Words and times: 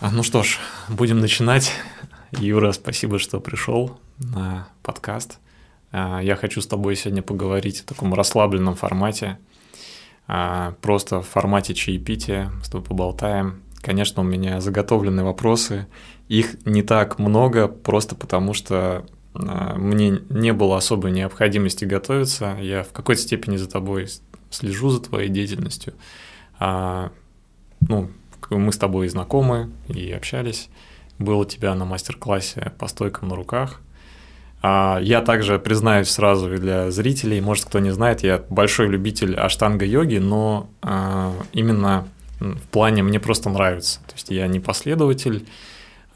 А, 0.00 0.10
ну 0.10 0.22
что 0.22 0.42
ж, 0.42 0.58
будем 0.88 1.20
начинать. 1.20 1.72
Юра, 2.32 2.72
спасибо, 2.72 3.18
что 3.18 3.38
пришел 3.38 3.98
на 4.16 4.66
подкаст. 4.82 5.38
А, 5.92 6.20
я 6.20 6.36
хочу 6.36 6.62
с 6.62 6.66
тобой 6.66 6.96
сегодня 6.96 7.20
поговорить 7.20 7.80
в 7.80 7.84
таком 7.84 8.14
расслабленном 8.14 8.76
формате, 8.76 9.38
а, 10.26 10.72
просто 10.80 11.20
в 11.20 11.28
формате 11.28 11.74
чаепития, 11.74 12.50
с 12.64 12.70
тобой 12.70 12.86
поболтаем. 12.86 13.60
Конечно, 13.82 14.22
у 14.22 14.24
меня 14.24 14.62
заготовлены 14.62 15.22
вопросы, 15.22 15.86
их 16.28 16.64
не 16.64 16.82
так 16.82 17.18
много, 17.18 17.68
просто 17.68 18.14
потому 18.14 18.54
что 18.54 19.04
мне 19.34 20.18
не 20.30 20.54
было 20.54 20.78
особой 20.78 21.10
необходимости 21.10 21.84
готовиться. 21.84 22.56
Я 22.58 22.84
в 22.84 22.92
какой-то 22.92 23.20
степени 23.20 23.58
за 23.58 23.68
тобой 23.68 24.08
слежу 24.48 24.88
за 24.88 25.00
твоей 25.00 25.28
деятельностью. 25.28 25.92
Ну, 26.58 28.10
мы 28.58 28.72
с 28.72 28.78
тобой 28.78 29.08
знакомы 29.08 29.70
и 29.88 30.10
общались. 30.12 30.68
Был 31.18 31.40
у 31.40 31.44
тебя 31.44 31.74
на 31.74 31.84
мастер-классе 31.84 32.72
по 32.78 32.88
стойкам 32.88 33.28
на 33.28 33.36
руках. 33.36 33.80
А, 34.62 34.98
я 35.02 35.22
также 35.22 35.58
признаюсь 35.58 36.08
сразу 36.08 36.48
для 36.48 36.90
зрителей, 36.90 37.40
может, 37.40 37.64
кто 37.64 37.78
не 37.78 37.90
знает, 37.90 38.22
я 38.22 38.42
большой 38.50 38.88
любитель 38.88 39.34
аштанга-йоги, 39.34 40.18
но 40.18 40.68
а, 40.82 41.32
именно 41.52 42.08
в 42.40 42.68
плане 42.70 43.02
мне 43.02 43.20
просто 43.20 43.50
нравится. 43.50 44.00
То 44.06 44.14
есть 44.14 44.30
я 44.30 44.46
не 44.46 44.60
последователь, 44.60 45.46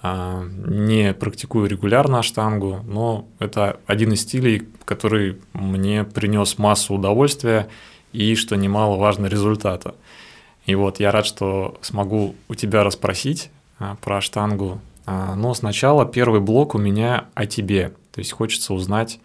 а, 0.02 0.44
не 0.66 1.14
практикую 1.14 1.68
регулярно 1.68 2.18
аштангу, 2.18 2.80
но 2.84 3.26
это 3.38 3.80
один 3.86 4.12
из 4.12 4.20
стилей, 4.20 4.68
который 4.84 5.38
мне 5.54 6.04
принес 6.04 6.58
массу 6.58 6.94
удовольствия 6.94 7.68
и, 8.12 8.34
что 8.34 8.56
немаловажно, 8.56 9.26
результата. 9.26 9.94
И 10.66 10.74
вот 10.74 11.00
я 11.00 11.10
рад, 11.10 11.26
что 11.26 11.78
смогу 11.82 12.34
у 12.48 12.54
тебя 12.54 12.84
расспросить 12.84 13.50
а, 13.78 13.96
про 13.96 14.20
штангу. 14.20 14.80
А, 15.06 15.34
но 15.34 15.52
сначала 15.54 16.06
первый 16.06 16.40
блок 16.40 16.74
у 16.74 16.78
меня 16.78 17.26
о 17.34 17.46
тебе. 17.46 17.92
То 18.12 18.20
есть 18.20 18.32
хочется 18.32 18.72
узнать 18.72 19.20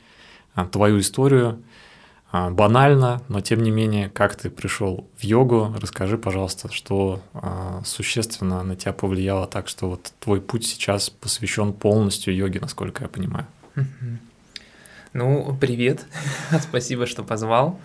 а, 0.56 0.66
твою 0.66 1.00
историю. 1.00 1.62
Банально, 2.32 3.23
но 3.28 3.42
тем 3.42 3.64
не 3.64 3.72
менее, 3.72 4.08
как 4.08 4.36
ты 4.36 4.52
пришел 4.52 5.08
в 5.17 5.23
йогу, 5.23 5.73
расскажи, 5.82 6.16
пожалуйста, 6.16 6.72
что 6.72 7.23
существенно 7.84 8.62
на 8.62 8.76
тебя 8.76 8.94
повлияло 8.94 9.48
так, 9.48 9.67
что 9.67 9.90
вот 9.90 10.14
твой 10.20 10.40
путь 10.40 10.64
сейчас 10.67 11.10
посвящен 11.10 11.73
полностью 11.73 12.36
йоге, 12.36 12.60
насколько 12.60 13.02
я 13.02 13.10
понимаю. 13.10 13.48
Ну, 15.14 15.58
привет, 15.60 16.06
спасибо, 16.62 17.08
что 17.08 17.23
позвал. 17.23 17.80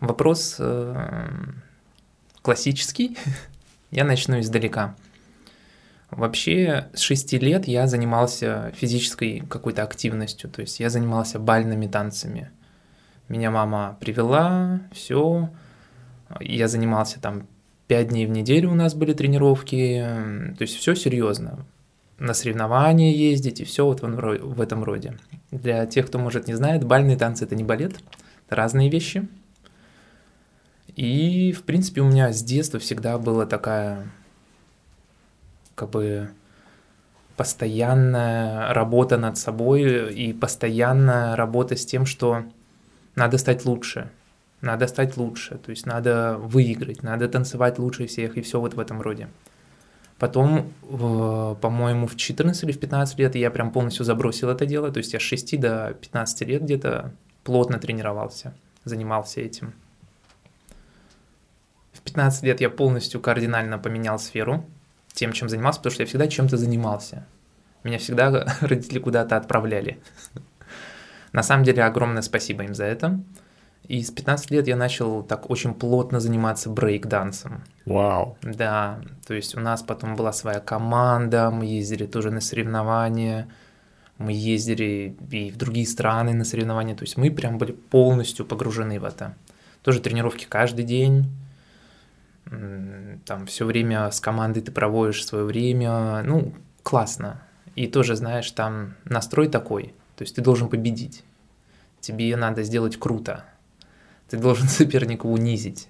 Вопрос 0.00 0.56
э, 0.58 1.28
классический. 2.42 3.16
я 3.90 4.04
начну 4.04 4.40
издалека. 4.40 4.96
Вообще, 6.10 6.88
с 6.92 7.00
6 7.00 7.32
лет 7.34 7.66
я 7.66 7.86
занимался 7.86 8.72
физической 8.76 9.40
какой-то 9.48 9.82
активностью, 9.82 10.50
то 10.50 10.60
есть 10.60 10.78
я 10.78 10.90
занимался 10.90 11.38
бальными 11.38 11.86
танцами. 11.86 12.50
Меня 13.28 13.50
мама 13.50 13.96
привела, 13.98 14.80
все, 14.92 15.48
я 16.38 16.68
занимался 16.68 17.18
там 17.18 17.46
5 17.86 18.08
дней 18.08 18.26
в 18.26 18.30
неделю 18.30 18.70
у 18.70 18.74
нас 18.74 18.94
были 18.94 19.14
тренировки, 19.14 20.06
то 20.58 20.62
есть 20.62 20.76
все 20.76 20.94
серьезно. 20.94 21.64
На 22.18 22.34
соревнования 22.34 23.14
ездить 23.14 23.60
и 23.60 23.64
все 23.64 23.86
вот 23.86 24.00
в 24.02 24.60
этом 24.60 24.84
роде. 24.84 25.18
Для 25.50 25.86
тех, 25.86 26.06
кто, 26.06 26.18
может, 26.18 26.46
не 26.46 26.54
знает, 26.54 26.84
бальные 26.84 27.16
танцы– 27.16 27.44
это 27.46 27.56
не 27.56 27.64
балет, 27.64 27.94
это 28.46 28.56
разные 28.56 28.90
вещи– 28.90 29.26
и, 30.96 31.52
в 31.52 31.62
принципе, 31.62 32.00
у 32.00 32.08
меня 32.08 32.32
с 32.32 32.42
детства 32.42 32.78
всегда 32.78 33.18
была 33.18 33.46
такая, 33.46 34.10
как 35.74 35.90
бы, 35.90 36.30
постоянная 37.36 38.72
работа 38.74 39.16
над 39.16 39.38
собой 39.38 40.12
и 40.14 40.32
постоянная 40.32 41.34
работа 41.34 41.76
с 41.76 41.86
тем, 41.86 42.06
что 42.06 42.44
надо 43.16 43.38
стать 43.38 43.64
лучше, 43.64 44.10
надо 44.60 44.86
стать 44.86 45.16
лучше, 45.16 45.58
то 45.58 45.70
есть 45.70 45.86
надо 45.86 46.36
выиграть, 46.38 47.02
надо 47.02 47.28
танцевать 47.28 47.78
лучше 47.78 48.06
всех 48.06 48.36
и 48.36 48.42
все 48.42 48.60
вот 48.60 48.74
в 48.74 48.80
этом 48.80 49.00
роде. 49.00 49.28
Потом, 50.18 50.72
по-моему, 51.60 52.06
в 52.06 52.16
14 52.16 52.62
или 52.64 52.72
в 52.72 52.78
15 52.78 53.18
лет 53.18 53.34
я 53.34 53.50
прям 53.50 53.72
полностью 53.72 54.04
забросил 54.04 54.50
это 54.50 54.66
дело, 54.66 54.92
то 54.92 54.98
есть 54.98 55.12
я 55.14 55.18
с 55.18 55.22
6 55.22 55.58
до 55.58 55.96
15 56.00 56.42
лет 56.42 56.62
где-то 56.62 57.12
плотно 57.42 57.78
тренировался, 57.78 58.54
занимался 58.84 59.40
этим. 59.40 59.72
В 62.02 62.04
15 62.04 62.42
лет 62.42 62.60
я 62.60 62.68
полностью 62.68 63.20
кардинально 63.20 63.78
поменял 63.78 64.18
сферу 64.18 64.66
тем, 65.12 65.32
чем 65.32 65.48
занимался, 65.48 65.78
потому 65.78 65.92
что 65.94 66.02
я 66.02 66.06
всегда 66.06 66.26
чем-то 66.26 66.56
занимался. 66.56 67.26
Меня 67.84 67.98
всегда 67.98 68.46
родители 68.60 68.98
куда-то 68.98 69.36
отправляли. 69.36 70.00
На 71.32 71.42
самом 71.42 71.64
деле 71.64 71.84
огромное 71.84 72.22
спасибо 72.22 72.64
им 72.64 72.74
за 72.74 72.84
это. 72.84 73.20
И 73.88 74.02
с 74.02 74.10
15 74.10 74.50
лет 74.50 74.68
я 74.68 74.76
начал 74.76 75.22
так 75.22 75.50
очень 75.50 75.74
плотно 75.74 76.20
заниматься 76.20 76.70
брейк-дансом. 76.70 77.64
Вау. 77.84 78.36
Да, 78.42 79.00
то 79.26 79.34
есть 79.34 79.56
у 79.56 79.60
нас 79.60 79.82
потом 79.82 80.14
была 80.14 80.32
своя 80.32 80.60
команда, 80.60 81.50
мы 81.50 81.66
ездили 81.66 82.06
тоже 82.06 82.30
на 82.30 82.40
соревнования, 82.40 83.48
мы 84.18 84.32
ездили 84.32 85.16
и 85.30 85.50
в 85.50 85.56
другие 85.56 85.86
страны 85.86 86.32
на 86.32 86.44
соревнования, 86.44 86.94
то 86.94 87.02
есть 87.02 87.16
мы 87.16 87.30
прям 87.30 87.58
были 87.58 87.72
полностью 87.72 88.46
погружены 88.46 89.00
в 89.00 89.04
это. 89.04 89.34
Тоже 89.82 90.00
тренировки 90.00 90.46
каждый 90.48 90.84
день, 90.84 91.26
там 93.24 93.46
все 93.46 93.64
время 93.64 94.10
с 94.10 94.20
командой 94.20 94.60
ты 94.60 94.72
проводишь 94.72 95.24
свое 95.24 95.44
время, 95.44 96.22
ну, 96.22 96.54
классно. 96.82 97.42
И 97.76 97.86
тоже, 97.86 98.16
знаешь, 98.16 98.50
там 98.50 98.94
настрой 99.04 99.48
такой, 99.48 99.94
то 100.16 100.24
есть 100.24 100.36
ты 100.36 100.42
должен 100.42 100.68
победить. 100.68 101.24
Тебе 102.00 102.36
надо 102.36 102.62
сделать 102.62 102.98
круто. 102.98 103.44
Ты 104.28 104.36
должен 104.38 104.68
соперника 104.68 105.26
унизить. 105.26 105.88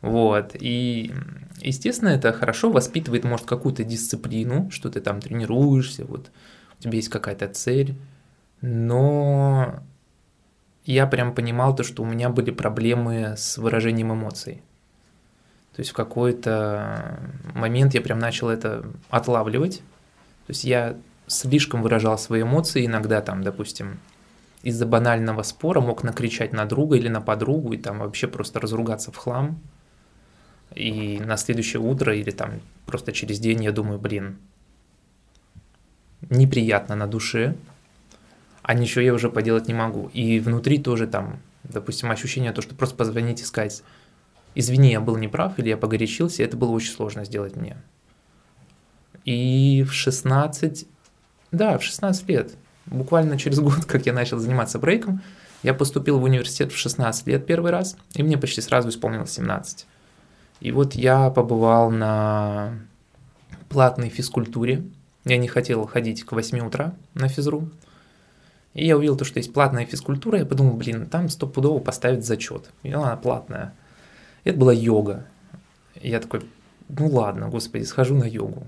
Вот. 0.00 0.52
И, 0.54 1.12
естественно, 1.60 2.10
это 2.10 2.32
хорошо 2.32 2.70
воспитывает, 2.70 3.24
может, 3.24 3.46
какую-то 3.46 3.84
дисциплину, 3.84 4.70
что 4.70 4.90
ты 4.90 5.00
там 5.00 5.20
тренируешься, 5.20 6.04
вот 6.04 6.30
у 6.78 6.82
тебя 6.82 6.94
есть 6.94 7.08
какая-то 7.08 7.48
цель. 7.48 7.96
Но 8.60 9.80
я 10.84 11.06
прям 11.06 11.34
понимал 11.34 11.74
то, 11.74 11.82
что 11.82 12.02
у 12.02 12.06
меня 12.06 12.28
были 12.28 12.50
проблемы 12.50 13.34
с 13.36 13.58
выражением 13.58 14.12
эмоций. 14.12 14.62
То 15.78 15.82
есть 15.82 15.92
в 15.92 15.94
какой-то 15.94 17.20
момент 17.54 17.94
я 17.94 18.00
прям 18.00 18.18
начал 18.18 18.48
это 18.48 18.84
отлавливать. 19.10 19.76
То 19.78 20.50
есть 20.50 20.64
я 20.64 20.96
слишком 21.28 21.82
выражал 21.82 22.18
свои 22.18 22.42
эмоции, 22.42 22.84
иногда 22.84 23.20
там, 23.20 23.44
допустим, 23.44 24.00
из-за 24.64 24.86
банального 24.86 25.44
спора 25.44 25.80
мог 25.80 26.02
накричать 26.02 26.52
на 26.52 26.64
друга 26.64 26.96
или 26.96 27.06
на 27.06 27.20
подругу 27.20 27.74
и 27.74 27.76
там 27.76 28.00
вообще 28.00 28.26
просто 28.26 28.58
разругаться 28.58 29.12
в 29.12 29.16
хлам. 29.18 29.60
И 30.74 31.20
на 31.24 31.36
следующее 31.36 31.80
утро 31.80 32.12
или 32.12 32.32
там 32.32 32.60
просто 32.84 33.12
через 33.12 33.38
день 33.38 33.62
я 33.62 33.70
думаю, 33.70 34.00
блин, 34.00 34.38
неприятно 36.28 36.96
на 36.96 37.06
душе, 37.06 37.54
а 38.62 38.74
ничего 38.74 39.02
я 39.02 39.14
уже 39.14 39.30
поделать 39.30 39.68
не 39.68 39.74
могу. 39.74 40.10
И 40.12 40.40
внутри 40.40 40.78
тоже 40.78 41.06
там, 41.06 41.38
допустим, 41.62 42.10
ощущение 42.10 42.50
то, 42.50 42.62
что 42.62 42.74
просто 42.74 42.96
позвонить 42.96 43.42
и 43.42 43.44
сказать, 43.44 43.84
извини, 44.58 44.90
я 44.90 45.00
был 45.00 45.16
неправ, 45.16 45.58
или 45.58 45.68
я 45.68 45.76
погорячился, 45.76 46.42
это 46.42 46.56
было 46.56 46.70
очень 46.72 46.92
сложно 46.92 47.24
сделать 47.24 47.54
мне. 47.54 47.76
И 49.24 49.84
в 49.88 49.92
16, 49.92 50.86
да, 51.52 51.78
в 51.78 51.82
16 51.84 52.28
лет, 52.28 52.56
буквально 52.86 53.38
через 53.38 53.60
год, 53.60 53.84
как 53.86 54.06
я 54.06 54.12
начал 54.12 54.38
заниматься 54.38 54.80
брейком, 54.80 55.22
я 55.62 55.74
поступил 55.74 56.18
в 56.18 56.24
университет 56.24 56.72
в 56.72 56.76
16 56.76 57.26
лет 57.28 57.46
первый 57.46 57.70
раз, 57.70 57.96
и 58.14 58.22
мне 58.22 58.36
почти 58.36 58.60
сразу 58.60 58.88
исполнилось 58.88 59.30
17. 59.30 59.86
И 60.60 60.72
вот 60.72 60.94
я 60.94 61.30
побывал 61.30 61.90
на 61.90 62.72
платной 63.68 64.08
физкультуре. 64.08 64.82
Я 65.24 65.36
не 65.36 65.46
хотел 65.46 65.86
ходить 65.86 66.24
к 66.24 66.32
8 66.32 66.58
утра 66.66 66.94
на 67.14 67.28
физру. 67.28 67.70
И 68.74 68.86
я 68.86 68.96
увидел 68.96 69.16
то, 69.16 69.24
что 69.24 69.38
есть 69.38 69.52
платная 69.52 69.86
физкультура, 69.86 70.38
я 70.38 70.46
подумал, 70.46 70.74
блин, 70.74 71.06
там 71.06 71.28
стопудово 71.28 71.78
поставить 71.78 72.24
зачет. 72.24 72.70
И 72.82 72.92
она 72.92 73.16
платная. 73.16 73.74
Это 74.44 74.58
была 74.58 74.72
йога. 74.72 75.26
я 76.00 76.20
такой, 76.20 76.42
ну 76.88 77.08
ладно, 77.08 77.48
господи, 77.48 77.84
схожу 77.84 78.14
на 78.16 78.24
йогу. 78.24 78.66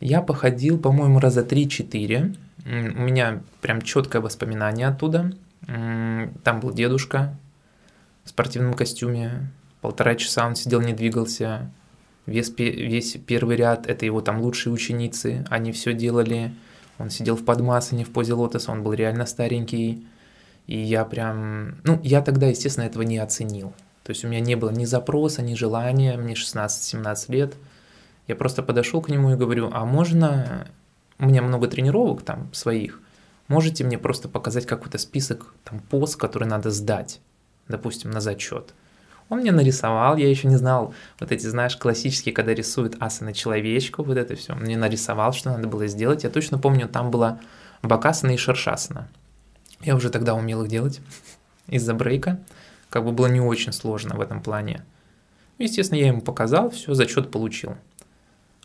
Я 0.00 0.20
походил, 0.22 0.78
по-моему, 0.78 1.18
раза 1.18 1.42
3-4. 1.42 2.36
У 2.66 2.68
меня 2.68 3.42
прям 3.60 3.82
четкое 3.82 4.20
воспоминание 4.20 4.88
оттуда. 4.88 5.32
Там 5.66 6.60
был 6.60 6.72
дедушка 6.72 7.36
в 8.24 8.30
спортивном 8.30 8.74
костюме. 8.74 9.50
Полтора 9.80 10.14
часа 10.14 10.46
он 10.46 10.56
сидел, 10.56 10.80
не 10.80 10.92
двигался. 10.92 11.70
Весь, 12.26 12.52
весь 12.58 13.18
первый 13.26 13.56
ряд– 13.56 13.86
это 13.88 14.06
его 14.06 14.20
там 14.20 14.40
лучшие 14.40 14.72
ученицы. 14.72 15.44
Они 15.50 15.72
все 15.72 15.92
делали. 15.92 16.54
Он 16.98 17.10
сидел 17.10 17.36
в 17.36 17.44
подмасане 17.44 18.04
в 18.04 18.10
позе 18.10 18.34
лотоса, 18.34 18.72
он 18.72 18.82
был 18.82 18.92
реально 18.92 19.26
старенький. 19.26 20.06
И 20.66 20.78
я 20.78 21.04
прям... 21.04 21.76
Ну, 21.84 22.00
я 22.02 22.22
тогда, 22.22 22.46
естественно, 22.46 22.84
этого 22.84 23.02
не 23.02 23.18
оценил. 23.18 23.74
То 24.04 24.10
есть 24.10 24.24
у 24.24 24.28
меня 24.28 24.40
не 24.40 24.54
было 24.54 24.70
ни 24.70 24.84
запроса, 24.84 25.42
ни 25.42 25.54
желания, 25.54 26.16
мне 26.16 26.34
16-17 26.34 27.32
лет. 27.32 27.54
Я 28.28 28.36
просто 28.36 28.62
подошел 28.62 29.00
к 29.00 29.08
нему 29.08 29.32
и 29.32 29.36
говорю, 29.36 29.70
а 29.72 29.84
можно, 29.84 30.68
у 31.18 31.26
меня 31.26 31.42
много 31.42 31.66
тренировок 31.66 32.22
там 32.22 32.52
своих, 32.52 33.00
можете 33.48 33.82
мне 33.82 33.98
просто 33.98 34.28
показать 34.28 34.66
какой-то 34.66 34.98
список 34.98 35.54
там 35.64 35.80
пост, 35.80 36.16
который 36.16 36.46
надо 36.46 36.70
сдать, 36.70 37.20
допустим, 37.66 38.10
на 38.10 38.20
зачет. 38.20 38.74
Он 39.30 39.38
мне 39.38 39.52
нарисовал, 39.52 40.16
я 40.16 40.28
еще 40.28 40.48
не 40.48 40.56
знал, 40.56 40.94
вот 41.18 41.32
эти, 41.32 41.46
знаешь, 41.46 41.76
классические, 41.76 42.34
когда 42.34 42.52
рисуют 42.52 42.96
асаны 43.00 43.32
человечку, 43.32 44.02
вот 44.02 44.18
это 44.18 44.36
все. 44.36 44.52
Он 44.52 44.60
мне 44.60 44.76
нарисовал, 44.76 45.32
что 45.32 45.50
надо 45.50 45.66
было 45.66 45.86
сделать. 45.86 46.24
Я 46.24 46.30
точно 46.30 46.58
помню, 46.58 46.88
там 46.88 47.10
была 47.10 47.40
бакасана 47.82 48.32
и 48.32 48.36
шершасана. 48.36 49.08
Я 49.80 49.96
уже 49.96 50.10
тогда 50.10 50.34
умел 50.34 50.62
их 50.62 50.68
делать 50.68 51.00
из-за 51.68 51.94
брейка. 51.94 52.38
Как 52.94 53.04
бы 53.04 53.10
было 53.10 53.26
не 53.26 53.40
очень 53.40 53.72
сложно 53.72 54.14
в 54.14 54.20
этом 54.20 54.40
плане. 54.40 54.84
Естественно, 55.58 55.98
я 55.98 56.06
ему 56.06 56.20
показал, 56.20 56.70
все, 56.70 56.94
зачет 56.94 57.32
получил. 57.32 57.76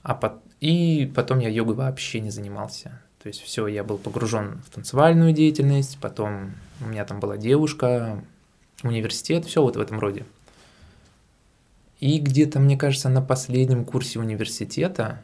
А 0.04 0.14
по... 0.14 0.40
И 0.60 1.12
потом 1.16 1.40
я 1.40 1.50
йогой 1.50 1.74
вообще 1.74 2.20
не 2.20 2.30
занимался. 2.30 3.02
То 3.24 3.28
есть 3.28 3.42
все, 3.42 3.66
я 3.66 3.84
был 3.84 3.98
погружен 3.98 4.62
в 4.68 4.70
танцевальную 4.70 5.34
деятельность, 5.34 5.98
потом 6.00 6.52
у 6.80 6.86
меня 6.86 7.06
там 7.06 7.20
была 7.20 7.38
девушка, 7.38 8.24
университет, 8.84 9.46
все 9.46 9.64
вот 9.64 9.78
в 9.78 9.82
этом 9.82 10.00
роде. 10.00 10.28
И 12.00 12.20
где-то, 12.20 12.60
мне 12.60 12.78
кажется, 12.78 13.10
на 13.10 13.24
последнем 13.24 13.84
курсе 13.84 14.20
университета, 14.20 15.24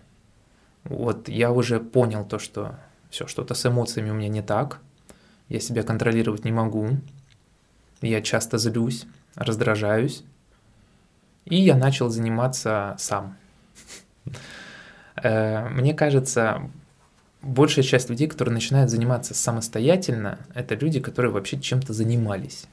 вот 0.84 1.30
я 1.30 1.52
уже 1.52 1.80
понял 1.80 2.26
то, 2.26 2.40
что 2.40 2.76
все, 3.12 3.28
что-то 3.28 3.54
с 3.54 3.68
эмоциями 3.68 4.10
у 4.10 4.16
меня 4.16 4.30
не 4.30 4.42
так, 4.42 4.80
я 5.48 5.60
себя 5.60 5.84
контролировать 5.84 6.44
не 6.44 6.52
могу, 6.52 6.98
я 8.02 8.22
часто 8.22 8.58
злюсь, 8.58 9.06
раздражаюсь, 9.36 10.24
и 11.46 11.56
я 11.56 11.76
начал 11.76 12.10
заниматься 12.10 12.96
сам. 12.98 13.38
Э, 15.24 15.70
мне 15.70 15.94
кажется, 15.94 16.70
большая 17.42 17.86
часть 17.86 18.10
людей, 18.10 18.28
которые 18.28 18.54
начинают 18.54 18.90
заниматься 18.90 19.34
самостоятельно, 19.34 20.40
это 20.54 20.76
люди, 20.76 21.00
которые 21.00 21.32
вообще 21.32 21.60
чем-то 21.60 21.94
занимались. 21.94 22.66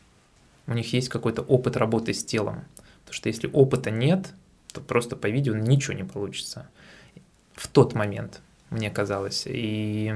У 0.67 0.73
них 0.73 0.93
есть 0.93 1.09
какой-то 1.09 1.43
опыт 1.43 1.77
работы 1.77 2.15
с 2.15 2.25
телом. 2.25 2.65
Потому 3.01 3.15
что 3.15 3.29
если 3.29 3.51
опыта 3.53 3.91
нет, 3.91 4.33
то 4.73 4.81
просто 4.81 5.17
по 5.17 5.29
видео 5.29 5.55
ничего 5.55 5.93
не 5.93 6.05
получится. 6.05 6.69
В 7.55 7.69
тот 7.69 7.95
момент, 7.95 8.41
мне 8.71 8.91
казалось. 8.91 9.45
И, 9.47 10.13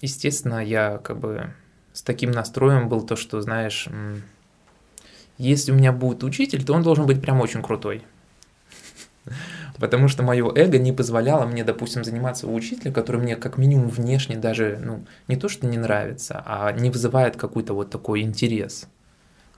естественно, 0.00 0.62
я 0.62 0.98
как 0.98 1.18
бы 1.18 1.54
с 1.98 2.02
таким 2.02 2.30
настроем 2.30 2.88
был 2.88 3.02
то, 3.02 3.16
что, 3.16 3.40
знаешь, 3.40 3.88
если 5.36 5.72
у 5.72 5.74
меня 5.74 5.90
будет 5.90 6.22
учитель, 6.22 6.64
то 6.64 6.72
он 6.72 6.84
должен 6.84 7.06
быть 7.06 7.20
прям 7.20 7.40
очень 7.40 7.60
крутой. 7.60 8.04
Потому 9.80 10.06
что 10.06 10.22
мое 10.22 10.48
эго 10.54 10.78
не 10.78 10.92
позволяло 10.92 11.44
мне, 11.44 11.64
допустим, 11.64 12.04
заниматься 12.04 12.46
у 12.46 12.54
учителя, 12.54 12.92
который 12.92 13.20
мне 13.20 13.34
как 13.34 13.58
минимум 13.58 13.88
внешне 13.88 14.36
даже, 14.36 14.78
ну, 14.80 15.04
не 15.26 15.34
то 15.34 15.48
что 15.48 15.66
не 15.66 15.76
нравится, 15.76 16.40
а 16.46 16.70
не 16.70 16.88
вызывает 16.90 17.36
какой-то 17.36 17.74
вот 17.74 17.90
такой 17.90 18.20
интерес. 18.20 18.86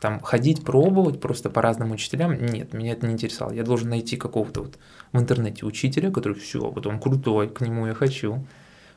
Там 0.00 0.18
ходить, 0.20 0.64
пробовать 0.64 1.20
просто 1.20 1.50
по 1.50 1.60
разным 1.60 1.90
учителям, 1.90 2.42
нет, 2.42 2.72
меня 2.72 2.92
это 2.92 3.06
не 3.06 3.12
интересовало. 3.12 3.52
Я 3.52 3.64
должен 3.64 3.90
найти 3.90 4.16
какого-то 4.16 4.62
вот 4.62 4.78
в 5.12 5.20
интернете 5.20 5.66
учителя, 5.66 6.10
который 6.10 6.38
все, 6.38 6.70
вот 6.70 6.86
он 6.86 7.00
крутой, 7.00 7.50
к 7.50 7.60
нему 7.60 7.86
я 7.86 7.92
хочу. 7.92 8.46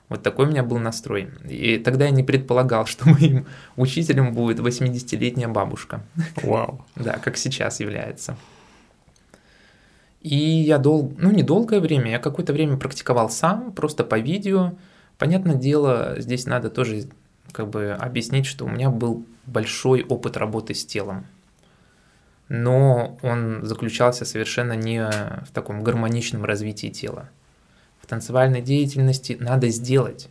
Вот 0.09 0.21
такой 0.21 0.45
у 0.45 0.49
меня 0.49 0.63
был 0.63 0.77
настрой. 0.79 1.29
И 1.49 1.77
тогда 1.77 2.05
я 2.05 2.11
не 2.11 2.23
предполагал, 2.23 2.85
что 2.87 3.09
моим 3.09 3.45
учителем 3.75 4.33
будет 4.33 4.59
80-летняя 4.59 5.47
бабушка. 5.47 6.03
Вау. 6.41 6.85
Да, 6.95 7.13
как 7.17 7.37
сейчас 7.37 7.79
является. 7.79 8.37
И 10.21 10.37
я 10.37 10.77
дол... 10.77 11.13
ну 11.17 11.31
не 11.31 11.43
долгое 11.43 11.81
время, 11.81 12.11
я 12.11 12.19
какое-то 12.19 12.53
время 12.53 12.77
практиковал 12.77 13.29
сам, 13.29 13.73
просто 13.73 14.05
по 14.05 14.17
видео. 14.17 14.73
Понятное 15.17 15.55
дело, 15.55 16.15
здесь 16.17 16.45
надо 16.45 16.69
тоже 16.69 17.09
как 17.51 17.69
бы 17.69 17.91
объяснить, 17.91 18.45
что 18.45 18.65
у 18.65 18.69
меня 18.69 18.89
был 18.89 19.25
большой 19.45 20.03
опыт 20.03 20.37
работы 20.37 20.73
с 20.73 20.85
телом. 20.85 21.25
Но 22.47 23.17
он 23.21 23.65
заключался 23.65 24.25
совершенно 24.25 24.73
не 24.73 25.03
в 25.45 25.51
таком 25.53 25.83
гармоничном 25.83 26.45
развитии 26.45 26.87
тела. 26.87 27.29
В 28.03 28.07
танцевальной 28.07 28.61
деятельности 28.61 29.37
надо 29.39 29.69
сделать, 29.69 30.27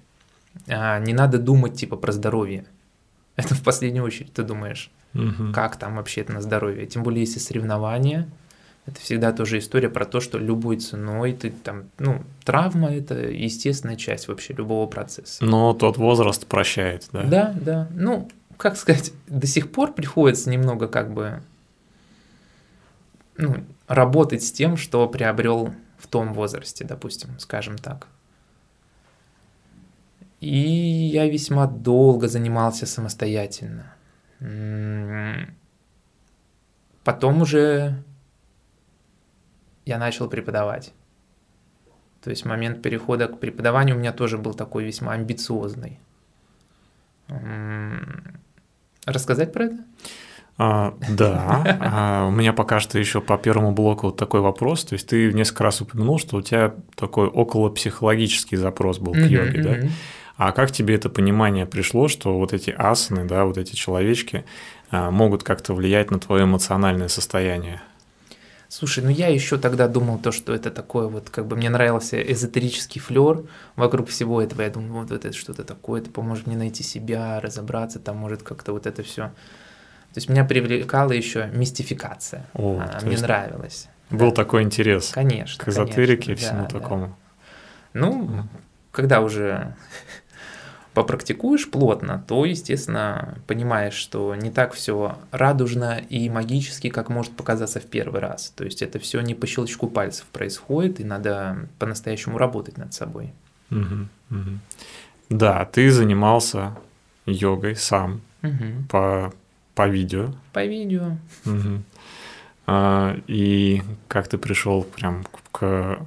а 0.69 0.99
не 0.99 1.15
надо 1.15 1.39
думать 1.39 1.75
типа 1.75 1.97
про 1.97 2.13
здоровье. 2.13 2.67
Это 3.37 3.55
в 3.55 3.63
последнюю 3.63 4.05
очередь 4.05 4.35
ты 4.35 4.43
думаешь, 4.43 4.91
угу. 5.15 5.53
как 5.55 5.77
там 5.77 5.97
вообще 5.97 6.21
это 6.21 6.35
на 6.35 6.43
здоровье. 6.43 6.87
Тем 6.87 7.03
более, 7.03 7.23
если 7.23 7.39
соревнования– 7.39 8.29
это 8.87 9.01
всегда 9.01 9.33
тоже 9.33 9.59
история 9.59 9.89
про 9.89 10.05
то, 10.05 10.21
что 10.21 10.39
любой 10.39 10.77
ценой 10.77 11.33
ты 11.33 11.51
там, 11.51 11.85
ну, 11.99 12.23
травма– 12.45 12.91
это 12.95 13.15
естественная 13.15 13.97
часть 13.97 14.29
вообще 14.29 14.55
любого 14.55 14.87
процесса. 14.87 15.45
Но 15.45 15.73
тот 15.73 15.97
возраст 15.97 16.47
прощает, 16.47 17.09
да? 17.13 17.23
Да, 17.23 17.55
да. 17.59 17.89
Ну, 17.95 18.29
как 18.57 18.77
сказать, 18.77 19.13
до 19.29 19.47
сих 19.47 19.71
пор 19.71 19.93
приходится 19.93 20.51
немного 20.51 20.89
как 20.89 21.15
бы 21.15 21.43
ну, 23.37 23.57
работать 23.87 24.43
с 24.43 24.51
тем, 24.51 24.77
что 24.77 25.09
приобрел 25.09 25.73
в 26.03 26.09
том 26.09 26.35
возрасте, 26.35 26.85
допустим, 26.85 27.39
скажем 27.39 27.79
так. 27.79 28.09
И 30.41 30.59
я 30.59 31.29
весьма 31.29 31.67
долго 31.69 32.27
занимался 32.27 32.87
самостоятельно. 32.87 33.95
Потом 37.05 37.43
уже 37.43 38.03
я 39.85 39.99
начал 39.99 40.29
преподавать. 40.29 40.93
То 42.23 42.31
есть 42.31 42.45
момент 42.45 42.83
перехода 42.83 43.29
к 43.29 43.39
преподаванию 43.39 43.95
у 43.95 43.99
меня 43.99 44.13
тоже 44.13 44.39
был 44.39 44.55
такой 44.55 44.85
весьма 44.85 45.13
амбициозный. 45.13 46.01
Рассказать 49.07 49.53
про 49.53 49.65
это? 49.65 49.85
А, 50.59 50.95
да, 51.09 51.79
а, 51.81 52.27
у 52.29 52.31
меня 52.31 52.53
пока 52.53 52.79
что 52.79 52.99
еще 52.99 53.21
по 53.21 53.39
первому 53.39 53.73
блоку 53.73 54.09
вот 54.09 54.17
такой 54.17 54.41
вопрос. 54.41 54.85
То 54.85 54.95
есть 54.95 55.09
ты 55.09 55.33
несколько 55.33 55.65
раз 55.65 55.81
упомянул, 55.81 56.19
что 56.19 56.37
у 56.37 56.43
тебя 56.43 56.75
такой 56.95 57.27
около 57.27 57.71
психологический 57.71 58.57
запрос 58.57 58.99
был 58.99 59.13
к 59.13 59.19
йоге, 59.19 59.63
да? 59.63 59.77
А 60.37 60.53
как 60.53 60.73
тебе 60.73 60.95
это 60.95 61.09
понимание 61.09 61.67
пришло, 61.67 62.09
что 62.09 62.39
вот 62.39 62.53
эти 62.53 62.71
асаны, 62.71 63.27
да, 63.27 63.45
вот 63.45 63.59
эти 63.59 63.77
человечки 63.77 64.45
а, 64.91 65.11
могут 65.11 65.43
как-то 65.43 65.75
влиять 65.75 66.11
на 66.11 66.19
твое 66.19 66.45
эмоциональное 66.45 67.09
состояние? 67.09 67.81
Слушай, 68.69 69.05
ну 69.05 69.11
я 69.11 69.29
еще 69.29 69.59
тогда 69.59 69.87
думал 69.87 70.19
то, 70.19 70.33
что 70.33 70.55
это 70.55 70.71
такое 70.71 71.07
вот, 71.07 71.29
как 71.29 71.47
бы 71.47 71.57
мне 71.57 71.69
нравился 71.69 72.21
эзотерический 72.21 73.03
флер 73.03 73.45
вокруг 73.77 74.09
всего 74.09 74.41
этого. 74.41 74.63
Я 74.63 74.71
думал, 74.71 75.03
вот 75.03 75.11
это 75.11 75.33
что-то 75.35 75.63
такое, 75.63 76.01
это 76.01 76.11
поможет 76.11 76.47
мне 76.47 76.57
найти 76.57 76.83
себя, 76.83 77.39
разобраться, 77.39 77.99
там 77.99 78.17
может 78.17 78.43
как-то 78.43 78.73
вот 78.73 78.87
это 78.87 79.03
все. 79.03 79.33
То 80.13 80.19
есть 80.19 80.29
меня 80.29 80.45
привлекала 80.45 81.13
еще 81.13 81.49
мистификация. 81.53 82.47
О, 82.53 82.75
Она 82.81 83.01
мне 83.03 83.17
нравилась. 83.17 83.89
Был 84.11 84.31
да. 84.31 84.37
такой 84.37 84.63
интерес. 84.63 85.11
Конечно. 85.11 85.65
К 85.65 85.69
эзотерике 85.69 86.33
и 86.33 86.35
всему 86.35 86.63
да, 86.65 86.79
такому. 86.81 87.07
Да. 87.07 87.15
Ну, 87.95 88.25
mm. 88.25 88.43
когда 88.91 89.23
уже 89.23 89.75
попрактикуешь 90.95 91.71
плотно, 91.71 92.23
то, 92.29 92.45
естественно, 92.45 93.39
понимаешь, 93.47 93.95
что 93.95 94.35
не 94.35 94.51
так 94.51 94.75
все 94.75 95.17
радужно 95.31 95.99
и 96.11 96.29
магически, 96.29 96.91
как 96.91 97.09
может 97.09 97.35
показаться 97.35 97.81
в 97.81 97.87
первый 97.87 98.21
раз. 98.21 98.53
То 98.55 98.65
есть 98.65 98.83
это 98.83 98.99
все 98.99 99.21
не 99.23 99.35
по 99.35 99.47
щелчку 99.47 99.89
пальцев 99.89 100.27
происходит, 100.27 101.01
и 101.01 101.05
надо 101.05 101.69
по-настоящему 101.79 102.37
работать 102.37 102.77
над 102.77 102.93
собой. 102.93 103.33
Угу, 103.71 104.09
угу. 104.31 104.59
Да, 105.31 105.65
ты 105.65 105.91
занимался 105.91 106.77
йогой 107.25 107.77
сам 107.77 108.21
угу. 108.43 108.85
по, 108.91 109.33
по 109.75 109.89
видео. 109.89 110.35
По 110.53 110.65
видео. 110.65 111.17
Угу. 111.47 111.83
А, 112.67 113.17
и 113.27 113.83
как 114.09 114.29
ты 114.29 114.39
пришел 114.39 114.85
прям 114.85 115.25
к 115.51 116.07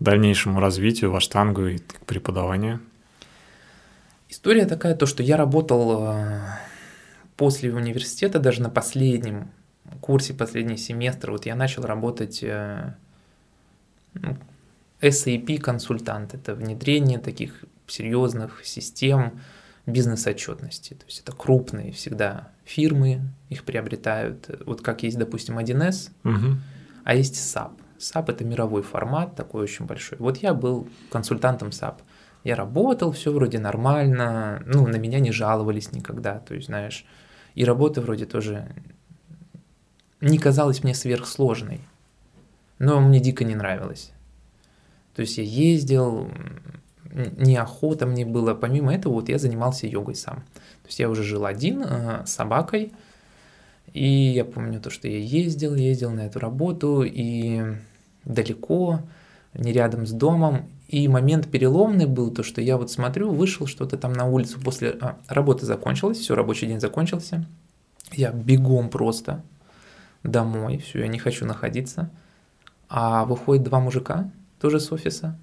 дальнейшему 0.00 0.60
развитию 0.60 1.10
в 1.10 1.16
аштангу 1.16 1.66
и 1.66 1.78
к 1.78 2.00
преподаванию? 2.06 2.80
История 4.28 4.66
такая, 4.66 4.94
то, 4.94 5.06
что 5.06 5.22
я 5.22 5.36
работал 5.36 6.12
э, 6.12 6.40
после 7.36 7.72
университета, 7.72 8.40
даже 8.40 8.62
на 8.62 8.70
последнем 8.70 9.50
курсе, 10.00 10.34
последний 10.34 10.76
семестр, 10.76 11.30
вот 11.30 11.46
я 11.46 11.54
начал 11.54 11.82
работать 11.84 12.40
э, 12.42 12.94
ну, 14.14 14.36
SAP-консультант. 15.00 16.34
Это 16.34 16.54
внедрение 16.54 17.18
таких 17.18 17.64
серьезных 17.86 18.64
систем 18.64 19.40
бизнес-отчетности. 19.86 20.94
То 20.94 21.04
есть 21.06 21.20
это 21.20 21.32
крупные 21.32 21.92
всегда 21.92 22.48
фирмы, 22.64 23.20
их 23.48 23.64
приобретают. 23.64 24.50
Вот 24.66 24.80
как 24.80 25.02
есть, 25.02 25.18
допустим, 25.18 25.58
1С, 25.58 26.10
угу. 26.24 26.58
а 27.04 27.14
есть 27.14 27.34
SAP. 27.34 27.72
SAP– 27.98 28.24
это 28.28 28.44
мировой 28.44 28.82
формат, 28.82 29.36
такой 29.36 29.62
очень 29.62 29.86
большой. 29.86 30.18
Вот 30.18 30.38
я 30.38 30.54
был 30.54 30.88
консультантом 31.10 31.68
SAP– 31.68 31.96
я 32.44 32.56
работал, 32.56 33.10
все 33.10 33.32
вроде 33.32 33.58
нормально, 33.58 34.62
ну, 34.66 34.86
на 34.86 34.96
меня 34.96 35.18
не 35.18 35.32
жаловались 35.32 35.92
никогда, 35.92 36.38
то 36.40 36.54
есть, 36.54 36.66
знаешь, 36.66 37.06
и 37.54 37.64
работа 37.64 38.02
вроде 38.02 38.26
тоже 38.26 38.68
не 40.20 40.38
казалась 40.38 40.84
мне 40.84 40.94
сверхсложной. 40.94 41.80
но 42.78 43.00
мне 43.00 43.20
дико 43.20 43.44
не 43.44 43.54
нравилось. 43.54 44.12
То 45.14 45.22
есть 45.22 45.38
я 45.38 45.44
ездил, 45.44 46.30
неохота 47.14 48.06
мне 48.06 48.26
было. 48.26 48.54
Помимо 48.54 48.94
этого, 48.94 49.14
вот 49.14 49.28
я 49.28 49.38
занимался 49.38 49.86
йогой 49.86 50.14
сам. 50.16 50.36
То 50.82 50.88
есть 50.88 50.98
я 50.98 51.08
уже 51.08 51.22
жил 51.22 51.46
один 51.46 51.82
э, 51.82 52.24
с 52.26 52.32
собакой, 52.32 52.92
и 53.92 54.06
я 54.06 54.44
помню 54.44 54.80
то, 54.80 54.90
что 54.90 55.08
я 55.08 55.18
ездил, 55.18 55.74
ездил 55.74 56.10
на 56.10 56.26
эту 56.26 56.40
работу, 56.40 57.02
и 57.04 57.62
далеко, 58.24 59.00
не 59.54 59.72
рядом 59.72 60.06
с 60.06 60.10
домом. 60.10 60.68
И 60.88 61.08
момент 61.08 61.50
переломный 61.50 62.06
был 62.06 62.30
то, 62.30 62.42
что 62.42 62.60
я 62.60 62.76
вот 62.76 62.90
смотрю, 62.90 63.30
вышел 63.30 63.66
что-то 63.66 63.96
там 63.96 64.12
на 64.12 64.26
улицу 64.26 64.60
после... 64.60 64.90
А, 65.00 65.16
работа 65.28 65.64
закончилась, 65.64 66.18
все, 66.18 66.34
рабочий 66.34 66.66
день 66.66 66.80
закончился. 66.80 67.46
Я 68.12 68.32
бегом 68.32 68.90
просто 68.90 69.42
домой, 70.22 70.78
все, 70.78 71.00
я 71.00 71.08
не 71.08 71.18
хочу 71.18 71.46
находиться. 71.46 72.10
А 72.88 73.24
выходит 73.24 73.64
два 73.64 73.80
мужика, 73.80 74.30
тоже 74.60 74.78
с 74.78 74.92
офиса, 74.92 75.38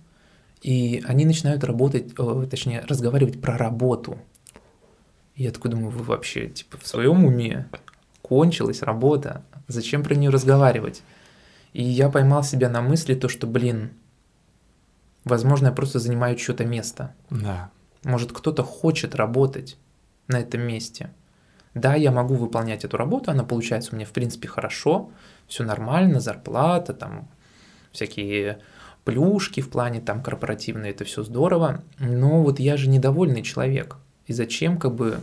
и 0.61 1.03
они 1.07 1.25
начинают 1.25 1.63
работать, 1.63 2.13
точнее, 2.49 2.81
разговаривать 2.87 3.41
про 3.41 3.57
работу. 3.57 4.19
И 5.35 5.43
я 5.43 5.51
такой 5.51 5.71
думаю, 5.71 5.89
вы 5.89 6.03
вообще, 6.03 6.49
типа, 6.49 6.77
в 6.77 6.87
своем 6.87 7.25
уме? 7.25 7.67
Кончилась 8.21 8.83
работа, 8.83 9.43
зачем 9.67 10.03
про 10.03 10.15
нее 10.15 10.29
разговаривать? 10.29 11.01
И 11.73 11.83
я 11.83 12.09
поймал 12.09 12.43
себя 12.43 12.69
на 12.69 12.81
мысли 12.81 13.15
то, 13.15 13.27
что, 13.27 13.47
блин, 13.47 13.91
возможно, 15.25 15.67
я 15.67 15.71
просто 15.71 15.99
занимаю 15.99 16.35
чье-то 16.35 16.65
место. 16.65 17.15
Да. 17.29 17.71
Может, 18.03 18.31
кто-то 18.31 18.63
хочет 18.63 19.15
работать 19.15 19.77
на 20.27 20.39
этом 20.39 20.61
месте. 20.61 21.11
Да, 21.73 21.95
я 21.95 22.11
могу 22.11 22.35
выполнять 22.35 22.83
эту 22.83 22.97
работу, 22.97 23.31
она 23.31 23.43
получается 23.43 23.93
у 23.93 23.95
меня, 23.95 24.05
в 24.05 24.11
принципе, 24.11 24.47
хорошо, 24.47 25.09
все 25.47 25.63
нормально, 25.63 26.19
зарплата, 26.19 26.93
там, 26.93 27.29
всякие 27.91 28.59
плюшки 29.03 29.61
в 29.61 29.69
плане 29.69 30.01
там 30.01 30.21
корпоративные, 30.21 30.91
это 30.91 31.03
все 31.05 31.23
здорово, 31.23 31.83
но 31.99 32.43
вот 32.43 32.59
я 32.59 32.77
же 32.77 32.89
недовольный 32.89 33.41
человек. 33.41 33.97
И 34.27 34.33
зачем 34.33 34.77
как 34.77 34.95
бы 34.95 35.19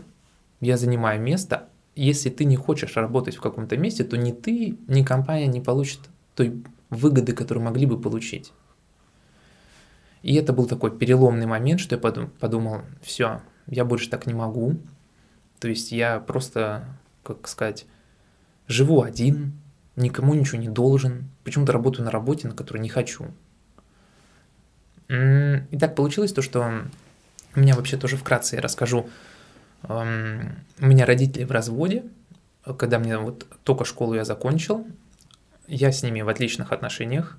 я 0.60 0.76
занимаю 0.76 1.20
место, 1.20 1.68
если 1.94 2.30
ты 2.30 2.44
не 2.44 2.56
хочешь 2.56 2.96
работать 2.96 3.36
в 3.36 3.40
каком-то 3.40 3.76
месте, 3.76 4.04
то 4.04 4.16
ни 4.16 4.32
ты, 4.32 4.76
ни 4.86 5.02
компания 5.02 5.46
не 5.46 5.60
получит 5.60 6.00
той 6.34 6.62
выгоды, 6.90 7.32
которую 7.32 7.64
могли 7.64 7.86
бы 7.86 8.00
получить. 8.00 8.52
И 10.22 10.34
это 10.34 10.52
был 10.52 10.66
такой 10.66 10.96
переломный 10.96 11.46
момент, 11.46 11.80
что 11.80 11.94
я 11.94 12.00
подумал, 12.00 12.30
подумал 12.40 12.80
все, 13.02 13.40
я 13.66 13.84
больше 13.84 14.10
так 14.10 14.26
не 14.26 14.34
могу. 14.34 14.76
То 15.60 15.68
есть 15.68 15.92
я 15.92 16.20
просто, 16.20 16.84
как 17.22 17.46
сказать, 17.48 17.86
живу 18.66 19.02
один, 19.02 19.52
никому 19.96 20.34
ничего 20.34 20.60
не 20.60 20.68
должен, 20.68 21.30
почему-то 21.44 21.72
работаю 21.72 22.04
на 22.04 22.10
работе, 22.10 22.48
на 22.48 22.54
которой 22.54 22.78
не 22.78 22.88
хочу. 22.88 23.26
И 25.08 25.78
так 25.78 25.94
получилось 25.94 26.32
то, 26.32 26.42
что 26.42 26.82
у 27.54 27.60
меня 27.60 27.74
вообще 27.74 27.96
тоже 27.96 28.16
вкратце 28.16 28.56
я 28.56 28.62
расскажу. 28.62 29.08
У 29.82 29.94
меня 29.94 31.06
родители 31.06 31.44
в 31.44 31.50
разводе, 31.50 32.04
когда 32.76 32.98
мне 32.98 33.18
вот 33.18 33.46
только 33.64 33.84
школу 33.84 34.14
я 34.14 34.24
закончил, 34.24 34.86
я 35.66 35.92
с 35.92 36.02
ними 36.02 36.20
в 36.20 36.28
отличных 36.28 36.72
отношениях. 36.72 37.38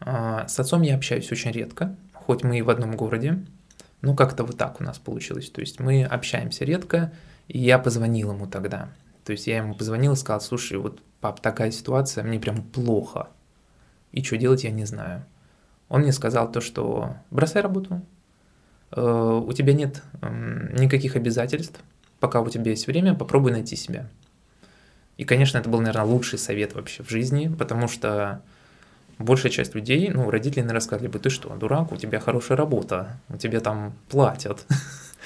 А, 0.00 0.48
с 0.48 0.58
отцом 0.58 0.82
я 0.82 0.96
общаюсь 0.96 1.30
очень 1.30 1.52
редко, 1.52 1.94
хоть 2.14 2.42
мы 2.42 2.58
и 2.58 2.62
в 2.62 2.70
одном 2.70 2.96
городе, 2.96 3.44
ну 4.00 4.16
как-то 4.16 4.44
вот 4.44 4.56
так 4.56 4.80
у 4.80 4.84
нас 4.84 4.98
получилось. 4.98 5.50
То 5.50 5.60
есть 5.60 5.78
мы 5.78 6.04
общаемся 6.04 6.64
редко, 6.64 7.12
и 7.48 7.58
я 7.58 7.78
позвонил 7.78 8.32
ему 8.32 8.46
тогда. 8.46 8.88
То 9.24 9.32
есть 9.32 9.46
я 9.46 9.58
ему 9.58 9.74
позвонил 9.74 10.14
и 10.14 10.16
сказал, 10.16 10.40
слушай, 10.40 10.78
вот 10.78 11.00
пап, 11.20 11.40
такая 11.40 11.70
ситуация, 11.70 12.24
мне 12.24 12.40
прям 12.40 12.62
плохо. 12.62 13.28
И 14.12 14.22
что 14.22 14.36
делать, 14.36 14.64
я 14.64 14.70
не 14.70 14.86
знаю. 14.86 15.24
Он 15.90 16.00
мне 16.00 16.12
сказал 16.12 16.50
то, 16.50 16.62
что 16.62 17.16
бросай 17.30 17.60
работу, 17.60 18.00
э, 18.92 19.42
у 19.46 19.52
тебя 19.52 19.74
нет 19.74 20.02
никаких 20.22 21.16
обязательств, 21.16 21.80
пока 22.20 22.40
у 22.40 22.48
тебя 22.48 22.70
есть 22.70 22.86
время, 22.86 23.14
попробуй 23.14 23.50
найти 23.52 23.76
себя. 23.76 24.08
И, 25.18 25.24
конечно, 25.24 25.58
это 25.58 25.68
был, 25.68 25.80
наверное, 25.80 26.04
лучший 26.04 26.38
совет 26.38 26.74
вообще 26.74 27.02
в 27.02 27.10
жизни, 27.10 27.54
потому 27.58 27.88
что 27.88 28.40
большая 29.18 29.52
часть 29.52 29.74
людей, 29.74 30.08
ну, 30.08 30.30
родители, 30.30 30.60
наверное, 30.60 30.80
сказали 30.80 31.08
бы, 31.08 31.18
ты 31.18 31.28
что, 31.28 31.54
дурак, 31.56 31.92
у 31.92 31.96
тебя 31.96 32.20
хорошая 32.20 32.56
работа, 32.56 33.20
у 33.28 33.36
тебя 33.36 33.60
там 33.60 33.92
платят. 34.08 34.64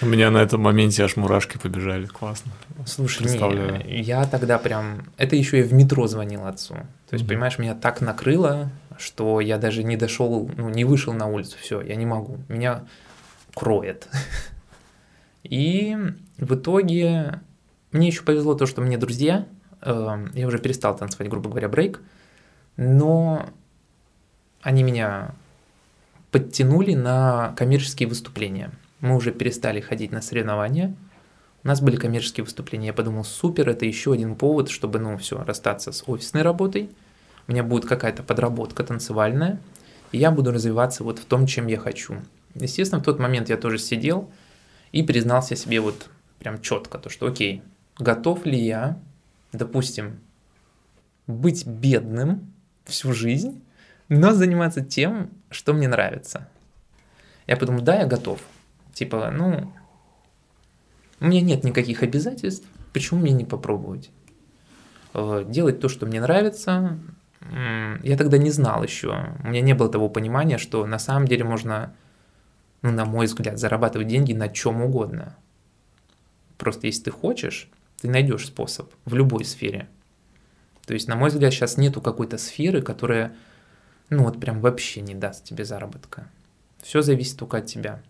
У 0.00 0.06
меня 0.06 0.32
на 0.32 0.38
этом 0.38 0.60
моменте 0.60 1.04
аж 1.04 1.14
мурашки 1.14 1.56
побежали, 1.56 2.06
классно. 2.06 2.50
Слушай, 2.84 3.28
не, 3.28 4.02
я 4.02 4.24
тогда 4.24 4.58
прям, 4.58 5.04
это 5.18 5.36
еще 5.36 5.60
и 5.60 5.62
в 5.62 5.72
метро 5.72 6.08
звонил 6.08 6.46
отцу. 6.46 6.74
То 7.14 7.18
есть, 7.18 7.28
понимаешь, 7.28 7.60
меня 7.60 7.76
так 7.76 8.00
накрыло, 8.00 8.72
что 8.98 9.38
я 9.40 9.56
даже 9.56 9.84
не 9.84 9.96
дошел, 9.96 10.50
ну, 10.56 10.68
не 10.68 10.84
вышел 10.84 11.12
на 11.12 11.28
улицу, 11.28 11.56
все, 11.60 11.80
я 11.80 11.94
не 11.94 12.06
могу, 12.06 12.38
меня 12.48 12.86
кроет. 13.54 14.08
И 15.44 15.96
в 16.38 16.56
итоге 16.56 17.40
мне 17.92 18.08
еще 18.08 18.24
повезло 18.24 18.54
то, 18.54 18.66
что 18.66 18.82
мне 18.82 18.98
друзья, 18.98 19.46
э, 19.80 20.26
я 20.34 20.46
уже 20.48 20.58
перестал 20.58 20.96
танцевать, 20.96 21.28
грубо 21.28 21.50
говоря, 21.50 21.68
брейк, 21.68 22.00
но 22.76 23.46
они 24.62 24.82
меня 24.82 25.36
подтянули 26.32 26.94
на 26.94 27.54
коммерческие 27.56 28.08
выступления. 28.08 28.72
Мы 28.98 29.14
уже 29.14 29.30
перестали 29.30 29.80
ходить 29.80 30.10
на 30.10 30.20
соревнования, 30.20 30.96
у 31.62 31.68
нас 31.68 31.80
были 31.80 31.94
коммерческие 31.94 32.42
выступления. 32.42 32.88
Я 32.88 32.92
подумал, 32.92 33.22
супер, 33.22 33.68
это 33.68 33.86
еще 33.86 34.14
один 34.14 34.34
повод, 34.34 34.68
чтобы, 34.68 34.98
ну, 34.98 35.16
все, 35.16 35.44
расстаться 35.44 35.92
с 35.92 36.02
офисной 36.08 36.42
работой– 36.42 36.90
у 37.46 37.52
меня 37.52 37.62
будет 37.62 37.86
какая-то 37.86 38.22
подработка 38.22 38.84
танцевальная, 38.84 39.60
и 40.12 40.18
я 40.18 40.30
буду 40.30 40.50
развиваться 40.50 41.04
вот 41.04 41.18
в 41.18 41.24
том, 41.24 41.46
чем 41.46 41.66
я 41.66 41.78
хочу. 41.78 42.16
Естественно, 42.54 43.00
в 43.00 43.04
тот 43.04 43.18
момент 43.18 43.48
я 43.48 43.56
тоже 43.56 43.78
сидел 43.78 44.30
и 44.92 45.02
признался 45.02 45.56
себе 45.56 45.80
вот 45.80 46.08
прям 46.38 46.60
четко, 46.60 46.98
то 46.98 47.10
что 47.10 47.26
окей, 47.26 47.62
готов 47.98 48.46
ли 48.46 48.58
я, 48.58 48.98
допустим, 49.52 50.20
быть 51.26 51.66
бедным 51.66 52.52
всю 52.84 53.12
жизнь, 53.12 53.62
но 54.08 54.32
заниматься 54.32 54.82
тем, 54.82 55.30
что 55.50 55.72
мне 55.72 55.88
нравится. 55.88 56.48
Я 57.46 57.56
подумал, 57.56 57.82
да, 57.82 58.00
я 58.00 58.06
готов. 58.06 58.40
Типа, 58.92 59.30
ну, 59.30 59.72
у 61.20 61.24
меня 61.26 61.40
нет 61.40 61.64
никаких 61.64 62.02
обязательств, 62.02 62.66
почему 62.92 63.20
мне 63.20 63.32
не 63.32 63.44
попробовать? 63.44 64.10
Э, 65.14 65.44
делать 65.46 65.80
то, 65.80 65.88
что 65.88 66.06
мне 66.06 66.20
нравится, 66.20 66.98
я 68.02 68.16
тогда 68.16 68.38
не 68.38 68.50
знал 68.50 68.82
еще, 68.82 69.36
у 69.42 69.48
меня 69.48 69.60
не 69.60 69.74
было 69.74 69.88
того 69.88 70.08
понимания, 70.08 70.58
что 70.58 70.86
на 70.86 70.98
самом 70.98 71.28
деле 71.28 71.44
можно, 71.44 71.94
ну, 72.82 72.90
на 72.90 73.04
мой 73.04 73.26
взгляд, 73.26 73.58
зарабатывать 73.58 74.08
деньги 74.08 74.32
на 74.32 74.48
чем 74.48 74.82
угодно. 74.82 75.36
Просто 76.56 76.86
если 76.86 77.04
ты 77.04 77.10
хочешь, 77.10 77.68
ты 78.00 78.08
найдешь 78.08 78.46
способ 78.46 78.92
в 79.04 79.14
любой 79.14 79.44
сфере. 79.44 79.88
То 80.86 80.94
есть, 80.94 81.08
на 81.08 81.16
мой 81.16 81.30
взгляд, 81.30 81.52
сейчас 81.52 81.76
нету 81.76 82.00
какой-то 82.00 82.38
сферы, 82.38 82.82
которая, 82.82 83.34
ну, 84.10 84.24
вот 84.24 84.40
прям 84.40 84.60
вообще 84.60 85.00
не 85.00 85.14
даст 85.14 85.44
тебе 85.44 85.64
заработка. 85.64 86.28
Все 86.82 87.02
зависит 87.02 87.38
только 87.38 87.58
от 87.58 87.66
тебя. 87.66 88.02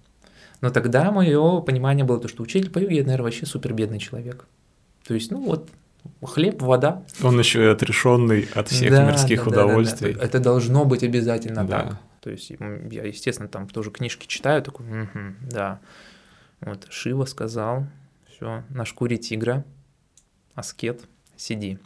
Но 0.61 0.71
тогда 0.71 1.11
мое 1.11 1.61
понимание 1.61 2.05
было 2.05 2.19
то, 2.19 2.29
что 2.29 2.43
учитель 2.43 2.71
по 2.71 2.79
йоге, 2.79 3.03
наверное, 3.03 3.25
вообще 3.25 3.47
супер 3.47 3.73
бедный 3.73 3.99
человек. 3.99 4.47
То 5.07 5.15
есть, 5.15 5.31
ну 5.31 5.45
вот, 5.45 5.69
хлеб, 6.23 6.63
вода. 6.63 7.05
Он 7.23 7.39
еще 7.39 7.65
и 7.65 7.67
отрешенный 7.67 8.49
от 8.55 8.69
всех 8.69 8.91
да, 8.91 9.11
мирских 9.11 9.45
да, 9.45 9.51
удовольствий. 9.51 10.13
Да, 10.15 10.21
да, 10.21 10.25
это 10.25 10.41
должно 10.41 10.85
быть 10.85 11.03
обязательно 11.03 11.65
да. 11.65 11.81
так. 11.81 11.97
То 12.21 12.31
есть 12.31 12.51
я, 12.51 13.05
естественно, 13.05 13.49
там 13.49 13.69
тоже 13.69 13.91
книжки 13.91 14.27
читаю, 14.27 14.63
такой, 14.63 14.87
угу, 14.87 15.35
да. 15.43 15.81
Вот 16.61 16.87
Шива 16.91 17.27
сказал, 17.27 17.87
все, 18.27 18.65
на 18.71 18.85
шкуре 18.85 19.19
тигра, 19.19 19.65
аскет, 20.55 21.05
сиди. 21.37 21.79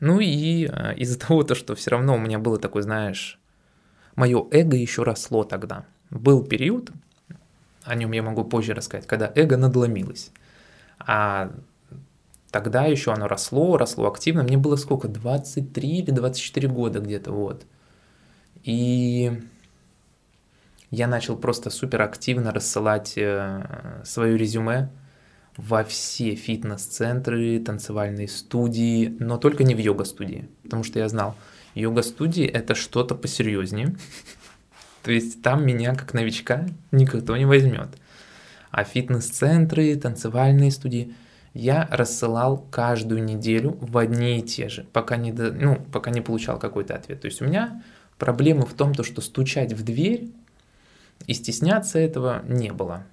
Ну 0.00 0.20
и 0.20 0.66
э, 0.66 0.94
из-за 0.96 1.18
того, 1.26 1.42
то, 1.44 1.54
что 1.54 1.74
все 1.74 1.90
равно 1.92 2.14
у 2.14 2.18
меня 2.18 2.38
было 2.38 2.58
такое, 2.58 2.82
знаешь, 2.82 3.40
мое 4.16 4.46
эго 4.50 4.76
еще 4.76 5.02
росло 5.02 5.44
тогда. 5.44 5.86
Был 6.10 6.44
период, 6.44 6.90
о 7.84 7.94
нем 7.94 8.12
я 8.12 8.22
могу 8.22 8.44
позже 8.44 8.74
рассказать, 8.74 9.06
когда 9.06 9.32
эго 9.34 9.56
надломилось. 9.56 10.30
А 10.98 11.52
Тогда 12.54 12.84
еще 12.84 13.12
оно 13.12 13.26
росло, 13.26 13.76
росло 13.76 14.06
активно. 14.06 14.44
Мне 14.44 14.56
было 14.56 14.76
сколько? 14.76 15.08
23 15.08 15.98
или 15.98 16.12
24 16.12 16.68
года 16.68 17.00
где-то, 17.00 17.32
вот. 17.32 17.66
И 18.62 19.42
я 20.92 21.08
начал 21.08 21.36
просто 21.36 21.70
супер 21.70 22.02
активно 22.02 22.52
рассылать 22.52 23.14
э, 23.16 24.02
свое 24.04 24.38
резюме 24.38 24.88
во 25.56 25.82
все 25.82 26.36
фитнес-центры, 26.36 27.58
танцевальные 27.58 28.28
студии, 28.28 29.16
но 29.18 29.36
только 29.36 29.64
не 29.64 29.74
в 29.74 29.78
йога-студии, 29.78 30.48
потому 30.62 30.84
что 30.84 31.00
я 31.00 31.08
знал, 31.08 31.34
йога-студии 31.74 32.46
это 32.46 32.76
что-то 32.76 33.16
посерьезнее. 33.16 33.96
То 35.02 35.10
есть 35.10 35.42
там 35.42 35.66
меня 35.66 35.96
как 35.96 36.14
новичка 36.14 36.68
никто 36.92 37.36
не 37.36 37.46
возьмет. 37.46 37.88
А 38.70 38.84
фитнес-центры, 38.84 39.96
танцевальные 39.96 40.70
студии– 40.70 41.16
я 41.54 41.88
рассылал 41.90 42.58
каждую 42.70 43.24
неделю 43.24 43.78
в 43.80 43.96
одни 43.96 44.38
и 44.38 44.42
те 44.42 44.68
же, 44.68 44.84
пока 44.92 45.16
не, 45.16 45.32
до, 45.32 45.52
ну, 45.52 45.76
пока 45.92 46.10
не 46.10 46.20
получал 46.20 46.58
какой-то 46.58 46.94
ответ. 46.94 47.20
То 47.20 47.26
есть 47.26 47.40
у 47.40 47.46
меня 47.46 47.82
проблемы 48.18 48.66
в 48.66 48.74
том, 48.74 48.92
то, 48.92 49.04
что 49.04 49.20
стучать 49.20 49.72
в 49.72 49.84
дверь 49.84 50.30
и 51.26 51.34
стесняться 51.34 51.98
этого 51.98 52.42
не 52.46 52.72
было. 52.72 53.06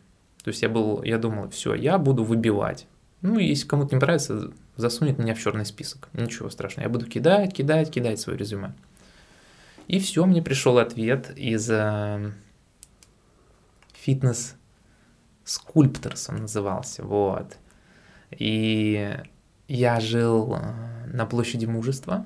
То 0.43 0.49
есть 0.49 0.63
я 0.63 0.69
был, 0.69 1.03
я 1.03 1.19
думал, 1.19 1.49
все, 1.51 1.75
я 1.75 1.99
буду 1.99 2.23
выбивать. 2.23 2.87
Ну, 3.21 3.37
если 3.37 3.67
кому-то 3.67 3.93
не 3.93 3.99
понравится, 3.99 4.51
засунет 4.75 5.19
меня 5.19 5.35
в 5.35 5.39
черный 5.39 5.65
список. 5.65 6.09
Ничего 6.13 6.49
страшного. 6.49 6.87
Я 6.87 6.89
буду 6.89 7.05
кидать, 7.05 7.53
кидать, 7.53 7.91
кидать 7.91 8.19
свое 8.19 8.39
резюме. 8.39 8.73
И 9.87 9.99
все, 9.99 10.25
мне 10.25 10.41
пришел 10.41 10.79
ответ 10.79 11.31
из 11.37 11.69
э, 11.69 12.31
фитнес 13.93 14.55
скульпторс 15.43 16.29
он 16.29 16.37
назывался, 16.41 17.03
вот. 17.03 17.57
И 18.37 19.17
я 19.67 19.99
жил 19.99 20.55
э, 20.55 21.07
на 21.07 21.25
площади 21.25 21.65
Мужества, 21.65 22.25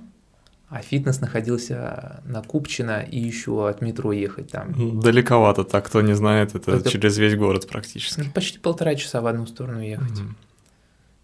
а 0.70 0.82
фитнес 0.82 1.22
находился 1.22 2.22
на 2.26 2.42
Купчино 2.42 3.02
и 3.02 3.20
еще 3.20 3.70
от 3.70 3.82
метро 3.82 4.12
ехать 4.12 4.52
там. 4.52 5.00
Далековато, 5.00 5.64
так 5.64 5.86
кто 5.86 6.02
не 6.02 6.16
знает, 6.16 6.56
это, 6.56 6.72
это 6.72 6.90
через 6.90 7.18
весь 7.18 7.36
город 7.36 7.68
практически. 7.68 8.22
Ну, 8.22 8.32
почти 8.32 8.60
полтора 8.60 8.96
часа 8.96 9.22
в 9.22 9.28
одну 9.28 9.46
сторону 9.46 9.82
ехать. 9.82 10.20
Угу. 10.20 10.30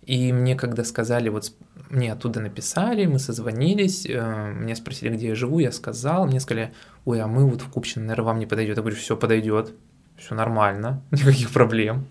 И 0.05 0.33
мне 0.33 0.55
когда 0.55 0.83
сказали, 0.83 1.29
вот 1.29 1.51
мне 1.89 2.11
оттуда 2.11 2.39
написали, 2.39 3.05
мы 3.05 3.19
созвонились, 3.19 4.05
э, 4.07 4.53
мне 4.53 4.75
спросили, 4.75 5.15
где 5.15 5.29
я 5.29 5.35
живу, 5.35 5.59
я 5.59 5.71
сказал, 5.71 6.25
мне 6.25 6.39
сказали, 6.39 6.73
ой, 7.05 7.21
а 7.21 7.27
мы 7.27 7.47
вот 7.47 7.61
в 7.61 7.69
Купчино, 7.69 8.05
наверное, 8.05 8.25
вам 8.25 8.39
не 8.39 8.45
подойдет. 8.45 8.77
Я 8.77 8.81
говорю, 8.81 8.97
все 8.97 9.15
подойдет, 9.15 9.73
все 10.17 10.35
нормально, 10.35 11.01
никаких 11.11 11.51
проблем. 11.51 12.07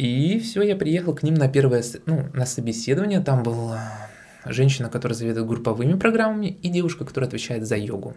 И 0.00 0.38
все, 0.38 0.62
я 0.62 0.76
приехал 0.76 1.14
к 1.14 1.22
ним 1.22 1.34
на 1.34 1.46
первое, 1.46 1.84
ну, 2.06 2.26
на 2.32 2.46
собеседование. 2.46 3.20
Там 3.20 3.42
была 3.42 4.08
женщина, 4.46 4.88
которая 4.88 5.14
заведует 5.14 5.46
групповыми 5.46 5.98
программами, 5.98 6.46
и 6.46 6.70
девушка, 6.70 7.04
которая 7.04 7.28
отвечает 7.28 7.66
за 7.66 7.76
йогу. 7.76 8.16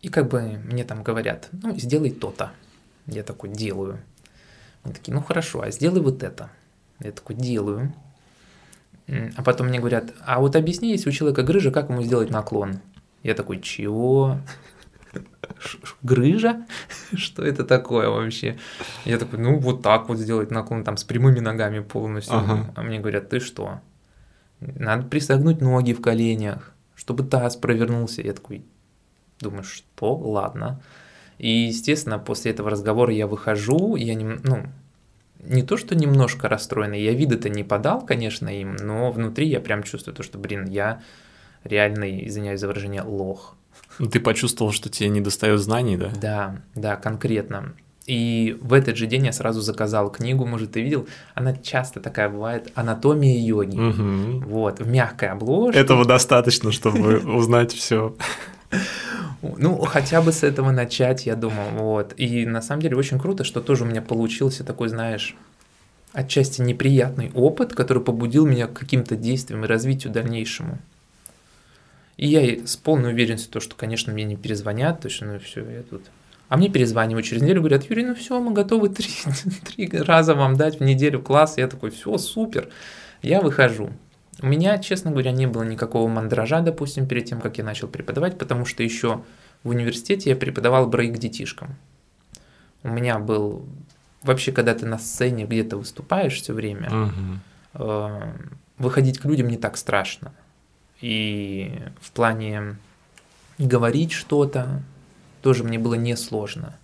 И 0.00 0.08
как 0.08 0.28
бы 0.28 0.60
мне 0.64 0.84
там 0.84 1.02
говорят, 1.02 1.48
ну, 1.50 1.76
сделай 1.76 2.12
то-то. 2.12 2.52
Я 3.06 3.24
такой, 3.24 3.48
делаю. 3.48 3.98
Они 4.84 4.94
такие, 4.94 5.12
ну 5.12 5.20
хорошо, 5.20 5.62
а 5.62 5.72
сделай 5.72 6.00
вот 6.00 6.22
это. 6.22 6.48
Я 7.00 7.10
такой, 7.10 7.34
делаю. 7.34 7.92
А 9.08 9.42
потом 9.42 9.66
мне 9.66 9.80
говорят, 9.80 10.12
а 10.24 10.38
вот 10.38 10.54
объясни, 10.54 10.92
если 10.92 11.08
у 11.08 11.12
человека 11.12 11.42
грыжа, 11.42 11.72
как 11.72 11.88
ему 11.90 12.04
сделать 12.04 12.30
наклон? 12.30 12.78
Я 13.24 13.34
такой, 13.34 13.60
чего? 13.60 14.38
Грыжа? 16.02 16.66
Что 17.14 17.44
это 17.44 17.64
такое 17.64 18.08
вообще? 18.08 18.58
Я 19.04 19.18
такой, 19.18 19.38
ну 19.38 19.58
вот 19.58 19.82
так 19.82 20.08
вот 20.08 20.18
сделать 20.18 20.50
наклон, 20.50 20.84
там 20.84 20.96
с 20.96 21.04
прямыми 21.04 21.40
ногами 21.40 21.80
полностью. 21.80 22.36
Ага. 22.36 22.72
А 22.76 22.82
мне 22.82 23.00
говорят, 23.00 23.28
ты 23.28 23.40
что? 23.40 23.80
Надо 24.60 25.04
присогнуть 25.04 25.60
ноги 25.60 25.92
в 25.92 26.00
коленях, 26.00 26.72
чтобы 26.94 27.24
таз 27.24 27.56
провернулся. 27.56 28.22
Я 28.22 28.32
такой, 28.32 28.64
думаю, 29.40 29.64
что? 29.64 30.16
Ладно. 30.16 30.80
И, 31.38 31.48
естественно, 31.48 32.18
после 32.18 32.50
этого 32.50 32.70
разговора 32.70 33.12
я 33.12 33.26
выхожу, 33.26 33.94
я 33.94 34.14
не, 34.14 34.24
ну, 34.24 34.66
не 35.38 35.62
то, 35.62 35.76
что 35.76 35.94
немножко 35.94 36.48
расстроенный, 36.48 37.00
я 37.00 37.12
вида-то 37.12 37.48
не 37.48 37.62
подал, 37.62 38.04
конечно, 38.04 38.48
им, 38.48 38.74
но 38.74 39.12
внутри 39.12 39.46
я 39.46 39.60
прям 39.60 39.84
чувствую 39.84 40.16
то, 40.16 40.24
что, 40.24 40.38
блин, 40.38 40.66
я 40.66 41.00
реальный, 41.62 42.26
извиняюсь 42.26 42.60
за 42.60 42.66
выражение, 42.66 43.02
лох. 43.02 43.54
Ну, 43.98 44.08
ты 44.08 44.20
почувствовал, 44.20 44.72
что 44.72 44.88
тебе 44.88 45.08
не 45.08 45.20
достает 45.20 45.60
знаний, 45.60 45.96
да? 45.96 46.10
Да, 46.20 46.56
да, 46.74 46.96
конкретно. 46.96 47.74
И 48.06 48.56
в 48.62 48.72
этот 48.72 48.96
же 48.96 49.06
день 49.06 49.26
я 49.26 49.32
сразу 49.32 49.60
заказал 49.60 50.10
книгу, 50.10 50.46
может, 50.46 50.72
ты 50.72 50.80
видел, 50.80 51.06
она 51.34 51.54
часто 51.54 52.00
такая 52.00 52.30
бывает, 52.30 52.72
«Анатомия 52.74 53.38
йоги». 53.38 53.78
Угу. 53.78 54.46
Вот, 54.46 54.80
в 54.80 54.88
мягкой 54.88 55.28
обложке. 55.28 55.78
Этого 55.78 56.06
достаточно, 56.06 56.72
чтобы 56.72 57.18
узнать 57.18 57.72
все. 57.72 58.16
Ну, 59.42 59.78
хотя 59.80 60.22
бы 60.22 60.32
с 60.32 60.42
этого 60.42 60.70
начать, 60.72 61.26
я 61.26 61.36
думал, 61.36 61.68
вот. 61.72 62.14
И 62.16 62.46
на 62.46 62.62
самом 62.62 62.80
деле 62.80 62.96
очень 62.96 63.18
круто, 63.18 63.44
что 63.44 63.60
тоже 63.60 63.84
у 63.84 63.86
меня 63.86 64.00
получился 64.00 64.64
такой, 64.64 64.88
знаешь, 64.88 65.36
отчасти 66.12 66.62
неприятный 66.62 67.30
опыт, 67.34 67.74
который 67.74 68.02
побудил 68.02 68.46
меня 68.46 68.68
к 68.68 68.72
каким-то 68.72 69.16
действиям 69.16 69.64
и 69.64 69.68
развитию 69.68 70.12
дальнейшему. 70.12 70.78
И 72.18 72.26
я 72.26 72.66
с 72.66 72.76
полной 72.76 73.12
уверенностью, 73.12 73.52
то, 73.52 73.60
что, 73.60 73.76
конечно, 73.76 74.12
мне 74.12 74.24
не 74.24 74.36
перезвонят, 74.36 75.00
то 75.00 75.08
есть, 75.08 75.22
ну 75.22 75.38
все, 75.38 75.64
я 75.70 75.82
тут... 75.82 76.02
А 76.48 76.56
мне 76.56 76.68
перезванивают 76.68 77.24
через 77.24 77.42
неделю, 77.42 77.60
говорят, 77.60 77.88
Юрий, 77.88 78.04
ну 78.04 78.14
все, 78.14 78.40
мы 78.40 78.52
готовы 78.52 78.88
три, 78.88 79.08
три 79.88 79.88
раза 80.00 80.34
вам 80.34 80.56
дать 80.56 80.80
в 80.80 80.82
неделю 80.82 81.22
класс. 81.22 81.58
Я 81.58 81.68
такой, 81.68 81.90
все, 81.90 82.18
супер. 82.18 82.70
Я 83.22 83.40
выхожу. 83.40 83.90
У 84.42 84.46
меня, 84.46 84.78
честно 84.78 85.12
говоря, 85.12 85.30
не 85.30 85.46
было 85.46 85.62
никакого 85.62 86.08
мандража, 86.08 86.60
допустим, 86.60 87.06
перед 87.06 87.26
тем, 87.26 87.40
как 87.40 87.58
я 87.58 87.64
начал 87.64 87.86
преподавать, 87.86 88.36
потому 88.36 88.64
что 88.64 88.82
еще 88.82 89.22
в 89.62 89.68
университете 89.68 90.30
я 90.30 90.36
преподавал 90.36 90.88
брейк 90.88 91.18
детишкам. 91.18 91.76
У 92.82 92.88
меня 92.88 93.18
был... 93.20 93.64
Вообще, 94.22 94.50
когда 94.50 94.74
ты 94.74 94.86
на 94.86 94.98
сцене 94.98 95.44
где-то 95.44 95.76
выступаешь 95.76 96.40
все 96.40 96.52
время, 96.52 97.10
угу. 97.74 98.12
выходить 98.78 99.18
к 99.20 99.24
людям 99.24 99.46
не 99.46 99.56
так 99.56 99.76
страшно. 99.76 100.32
И 101.00 101.80
в 102.00 102.10
плане 102.12 102.76
говорить 103.58 104.12
что-то 104.12 104.82
тоже 105.42 105.64
мне 105.64 105.78
было 105.78 105.94
несложно. 105.94 106.76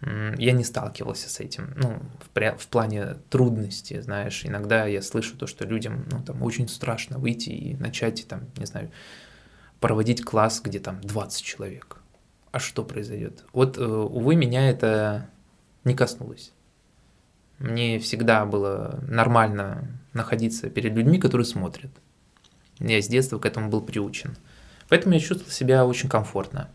Я 0.00 0.52
не 0.52 0.62
сталкивался 0.62 1.28
с 1.28 1.40
этим, 1.40 1.72
ну, 1.74 1.98
в, 2.20 2.58
в 2.58 2.68
плане 2.68 3.16
трудности, 3.30 4.00
знаешь, 4.00 4.44
иногда 4.44 4.86
я 4.86 5.02
слышу 5.02 5.36
то, 5.36 5.48
что 5.48 5.66
людям, 5.66 6.06
ну, 6.12 6.22
там, 6.22 6.40
очень 6.44 6.68
страшно 6.68 7.18
выйти 7.18 7.50
и 7.50 7.74
начать, 7.74 8.24
там, 8.28 8.42
не 8.56 8.66
знаю, 8.66 8.92
проводить 9.80 10.24
класс, 10.24 10.60
где 10.62 10.78
там 10.78 11.00
20 11.00 11.42
человек. 11.42 11.98
А 12.52 12.60
что 12.60 12.84
произойдет? 12.84 13.44
Вот, 13.52 13.76
э, 13.76 13.84
увы, 13.84 14.36
меня 14.36 14.70
это 14.70 15.28
не 15.82 15.94
коснулось. 15.94 16.52
Мне 17.58 17.98
всегда 17.98 18.46
было 18.46 19.00
нормально 19.02 19.88
находиться 20.12 20.70
перед 20.70 20.94
людьми, 20.94 21.18
которые 21.18 21.44
смотрят. 21.44 21.90
Я 22.80 23.02
с 23.02 23.08
детства 23.08 23.38
к 23.38 23.46
этому 23.46 23.68
был 23.70 23.80
приучен. 23.80 24.36
Поэтому 24.88 25.14
я 25.14 25.20
чувствовал 25.20 25.50
себя 25.50 25.86
очень 25.86 26.08
комфортно. 26.08 26.68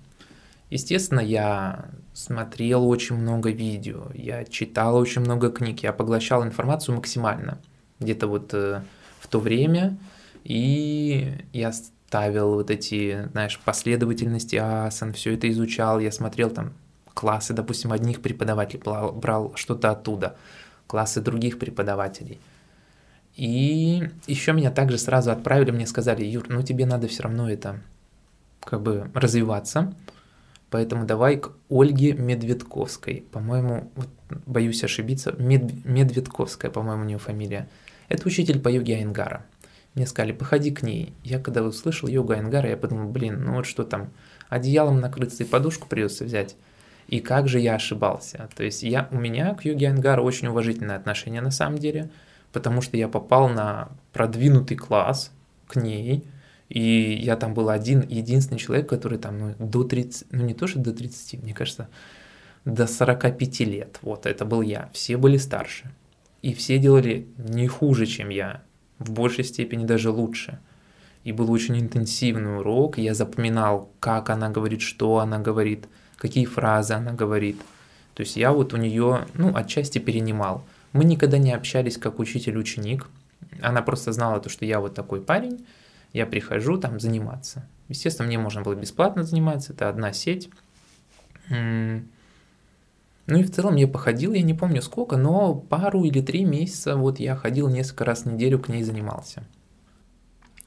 Естественно, 0.70 1.20
я 1.20 1.86
смотрел 2.14 2.88
очень 2.88 3.16
много 3.16 3.52
видео, 3.52 4.08
я 4.14 4.44
читал 4.44 4.96
очень 4.96 5.22
много 5.22 5.52
книг, 5.52 5.84
я 5.84 5.94
поглощал 5.94 6.44
информацию 6.44 6.96
максимально. 6.96 7.60
Где-то 8.00 8.28
вот 8.28 8.54
э, 8.54 8.82
в 9.20 9.28
то 9.28 9.40
время, 9.40 9.98
и 10.44 11.36
я 11.54 11.72
ставил 11.72 12.56
вот 12.56 12.72
эти, 12.72 13.28
знаешь, 13.32 13.60
последовательности 13.64 14.56
асан, 14.56 15.14
все 15.14 15.34
это 15.36 15.50
изучал, 15.50 16.00
я 16.00 16.12
смотрел 16.12 16.50
там 16.50 16.74
классы, 17.14 17.54
допустим, 17.54 17.92
одних 17.92 18.22
преподавателей, 18.22 18.82
брал 19.12 19.54
что-то 19.56 19.92
оттуда, 19.92 20.36
классы 20.88 21.22
других 21.22 21.60
преподавателей– 21.60 22.40
и 23.36 24.10
еще 24.28 24.54
меня 24.54 24.72
также 24.72 24.98
сразу 24.98 25.32
отправили, 25.32 25.72
мне 25.72 25.88
сказали, 25.88 26.24
Юр, 26.24 26.46
ну 26.50 26.62
тебе 26.62 26.86
надо 26.86 27.08
все 27.08 27.24
равно 27.24 27.50
это 27.50 27.80
как 28.60 28.82
бы 28.82 29.10
развиваться, 29.14 29.94
поэтому 30.70 31.06
давай 31.06 31.38
к 31.38 31.52
Ольге 31.70 32.14
Медведковской, 32.14 33.24
по-моему, 33.32 33.92
вот, 33.96 34.10
боюсь 34.46 34.84
ошибиться, 34.84 35.36
Мед, 35.38 35.84
Медведковская, 35.84 36.70
по-моему, 36.70 37.04
у 37.04 37.06
нее 37.06 37.18
фамилия. 37.18 37.68
Это 38.08 38.28
учитель 38.28 38.60
по 38.60 38.70
йоге 38.70 38.98
Айнгара. 38.98 39.46
Мне 39.96 40.08
сказали, 40.08 40.32
походи 40.32 40.72
к 40.72 40.82
ней. 40.84 41.14
Я 41.24 41.40
когда 41.40 41.64
услышал 41.64 42.08
йогу 42.08 42.34
Айнгара, 42.34 42.70
я 42.70 42.78
подумал, 42.78 43.10
блин, 43.10 43.44
ну 43.44 43.56
вот 43.56 43.66
что 43.66 43.84
там, 43.84 44.10
одеялом 44.50 45.00
накрыться 45.00 45.44
и 45.44 45.48
подушку 45.48 45.88
придется 45.88 46.24
взять. 46.24 46.56
И 47.08 47.20
как 47.20 47.48
же 47.48 47.60
я 47.60 47.76
ошибался. 47.76 48.50
То 48.56 48.64
есть 48.64 48.82
я, 48.84 49.08
у 49.12 49.18
меня 49.18 49.54
к 49.56 49.66
йоге 49.66 49.88
Айнгара 49.88 50.22
очень 50.22 50.48
уважительное 50.48 50.96
отношение 50.96 51.42
на 51.42 51.52
самом 51.52 51.80
деле– 51.80 52.12
потому 52.54 52.82
что 52.82 52.96
я 52.96 53.10
попал 53.10 53.50
на 53.50 53.90
продвинутый 54.14 54.78
класс 54.78 55.32
к 55.68 55.76
ней, 55.76 56.24
и 56.70 57.20
я 57.22 57.36
там 57.36 57.54
был 57.54 57.70
один, 57.70 58.02
единственный 58.08 58.60
человек, 58.60 58.88
который 58.88 59.18
там 59.18 59.40
ну, 59.40 59.56
до 59.60 59.84
30, 59.84 60.28
ну 60.32 60.46
не 60.46 60.54
то, 60.54 60.68
что 60.68 60.80
до 60.80 60.94
30, 60.94 61.44
мне 61.44 61.54
кажется, 61.54 61.90
до 62.64 62.88
45 62.88 63.60
лет, 63.62 64.00
вот 64.02 64.26
это 64.26 64.46
был 64.46 64.62
я, 64.62 64.90
все 64.94 65.18
были 65.18 65.38
старше, 65.38 65.92
и 66.42 66.54
все 66.54 66.78
делали 66.78 67.28
не 67.38 67.68
хуже, 67.68 68.06
чем 68.06 68.30
я, 68.30 68.62
в 69.00 69.12
большей 69.12 69.44
степени 69.44 69.86
даже 69.86 70.12
лучше. 70.12 70.60
И 71.24 71.32
был 71.32 71.52
очень 71.52 71.80
интенсивный 71.80 72.58
урок, 72.58 72.98
я 72.98 73.14
запоминал, 73.14 73.90
как 74.00 74.30
она 74.30 74.50
говорит, 74.50 74.82
что 74.82 75.20
она 75.20 75.40
говорит, 75.40 75.88
какие 76.18 76.46
фразы 76.46 76.94
она 76.94 77.14
говорит. 77.14 77.62
То 78.14 78.22
есть 78.22 78.36
я 78.36 78.52
вот 78.52 78.74
у 78.74 78.78
нее, 78.78 79.26
ну, 79.34 79.56
отчасти 79.56 80.00
перенимал. 80.00 80.66
Мы 80.94 81.04
никогда 81.04 81.38
не 81.38 81.52
общались 81.52 81.98
как 81.98 82.20
учитель-ученик. 82.20 83.10
Она 83.62 83.82
просто 83.82 84.14
знала 84.14 84.40
то, 84.40 84.50
что 84.50 84.66
я 84.66 84.80
вот 84.80 84.96
такой 84.96 85.22
парень, 85.22 85.66
я 86.14 86.26
прихожу 86.26 86.78
там 86.78 87.00
заниматься. 87.00 87.68
Естественно, 87.90 88.28
мне 88.28 88.38
можно 88.38 88.62
было 88.62 88.76
бесплатно 88.76 89.24
заниматься, 89.24 89.74
это 89.74 89.90
одна 89.90 90.14
сеть. 90.14 90.50
Ну 91.50 92.06
и 93.28 93.44
в 93.44 93.52
целом 93.52 93.76
я 93.76 93.88
походил, 93.88 94.34
я 94.34 94.42
не 94.42 94.54
помню 94.54 94.82
сколько, 94.82 95.18
но 95.18 95.56
пару 95.56 96.04
или 96.04 96.22
три 96.22 96.46
месяца 96.46 96.96
вот 96.96 97.20
я 97.20 97.36
ходил 97.36 97.70
несколько 97.70 98.06
раз 98.06 98.24
в 98.24 98.34
неделю 98.34 98.60
к 98.60 98.70
ней 98.70 98.84
занимался. 98.84 99.44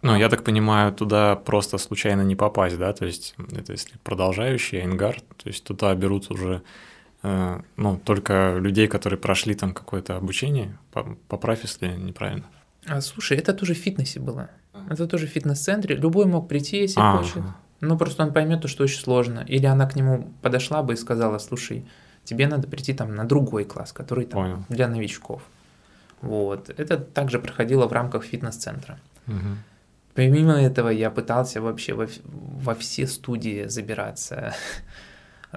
Ну, 0.02 0.16
я 0.16 0.28
так 0.28 0.44
понимаю, 0.44 0.92
туда 0.92 1.36
просто 1.36 1.78
случайно 1.78 2.22
не 2.22 2.36
попасть, 2.36 2.78
да? 2.78 2.92
То 2.92 3.06
есть 3.06 3.34
это 3.52 3.72
если 3.72 3.98
продолжающий 4.04 4.82
Энгар, 4.82 5.20
то 5.20 5.48
есть 5.48 5.64
туда 5.64 5.94
берут 5.94 6.30
уже 6.30 6.62
ну, 7.76 8.00
только 8.04 8.56
людей, 8.58 8.88
которые 8.88 9.18
прошли 9.18 9.54
там 9.54 9.72
какое-то 9.72 10.16
обучение, 10.16 10.78
поправь, 11.28 11.62
если 11.62 11.88
неправильно. 11.88 12.44
А, 12.86 13.00
слушай, 13.00 13.36
это 13.36 13.52
тоже 13.52 13.74
в 13.74 13.78
фитнесе 13.78 14.20
было. 14.20 14.48
Это 14.90 15.06
тоже 15.06 15.26
в 15.26 15.30
фитнес-центре. 15.30 15.96
Любой 15.96 16.26
мог 16.26 16.48
прийти, 16.48 16.78
если 16.78 17.00
а, 17.00 17.16
хочет. 17.16 17.42
Ну, 17.80 17.98
просто 17.98 18.22
он 18.22 18.32
поймет, 18.32 18.68
что 18.68 18.84
очень 18.84 19.00
сложно. 19.00 19.44
Или 19.46 19.66
она 19.66 19.86
к 19.86 19.96
нему 19.96 20.32
подошла 20.42 20.82
бы 20.82 20.92
и 20.92 20.96
сказала, 20.96 21.38
слушай, 21.38 21.84
тебе 22.24 22.46
надо 22.46 22.68
прийти 22.68 22.94
там 22.94 23.14
на 23.14 23.24
другой 23.24 23.64
класс, 23.64 23.92
который 23.92 24.26
там 24.26 24.42
Понял. 24.42 24.64
для 24.68 24.88
новичков. 24.88 25.42
Вот. 26.20 26.70
Это 26.70 26.96
также 26.98 27.38
проходило 27.38 27.86
в 27.86 27.92
рамках 27.92 28.24
фитнес-центра. 28.24 28.98
Угу. 29.26 29.56
Помимо 30.14 30.54
этого, 30.54 30.88
я 30.88 31.10
пытался 31.10 31.60
вообще 31.60 31.94
во, 31.94 32.06
во 32.24 32.74
все 32.74 33.06
студии 33.06 33.66
забираться. 33.68 34.54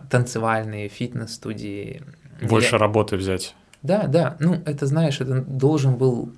Танцевальные, 0.10 0.90
фитнес-студии. 0.90 2.04
Больше 2.42 2.76
я... 2.76 2.80
работы 2.80 3.18
взять. 3.18 3.56
Да, 3.82 4.08
да. 4.08 4.36
Ну, 4.40 4.62
это, 4.66 4.86
знаешь, 4.86 5.22
это 5.22 5.42
должен 5.42 5.96
был 5.96 6.34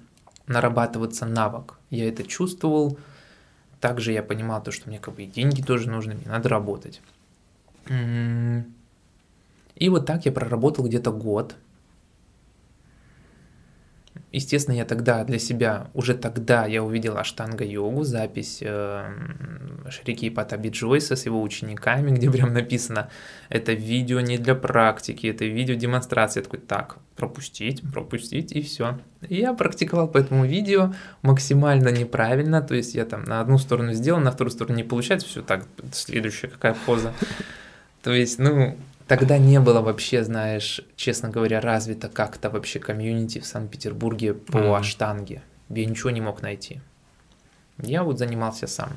нарабатываться 0.47 1.25
навык. 1.25 1.77
Я 1.89 2.07
это 2.07 2.23
чувствовал. 2.23 2.97
Также 3.79 4.11
я 4.11 4.21
понимал 4.21 4.61
то, 4.61 4.71
что 4.71 4.89
мне 4.89 4.99
как 4.99 5.15
бы 5.15 5.23
и 5.23 5.27
деньги 5.27 5.61
тоже 5.61 5.89
нужны, 5.89 6.13
мне 6.13 6.27
надо 6.27 6.49
работать. 6.49 7.01
И 9.75 9.89
вот 9.89 10.05
так 10.05 10.25
я 10.25 10.31
проработал 10.31 10.85
где-то 10.85 11.11
год. 11.11 11.55
Естественно, 14.31 14.75
я 14.75 14.85
тогда 14.85 15.25
для 15.25 15.39
себя, 15.39 15.87
уже 15.93 16.13
тогда 16.13 16.65
я 16.65 16.81
увидел 16.83 17.17
аштанга-йогу, 17.17 18.03
запись 18.05 18.59
э, 18.61 19.09
Шрики 19.89 20.29
Патаби 20.29 20.69
Джойса 20.69 21.17
с 21.17 21.25
его 21.25 21.41
учениками, 21.41 22.11
где 22.11 22.31
прям 22.31 22.53
написано, 22.53 23.09
это 23.49 23.73
видео 23.73 24.21
не 24.21 24.37
для 24.37 24.55
практики, 24.55 25.27
это 25.27 25.43
видео 25.43 25.75
демонстрации. 25.75 26.39
Я 26.39 26.43
такой, 26.45 26.59
так, 26.59 26.97
пропустить, 27.17 27.83
пропустить 27.91 28.53
и 28.53 28.61
все. 28.61 28.99
Я 29.27 29.53
практиковал 29.53 30.07
по 30.07 30.17
этому 30.17 30.45
видео 30.45 30.93
максимально 31.23 31.89
неправильно, 31.89 32.61
то 32.61 32.73
есть 32.73 32.95
я 32.95 33.03
там 33.03 33.25
на 33.25 33.41
одну 33.41 33.57
сторону 33.57 33.91
сделал, 33.91 34.21
на 34.21 34.31
вторую 34.31 34.51
сторону 34.51 34.77
не 34.77 34.83
получается, 34.83 35.27
все 35.27 35.41
так, 35.41 35.65
следующая 35.91 36.47
какая 36.47 36.77
поза. 36.85 37.13
То 38.01 38.13
есть, 38.13 38.39
ну, 38.39 38.77
Тогда 39.11 39.37
не 39.37 39.59
было 39.59 39.81
вообще, 39.81 40.23
знаешь, 40.23 40.79
честно 40.95 41.27
говоря, 41.27 41.59
развито 41.59 42.07
как-то 42.07 42.49
вообще 42.49 42.79
комьюнити 42.79 43.39
в 43.39 43.45
Санкт-Петербурге 43.45 44.33
по 44.33 44.57
mm-hmm. 44.57 44.79
аштанге. 44.79 45.41
Я 45.67 45.85
ничего 45.85 46.11
не 46.11 46.21
мог 46.21 46.41
найти. 46.41 46.79
Я 47.77 48.05
вот 48.05 48.19
занимался 48.19 48.67
сам. 48.67 48.91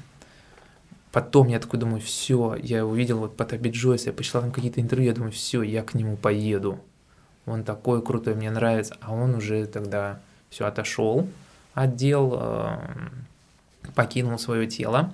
Потом 1.11 1.49
я 1.49 1.59
такой 1.59 1.81
думаю, 1.81 2.01
все, 2.01 2.55
я 2.63 2.87
увидел 2.87 3.19
вот 3.19 3.37
Потаби 3.37 3.71
Джойса, 3.71 4.11
я 4.11 4.13
почитал 4.13 4.43
там 4.43 4.53
какие-то 4.53 4.81
интервью, 4.81 5.09
я 5.09 5.15
думаю, 5.15 5.33
все, 5.33 5.63
я 5.63 5.83
к 5.83 5.95
нему 5.95 6.17
поеду. 6.17 6.79
Он 7.45 7.65
такой 7.65 8.01
крутой, 8.01 8.37
мне 8.37 8.53
нравится. 8.53 8.97
А 9.01 9.13
он 9.13 9.35
уже 9.35 9.67
тогда 9.67 10.21
все 10.49 10.67
отошел, 10.67 11.29
отдел, 11.75 12.39
э, 12.41 12.77
покинул 13.97 14.39
свое 14.39 14.69
тело. 14.69 15.13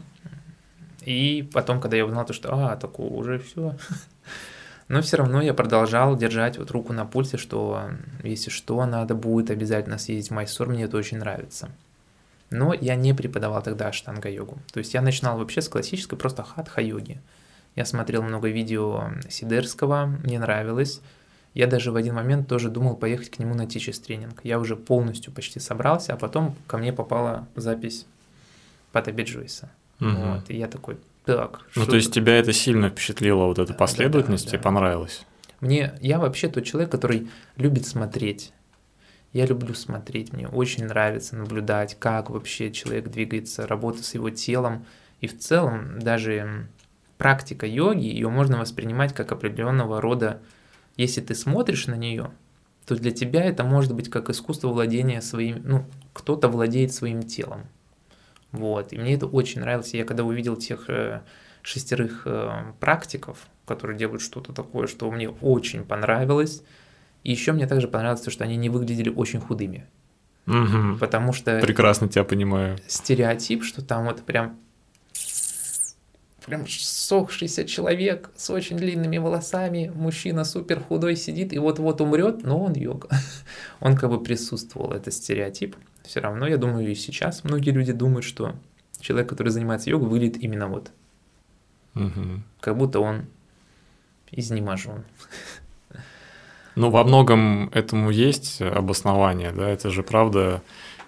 И 1.06 1.48
потом, 1.54 1.80
когда 1.80 1.96
я 1.96 2.04
узнал, 2.04 2.26
то, 2.26 2.34
что, 2.34 2.52
а, 2.52 2.76
такое 2.76 3.08
уже 3.08 3.38
все, 3.38 3.76
Но 4.90 5.03
все 5.03 5.18
равно 5.18 5.40
я 5.40 5.55
продолжал 5.55 6.16
держать 6.16 6.59
вот 6.59 6.72
руку 6.72 6.92
на 6.92 7.05
пульсе, 7.05 7.37
что 7.37 7.90
если 8.24 8.50
что, 8.50 8.85
надо 8.87 9.14
будет 9.14 9.48
обязательно 9.48 9.98
съездить 9.98 10.33
в 10.33 10.35
Майсур, 10.35 10.68
мне 10.68 10.83
это 10.83 10.96
очень 10.96 11.18
нравится. 11.18 11.68
Но 12.50 12.74
я 12.74 12.96
не 12.96 13.14
преподавал 13.14 13.62
тогда 13.62 13.87
аштанга-йогу. 13.87 14.59
То 14.72 14.79
есть 14.79 14.92
я 14.92 15.00
начинал 15.00 15.38
вообще 15.38 15.62
с 15.62 15.68
классической 15.68 16.18
просто 16.18 16.42
хатха-йоги. 16.42 17.20
Я 17.76 17.85
смотрел 17.85 18.24
много 18.24 18.48
видео 18.48 19.12
Сидерского, 19.29 20.07
мне 20.24 20.40
нравилось. 20.40 21.00
Я 21.55 21.68
даже 21.68 21.92
в 21.92 21.96
один 21.96 22.16
момент 22.16 22.48
тоже 22.48 22.68
думал 22.68 22.96
поехать 22.96 23.31
к 23.31 23.38
нему 23.38 23.55
на 23.55 23.66
тичес 23.66 24.00
тренинг. 24.00 24.40
Я 24.42 24.59
уже 24.59 24.74
полностью 24.74 25.33
почти 25.33 25.61
собрался, 25.61 26.14
а 26.14 26.16
потом 26.16 26.57
ко 26.66 26.79
мне 26.79 26.92
попала 26.92 27.46
запись 27.55 28.07
Пата 28.90 29.12
Биджуиса. 29.12 29.70
Угу. 30.00 30.11
Вот, 30.11 30.50
и 30.50 30.57
я 30.57 30.66
такой, 30.66 30.98
так. 31.24 31.61
Ну, 31.76 31.87
то 31.87 31.96
есть 31.96 32.12
тебя 32.12 32.37
это 32.37 32.52
сильно 32.52 32.88
впечатлило, 32.88 33.44
вот 33.44 33.59
эта 33.59 33.74
последовательность, 33.74 34.46
да, 34.46 34.50
да, 34.50 34.56
да. 34.56 34.59
тебе 34.59 34.64
понравилось? 34.64 35.26
Мне, 35.61 35.94
я 36.00 36.18
вообще 36.18 36.48
тот 36.48 36.64
человек, 36.64 36.90
который 36.90 37.28
любит 37.56 37.87
смотреть. 37.87 38.52
Я 39.33 39.46
люблю 39.46 39.74
смотреть, 39.74 40.33
мне 40.33 40.48
очень 40.48 40.87
нравится 40.87 41.37
наблюдать, 41.37 41.96
как 41.98 42.30
вообще 42.30 42.72
человек 42.72 43.09
двигается, 43.09 43.66
работа 43.66 44.02
с 44.02 44.14
его 44.14 44.30
телом. 44.30 44.87
И 45.20 45.28
в 45.28 45.38
целом 45.38 46.00
даже 46.00 46.66
практика 47.16 47.66
йоги, 47.66 48.06
ее 48.06 48.28
можно 48.28 48.59
воспринимать 48.59 49.14
как 49.14 49.30
определенного 49.30 50.00
рода, 50.00 50.40
если 50.96 51.20
ты 51.20 51.35
смотришь 51.35 51.87
на 51.87 51.94
нее, 51.94 52.33
то 52.87 52.96
для 52.96 53.12
тебя 53.12 53.44
это 53.44 53.62
может 53.62 53.94
быть 53.94 54.09
как 54.09 54.30
искусство 54.30 54.68
владения 54.68 55.20
своим, 55.20 55.62
ну, 55.64 55.87
кто-то 56.12 56.48
владеет 56.48 56.92
своим 56.92 57.22
телом. 57.22 57.66
Вот. 58.52 58.92
И 58.92 58.98
мне 58.98 59.14
это 59.14 59.26
очень 59.26 59.60
нравилось. 59.60 59.94
Я 59.94 60.04
когда 60.04 60.24
увидел 60.24 60.56
тех 60.56 60.88
э, 60.88 61.20
шестерых 61.62 62.22
э, 62.24 62.72
практиков, 62.80 63.38
которые 63.66 63.98
делают 63.98 64.22
что-то 64.22 64.52
такое, 64.52 64.86
что 64.86 65.10
мне 65.10 65.28
очень 65.28 65.84
понравилось. 65.84 66.62
И 67.22 67.30
еще 67.30 67.52
мне 67.52 67.66
также 67.66 67.86
понравилось 67.86 68.22
то, 68.22 68.30
что 68.30 68.44
они 68.44 68.56
не 68.56 68.68
выглядели 68.68 69.10
очень 69.10 69.40
худыми. 69.40 69.86
Угу. 70.46 70.98
Потому 70.98 71.32
что... 71.32 71.60
Прекрасно 71.60 72.08
тебя 72.08 72.24
понимаю. 72.24 72.78
Стереотип, 72.86 73.62
что 73.62 73.84
там 73.84 74.06
вот 74.06 74.22
прям 74.22 74.58
прям 76.46 76.66
сохшийся 76.66 77.64
человек 77.64 78.30
с 78.34 78.50
очень 78.50 78.76
длинными 78.76 79.18
волосами, 79.18 79.92
мужчина 79.94 80.44
супер 80.44 80.80
худой 80.80 81.14
сидит 81.14 81.52
и 81.52 81.58
вот-вот 81.58 82.00
умрет, 82.00 82.42
но 82.42 82.64
он 82.64 82.72
йога. 82.74 83.08
Он 83.80 83.96
как 83.96 84.10
бы 84.10 84.20
присутствовал, 84.20 84.92
это 84.92 85.10
стереотип. 85.10 85.76
Все 86.10 86.18
равно, 86.18 86.48
я 86.48 86.56
думаю, 86.56 86.90
и 86.90 86.94
сейчас 86.96 87.44
многие 87.44 87.70
люди 87.70 87.92
думают, 87.92 88.24
что 88.24 88.56
человек, 88.98 89.28
который 89.28 89.50
занимается 89.50 89.90
йогой, 89.90 90.08
выглядит 90.08 90.42
именно 90.42 90.66
вот. 90.66 90.90
Угу. 91.94 92.42
Как 92.58 92.76
будто 92.76 92.98
он 92.98 93.26
изнеможен. 94.32 95.04
Ну, 96.74 96.90
во 96.90 97.04
многом 97.04 97.68
этому 97.68 98.10
есть 98.10 98.60
обоснование, 98.60 99.52
да, 99.52 99.68
это 99.68 99.90
же 99.90 100.02
правда. 100.02 100.62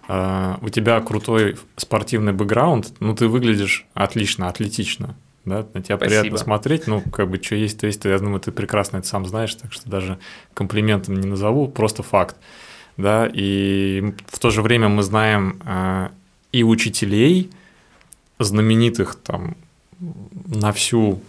Uh, 0.08 0.58
у 0.64 0.68
тебя 0.68 1.00
крутой 1.00 1.56
спортивный 1.76 2.32
бэкграунд, 2.32 2.92
ну 3.00 3.14
ты 3.14 3.28
выглядишь 3.28 3.86
отлично, 3.94 4.48
атлетично, 4.48 5.14
да, 5.44 5.66
на 5.74 5.82
тебя 5.82 5.96
Спасибо. 5.96 6.20
приятно 6.20 6.38
смотреть, 6.38 6.86
ну 6.88 7.00
как 7.00 7.30
бы 7.30 7.40
что 7.40 7.54
есть, 7.54 7.78
то 7.80 7.86
есть, 7.86 8.04
я 8.04 8.18
думаю, 8.18 8.40
ты 8.40 8.50
прекрасно 8.50 8.98
это 8.98 9.06
сам 9.06 9.26
знаешь, 9.26 9.54
так 9.54 9.72
что 9.72 9.88
даже 9.88 10.18
комплиментом 10.54 11.14
не 11.14 11.28
назову, 11.28 11.68
просто 11.68 12.02
факт 12.02 12.36
да, 12.96 13.28
и 13.32 14.14
в 14.28 14.38
то 14.38 14.50
же 14.50 14.62
время 14.62 14.88
мы 14.88 15.02
знаем 15.02 15.60
э, 15.64 16.08
и 16.52 16.62
учителей, 16.62 17.50
знаменитых 18.38 19.16
там 19.16 19.56
на 20.46 20.72
всю 20.72 21.22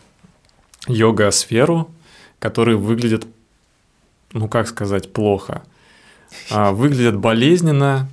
йога-сферу, 0.88 1.92
которые 2.40 2.78
выглядят, 2.78 3.26
ну 4.34 4.48
как 4.48 4.68
сказать, 4.68 5.14
плохо, 5.14 5.64
а, 6.50 6.72
выглядят 6.72 7.18
болезненно, 7.18 8.10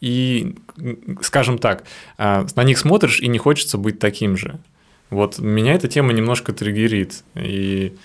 и, 0.00 0.56
скажем 1.22 1.58
так, 1.58 1.84
а, 2.18 2.44
на 2.56 2.64
них 2.64 2.78
смотришь 2.78 3.20
и 3.20 3.28
не 3.28 3.38
хочется 3.38 3.78
быть 3.78 4.00
таким 4.00 4.36
же. 4.36 4.58
Вот 5.10 5.38
меня 5.38 5.74
эта 5.74 5.88
тема 5.88 6.12
немножко 6.12 6.52
триггерит. 6.52 7.22
И 7.34 7.96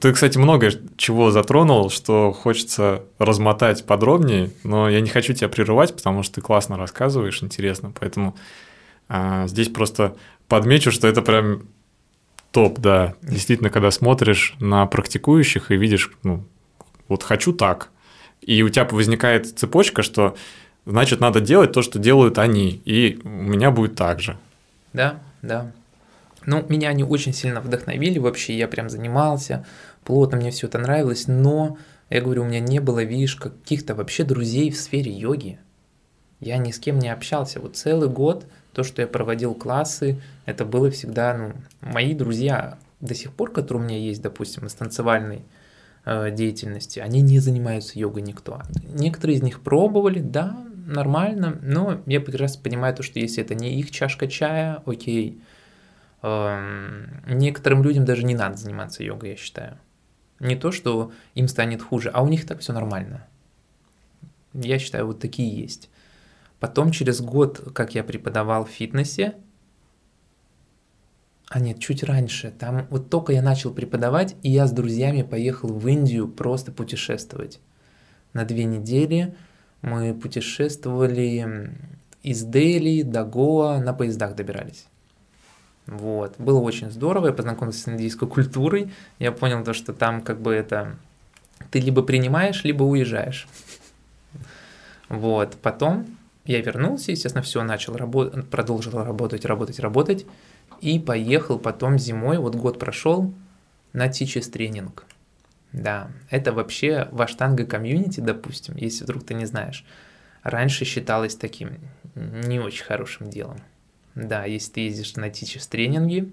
ты, 0.00 0.12
кстати, 0.12 0.36
много 0.36 0.70
чего 0.96 1.30
затронул, 1.30 1.88
что 1.88 2.32
хочется 2.32 3.02
размотать 3.18 3.86
подробнее, 3.86 4.50
но 4.62 4.90
я 4.90 5.00
не 5.00 5.08
хочу 5.08 5.32
тебя 5.32 5.48
прерывать, 5.48 5.94
потому 5.94 6.22
что 6.22 6.36
ты 6.36 6.40
классно 6.42 6.76
рассказываешь, 6.76 7.42
интересно, 7.42 7.92
поэтому 7.98 8.36
а, 9.08 9.46
здесь 9.46 9.68
просто 9.68 10.16
подмечу, 10.48 10.90
что 10.90 11.08
это 11.08 11.22
прям 11.22 11.62
топ, 12.52 12.78
да. 12.78 13.14
Действительно, 13.22 13.70
когда 13.70 13.90
смотришь 13.90 14.54
на 14.60 14.84
практикующих 14.86 15.70
и 15.70 15.76
видишь, 15.76 16.12
ну, 16.22 16.44
вот 17.08 17.22
хочу 17.22 17.52
так, 17.54 17.90
и 18.42 18.62
у 18.62 18.68
тебя 18.68 18.84
возникает 18.84 19.58
цепочка, 19.58 20.02
что 20.02 20.36
значит 20.84 21.20
надо 21.20 21.40
делать 21.40 21.72
то, 21.72 21.80
что 21.80 21.98
делают 21.98 22.38
они, 22.38 22.82
и 22.84 23.18
у 23.24 23.28
меня 23.28 23.70
будет 23.70 23.94
так 23.94 24.20
же. 24.20 24.36
Да, 24.92 25.20
да. 25.40 25.72
Ну, 26.46 26.64
меня 26.68 26.88
они 26.88 27.04
очень 27.04 27.32
сильно 27.32 27.60
вдохновили 27.60 28.18
вообще, 28.18 28.56
я 28.56 28.66
прям 28.66 28.88
занимался, 28.88 29.66
плотно 30.04 30.38
мне 30.38 30.50
все 30.50 30.66
это 30.66 30.78
нравилось, 30.78 31.26
но, 31.28 31.76
я 32.08 32.20
говорю, 32.20 32.42
у 32.42 32.46
меня 32.46 32.60
не 32.60 32.80
было, 32.80 33.02
видишь, 33.02 33.36
каких-то 33.36 33.94
вообще 33.94 34.24
друзей 34.24 34.70
в 34.70 34.76
сфере 34.76 35.12
йоги. 35.12 35.58
Я 36.40 36.56
ни 36.56 36.70
с 36.70 36.78
кем 36.78 36.98
не 36.98 37.10
общался. 37.10 37.60
Вот 37.60 37.76
целый 37.76 38.08
год 38.08 38.46
то, 38.72 38.82
что 38.82 39.02
я 39.02 39.08
проводил 39.08 39.54
классы, 39.54 40.20
это 40.46 40.64
было 40.64 40.90
всегда, 40.90 41.34
ну, 41.34 41.52
мои 41.82 42.14
друзья 42.14 42.78
до 43.00 43.14
сих 43.14 43.32
пор, 43.32 43.52
которые 43.52 43.84
у 43.84 43.86
меня 43.86 43.98
есть, 43.98 44.22
допустим, 44.22 44.66
из 44.66 44.74
танцевальной 44.74 45.42
э, 46.04 46.30
деятельности, 46.30 46.98
они 47.00 47.20
не 47.20 47.38
занимаются 47.40 47.98
йогой 47.98 48.22
никто. 48.22 48.62
Некоторые 48.84 49.36
из 49.36 49.42
них 49.42 49.60
пробовали, 49.60 50.20
да, 50.20 50.56
нормально, 50.86 51.58
но 51.62 52.00
я 52.06 52.20
прекрасно 52.20 52.62
понимаю 52.62 52.94
то, 52.94 53.02
что 53.02 53.18
если 53.18 53.42
это 53.42 53.54
не 53.54 53.78
их 53.78 53.90
чашка 53.90 54.26
чая, 54.26 54.82
окей. 54.86 55.40
Э, 56.22 57.06
некоторым 57.26 57.82
людям 57.82 58.04
даже 58.04 58.24
не 58.24 58.34
надо 58.34 58.56
заниматься 58.56 59.02
йогой, 59.02 59.30
я 59.30 59.36
считаю. 59.36 59.78
Не 60.38 60.56
то, 60.56 60.72
что 60.72 61.12
им 61.34 61.48
станет 61.48 61.82
хуже, 61.82 62.10
а 62.12 62.22
у 62.22 62.28
них 62.28 62.46
так 62.46 62.60
все 62.60 62.72
нормально. 62.72 63.26
Я 64.52 64.78
считаю, 64.78 65.06
вот 65.06 65.20
такие 65.20 65.54
есть. 65.54 65.90
Потом 66.58 66.90
через 66.90 67.20
год, 67.20 67.72
как 67.74 67.94
я 67.94 68.04
преподавал 68.04 68.64
в 68.64 68.70
фитнесе, 68.70 69.34
а 71.48 71.58
нет, 71.58 71.80
чуть 71.80 72.04
раньше. 72.04 72.52
Там 72.52 72.86
вот 72.90 73.10
только 73.10 73.32
я 73.32 73.42
начал 73.42 73.72
преподавать, 73.72 74.36
и 74.42 74.50
я 74.50 74.66
с 74.66 74.72
друзьями 74.72 75.22
поехал 75.22 75.68
в 75.68 75.88
Индию 75.88 76.28
просто 76.28 76.70
путешествовать. 76.70 77.60
На 78.32 78.44
две 78.44 78.64
недели 78.64 79.34
мы 79.82 80.14
путешествовали 80.14 81.74
из 82.22 82.44
Дели 82.44 83.02
до 83.02 83.24
Гоа, 83.24 83.80
на 83.80 83.92
поездах 83.92 84.36
добирались. 84.36 84.86
Вот. 85.90 86.36
Было 86.38 86.60
очень 86.60 86.90
здорово, 86.92 87.26
я 87.26 87.32
познакомился 87.32 87.80
с 87.80 87.88
индийской 87.88 88.28
культурой, 88.28 88.92
я 89.18 89.32
понял 89.32 89.64
то, 89.64 89.72
что 89.72 89.92
там 89.92 90.22
как 90.22 90.40
бы 90.40 90.54
это... 90.54 90.96
Ты 91.72 91.80
либо 91.80 92.02
принимаешь, 92.02 92.62
либо 92.62 92.84
уезжаешь. 92.84 93.48
Вот. 95.08 95.56
Потом 95.60 96.06
я 96.44 96.62
вернулся, 96.62 97.10
естественно, 97.10 97.42
все, 97.42 97.64
начал 97.64 97.96
работать, 97.96 98.48
продолжил 98.48 99.02
работать, 99.02 99.44
работать, 99.44 99.80
работать. 99.80 100.26
И 100.80 101.00
поехал 101.00 101.58
потом 101.58 101.98
зимой, 101.98 102.38
вот 102.38 102.54
год 102.54 102.78
прошел, 102.78 103.34
на 103.92 104.06
Teachers 104.06 104.48
тренинг. 104.48 105.04
Да, 105.72 106.12
это 106.30 106.52
вообще 106.52 107.08
в 107.10 107.20
Аштанга 107.20 107.66
комьюнити, 107.66 108.20
допустим, 108.20 108.76
если 108.76 109.02
вдруг 109.02 109.26
ты 109.26 109.34
не 109.34 109.44
знаешь, 109.44 109.84
раньше 110.44 110.84
считалось 110.84 111.34
таким 111.34 111.78
не 112.14 112.60
очень 112.60 112.84
хорошим 112.84 113.28
делом. 113.28 113.58
Да, 114.20 114.44
если 114.44 114.72
ты 114.72 114.80
ездишь 114.80 115.16
на 115.16 115.28
Teachers 115.28 115.66
тренинги, 115.68 116.30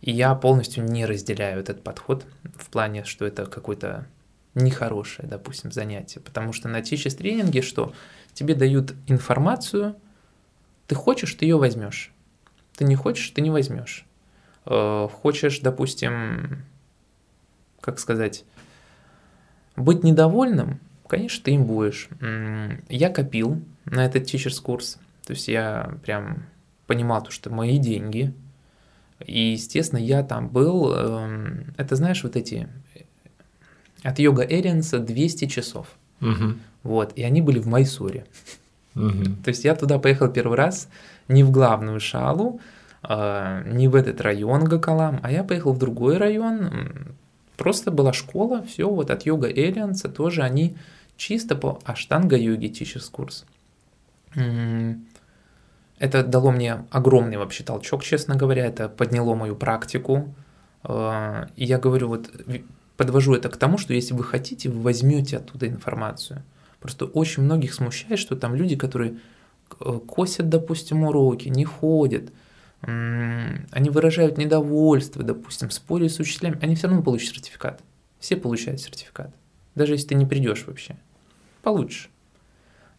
и 0.00 0.12
я 0.12 0.34
полностью 0.36 0.84
не 0.84 1.04
разделяю 1.04 1.60
этот 1.60 1.82
подход 1.82 2.24
в 2.56 2.70
плане, 2.70 3.04
что 3.04 3.26
это 3.26 3.46
какое-то 3.46 4.06
нехорошее, 4.54 5.26
допустим, 5.28 5.72
занятие. 5.72 6.20
Потому 6.20 6.52
что 6.52 6.68
на 6.68 6.80
Teachers 6.80 7.16
тренинге 7.16 7.62
что? 7.62 7.92
Тебе 8.32 8.54
дают 8.54 8.94
информацию, 9.08 9.96
ты 10.86 10.94
хочешь, 10.94 11.34
ты 11.34 11.46
ее 11.46 11.56
возьмешь. 11.56 12.12
Ты 12.76 12.84
не 12.84 12.94
хочешь, 12.94 13.28
ты 13.30 13.40
не 13.40 13.50
возьмешь. 13.50 14.06
Э, 14.66 15.08
хочешь, 15.10 15.58
допустим, 15.58 16.64
как 17.80 17.98
сказать, 17.98 18.44
быть 19.74 20.04
недовольным, 20.04 20.78
конечно, 21.08 21.44
ты 21.44 21.50
им 21.52 21.64
будешь. 21.64 22.08
Я 22.88 23.10
копил 23.10 23.60
на 23.84 24.06
этот 24.06 24.32
teachers 24.32 24.62
курс, 24.62 24.98
то 25.24 25.32
есть 25.32 25.48
я 25.48 25.92
прям 26.04 26.46
понимал, 26.90 27.22
то, 27.22 27.30
что 27.30 27.50
мои 27.50 27.78
деньги, 27.78 28.34
и, 29.24 29.52
естественно, 29.52 30.00
я 30.00 30.24
там 30.24 30.48
был, 30.48 30.92
эм, 30.92 31.72
это 31.76 31.94
знаешь, 31.94 32.24
вот 32.24 32.34
эти, 32.34 32.68
от 34.02 34.18
йога 34.18 34.42
Эринса 34.42 34.98
200 34.98 35.46
часов. 35.46 35.86
Угу. 36.20 36.54
Вот, 36.82 37.12
и 37.14 37.22
они 37.22 37.42
были 37.42 37.60
в 37.60 37.68
Майсуре. 37.68 38.26
Угу. 38.96 39.24
То 39.44 39.50
есть 39.50 39.62
я 39.64 39.76
туда 39.76 40.00
поехал 40.00 40.32
первый 40.32 40.56
раз, 40.56 40.88
не 41.28 41.44
в 41.44 41.52
главную 41.52 42.00
шалу, 42.00 42.60
а, 43.04 43.62
не 43.62 43.86
в 43.86 43.94
этот 43.94 44.20
район 44.20 44.64
Гакалам, 44.64 45.20
а 45.22 45.30
я 45.30 45.44
поехал 45.44 45.72
в 45.72 45.78
другой 45.78 46.16
район. 46.16 46.72
Просто 47.56 47.92
была 47.92 48.12
школа, 48.12 48.64
все, 48.66 48.90
вот 48.90 49.12
от 49.12 49.26
йога 49.26 49.48
Элианса 49.48 50.08
тоже 50.08 50.42
они 50.42 50.76
чисто 51.16 51.54
по 51.54 51.78
аштанга-йоге 51.84 52.66
teachers 52.66 53.08
курс. 53.12 53.46
Это 56.00 56.24
дало 56.24 56.50
мне 56.50 56.84
огромный 56.90 57.36
вообще 57.36 57.62
толчок, 57.62 58.02
честно 58.02 58.34
говоря, 58.34 58.66
это 58.66 58.88
подняло 58.88 59.36
мою 59.36 59.54
практику. 59.54 60.34
А, 60.82 61.48
и 61.54 61.64
я 61.64 61.78
говорю, 61.78 62.08
вот 62.08 62.28
подвожу 62.96 63.34
это 63.34 63.48
к 63.48 63.56
тому, 63.56 63.78
что 63.78 63.94
если 63.94 64.14
вы 64.14 64.24
хотите, 64.24 64.68
вы 64.68 64.80
возьмете 64.80 65.36
оттуда 65.36 65.68
информацию. 65.68 66.42
Просто 66.80 67.04
очень 67.04 67.44
многих 67.44 67.74
смущает, 67.74 68.18
что 68.18 68.34
там 68.34 68.56
люди, 68.56 68.74
которые 68.74 69.18
Э, 69.78 70.00
косят, 70.06 70.48
допустим, 70.48 71.04
уроки, 71.04 71.48
не 71.48 71.64
ходят, 71.64 72.32
они 72.82 73.90
выражают 73.90 74.38
недовольство, 74.38 75.22
допустим, 75.22 75.68
спорят 75.70 76.12
с 76.12 76.18
учителями, 76.18 76.58
они 76.62 76.76
все 76.76 76.88
равно 76.88 77.02
получат 77.02 77.34
сертификат. 77.34 77.82
Все 78.18 78.36
получают 78.36 78.80
сертификат. 78.80 79.34
Даже 79.74 79.92
если 79.92 80.08
ты 80.08 80.14
не 80.14 80.24
придешь 80.24 80.64
вообще. 80.66 80.96
Получишь. 81.62 82.08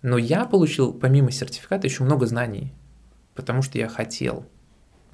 Но 0.04 0.20
я 0.20 0.46
получил 0.46 0.94
помимо 0.94 1.32
сертификата 1.32 1.88
еще 1.88 2.04
много 2.04 2.28
знаний, 2.28 2.72
потому 3.36 3.62
что 3.62 3.78
я 3.78 3.88
хотел 3.88 4.46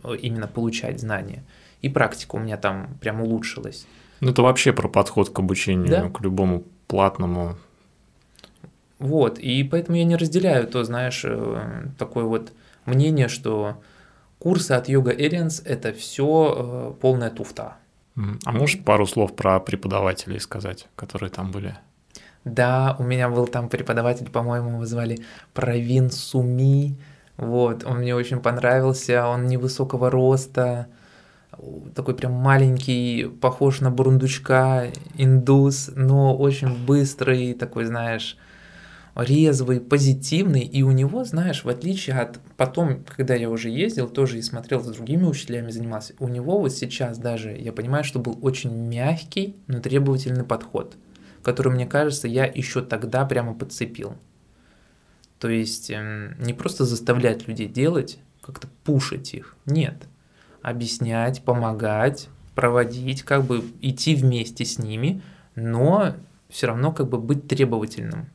э, 0.04 0.16
именно 0.16 0.48
получать 0.48 1.00
знания. 1.00 1.44
И 1.82 1.90
практика 1.90 2.36
у 2.36 2.40
меня 2.40 2.58
там 2.58 2.98
прям 3.02 3.22
улучшилась. 3.22 3.86
Ну, 4.20 4.32
это 4.32 4.42
вообще 4.42 4.74
про 4.74 4.88
подход 4.88 5.30
к 5.30 5.40
обучению, 5.40 5.90
Да. 5.90 6.10
к 6.10 6.22
любому 6.22 6.64
платному. 6.88 7.56
Вот, 9.00 9.38
и 9.38 9.64
поэтому 9.64 9.98
я 9.98 10.04
не 10.06 10.16
разделяю 10.16 10.68
то, 10.68 10.84
знаешь, 10.84 11.22
э, 11.24 11.88
такое 12.00 12.24
вот 12.24 12.52
мнение, 12.86 13.28
что 13.28 13.82
курсы 14.40 14.72
от 14.72 14.90
Йога 14.90 15.12
Эрианс– 15.12 15.62
это 15.66 15.94
все 15.94 16.96
полная 17.00 17.30
туфта. 17.30 17.78
А 18.46 18.52
можешь 18.52 18.84
пару 18.84 19.06
слов 19.06 19.36
про 19.36 19.60
преподавателей 19.60 20.40
сказать, 20.40 20.88
которые 20.96 21.30
там 21.30 21.52
были? 21.52 21.78
Да, 22.44 22.96
у 22.98 23.04
меня 23.04 23.30
был 23.30 23.46
там 23.46 23.70
преподаватель, 23.70 24.30
по-моему, 24.30 24.72
его 24.72 24.86
звали 24.86 25.20
Правин 25.54 26.10
Суми. 26.10 26.96
Вот, 27.38 27.86
он 27.86 28.00
мне 28.00 28.16
очень 28.16 28.40
понравился, 28.40 29.28
он 29.28 29.46
невысокого 29.46 30.10
роста, 30.10 30.88
такой 31.96 32.16
прям 32.16 32.34
маленький, 32.34 33.30
похож 33.42 33.80
на 33.80 33.92
бурундучка, 33.92 34.88
индус, 35.16 35.92
но 35.96 36.36
очень 36.36 36.86
быстрый, 36.86 37.54
такой, 37.54 37.86
знаешь, 37.86 38.38
резвый, 39.16 39.80
позитивный, 39.80 40.62
и 40.62 40.84
у 40.84 40.92
него, 40.92 41.24
знаешь, 41.24 41.64
в 41.64 41.70
отличие 41.70 42.20
от 42.20 42.40
потом, 42.56 43.04
когда 43.16 43.34
я 43.34 43.50
уже 43.50 43.70
ездил, 43.70 44.08
тоже 44.08 44.38
и 44.38 44.44
смотрел 44.44 44.82
с 44.82 44.88
другими 44.88 45.24
учителями, 45.24 45.72
занимался, 45.72 46.14
у 46.20 46.28
него 46.28 46.60
вот 46.60 46.74
сейчас 46.74 47.18
даже, 47.18 47.56
я 47.56 47.72
понимаю, 47.72 48.04
что 48.04 48.20
был 48.20 48.38
очень 48.42 48.72
мягкий, 48.72 49.58
но 49.68 49.80
требовательный 49.80 50.44
подход, 50.44 50.96
который, 51.42 51.72
мне 51.72 51.88
кажется, 51.88 52.28
я 52.28 52.46
еще 52.46 52.82
тогда 52.82 53.26
прямо 53.26 53.54
подцепил. 53.56 54.16
То 55.40 55.50
есть 55.50 55.90
эм, 55.92 56.36
не 56.40 56.54
просто 56.54 56.86
заставлять 56.86 57.48
людей 57.48 57.68
делать, 57.68 58.20
как-то 58.42 58.68
пушить 58.84 59.34
их, 59.34 59.56
нет. 59.66 60.08
Объяснять, 60.62 61.44
помогать, 61.44 62.30
проводить, 62.56 63.24
как 63.24 63.44
бы 63.44 63.64
идти 63.82 64.16
вместе 64.16 64.66
с 64.66 64.80
ними, 64.80 65.22
но 65.56 66.16
все 66.50 66.68
равно 66.68 66.92
как 66.92 67.10
бы 67.10 67.20
быть 67.20 67.48
требовательным. 67.48 68.28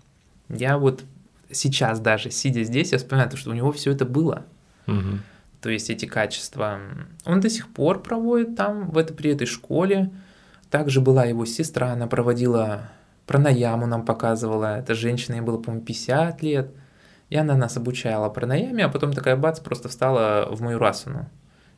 Я 0.49 0.79
вот 0.79 1.03
сейчас 1.51 2.01
даже, 2.01 2.31
сидя 2.31 2.63
здесь, 2.63 2.93
я 2.93 2.99
вспоминаю, 2.99 3.31
то, 3.31 3.37
что 3.37 3.51
у 3.51 3.55
него 3.55 3.73
все 3.73 3.91
это 3.91 4.05
было. 4.05 4.45
Мгм. 4.87 5.23
То 5.61 5.71
есть 5.71 5.91
эти 5.91 6.07
качества. 6.07 6.81
Он 7.25 7.41
до 7.41 7.49
сих 7.49 7.69
пор 7.69 8.03
проводит 8.03 8.57
там, 8.57 8.91
в 8.91 8.99
это, 8.99 9.15
при 9.15 9.31
этой 9.31 9.47
школе. 9.47 10.11
Также 10.71 11.01
была 11.01 11.25
его 11.25 11.45
сестра, 11.45 11.93
она 11.93 12.07
проводила 12.07 12.91
пранаяму, 13.27 13.87
нам 13.87 14.05
показывала. 14.05 14.79
Эта 14.79 14.95
женщина, 14.95 15.37
ей 15.37 15.41
было, 15.41 15.59
по-моему, 15.59 15.85
50 15.85 16.43
лет. 16.43 16.71
И 17.33 17.37
она 17.37 17.57
нас 17.57 17.79
обучала 17.79 18.29
пранаяме, 18.29 18.85
а 18.85 18.91
потом 18.91 19.15
такая 19.15 19.37
бац, 19.37 19.59
просто 19.59 19.89
встала 19.89 20.47
в 20.51 20.61
мою 20.61 20.79
расану. 20.79 21.31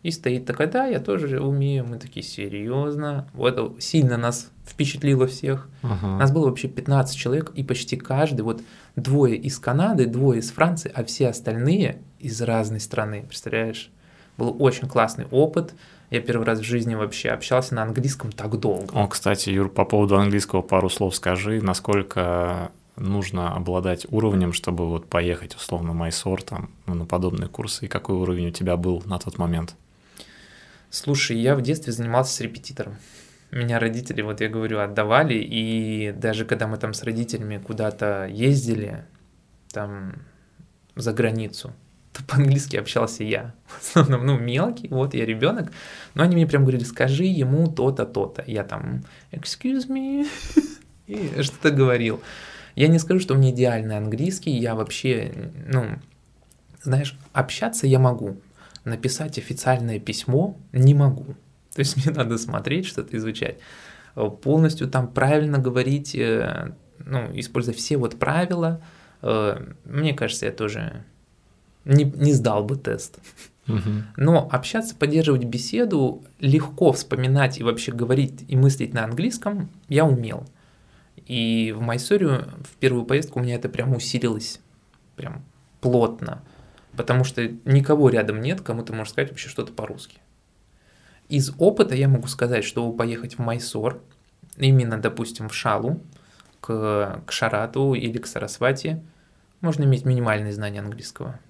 И 0.02 0.10
стоит 0.10 0.46
такая, 0.46 0.66
да, 0.66 0.86
я 0.86 0.98
тоже 0.98 1.40
умею. 1.40 1.86
Мы 1.88 2.00
такие, 2.00 2.26
серьезно. 2.26 3.28
Вот 3.34 3.76
сильно 3.80 4.16
нас 4.16 4.50
впечатлило 4.66 5.28
всех. 5.28 5.68
Ага. 5.82 6.18
Нас 6.18 6.32
было 6.32 6.46
вообще 6.46 6.66
15 6.66 7.16
человек, 7.16 7.52
и 7.54 7.62
почти 7.62 7.96
каждый, 7.96 8.40
вот 8.40 8.62
двое 8.96 9.36
из 9.36 9.60
Канады, 9.60 10.06
двое 10.06 10.40
из 10.40 10.50
Франции, 10.50 10.90
а 10.92 11.04
все 11.04 11.28
остальные 11.28 12.02
из 12.18 12.42
разной 12.42 12.80
страны, 12.80 13.22
представляешь? 13.22 13.92
Был 14.36 14.56
очень 14.58 14.88
классный 14.88 15.26
опыт. 15.30 15.72
Я 16.10 16.20
первый 16.20 16.46
раз 16.46 16.58
в 16.58 16.64
жизни 16.64 16.96
вообще 16.96 17.28
общался 17.28 17.76
на 17.76 17.84
английском 17.84 18.32
так 18.32 18.58
долго. 18.58 18.92
О, 18.92 19.06
кстати, 19.06 19.50
Юр, 19.50 19.68
по 19.68 19.84
поводу 19.84 20.18
английского 20.18 20.62
пару 20.62 20.90
слов 20.90 21.14
скажи, 21.14 21.62
насколько 21.62 22.72
нужно 22.96 23.54
обладать 23.54 24.06
уровнем, 24.10 24.52
чтобы 24.52 24.88
вот 24.88 25.08
поехать 25.08 25.54
условно 25.54 25.92
Майсор 25.92 26.42
там 26.42 26.70
ну, 26.86 26.94
на 26.94 27.06
подобные 27.06 27.48
курсы, 27.48 27.86
и 27.86 27.88
какой 27.88 28.16
уровень 28.16 28.48
у 28.48 28.52
тебя 28.52 28.76
был 28.76 29.02
на 29.06 29.18
тот 29.18 29.38
момент? 29.38 29.76
Слушай, 30.90 31.38
я 31.38 31.56
в 31.56 31.62
детстве 31.62 31.92
занимался 31.92 32.34
с 32.34 32.40
репетитором. 32.40 32.96
Меня 33.50 33.78
родители, 33.78 34.22
вот 34.22 34.40
я 34.40 34.48
говорю, 34.48 34.80
отдавали, 34.80 35.34
и 35.34 36.12
даже 36.12 36.44
когда 36.44 36.66
мы 36.66 36.76
там 36.76 36.94
с 36.94 37.02
родителями 37.02 37.58
куда-то 37.58 38.26
ездили, 38.26 39.04
там 39.72 40.14
за 40.94 41.12
границу, 41.12 41.72
то 42.12 42.22
по-английски 42.28 42.76
общался 42.76 43.24
я. 43.24 43.54
В 43.66 43.96
основном, 43.96 44.26
ну, 44.26 44.38
мелкий, 44.38 44.88
вот 44.88 45.14
я 45.14 45.26
ребенок. 45.26 45.72
Но 46.14 46.22
они 46.22 46.36
мне 46.36 46.46
прям 46.46 46.62
говорили, 46.62 46.84
скажи 46.84 47.24
ему 47.24 47.66
то-то, 47.66 48.06
то-то. 48.06 48.44
Я 48.46 48.64
там, 48.64 49.04
excuse 49.32 49.88
me, 49.88 50.26
и 51.06 51.42
что-то 51.42 51.70
говорил. 51.70 52.20
Я 52.74 52.88
не 52.88 52.98
скажу, 52.98 53.20
что 53.20 53.34
у 53.34 53.36
меня 53.36 53.50
идеальный 53.50 53.96
английский, 53.96 54.50
я 54.50 54.74
вообще, 54.74 55.32
ну, 55.66 55.98
знаешь, 56.82 57.16
общаться 57.32 57.86
я 57.86 57.98
могу, 57.98 58.36
написать 58.84 59.38
официальное 59.38 59.98
письмо 59.98 60.56
не 60.72 60.94
могу. 60.94 61.34
То 61.74 61.80
есть 61.80 61.96
мне 62.04 62.14
надо 62.14 62.38
смотреть, 62.38 62.86
что-то 62.86 63.16
изучать. 63.16 63.58
Полностью 64.42 64.88
там 64.88 65.08
правильно 65.08 65.58
говорить, 65.58 66.14
э, 66.14 66.72
ну, 66.98 67.30
используя 67.34 67.74
все 67.74 67.96
вот 67.96 68.18
правила, 68.18 68.80
э, 69.22 69.72
мне 69.84 70.14
кажется, 70.14 70.46
я 70.46 70.52
тоже 70.52 71.04
не, 71.84 72.04
не 72.04 72.32
сдал 72.32 72.64
бы 72.64 72.76
тест. 72.76 73.18
Но 74.16 74.46
общаться, 74.52 74.94
поддерживать 74.94 75.44
беседу, 75.44 76.22
легко 76.38 76.92
вспоминать 76.92 77.58
и 77.58 77.62
вообще 77.62 77.92
говорить 77.92 78.44
и 78.46 78.56
мыслить 78.56 78.92
на 78.92 79.04
английском 79.04 79.70
я 79.88 80.04
умел. 80.04 80.46
И 81.26 81.72
в 81.76 81.80
Майсорию 81.80 82.50
в 82.64 82.76
первую 82.76 83.04
поездку 83.04 83.40
у 83.40 83.42
меня 83.42 83.54
это 83.54 83.68
прям 83.68 83.94
усилилось, 83.94 84.60
прям 85.16 85.44
плотно, 85.80 86.42
потому 86.96 87.24
что 87.24 87.46
никого 87.64 88.10
рядом 88.10 88.40
нет, 88.40 88.60
кому 88.60 88.82
ты 88.82 88.92
можешь 88.92 89.12
сказать 89.12 89.30
вообще 89.30 89.48
что-то 89.48 89.72
по-русски. 89.72 90.18
Из 91.28 91.52
опыта 91.58 91.94
я 91.94 92.08
могу 92.08 92.28
сказать, 92.28 92.64
что 92.64 92.90
поехать 92.92 93.36
в 93.36 93.38
Майсор, 93.38 94.02
именно, 94.56 94.98
допустим, 94.98 95.48
в 95.48 95.54
Шалу, 95.54 96.00
к, 96.60 97.22
к 97.26 97.32
Шарату 97.32 97.94
или 97.94 98.18
к 98.18 98.26
Сарасвати, 98.26 99.02
можно 99.60 99.84
иметь 99.84 100.04
минимальные 100.04 100.52
знания 100.52 100.80
английского. 100.80 101.40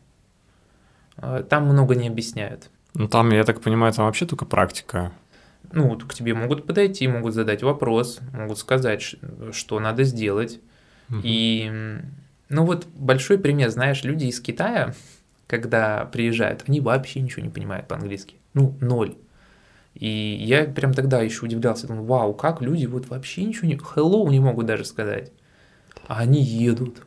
А, 1.16 1.42
там 1.42 1.64
много 1.64 1.96
не 1.96 2.08
объясняют. 2.08 2.70
Ну, 2.94 3.08
там, 3.08 3.30
я 3.30 3.42
так 3.42 3.60
понимаю, 3.60 3.92
там 3.92 4.06
вообще 4.06 4.24
только 4.24 4.44
практика. 4.44 5.12
Ну, 5.72 5.88
вот 5.88 6.05
к 6.05 6.14
тебе 6.14 6.35
могут 6.35 6.66
подойти, 6.66 7.09
могут 7.09 7.35
задать 7.35 7.62
вопрос, 7.62 8.20
могут 8.33 8.59
сказать, 8.59 9.16
что 9.53 9.81
надо 9.81 10.05
сделать. 10.05 10.61
Угу. 11.11 11.20
И, 11.22 11.98
ну 12.48 12.64
вот 12.64 12.87
большой 12.94 13.38
пример, 13.38 13.70
знаешь, 13.70 14.05
люди 14.05 14.27
из 14.27 14.40
Китая, 14.40 14.94
когда 15.46 16.05
приезжают, 16.07 16.64
они 16.66 16.81
вообще 16.81 17.20
ничего 17.20 17.42
не 17.42 17.50
понимают 17.50 17.88
по-английски. 17.88 18.37
Ну, 18.55 18.77
ноль. 18.81 19.16
И 19.94 20.09
я 20.40 20.64
прям 20.64 20.92
тогда 20.92 21.20
еще 21.20 21.44
удивлялся, 21.44 21.87
думаю, 21.87 22.05
вау, 22.05 22.35
как 22.35 22.61
люди 22.61 22.87
вот 22.87 23.09
вообще 23.09 23.44
ничего 23.44 23.68
не... 23.68 23.77
Hello 23.77 24.29
не 24.29 24.40
могут 24.40 24.66
даже 24.66 24.85
сказать. 24.85 25.33
А 26.09 26.18
они 26.18 26.42
едут 26.42 27.03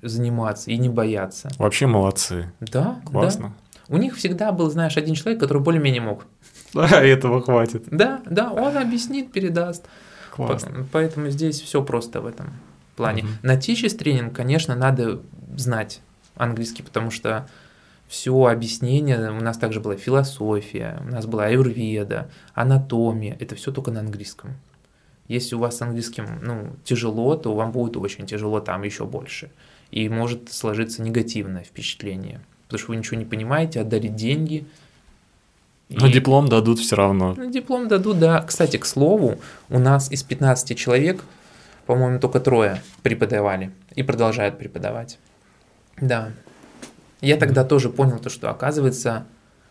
заниматься 0.00 0.70
и 0.70 0.78
не 0.78 0.88
бояться. 0.88 1.50
Вообще 1.58 1.86
молодцы. 1.86 2.52
Да, 2.60 3.00
Классно. 3.04 3.48
Да. 3.48 3.94
У 3.94 3.96
них 3.96 4.16
всегда 4.16 4.52
был, 4.52 4.70
знаешь, 4.70 4.96
один 4.96 5.14
человек, 5.14 5.40
который 5.40 5.60
более-менее 5.60 6.00
мог. 6.00 6.26
Да, 6.74 6.86
этого 7.04 7.42
хватит. 7.42 7.84
Да, 7.90 8.20
да, 8.26 8.52
он 8.52 8.76
объяснит, 8.76 9.32
передаст. 9.32 9.86
Классно. 10.30 10.86
Поэтому 10.92 11.28
здесь 11.30 11.60
все 11.60 11.82
просто 11.82 12.20
в 12.20 12.26
этом 12.26 12.52
плане. 12.96 13.24
Угу. 13.24 13.30
На 13.42 13.56
teachers 13.56 13.96
тренинг, 13.96 14.34
конечно, 14.34 14.74
надо 14.74 15.20
знать 15.56 16.00
английский, 16.36 16.82
потому 16.82 17.10
что 17.10 17.48
все 18.08 18.46
объяснение, 18.46 19.30
у 19.30 19.40
нас 19.40 19.56
также 19.56 19.80
была 19.80 19.96
философия, 19.96 21.00
у 21.06 21.10
нас 21.10 21.26
была 21.26 21.44
аюрведа, 21.44 22.30
анатомия, 22.54 23.36
это 23.38 23.54
все 23.54 23.70
только 23.72 23.90
на 23.90 24.00
английском. 24.00 24.56
Если 25.28 25.54
у 25.54 25.60
вас 25.60 25.76
с 25.76 25.82
английским 25.82 26.26
ну, 26.42 26.74
тяжело, 26.82 27.36
то 27.36 27.54
вам 27.54 27.70
будет 27.70 27.96
очень 27.96 28.26
тяжело 28.26 28.58
там 28.58 28.82
еще 28.82 29.06
больше 29.06 29.52
и 29.92 30.08
может 30.08 30.52
сложиться 30.52 31.02
негативное 31.02 31.62
впечатление, 31.62 32.40
потому 32.64 32.80
что 32.80 32.88
вы 32.88 32.96
ничего 32.96 33.16
не 33.16 33.24
понимаете, 33.24 33.80
отдали 33.80 34.08
деньги. 34.08 34.66
Но 35.90 36.06
и... 36.06 36.12
диплом 36.12 36.48
дадут 36.48 36.78
все 36.78 36.96
равно. 36.96 37.34
Ну, 37.36 37.50
диплом 37.50 37.88
дадут, 37.88 38.18
да. 38.18 38.40
Кстати, 38.42 38.76
к 38.76 38.86
слову, 38.86 39.38
у 39.68 39.78
нас 39.78 40.10
из 40.10 40.22
15 40.22 40.78
человек, 40.78 41.24
по-моему, 41.86 42.20
только 42.20 42.38
трое 42.40 42.80
преподавали 43.02 43.72
и 43.96 44.02
продолжают 44.02 44.58
преподавать. 44.58 45.18
Да. 46.00 46.30
Я 47.20 47.36
тогда 47.36 47.64
тоже 47.64 47.90
понял 47.90 48.18
то, 48.18 48.30
что 48.30 48.50
оказывается, 48.50 49.26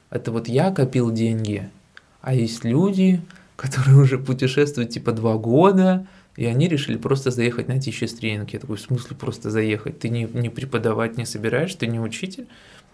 это 0.09 0.31
вот 0.31 0.47
я 0.47 0.71
копил 0.71 1.11
деньги, 1.11 1.69
а 2.21 2.33
есть 2.33 2.63
люди, 2.63 3.21
которые 3.55 3.97
уже 3.97 4.19
путешествуют 4.19 4.91
типа 4.91 5.13
два 5.13 5.35
года, 5.37 6.05
и 6.35 6.45
они 6.45 6.67
решили 6.67 6.97
просто 6.97 7.31
заехать 7.31 7.67
на 7.67 7.77
teachers 7.77 8.15
тренинг. 8.17 8.51
Я 8.51 8.59
такой, 8.59 8.77
в 8.77 8.81
смысле 8.81 9.15
просто 9.15 9.49
заехать? 9.49 9.99
Ты 9.99 10.09
не, 10.09 10.23
не 10.25 10.49
преподавать 10.49 11.17
не 11.17 11.25
собираешь, 11.25 11.73
ты 11.75 11.87
не 11.87 11.99
учитель? 11.99 12.47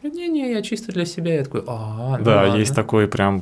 Не-не, 0.03 0.51
я 0.51 0.61
чисто 0.61 0.91
для 0.91 1.05
себя. 1.05 1.35
Я 1.35 1.43
такой, 1.43 1.63
а, 1.67 2.17
ну 2.17 2.23
Да, 2.23 2.43
ладно. 2.43 2.57
есть 2.57 2.75
такой 2.75 3.07
прям 3.07 3.41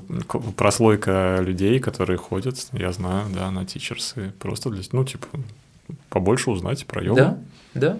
прослойка 0.56 1.40
людей, 1.42 1.80
которые 1.80 2.18
ходят, 2.18 2.56
я 2.72 2.92
знаю, 2.92 3.26
да, 3.34 3.52
на 3.52 3.66
тичерсы, 3.66 4.32
просто 4.40 4.70
для, 4.70 4.82
ну, 4.94 5.04
типа, 5.04 5.28
побольше 6.10 6.52
узнать 6.52 6.86
про 6.86 7.04
йогу. 7.04 7.18
Да, 7.18 7.38
да. 7.74 7.98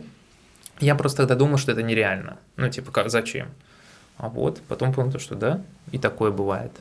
Я 0.80 0.96
просто 0.96 1.24
тогда 1.24 1.36
думал, 1.36 1.58
что 1.58 1.72
это 1.72 1.84
нереально. 1.84 2.38
Ну, 2.56 2.70
типа, 2.70 2.92
как, 2.92 3.10
зачем? 3.10 3.48
А 4.18 4.30
вот, 4.30 4.62
потом 4.68 4.94
понял, 4.94 5.20
что 5.20 5.36
да, 5.36 5.62
и 5.92 5.98
такое 5.98 6.32
бывает. 6.32 6.72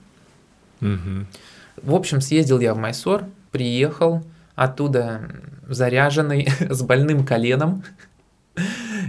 Угу. 0.81 1.27
В 1.83 1.95
общем, 1.95 2.21
съездил 2.21 2.61
я 2.61 2.75
в 2.75 2.79
Майсор, 2.79 3.25
приехал, 3.51 4.23
оттуда 4.55 5.31
заряженный, 5.69 6.49
с 6.61 6.83
больным 6.83 7.25
коленом. 7.25 7.85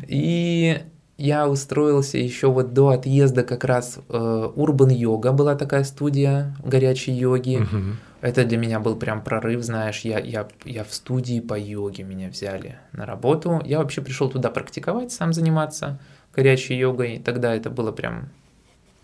И 0.08 0.82
я 1.24 1.48
устроился 1.48 2.18
еще 2.18 2.52
вот 2.52 2.74
до 2.74 2.90
отъезда 2.90 3.44
как 3.44 3.64
раз 3.64 3.98
э, 4.10 4.14
Urban 4.14 4.90
Yoga 4.90 5.32
была 5.32 5.56
такая 5.56 5.86
студия 5.86 6.54
горячей 6.62 7.14
йоги. 7.14 7.62
Угу. 7.62 7.96
Это 8.20 8.44
для 8.44 8.58
меня 8.58 8.82
был 8.82 8.98
прям 8.98 9.24
прорыв, 9.24 9.64
знаешь, 9.64 10.02
я, 10.02 10.20
я, 10.20 10.50
я 10.66 10.84
в 10.84 10.94
студии 10.94 11.40
по 11.40 11.58
йоге 11.58 12.04
меня 12.04 12.28
взяли 12.28 12.78
на 12.92 13.06
работу. 13.06 13.62
Я 13.64 13.78
вообще 13.78 14.02
пришел 14.02 14.30
туда 14.30 14.50
практиковать, 14.50 15.14
сам 15.14 15.32
заниматься 15.32 15.98
горячей 16.36 16.76
йогой. 16.76 17.22
Тогда 17.24 17.56
это 17.56 17.70
было 17.70 17.94
прям 17.94 18.28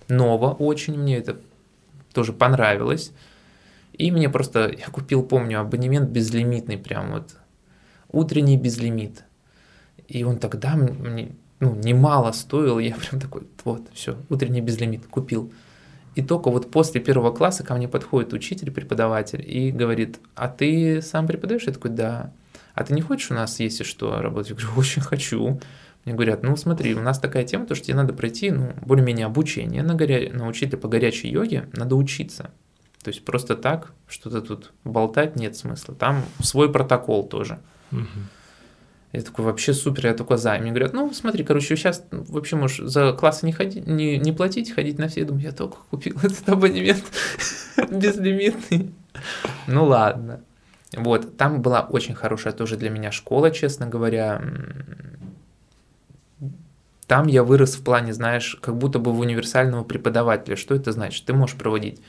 ново 0.10 0.51
очень, 0.51 0.99
мне 0.99 1.19
это 1.19 1.38
тоже 2.12 2.34
понравилось. 2.34 3.13
И 3.93 4.12
мне 4.12 4.27
просто, 4.27 4.69
я 4.77 4.88
купил, 4.88 5.23
помню, 5.23 5.62
абонемент 5.62 6.10
безлимитный, 6.10 6.77
прям 6.77 7.12
вот, 7.12 7.38
утренний 8.10 8.58
безлимит. 8.58 9.23
И 10.10 10.25
он 10.25 10.38
тогда 10.38 10.75
мне, 10.75 11.32
ну, 11.60 11.76
немало 11.76 12.32
стоил, 12.32 12.80
я 12.80 12.95
прям 12.95 13.19
такой, 13.22 13.43
вот, 13.63 13.82
все, 13.93 14.17
утренний 14.30 14.62
безлимит, 14.62 15.08
купил. 15.08 15.52
И 16.15 16.22
только 16.22 16.50
вот 16.50 16.72
после 16.72 17.00
первого 17.02 17.32
класса 17.32 17.63
ко 17.63 17.76
мне 17.76 17.88
подходит 17.88 18.34
учитель, 18.34 18.72
преподаватель 18.72 19.43
и 19.45 19.72
говорит, 19.72 20.19
а 20.36 20.48
ты 20.48 21.02
сам 21.02 21.28
преподаешь? 21.28 21.63
Я 21.63 21.74
такой, 21.74 21.91
да. 21.91 22.34
А 22.74 22.84
ты 22.84 22.93
не 22.93 23.02
хочешь 23.02 23.32
у 23.32 23.36
нас, 23.36 23.60
если 23.60 23.84
что, 23.84 24.22
работать? 24.22 24.50
Я 24.50 24.56
говорю, 24.56 24.80
очень 24.80 25.02
хочу. 25.02 25.60
Мне 26.06 26.13
говорят, 26.15 26.43
ну 26.43 26.56
смотри, 26.56 26.95
у 26.95 27.02
нас 27.02 27.19
такая 27.19 27.43
тема, 27.43 27.65
то, 27.65 27.76
что 27.76 27.86
тебе 27.86 27.95
надо 27.95 28.13
пройти, 28.13 28.52
ну, 28.52 28.74
более-менее 28.82 29.26
обучение 29.26 29.84
на, 29.84 29.95
горя... 29.95 30.32
на 30.34 30.48
учителя 30.48 30.78
по 30.78 30.88
горячей 30.88 31.30
йоге, 31.30 31.69
надо 31.74 31.95
учиться. 31.95 32.52
То 33.04 33.10
есть 33.10 33.24
просто 33.24 33.56
так 33.56 33.93
что-то 34.08 34.41
тут 34.41 34.74
болтать 34.84 35.36
нет 35.36 35.56
смысла. 35.56 35.93
Там 35.95 36.24
свой 36.41 36.72
протокол 36.72 37.28
тоже. 37.28 37.60
Угу. 37.91 38.04
Я 39.12 39.22
такой, 39.22 39.43
вообще 39.43 39.74
супер, 39.74 40.08
я 40.08 40.13
только 40.13 40.38
за. 40.38 40.56
И 40.56 40.62
мне 40.62 40.69
говорят, 40.69 40.93
ну, 40.93 41.12
смотри, 41.13 41.43
короче, 41.43 41.76
сейчас 41.76 42.06
вообще 42.12 42.56
можешь 42.56 42.88
за 42.88 43.12
классы 43.13 43.45
не, 43.45 43.52
ходить, 43.52 43.88
не, 43.88 44.17
не 44.17 44.32
платить, 44.32 44.72
ходить 44.72 45.00
на 45.00 45.08
все. 45.08 45.22
Я 45.22 45.26
думаю, 45.26 45.43
я 45.45 45.52
только 45.52 45.78
купил 45.89 46.15
этот 46.24 46.48
абонемент 46.48 47.04
безлимитный. 47.89 48.93
Ну, 49.67 49.86
ладно. 49.86 50.41
Вот, 50.95 51.38
там 51.38 51.62
была 51.62 51.82
очень 51.82 52.13
хорошая 52.13 52.54
тоже 52.54 52.78
для 52.78 52.89
меня 52.89 53.12
школа, 53.12 53.52
честно 53.52 53.88
говоря. 53.88 54.41
Там 57.08 57.26
я 57.26 57.43
вырос 57.43 57.76
в 57.76 57.84
плане, 57.84 58.13
знаешь, 58.13 58.60
как 58.62 58.78
будто 58.78 59.00
бы 59.00 59.12
в 59.12 59.19
универсального 59.19 59.84
преподавателя. 59.84 60.56
Что 60.56 60.76
это 60.76 60.91
значит? 60.91 61.26
Ты 61.26 61.34
можешь 61.34 61.56
проводить 61.56 62.00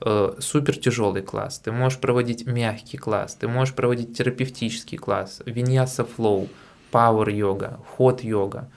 э, 0.00 0.34
супер 0.38 0.76
тяжелый 0.76 1.22
класс, 1.22 1.58
ты 1.58 1.72
можешь 1.72 1.98
проводить 1.98 2.46
мягкий 2.46 2.96
класс, 2.96 3.34
ты 3.34 3.48
можешь 3.48 3.74
проводить 3.74 4.16
терапевтический 4.16 4.98
класс, 4.98 5.42
виньяса 5.46 6.04
флоу, 6.04 6.48
пауэр 6.90 7.28
йога, 7.30 7.80
ход 7.96 8.22
йога. 8.22 8.70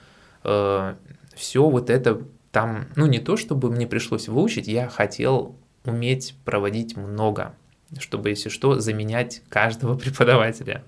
Э, 0.44 0.94
все 1.34 1.68
вот 1.68 1.90
это 1.90 2.22
там, 2.50 2.86
ну 2.96 3.06
не 3.06 3.18
то, 3.18 3.36
чтобы 3.36 3.70
мне 3.70 3.86
пришлось 3.86 4.28
выучить, 4.28 4.68
я 4.68 4.88
хотел 4.88 5.56
уметь 5.84 6.34
проводить 6.44 6.96
много, 6.96 7.54
чтобы, 7.98 8.30
если 8.30 8.48
что, 8.48 8.78
заменять 8.78 9.42
каждого 9.48 9.96
преподавателя. 9.98 10.84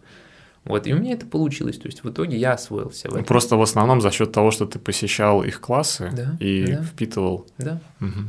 Вот, 0.65 0.87
и 0.87 0.95
у 0.95 0.99
меня 0.99 1.13
это 1.13 1.27
получилось. 1.27 1.77
То 1.77 1.89
есть 1.89 2.05
в 2.05 2.11
итоге 2.11 2.39
я 2.39 2.53
освоился 2.53 3.09
в 3.09 3.13
этом. 3.13 3.25
Просто 3.25 3.57
в 3.57 3.63
основном 3.63 4.01
за 4.01 4.11
счет 4.11 4.33
того, 4.33 4.51
что 4.51 4.65
ты 4.67 4.79
посещал 4.79 5.43
их 5.43 5.61
классы 5.61 6.11
да, 6.15 6.37
и 6.41 6.73
да, 6.73 6.83
впитывал. 6.83 7.47
Да. 7.59 7.81
Угу. 8.01 8.21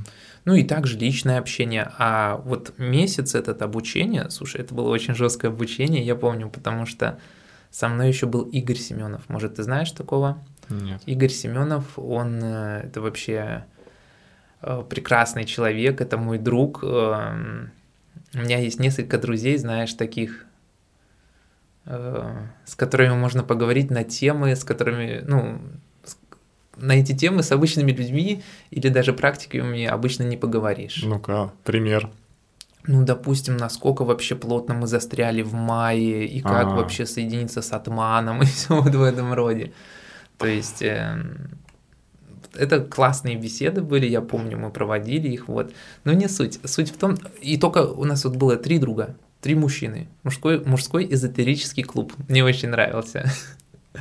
Ну 0.45 0.53
и 0.53 0.63
также 0.63 0.97
личное 0.97 1.39
общение. 1.39 1.91
А 1.97 2.37
вот 2.45 2.77
месяц 2.77 3.33
этот 3.33 3.61
обучение, 3.63 4.29
слушай, 4.29 4.61
это 4.61 4.75
было 4.75 4.89
очень 4.89 5.15
жесткое 5.15 5.51
обучение, 5.51 6.03
я 6.03 6.15
помню, 6.15 6.49
потому 6.49 6.85
что 6.85 7.19
со 7.71 7.89
мной 7.89 8.07
еще 8.07 8.27
был 8.27 8.43
Игорь 8.43 8.77
Семенов. 8.77 9.27
Может, 9.27 9.55
ты 9.55 9.63
знаешь 9.63 9.91
такого? 9.91 10.37
Нет. 10.69 11.01
Игорь 11.05 11.29
Семенов, 11.29 11.97
он 11.97 12.39
э, 12.41 12.81
это 12.85 13.01
вообще 13.01 13.65
э, 14.61 14.83
прекрасный 14.87 15.45
человек, 15.45 15.99
это 15.99 16.17
мой 16.17 16.37
друг. 16.37 16.83
Эм, 16.83 17.71
у 18.33 18.37
меня 18.37 18.59
есть 18.59 18.79
несколько 18.79 19.17
друзей, 19.17 19.57
знаешь, 19.57 19.93
таких, 19.93 20.45
э, 21.85 22.33
с 22.65 22.75
которыми 22.75 23.13
можно 23.13 23.43
поговорить 23.43 23.89
на 23.89 24.03
темы, 24.03 24.55
с 24.55 24.63
которыми, 24.63 25.23
ну, 25.25 25.59
на 26.77 26.93
эти 26.93 27.13
темы 27.15 27.43
с 27.43 27.51
обычными 27.51 27.91
людьми 27.91 28.43
или 28.71 28.89
даже 28.89 29.13
практиками 29.13 29.85
обычно 29.85 30.23
не 30.23 30.37
поговоришь. 30.37 31.03
Ну-ка, 31.03 31.51
пример. 31.63 32.09
Ну, 32.87 33.03
допустим, 33.03 33.57
насколько 33.57 34.03
вообще 34.03 34.35
плотно 34.35 34.75
мы 34.75 34.87
застряли 34.87 35.41
в 35.41 35.53
мае, 35.53 36.25
и 36.27 36.41
как 36.41 36.67
А. 36.67 36.75
вообще 36.75 37.05
соединиться 37.05 37.61
с 37.61 37.71
атманом, 37.71 38.41
и 38.43 38.45
все 38.45 38.79
вот 38.79 38.93
в 38.93 39.01
этом 39.01 39.33
роде. 39.33 39.71
То 40.37 40.47
есть, 40.47 40.81
эм, 40.81 41.49
это 42.53 42.81
классные 42.81 43.37
беседы 43.37 43.81
были, 43.81 44.05
я 44.05 44.21
помню, 44.21 44.57
мы 44.57 44.69
проводили 44.69 45.29
их, 45.29 45.47
вот. 45.47 45.73
Но 46.03 46.13
не 46.13 46.27
суть. 46.29 46.59
Суть 46.63 46.91
в 46.91 46.97
том, 46.97 47.17
и 47.41 47.57
только 47.57 47.79
у 47.87 48.03
нас 48.03 48.23
вот 48.23 48.35
было 48.35 48.55
три 48.55 48.77
друга, 48.77 49.15
три 49.41 49.55
мужчины. 49.55 50.07
Мужской, 50.23 50.63
мужской 50.63 51.07
эзотерический 51.11 51.83
клуб. 51.83 52.13
Мне 52.27 52.43
очень 52.43 52.69
нравился. 52.69 53.31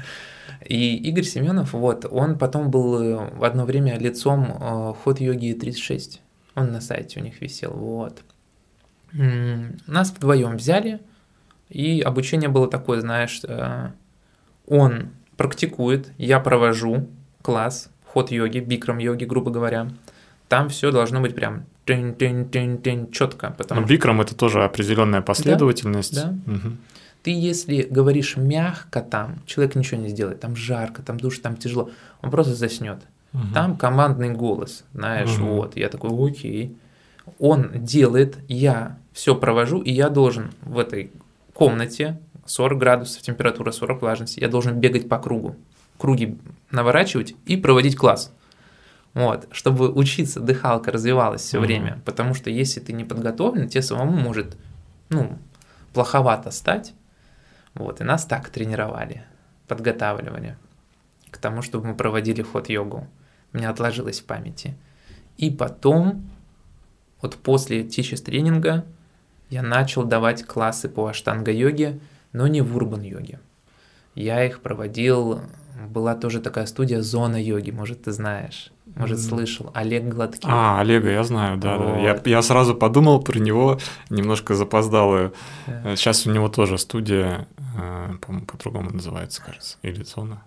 И 0.64 0.96
Игорь 0.96 1.24
Семенов, 1.24 1.72
вот, 1.72 2.06
он 2.10 2.38
потом 2.38 2.70
был 2.70 3.02
э, 3.02 3.30
в 3.36 3.44
одно 3.44 3.64
время 3.64 3.98
лицом 3.98 4.44
э, 4.44 4.94
ход 5.02 5.20
йоги 5.20 5.52
36. 5.52 6.20
Он 6.54 6.72
на 6.72 6.80
сайте 6.80 7.20
у 7.20 7.22
них 7.22 7.40
висел, 7.40 7.72
вот. 7.72 8.22
Нас 9.12 10.10
вдвоем 10.10 10.56
взяли, 10.56 11.00
и 11.68 12.00
обучение 12.00 12.48
было 12.48 12.68
такое, 12.68 13.00
знаешь, 13.00 13.40
э, 13.44 13.90
он 14.66 15.10
практикует, 15.36 16.12
я 16.18 16.40
провожу 16.40 17.08
класс, 17.42 17.90
ход 18.06 18.30
йоги, 18.30 18.58
бикрам 18.60 18.98
йоги, 18.98 19.24
грубо 19.24 19.50
говоря. 19.50 19.88
Там 20.48 20.68
все 20.68 20.90
должно 20.90 21.20
быть 21.20 21.34
прям 21.34 21.64
четко, 23.12 23.54
потому 23.56 23.82
что 23.82 23.88
Бикрам 23.88 24.20
это 24.20 24.34
тоже 24.34 24.62
определенная 24.62 25.20
последовательность. 25.20 26.14
да. 26.14 26.34
Мгм. 26.46 26.78
Ты, 27.24 27.30
если 27.30 27.82
говоришь 27.82 28.36
мягко 28.36 29.00
там, 29.00 29.36
человек 29.46 29.74
ничего 29.76 29.98
не 30.00 30.08
сделает, 30.08 30.40
там 30.40 30.54
жарко, 30.54 31.02
там 31.02 31.18
душ, 31.18 31.38
там 31.38 31.56
тяжело, 31.56 31.90
он 32.20 32.30
просто 32.30 32.54
заснет. 32.54 32.98
Мгм. 33.32 33.52
Там 33.54 33.76
командный 33.78 34.30
голос, 34.30 34.84
знаешь, 34.92 35.38
Мгм. 35.38 35.46
вот. 35.46 35.76
Я 35.76 35.88
такой, 35.88 36.10
окей. 36.30 36.76
Он 37.38 37.70
делает, 37.72 38.36
я 38.46 38.98
все 39.12 39.34
провожу, 39.34 39.80
и 39.80 39.90
я 39.90 40.10
должен 40.10 40.52
в 40.60 40.78
этой 40.78 41.10
комнате 41.54 42.20
40 42.44 42.78
градусов 42.78 43.22
температура, 43.22 43.72
40 43.72 44.02
влажности, 44.02 44.40
я 44.40 44.48
должен 44.48 44.78
бегать 44.78 45.08
по 45.08 45.18
кругу, 45.18 45.56
круги 45.96 46.36
наворачивать 46.70 47.34
и 47.46 47.56
проводить 47.56 47.96
класс. 47.96 48.34
Вот, 49.14 49.48
чтобы 49.50 49.90
учиться, 49.90 50.40
дыхалка 50.40 50.92
развивалась 50.92 51.40
все 51.40 51.56
Мгм. 51.56 51.66
время, 51.66 52.02
потому 52.04 52.34
что 52.34 52.50
если 52.50 52.80
ты 52.80 52.92
не 52.92 53.04
подготовлен, 53.04 53.66
тебе 53.68 53.80
самому 53.80 54.12
может, 54.12 54.58
ну, 55.08 55.38
плоховато 55.94 56.50
стать. 56.50 56.92
Вот, 57.74 58.00
и 58.00 58.04
нас 58.04 58.24
так 58.24 58.50
тренировали, 58.50 59.24
подготавливали 59.66 60.56
к 61.30 61.38
тому, 61.38 61.62
чтобы 61.62 61.88
мы 61.88 61.94
проводили 61.96 62.42
ход-йогу. 62.42 63.08
У 63.52 63.56
меня 63.56 63.70
отложилось 63.70 64.20
в 64.20 64.24
памяти. 64.24 64.76
И 65.36 65.50
потом, 65.50 66.30
вот 67.20 67.36
после 67.36 67.82
тичес 67.82 68.22
тренинга, 68.22 68.84
я 69.50 69.62
начал 69.62 70.04
давать 70.04 70.44
классы 70.44 70.88
по 70.88 71.08
аштанга-йоге, 71.08 71.98
но 72.32 72.46
не 72.46 72.60
в 72.60 72.76
урбан-йоге. 72.76 73.40
Я 74.14 74.44
их 74.44 74.60
проводил, 74.60 75.40
была 75.94 76.14
тоже 76.14 76.40
такая 76.40 76.66
студия 76.66 77.00
«Зона 77.00 77.42
йоги», 77.42 77.70
может, 77.70 78.02
ты 78.02 78.12
знаешь, 78.12 78.70
может, 78.96 79.20
слышал, 79.20 79.70
Олег 79.72 80.04
Гладкий. 80.04 80.48
А, 80.50 80.80
Олега, 80.80 81.08
я 81.10 81.22
знаю, 81.24 81.56
да, 81.56 81.78
да. 81.78 81.98
Я, 82.00 82.12
Вот. 82.14 82.26
я 82.26 82.42
сразу 82.42 82.74
подумал 82.74 83.22
про 83.22 83.38
него, 83.38 83.78
немножко 84.10 84.54
запоздалую. 84.54 85.32
Да. 85.66 85.96
Сейчас 85.96 86.26
у 86.26 86.30
него 86.32 86.48
тоже 86.48 86.76
студия, 86.78 87.46
э, 87.78 88.14
по-моему, 88.20 88.46
по-другому 88.46 88.90
называется, 88.90 89.40
кажется, 89.42 89.78
или 89.82 90.02
зона. 90.02 90.42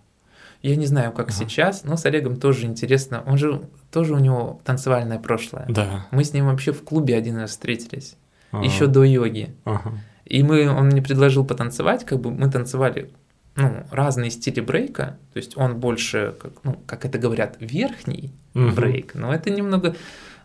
Я 0.61 0.75
не 0.75 0.85
знаю, 0.87 1.11
как 1.11 1.27
Ага. 1.29 1.35
сейчас, 1.37 1.83
но 1.83 1.97
с 1.97 2.05
Олегом 2.05 2.35
тоже 2.35 2.65
интересно. 2.65 3.23
Он 3.25 3.37
же, 3.37 3.61
тоже 3.91 4.13
у 4.13 4.19
него 4.19 4.59
танцевальное 4.65 5.19
прошлое. 5.19 5.65
Да. 5.69 6.07
Мы 6.11 6.23
с 6.23 6.33
ним 6.33 6.45
вообще 6.47 6.71
в 6.73 6.83
клубе 6.83 7.15
один 7.15 7.37
раз 7.37 7.51
встретились, 7.51 8.15
Ага. 8.51 8.65
еще 8.65 8.87
до 8.87 9.03
йоги. 9.03 9.55
Ага. 9.65 9.93
И 10.25 10.43
мы, 10.43 10.69
он 10.69 10.87
мне 10.87 11.01
предложил 11.01 11.45
потанцевать, 11.45 12.05
как 12.05 12.19
бы 12.19 12.31
мы 12.31 12.51
танцевали 12.51 13.11
ну, 13.57 13.83
разные 13.91 14.29
стили 14.31 14.61
брейка, 14.61 15.17
то 15.33 15.37
есть 15.37 15.57
он 15.57 15.79
больше, 15.79 16.35
как, 16.39 16.53
ну, 16.63 16.79
как 16.85 17.03
это 17.05 17.17
говорят, 17.17 17.57
верхний 17.59 18.31
Мгм. 18.53 18.75
брейк, 18.75 19.15
но 19.15 19.33
это 19.33 19.49
немного 19.49 19.95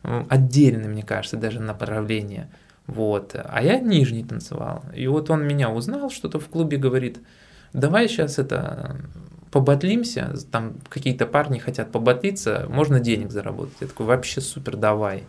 м, 0.03 0.27
отдельное, 0.29 0.89
мне 0.89 1.03
кажется, 1.05 1.37
даже 1.37 1.61
направление. 1.61 2.51
Вот. 2.87 3.37
А 3.37 3.63
я 3.63 3.79
нижний 3.79 4.25
танцевал. 4.25 4.85
И 4.97 5.07
вот 5.07 5.31
он 5.31 5.47
меня 5.47 5.71
узнал, 5.71 6.11
что-то 6.11 6.41
в 6.41 6.49
клубе 6.49 6.77
говорит, 6.77 7.21
давай 7.73 8.09
сейчас 8.09 8.39
это 8.39 8.97
побатлимся, 9.53 10.35
там 10.51 10.75
какие-то 10.89 11.27
парни 11.27 11.59
хотят 11.59 11.93
побатлиться, 11.93 12.67
можно 12.69 12.99
денег 12.99 13.31
заработать. 13.31 13.75
Я 13.81 13.87
такой, 13.87 14.07
вообще 14.07 14.41
супер, 14.41 14.77
давай. 14.77 15.25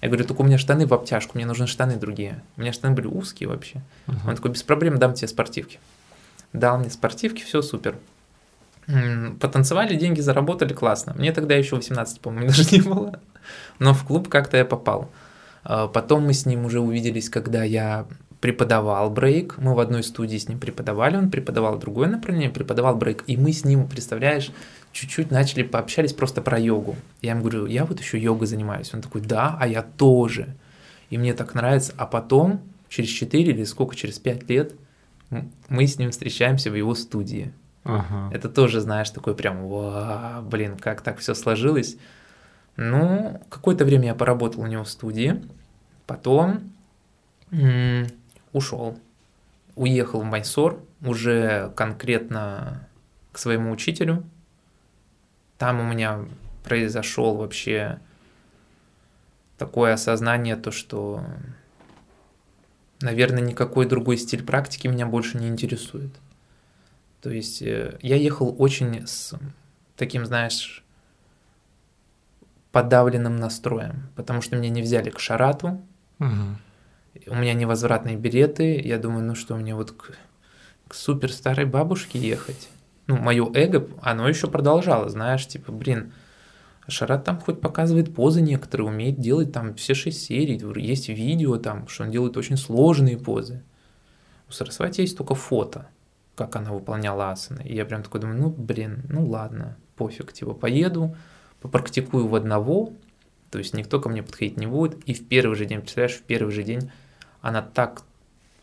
Я 0.00 0.08
говорю, 0.08 0.24
только 0.24 0.40
у 0.40 0.44
меня 0.44 0.58
штаны 0.58 0.86
в 0.86 0.94
обтяжку, 0.94 1.36
мне 1.36 1.44
нужны 1.46 1.66
штаны 1.66 1.96
другие. 1.96 2.42
У 2.56 2.62
меня 2.62 2.72
штаны 2.72 2.94
были 2.94 3.06
узкие 3.06 3.48
вообще. 3.48 3.82
Ага. 4.06 4.30
Он 4.30 4.36
такой, 4.36 4.50
без 4.52 4.62
проблем, 4.62 4.98
дам 4.98 5.12
тебе 5.14 5.28
спортивки. 5.28 5.78
Дал 6.52 6.78
мне 6.78 6.90
спортивки, 6.90 7.42
все 7.42 7.62
супер. 7.62 7.96
Потанцевали, 9.40 9.96
деньги 9.96 10.20
заработали, 10.20 10.72
классно. 10.72 11.14
Мне 11.14 11.32
тогда 11.32 11.54
еще 11.54 11.76
18, 11.76 12.20
по-моему, 12.20 12.46
даже 12.48 12.64
не 12.74 12.80
было. 12.80 13.20
Но 13.78 13.92
в 13.92 14.04
клуб 14.04 14.28
как-то 14.28 14.56
я 14.56 14.64
попал. 14.64 15.10
А, 15.64 15.88
Потом 15.88 16.24
мы 16.24 16.32
с 16.32 16.46
ним 16.46 16.64
уже 16.64 16.80
увиделись, 16.80 17.28
когда 17.28 17.64
я 17.64 18.06
преподавал 18.40 19.10
брейк. 19.10 19.58
Мы 19.58 19.74
в 19.74 19.80
одной 19.80 20.02
студии 20.02 20.38
с 20.38 20.48
ним 20.48 20.58
преподавали, 20.58 21.16
он 21.16 21.30
преподавал 21.30 21.78
другое 21.78 22.08
направление, 22.08 22.50
преподавал 22.50 22.96
брейк. 22.96 23.24
И 23.26 23.36
мы 23.36 23.52
с 23.52 23.64
ним, 23.64 23.86
представляешь, 23.88 24.50
чуть-чуть 24.92 25.30
начали 25.30 25.64
пообщались 25.64 26.12
просто 26.12 26.40
про 26.40 26.58
йогу. 26.58 26.96
Я 27.20 27.32
ему 27.32 27.42
говорю, 27.42 27.66
я 27.66 27.84
вот 27.84 28.00
еще 28.00 28.18
йогой 28.18 28.46
занимаюсь. 28.46 28.92
Он 28.94 29.02
такой, 29.02 29.20
да, 29.20 29.56
а 29.60 29.66
я 29.66 29.82
тоже. 29.82 30.54
И 31.10 31.18
мне 31.18 31.34
так 31.34 31.54
нравится. 31.54 31.92
А 31.96 32.06
потом, 32.06 32.62
через 32.88 33.10
4 33.10 33.52
или 33.52 33.64
сколько, 33.64 33.94
через 33.94 34.18
5 34.18 34.48
лет, 34.48 34.72
мы 35.30 35.86
с 35.86 35.98
ним 35.98 36.10
встречаемся 36.10 36.70
в 36.70 36.74
его 36.74 36.94
студии. 36.94 37.52
Ага. 37.84 38.30
Это 38.34 38.48
тоже, 38.48 38.80
знаешь, 38.80 39.10
такой 39.10 39.34
прям, 39.34 39.66
«Ва, 39.68 40.40
блин, 40.42 40.76
как 40.76 41.00
так 41.00 41.18
все 41.18 41.34
сложилось. 41.34 41.96
Ну, 42.76 43.42
какое-то 43.48 43.84
время 43.84 44.06
я 44.06 44.14
поработал 44.14 44.62
у 44.62 44.66
него 44.66 44.84
в 44.84 44.88
студии, 44.88 45.42
потом 46.06 46.72
м, 47.50 48.06
ушел, 48.52 48.98
уехал 49.74 50.20
в 50.20 50.24
Майсор, 50.24 50.80
уже 51.00 51.72
конкретно 51.74 52.88
к 53.32 53.38
своему 53.38 53.70
учителю. 53.70 54.24
Там 55.56 55.80
у 55.80 55.84
меня 55.84 56.20
произошел 56.62 57.36
вообще 57.36 57.98
такое 59.56 59.94
осознание, 59.94 60.56
то 60.56 60.70
что, 60.70 61.24
наверное, 63.00 63.42
никакой 63.42 63.86
другой 63.86 64.16
стиль 64.18 64.42
практики 64.44 64.86
меня 64.86 65.06
больше 65.06 65.38
не 65.38 65.48
интересует. 65.48 66.10
То 67.20 67.30
есть 67.30 67.62
э, 67.62 67.98
я 68.02 68.16
ехал 68.16 68.54
очень 68.58 69.06
с 69.06 69.34
таким, 69.96 70.24
знаешь, 70.26 70.84
подавленным 72.72 73.36
настроем, 73.36 74.08
потому 74.14 74.40
что 74.42 74.56
меня 74.56 74.70
не 74.70 74.82
взяли 74.82 75.10
к 75.10 75.18
Шарату, 75.18 75.80
Мгм. 76.18 76.58
у 77.26 77.34
меня 77.34 77.54
невозвратные 77.54 78.16
билеты, 78.16 78.80
я 78.80 78.98
думаю, 78.98 79.24
ну 79.24 79.34
что, 79.34 79.56
мне 79.56 79.74
вот 79.74 79.92
к, 79.92 80.12
к 80.88 80.94
супер 80.94 81.32
старой 81.32 81.64
бабушке 81.64 82.18
ехать? 82.18 82.68
Ну, 83.06 83.16
мое 83.16 83.50
эго, 83.54 83.88
оно 84.02 84.28
еще 84.28 84.48
продолжало, 84.48 85.08
знаешь, 85.08 85.46
типа, 85.46 85.72
блин, 85.72 86.12
Шарат 86.90 87.24
там 87.24 87.38
хоть 87.38 87.60
показывает 87.60 88.14
позы 88.14 88.40
некоторые, 88.40 88.88
умеет 88.88 89.20
делать 89.20 89.52
там 89.52 89.74
все 89.74 89.94
шесть 89.94 90.22
серий, 90.22 90.60
есть 90.80 91.08
видео 91.08 91.58
там, 91.58 91.86
что 91.88 92.04
он 92.04 92.10
делает 92.10 92.36
очень 92.36 92.56
сложные 92.56 93.18
позы. 93.18 93.62
У 94.48 94.52
Сарасвати 94.52 95.02
есть 95.02 95.16
только 95.16 95.34
фото, 95.34 95.88
как 96.34 96.56
она 96.56 96.72
выполняла 96.72 97.30
асаны. 97.30 97.62
И 97.62 97.74
я 97.74 97.84
прям 97.84 98.02
такой 98.02 98.20
думаю, 98.20 98.40
ну, 98.40 98.48
блин, 98.48 99.02
ну 99.10 99.26
ладно, 99.26 99.76
пофиг, 99.96 100.32
типа, 100.32 100.54
поеду, 100.54 101.14
попрактикую 101.60 102.26
в 102.26 102.34
одного, 102.34 102.92
то 103.50 103.58
есть 103.58 103.74
никто 103.74 104.00
ко 104.00 104.08
мне 104.08 104.22
подходить 104.22 104.56
не 104.56 104.66
будет. 104.66 104.96
И 105.04 105.12
в 105.12 105.28
первый 105.28 105.56
же 105.56 105.66
день, 105.66 105.80
представляешь, 105.80 106.16
в 106.16 106.22
первый 106.22 106.52
же 106.52 106.62
день 106.62 106.90
она 107.42 107.60
так 107.60 108.02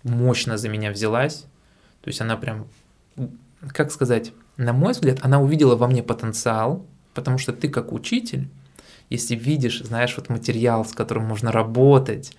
мощно 0.03 0.57
за 0.57 0.69
меня 0.69 0.91
взялась. 0.91 1.45
То 2.01 2.09
есть 2.09 2.21
она 2.21 2.38
прям, 2.38 2.67
как 3.67 3.91
сказать, 3.91 4.32
на 4.57 4.73
мой 4.73 4.93
взгляд, 4.93 5.19
она 5.21 5.41
увидела 5.41 5.76
во 5.76 5.88
мне 5.88 6.03
потенциал, 6.03 6.86
потому 7.16 7.38
что 7.39 7.53
ты 7.53 7.70
как 7.70 7.91
учитель, 7.91 8.47
если 9.09 9.36
видишь, 9.36 9.82
знаешь, 9.82 10.13
вот 10.18 10.30
материал, 10.30 10.86
с 10.86 10.93
которым 10.93 11.26
можно 11.26 11.51
работать, 11.51 12.36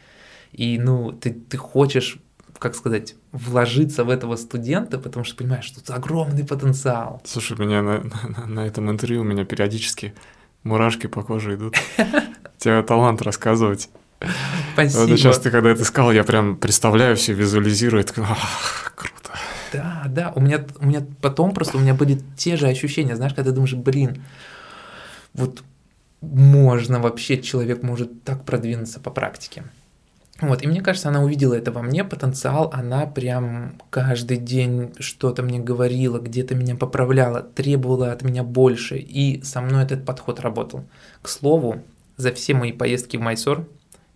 и, 0.53 0.79
ну, 0.79 1.13
ты, 1.13 1.33
ты 1.33 1.57
хочешь, 1.57 2.19
как 2.59 2.75
сказать, 2.75 3.15
вложиться 3.33 4.05
в 4.05 4.11
этого 4.11 4.37
студента, 4.37 4.99
потому 4.99 5.25
что 5.25 5.37
понимаешь, 5.37 5.65
что 5.65 5.81
тут 5.81 5.91
огромный 5.91 6.45
потенциал. 6.45 7.21
Слушай, 7.25 7.59
меня 7.59 7.83
на, 7.83 8.03
на, 8.37 8.47
на 8.47 8.61
этом 8.67 8.91
интервью 8.91 9.23
у 9.23 9.25
меня 9.25 9.45
периодически 9.45 10.15
мурашки 10.63 11.07
по 11.07 11.23
коже 11.23 11.55
идут. 11.55 11.77
У 11.99 12.59
тебя 12.59 12.83
талант 12.83 13.23
рассказывать. 13.23 13.89
Спасибо. 14.73 15.01
Вот 15.01 15.19
сейчас 15.19 15.39
ты, 15.39 15.51
когда 15.51 15.71
это 15.71 15.85
сказал, 15.85 16.11
я 16.11 16.25
прям 16.25 16.57
представляю 16.57 17.17
все, 17.17 17.35
визуализирую, 17.35 18.03
такой, 18.03 18.25
ах, 18.25 18.93
круто. 18.97 19.39
Да, 19.73 20.05
да, 20.09 20.33
у 20.35 20.41
меня, 20.41 20.65
у 20.81 20.87
меня 20.87 21.03
потом 21.21 21.53
просто 21.53 21.77
у 21.77 21.81
меня 21.81 21.93
были 21.93 22.21
те 22.37 22.57
же 22.57 22.67
ощущения, 22.67 23.15
знаешь, 23.15 23.35
когда 23.35 23.51
ты 23.51 23.55
думаешь, 23.55 23.75
блин, 23.75 24.23
вот 25.37 25.63
можно 26.21 26.99
вообще, 26.99 27.41
человек 27.41 27.83
может 27.83 28.25
так 28.25 28.45
продвинуться 28.45 29.01
по 29.01 29.11
практике. 29.11 29.65
Вот, 30.41 30.63
и 30.63 30.67
мне 30.67 30.83
кажется, 30.83 31.09
она 31.09 31.23
увидела 31.23 31.55
это 31.55 31.73
во 31.73 31.81
мне, 31.81 32.05
потенциал, 32.05 32.71
она 32.75 33.07
прям 33.07 33.79
каждый 33.89 34.37
день 34.37 34.93
что-то 34.99 35.43
мне 35.43 35.59
говорила, 35.59 36.19
где-то 36.19 36.55
меня 36.55 36.75
поправляла, 36.75 37.41
требовала 37.43 38.13
от 38.13 38.23
меня 38.23 38.43
больше, 38.43 38.99
и 38.99 39.43
со 39.43 39.63
мной 39.63 39.85
этот 39.85 40.05
подход 40.05 40.41
работал. 40.41 40.85
К 41.23 41.29
слову, 41.29 41.83
за 42.19 42.33
все 42.33 42.53
мои 42.53 42.73
поездки 42.73 43.17
в 43.17 43.21
Майсор 43.21 43.67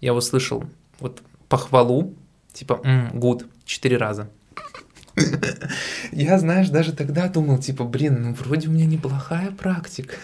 я 0.03 0.13
услышал 0.13 0.65
вот 0.99 1.23
похвалу, 1.49 2.15
типа, 2.53 2.83
гуд, 3.15 3.47
четыре 3.65 3.97
раза. 3.97 4.29
Я, 6.13 6.39
знаешь, 6.39 6.69
даже 6.69 6.93
тогда 6.93 7.29
думал, 7.29 7.59
типа, 7.59 7.85
блин, 7.85 8.23
ну 8.23 8.35
вроде 8.35 8.69
у 8.69 8.73
меня 8.73 8.87
неплохая 8.87 9.51
практика. 9.51 10.17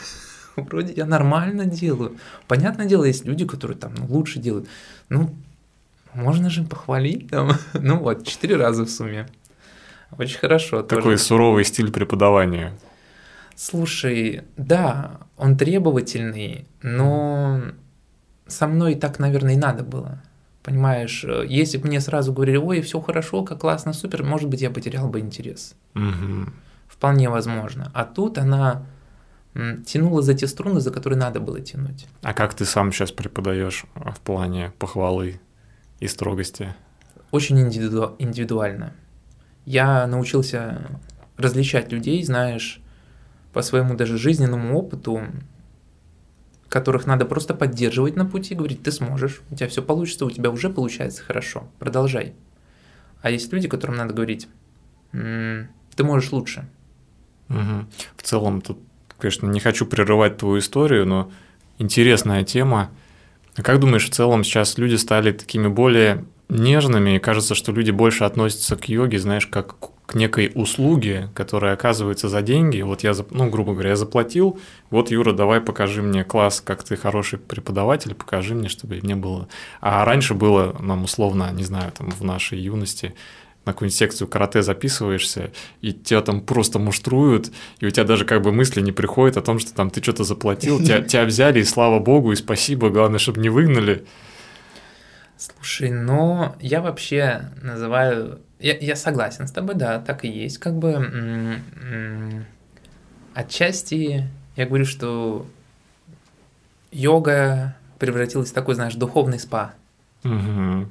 Вроде 0.71 0.93
я 0.95 1.07
нормально 1.07 1.67
делаю. 1.67 2.17
Понятное 2.49 2.87
дело, 2.87 3.05
есть 3.05 3.25
люди, 3.25 3.47
которые 3.47 3.77
там 3.77 3.95
ну, 3.97 4.07
лучше 4.09 4.39
делают. 4.39 4.69
Ну, 5.09 5.35
можно 6.15 6.51
же 6.51 6.65
похвалить 6.65 7.29
там. 7.31 7.53
Ну 7.75 7.99
вот, 7.99 8.27
четыре 8.27 8.57
раза 8.57 8.85
в 8.85 8.91
сумме. 8.91 9.29
Очень 10.19 10.39
хорошо. 10.39 10.83
Такой 10.83 11.03
тоже. 11.03 11.19
суровый 11.19 11.65
стиль 11.65 11.93
преподавания. 11.93 12.73
Слушай, 13.55 14.43
да, 14.57 15.21
он 15.37 15.57
требовательный, 15.57 16.67
но 16.83 17.63
со 18.47 18.67
мной 18.67 18.95
так, 18.95 19.19
наверное, 19.19 19.55
и 19.55 19.57
надо 19.57 19.83
было. 19.83 20.23
Понимаешь, 20.63 21.25
если 21.47 21.79
бы 21.79 21.87
мне 21.87 22.01
сразу 22.01 22.33
говорили, 22.33 22.57
ой, 22.57 22.81
все 22.83 23.01
хорошо, 23.01 23.45
как 23.45 23.61
классно, 23.61 23.93
супер, 23.93 24.25
может 24.25 24.49
быть, 24.49 24.61
я 24.61 24.71
потерял 24.71 25.09
бы 25.09 25.21
интерес. 25.21 25.75
Угу. 25.95 26.51
Вполне 26.89 27.31
возможно. 27.31 27.91
А 27.95 28.05
тут 28.05 28.39
она 28.39 28.85
тянула 29.87 30.23
за 30.23 30.35
те 30.35 30.47
струны, 30.47 30.81
за 30.81 30.91
которые 30.91 31.19
надо 31.19 31.41
было 31.41 31.61
тянуть. 31.61 32.07
А 32.23 32.35
как 32.35 32.55
ты 32.55 32.65
сам 32.65 32.93
сейчас 32.93 33.13
преподаешь 33.13 33.85
в 33.95 34.21
плане 34.21 34.73
похвалы 34.79 35.41
и 36.01 36.09
строгости? 36.09 36.75
Очень 37.31 37.61
индивиду... 37.61 38.17
индивидуально. 38.19 38.93
Я 39.65 40.07
научился 40.07 41.01
различать 41.37 41.93
людей, 41.93 42.23
знаешь, 42.25 42.81
по 43.53 43.63
своему 43.63 43.95
даже 43.95 44.19
жизненному 44.19 44.79
опыту, 44.79 45.23
которых 46.69 47.07
надо 47.07 47.25
просто 47.25 47.55
поддерживать 47.55 48.17
на 48.17 48.27
пути, 48.27 48.55
говорить, 48.55 48.83
ты 48.83 48.93
сможешь, 48.93 49.43
у 49.51 49.55
тебя 49.55 49.69
все 49.69 49.83
получится, 49.83 50.27
у 50.27 50.31
тебя 50.31 50.51
уже 50.51 50.69
получается 50.71 51.23
хорошо, 51.23 51.69
продолжай. 51.79 52.35
А 53.23 53.31
есть 53.31 53.53
люди, 53.53 53.69
которым 53.69 53.97
надо 53.97 54.15
говорить, 54.15 54.49
ты 55.13 56.05
можешь 56.05 56.33
лучше. 56.33 56.69
Угу. 57.49 57.87
В 58.17 58.23
целом 58.23 58.61
тут, 58.61 58.79
конечно, 59.19 59.47
не 59.47 59.61
хочу 59.61 59.87
прерывать 59.87 60.39
твою 60.39 60.59
историю, 60.59 61.07
но 61.07 61.31
интересная 61.79 62.45
тема. 62.45 62.91
Как 63.55 63.81
думаешь, 63.81 64.07
в 64.07 64.13
целом 64.13 64.45
сейчас 64.45 64.79
люди 64.79 64.97
стали 64.97 65.33
такими 65.33 65.69
более 65.69 66.25
нежными, 66.49 67.17
и 67.17 67.19
кажется, 67.19 67.55
что 67.55 67.73
люди 67.73 67.91
больше 67.91 68.25
относятся 68.25 68.77
к 68.77 68.89
йоге, 68.89 69.19
знаешь, 69.19 69.47
как 69.47 69.77
к 70.07 70.15
некой 70.15 70.53
услуге, 70.55 71.31
которая 71.35 71.75
оказывается 71.75 72.29
за 72.29 72.41
деньги. 72.41 72.81
Вот 72.81 73.03
я, 73.03 73.13
ну, 73.31 73.51
грубо 73.51 73.73
говоря, 73.73 73.91
я 73.91 73.97
заплатил, 73.97 74.59
вот, 74.91 75.11
Юра, 75.11 75.33
давай 75.33 75.61
покажи 75.61 76.01
мне 76.01 76.23
класс, 76.23 76.61
как 76.61 76.85
ты 76.85 76.97
хороший 76.97 77.41
преподаватель, 77.41 78.15
покажи 78.15 78.55
мне, 78.55 78.69
чтобы 78.69 79.01
мне 79.03 79.17
было... 79.17 79.49
А 79.81 80.05
раньше 80.05 80.35
было, 80.35 80.77
нам 80.79 81.05
условно, 81.05 81.51
не 81.53 81.65
знаю, 81.65 81.91
там, 81.91 82.11
в 82.11 82.23
нашей 82.23 82.61
юности, 82.61 83.15
на 83.67 83.73
какую-нибудь 83.73 83.99
секцию 83.99 84.29
карате 84.29 84.63
записываешься, 84.63 85.51
и 85.83 85.93
тебя 85.93 86.23
там 86.23 86.41
просто 86.41 86.79
муштруют, 86.79 87.51
и 87.81 87.87
у 87.87 87.91
тебя 87.91 88.05
даже 88.05 88.25
как 88.25 88.41
бы 88.41 88.53
мысли 88.53 88.81
не 88.81 88.93
приходят 88.93 89.37
о 89.37 89.43
том, 89.43 89.59
что 89.59 89.75
там 89.75 89.91
ты 89.91 90.01
что-то 90.01 90.25
заплатил, 90.25 90.79
тебя, 90.81 91.03
тебя 91.07 91.25
взяли, 91.25 91.61
и 91.61 91.65
слава 91.65 91.99
богу, 91.99 92.33
и 92.33 92.37
спасибо, 92.37 92.91
главное, 92.91 93.19
чтобы 93.19 93.41
не 93.41 93.49
выгнали. 93.49 94.07
Слушай, 95.37 95.91
но 95.91 96.57
я 96.61 96.81
вообще 96.81 97.51
называю... 97.61 98.41
Я, 98.59 98.79
я 98.79 98.97
согласен 98.97 99.47
с 99.49 99.53
тобой, 99.53 99.75
да, 99.75 99.99
так 99.99 100.25
и 100.25 100.29
есть. 100.29 100.59
Как 100.59 100.79
бы 100.79 101.61
отчасти 103.35 104.31
я 104.57 104.65
говорю, 104.65 104.87
что 104.87 105.47
йога 106.91 107.77
превратилась 107.99 108.51
в 108.51 108.55
такой, 108.55 108.75
знаешь, 108.75 108.95
духовный 108.95 109.39
спа. 109.39 109.75
Угу. 110.25 110.87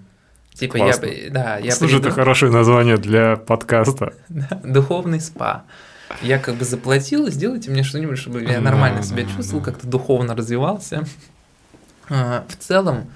Типа 0.55 0.77
Классно. 0.77 1.05
я, 1.07 1.29
да, 1.29 1.57
я 1.57 1.71
Слушай, 1.73 1.95
приду... 1.95 2.07
это 2.07 2.15
хорошее 2.15 2.51
название 2.51 2.97
для 2.97 3.35
подкаста. 3.35 4.13
Духовный 4.63 5.19
спа. 5.19 5.65
Я 6.21 6.39
как 6.39 6.55
бы 6.55 6.63
заплатил, 6.63 7.29
сделайте 7.29 7.71
мне 7.71 7.83
что-нибудь, 7.83 8.17
чтобы 8.17 8.41
я 8.43 8.61
нормально 8.61 9.03
себя 9.03 9.25
чувствовал, 9.25 9.61
как-то 9.63 9.85
духовно 9.85 10.33
развивался. 10.33 11.03
А, 12.09 12.45
в 12.47 12.55
целом, 12.55 13.11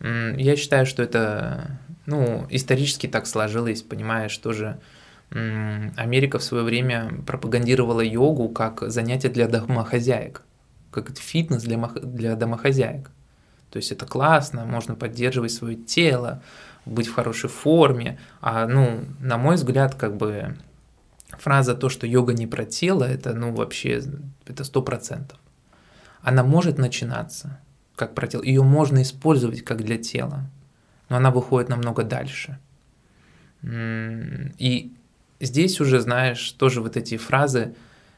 я 0.00 0.56
считаю, 0.56 0.84
что 0.84 1.02
это, 1.02 1.78
ну, 2.04 2.46
исторически 2.50 3.06
так 3.06 3.26
сложилось, 3.26 3.80
понимаешь, 3.80 4.36
тоже 4.36 4.78
Америка 5.30 6.38
в 6.38 6.42
свое 6.42 6.64
время 6.64 7.12
пропагандировала 7.26 8.02
йогу 8.02 8.48
как 8.50 8.82
занятие 8.90 9.30
для 9.30 9.48
домохозяек, 9.48 10.42
как 10.90 11.16
фитнес 11.16 11.62
для, 11.62 11.78
для 11.78 12.36
домохозяек. 12.36 13.10
То 13.70 13.78
есть 13.78 13.90
это 13.90 14.06
классно, 14.06 14.64
можно 14.64 14.94
поддерживать 14.94 15.50
свое 15.50 15.74
тело, 15.74 16.42
быть 16.84 17.06
в 17.06 17.14
хорошей 17.14 17.50
форме. 17.50 18.18
А, 18.40 18.66
ну, 18.66 19.04
на 19.20 19.38
мой 19.38 19.56
взгляд, 19.56 19.94
как 19.94 20.16
бы 20.16 20.56
фраза 21.30 21.74
то, 21.74 21.88
что 21.88 22.06
йога 22.06 22.32
не 22.34 22.46
про 22.46 22.64
тело, 22.64 23.04
это, 23.04 23.34
ну, 23.34 23.52
вообще, 23.54 24.02
это 24.46 24.64
сто 24.64 24.82
процентов. 24.82 25.38
Она 26.22 26.42
может 26.42 26.78
начинаться 26.78 27.60
как 27.96 28.14
про 28.14 28.26
тело, 28.26 28.42
ее 28.42 28.62
можно 28.62 29.02
использовать 29.02 29.62
как 29.62 29.82
для 29.82 29.98
тела, 29.98 30.50
но 31.08 31.16
она 31.16 31.30
выходит 31.30 31.68
намного 31.68 32.02
дальше. 32.02 32.58
И 33.62 34.92
здесь 35.40 35.80
уже, 35.80 36.00
знаешь, 36.00 36.52
тоже 36.52 36.80
вот 36.80 36.96
эти 36.96 37.16
фразы 37.16 37.74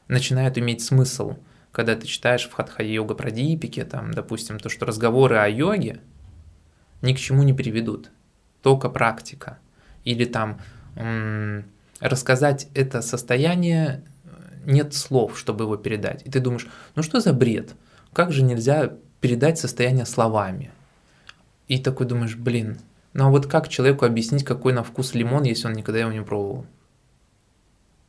начинают 0.09 0.57
иметь 0.59 0.83
смысл, 0.83 1.37
когда 1.73 1.95
ты 1.95 2.07
читаешь 2.07 2.49
в 2.49 2.53
хатха-йога 2.53 3.15
про 3.15 3.31
дипики, 3.31 3.85
там, 3.85 4.13
допустим, 4.13 4.59
то, 4.59 4.69
что 4.69 4.87
разговоры 4.87 5.37
о 5.37 5.49
йоге 5.49 6.01
ни 7.03 7.13
к 7.13 7.19
чему 7.19 7.43
не 7.43 7.53
приведут 7.53 8.11
только 8.67 8.89
практика. 8.89 9.61
Или 10.03 10.25
там 10.25 10.59
рассказать 12.01 12.67
это 12.75 13.01
состояние, 13.01 14.03
нет 14.65 14.93
слов, 14.93 15.39
чтобы 15.39 15.67
его 15.67 15.77
передать. 15.77 16.27
И 16.27 16.31
ты 16.33 16.41
думаешь, 16.41 16.67
ну 16.97 17.05
что 17.05 17.21
за 17.21 17.33
бред? 17.33 17.77
Как 18.13 18.33
же 18.33 18.43
нельзя 18.43 18.93
передать 19.21 19.61
состояние 19.61 20.05
словами? 20.05 20.73
И 21.69 21.79
такой 21.79 22.07
думаешь, 22.07 22.35
блин, 22.35 22.79
ну 23.13 23.27
а 23.27 23.31
вот 23.31 23.47
как 23.47 23.69
человеку 23.69 24.05
объяснить, 24.05 24.43
какой 24.43 24.73
на 24.73 24.83
вкус 24.83 25.15
лимон, 25.15 25.45
если 25.45 25.69
он 25.69 25.75
никогда 25.75 26.01
его 26.01 26.11
не 26.11 26.25
пробовал? 26.25 26.67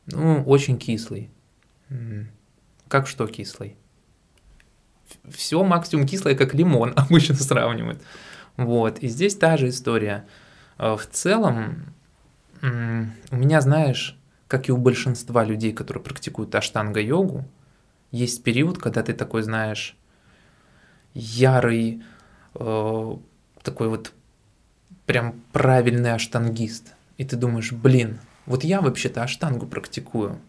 Ну, 0.07 0.41
очень 0.43 0.79
кислый. 0.79 1.29
Как 2.87 3.05
что 3.05 3.27
кислый? 3.27 3.75
Все 5.29 5.63
максимум 5.63 6.07
кислое, 6.07 6.33
как 6.33 6.55
лимон, 6.55 6.93
обычно 6.95 7.35
сравнивают. 7.35 8.01
Вот, 8.57 8.97
и 9.03 9.07
здесь 9.07 9.35
та 9.35 9.55
же 9.55 9.69
история. 9.69 10.25
А, 10.77 10.95
в 10.95 11.07
целом, 11.07 11.93
у 12.61 13.35
меня, 13.35 13.61
знаешь, 13.61 14.17
как 14.47 14.69
и 14.69 14.71
у 14.71 14.77
большинства 14.77 15.43
людей, 15.43 15.73
которые 15.73 16.03
практикуют 16.03 16.55
аштанга-йогу, 16.55 17.45
есть 18.11 18.43
период, 18.43 18.77
когда 18.77 19.03
ты 19.03 19.13
такой, 19.13 19.43
знаешь, 19.43 19.95
ярый, 21.13 22.03
э, 22.55 23.17
такой 23.63 23.89
вот 23.89 24.13
прям 25.05 25.41
правильный 25.51 26.13
аштангист. 26.13 26.93
И 27.17 27.25
ты 27.25 27.35
думаешь, 27.35 27.71
блин, 27.73 28.19
вот 28.45 28.63
я 28.63 28.81
вообще-то 28.81 29.23
аштангу 29.23 29.67
практикую 29.67 30.39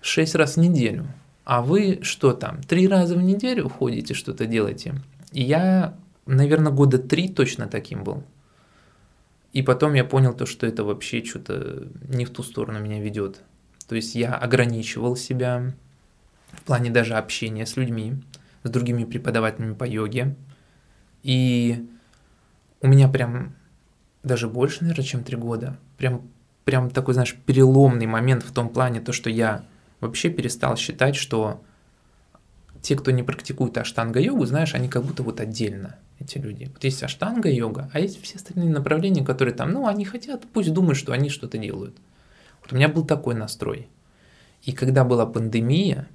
шесть 0.00 0.34
раз 0.34 0.56
в 0.56 0.60
неделю, 0.60 1.06
а 1.44 1.62
вы 1.62 2.00
что 2.02 2.32
там, 2.32 2.62
три 2.62 2.88
раза 2.88 3.16
в 3.16 3.22
неделю 3.22 3.68
ходите, 3.68 4.14
что-то 4.14 4.46
делаете? 4.46 4.94
И 5.32 5.42
я, 5.42 5.94
наверное, 6.26 6.72
года 6.72 6.98
три 6.98 7.28
точно 7.28 7.66
таким 7.66 8.04
был. 8.04 8.24
И 9.54 9.62
потом 9.62 9.94
я 9.94 10.04
понял 10.04 10.34
то, 10.34 10.44
что 10.44 10.66
это 10.66 10.84
вообще 10.84 11.24
что-то 11.24 11.88
не 12.08 12.26
в 12.26 12.30
ту 12.30 12.42
сторону 12.42 12.80
меня 12.80 13.00
ведет. 13.00 13.40
То 13.88 13.94
есть 13.94 14.14
я 14.14 14.34
ограничивал 14.34 15.16
себя 15.16 15.72
в 16.52 16.62
плане 16.64 16.90
даже 16.90 17.14
общения 17.14 17.64
с 17.64 17.76
людьми, 17.76 18.14
с 18.64 18.70
другими 18.70 19.04
преподавателями 19.04 19.74
по 19.74 19.84
йоге. 19.84 20.34
И 21.22 21.88
у 22.80 22.88
меня 22.88 23.08
прям 23.08 23.54
даже 24.24 24.48
больше, 24.48 24.82
наверное, 24.82 25.04
чем 25.04 25.22
три 25.22 25.36
года, 25.36 25.78
прям 25.98 26.28
прям 26.64 26.90
такой, 26.90 27.14
знаешь, 27.14 27.36
переломный 27.46 28.06
момент 28.06 28.42
в 28.42 28.52
том 28.52 28.68
плане, 28.68 29.00
то, 29.00 29.12
что 29.12 29.30
я 29.30 29.64
вообще 30.00 30.30
перестал 30.30 30.76
считать, 30.76 31.14
что 31.14 31.62
те, 32.82 32.96
кто 32.96 33.10
не 33.10 33.22
практикует 33.22 33.76
аштанга-йогу, 33.78 34.44
знаешь, 34.46 34.74
они 34.74 34.88
как 34.88 35.04
будто 35.04 35.22
вот 35.22 35.40
отдельно, 35.40 35.96
эти 36.24 36.38
люди. 36.38 36.70
Вот 36.72 36.82
есть 36.82 37.02
аштанга-йога, 37.02 37.90
а 37.92 38.00
есть 38.00 38.22
все 38.22 38.36
остальные 38.36 38.70
направления, 38.70 39.24
которые 39.24 39.54
там, 39.54 39.72
ну, 39.72 39.86
они 39.86 40.04
хотят, 40.04 40.44
пусть 40.52 40.72
думают, 40.72 40.98
что 40.98 41.12
они 41.12 41.28
что-то 41.28 41.58
делают. 41.58 41.96
Вот 42.60 42.72
у 42.72 42.76
меня 42.76 42.88
был 42.88 43.04
такой 43.04 43.34
настрой. 43.34 43.88
И 44.62 44.72
когда 44.72 45.04
была 45.04 45.26
пандемия, 45.26 46.08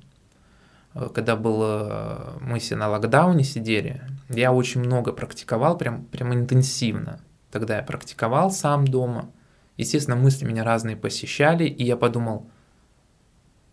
э, 0.96 1.10
когда 1.14 1.36
было, 1.36 2.38
мы 2.42 2.60
все 2.60 2.76
на 2.76 2.90
локдауне 2.90 3.44
сидели, 3.44 4.02
я 4.30 4.52
очень 4.52 4.82
много 4.82 5.14
практиковал, 5.14 5.78
прям, 5.78 6.06
прям 6.06 6.34
интенсивно. 6.34 7.22
Тогда 7.52 7.78
я 7.78 7.84
практиковал 7.84 8.52
сам 8.52 8.86
дома. 8.86 9.32
Естественно, 9.78 10.18
мысли 10.18 10.46
меня 10.46 10.64
разные 10.64 10.96
посещали, 10.96 11.66
и 11.66 11.84
я 11.84 11.96
подумал– 11.96 12.50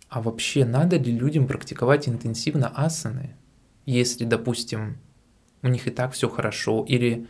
а 0.09 0.23
вообще 0.23 0.65
надо 0.65 0.97
ли 0.97 1.13
людям 1.13 1.47
практиковать 1.47 2.09
интенсивно 2.09 2.69
асаны, 2.69 3.37
если, 3.87 4.25
допустим, 4.25 4.99
у 5.67 5.69
них 5.69 5.87
и 5.87 5.91
так 5.91 6.13
все 6.13 6.29
хорошо, 6.29 6.85
или 6.89 7.27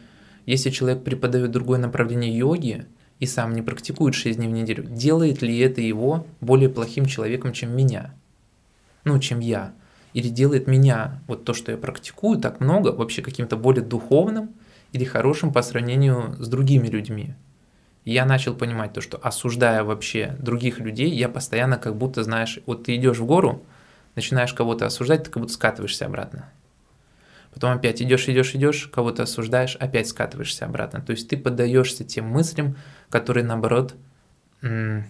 если 0.47 0.71
человек 0.71 1.03
преподает 1.03 1.51
другое 1.51 1.79
направление 1.79 2.37
йоги 2.37 2.87
и 3.19 3.27
сам 3.27 3.55
не 3.55 3.63
практикует 3.63 4.15
6 4.15 4.39
дней 4.39 4.49
в 4.49 4.53
неделю, 4.53 4.85
делает 4.85 5.43
ли 5.43 5.59
это 5.59 5.81
его 5.81 6.27
более 6.41 6.69
плохим 6.69 7.07
человеком, 7.07 7.53
чем 7.53 7.77
меня? 7.77 8.15
Ну, 9.05 9.19
чем 9.19 9.41
я. 9.41 9.73
Или 10.13 10.29
делает 10.29 10.67
меня, 10.67 11.21
вот 11.27 11.45
то, 11.45 11.53
что 11.53 11.73
я 11.73 11.79
практикую 11.79 12.39
так 12.39 12.61
много, 12.61 12.89
вообще 12.89 13.23
каким-то 13.23 13.57
более 13.57 13.85
духовным 13.85 14.51
или 14.93 15.05
хорошим 15.05 15.53
по 15.53 15.63
сравнению 15.63 16.37
с 16.39 16.49
другими 16.49 16.87
людьми 16.87 17.35
я 18.07 18.25
начал 18.25 18.55
понимать 18.55 18.93
то, 18.93 19.01
что 19.01 19.19
осуждая 19.19 19.83
вообще 19.83 20.37
других 20.39 20.79
людей, 20.79 21.11
я 21.11 21.29
постоянно 21.29 21.77
как 21.77 21.97
будто, 21.97 22.23
знаешь, 22.23 22.61
вот 22.65 22.85
ты 22.85 22.95
идешь 22.95 23.19
в 23.19 23.27
гору, 23.27 23.65
начинаешь 24.15 24.55
кого-то 24.55 24.87
осуждать, 24.87 25.25
ты 25.25 25.31
как 25.31 25.43
будто 25.43 25.53
скатываешься 25.53 26.07
обратно. 26.07 26.49
Потом 27.57 27.73
опять 27.73 28.03
идешь, 28.03 28.29
идешь, 28.29 28.55
идешь, 28.55 28.87
кого-то 28.93 29.23
осуждаешь, 29.23 29.77
опять 29.77 30.09
скатываешься 30.09 30.67
обратно. 30.67 31.01
То 31.01 31.13
есть 31.13 31.27
ты 31.27 31.39
поддаешься 31.39 32.05
тем 32.05 32.27
мыслям, 32.27 32.77
которые 33.09 33.45
наоборот 33.47 33.95
ну, 34.61 35.03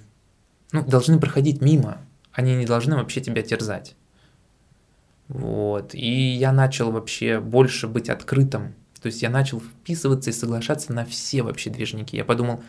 должны 0.70 1.18
проходить 1.18 1.60
мимо. 1.60 1.98
Они 2.30 2.54
не 2.54 2.64
должны 2.64 2.94
вообще 2.94 3.20
тебя 3.20 3.42
терзать. 3.42 3.96
Вот. 5.26 5.92
И 5.92 6.08
я 6.08 6.52
начал 6.52 6.92
вообще 6.92 7.40
больше 7.40 7.88
быть 7.88 8.08
открытым. 8.08 8.74
То 9.02 9.06
есть 9.06 9.22
я 9.22 9.30
начал 9.30 9.58
вписываться 9.58 10.30
и 10.30 10.32
соглашаться 10.32 10.92
на 10.92 11.04
все 11.04 11.42
вообще 11.42 11.70
движники. 11.70 12.14
Я 12.14 12.24
подумал, 12.24 12.62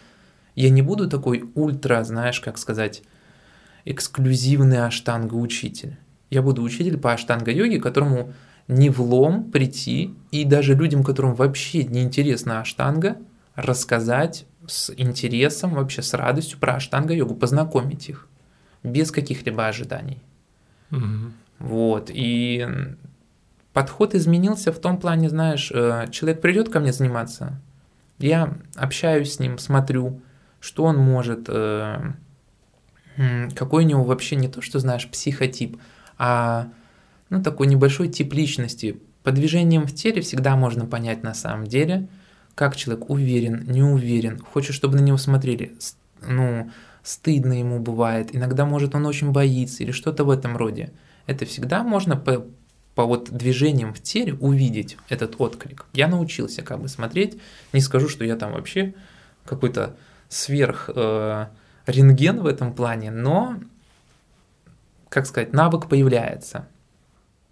я 0.56 0.72
не 0.72 0.82
буду 0.82 1.08
такой 1.08 1.52
ультра, 1.54 2.04
знаешь, 2.04 2.40
как 2.40 2.58
сказать, 2.58 3.04
эксклюзивный 3.86 4.88
аштанга-учитель. 4.88 5.98
Я 6.32 6.42
буду 6.42 6.64
учитель 6.64 6.98
по 6.98 7.14
аштанга-йоге, 7.14 7.80
которому 7.80 8.34
не 8.68 8.90
влом 8.90 9.52
прийти 9.52 10.14
и 10.32 10.44
даже 10.44 10.76
людям, 10.76 11.04
которым 11.04 11.36
вообще 11.36 11.84
не 11.84 12.04
интересна 12.04 12.62
аштанга, 12.62 13.18
рассказать 13.56 14.46
с 14.68 14.94
интересом, 14.96 15.74
вообще 15.74 16.02
с 16.02 16.14
радостью 16.14 16.60
про 16.60 16.76
аштанга-йогу, 16.76 17.36
познакомить 17.36 18.10
их 18.10 18.28
без 18.84 19.12
каких-либо 19.12 19.68
ожиданий. 19.68 20.22
Угу. 20.92 21.32
Вот, 21.60 22.12
и 22.14 22.68
подход 23.74 24.16
изменился 24.16 24.72
в 24.72 24.80
том 24.80 25.00
плане, 25.00 25.30
знаешь, 25.30 25.72
э, 25.74 26.08
человек 26.12 26.42
придет 26.42 26.70
ко 26.70 26.80
мне 26.80 26.92
заниматься, 26.92 27.60
я 28.20 28.58
общаюсь 28.76 29.34
с 29.34 29.40
ним, 29.40 29.58
смотрю, 29.58 30.22
что 30.60 30.84
он 30.84 30.98
может, 30.98 31.46
э, 31.48 32.14
какой 33.56 33.86
у 33.86 33.88
него 33.88 34.04
вообще 34.04 34.36
не 34.36 34.48
то, 34.48 34.62
что 34.62 34.80
знаешь, 34.80 35.10
психотип, 35.10 35.78
а 36.18 36.70
ну, 37.30 37.42
такой 37.42 37.68
небольшой 37.68 38.08
тип 38.10 38.34
личности. 38.34 39.00
По 39.24 39.32
движениям 39.32 39.86
в 39.86 39.94
теле 39.94 40.22
всегда 40.22 40.56
можно 40.56 40.86
понять 40.86 41.24
на 41.24 41.34
самом 41.34 41.68
деле, 41.68 42.08
как 42.56 42.76
человек 42.76 43.10
уверен, 43.10 43.66
не 43.68 43.84
уверен, 43.84 44.40
хочет, 44.40 44.74
чтобы 44.74 44.96
на 44.96 45.02
него 45.02 45.18
смотрели, 45.18 45.76
ну, 46.26 46.72
стыдно 47.04 47.60
ему 47.60 47.80
бывает, 47.80 48.36
иногда, 48.36 48.66
может, 48.66 48.96
он 48.96 49.06
очень 49.06 49.32
боится 49.32 49.84
или 49.84 49.92
что-то 49.92 50.24
в 50.24 50.30
этом 50.30 50.58
роде. 50.58 50.92
Это 51.26 51.46
всегда 51.46 51.84
можно 51.84 52.16
по, 52.18 52.46
по 52.96 53.06
вот 53.06 53.30
движениям 53.30 53.94
в 53.94 54.02
теле 54.02 54.34
увидеть 54.34 54.98
этот 55.08 55.36
отклик. 55.40 55.86
Я 55.94 56.08
научился 56.08 56.64
как 56.64 56.82
бы 56.82 56.88
смотреть, 56.88 57.38
не 57.74 57.82
скажу, 57.82 58.10
что 58.10 58.26
я 58.26 58.36
там 58.36 58.54
вообще 58.54 58.94
какой-то 59.46 59.96
сверх 60.30 60.90
э, 60.94 61.48
рентген 61.86 62.40
в 62.40 62.46
этом 62.46 62.74
плане, 62.74 63.12
но, 63.12 63.60
как 65.10 65.26
сказать, 65.28 65.54
навык 65.54 65.88
появляется. 65.88 66.68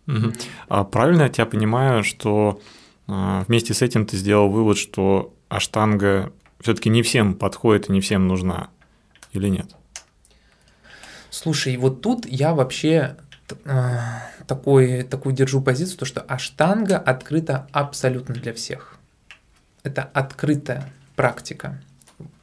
Угу. 0.07 0.33
А 0.69 0.83
правильно 0.83 1.23
я 1.23 1.29
тебя 1.29 1.45
понимаю, 1.45 2.03
что 2.03 2.61
э, 3.07 3.43
вместе 3.47 3.73
с 3.73 3.81
этим 3.81 4.05
ты 4.05 4.17
сделал 4.17 4.49
вывод, 4.49 4.77
что 4.77 5.33
аштанга 5.49 6.31
все-таки 6.59 6.89
не 6.89 7.01
всем 7.01 7.35
подходит 7.35 7.89
и 7.89 7.91
не 7.91 8.01
всем 8.01 8.27
нужна, 8.27 8.69
или 9.33 9.47
нет? 9.47 9.75
Слушай, 11.29 11.75
вот 11.77 12.01
тут 12.01 12.25
я 12.25 12.53
вообще 12.53 13.17
э, 13.65 13.97
такой, 14.47 15.03
такую 15.03 15.35
держу 15.35 15.61
позицию, 15.61 15.97
то 15.99 16.05
что 16.05 16.21
аштанга 16.21 16.97
открыта 16.97 17.67
абсолютно 17.71 18.35
для 18.35 18.53
всех. 18.53 18.97
Это 19.83 20.03
открытая 20.03 20.91
практика. 21.15 21.81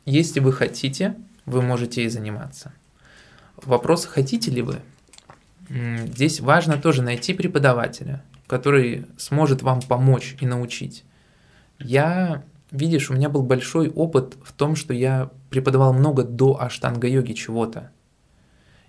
Если 0.04 0.40
вы 0.40 0.52
хотите, 0.52 1.16
вы 1.46 1.62
можете 1.62 2.04
и 2.04 2.08
заниматься. 2.08 2.72
Вопрос, 3.56 4.04
хотите 4.04 4.50
ли 4.50 4.62
вы? 4.62 4.80
Здесь 5.72 6.40
важно 6.40 6.76
тоже 6.76 7.02
найти 7.02 7.32
преподавателя, 7.32 8.22
который 8.46 9.06
сможет 9.16 9.62
вам 9.62 9.80
помочь 9.80 10.36
и 10.40 10.46
научить. 10.46 11.04
Я, 11.78 12.44
видишь, 12.70 13.10
у 13.10 13.14
меня 13.14 13.30
был 13.30 13.42
большой 13.42 13.88
опыт 13.88 14.36
в 14.44 14.52
том, 14.52 14.76
что 14.76 14.92
я 14.92 15.30
преподавал 15.48 15.94
много 15.94 16.24
до 16.24 16.58
аштанга-йоги 16.60 17.32
чего-то. 17.32 17.90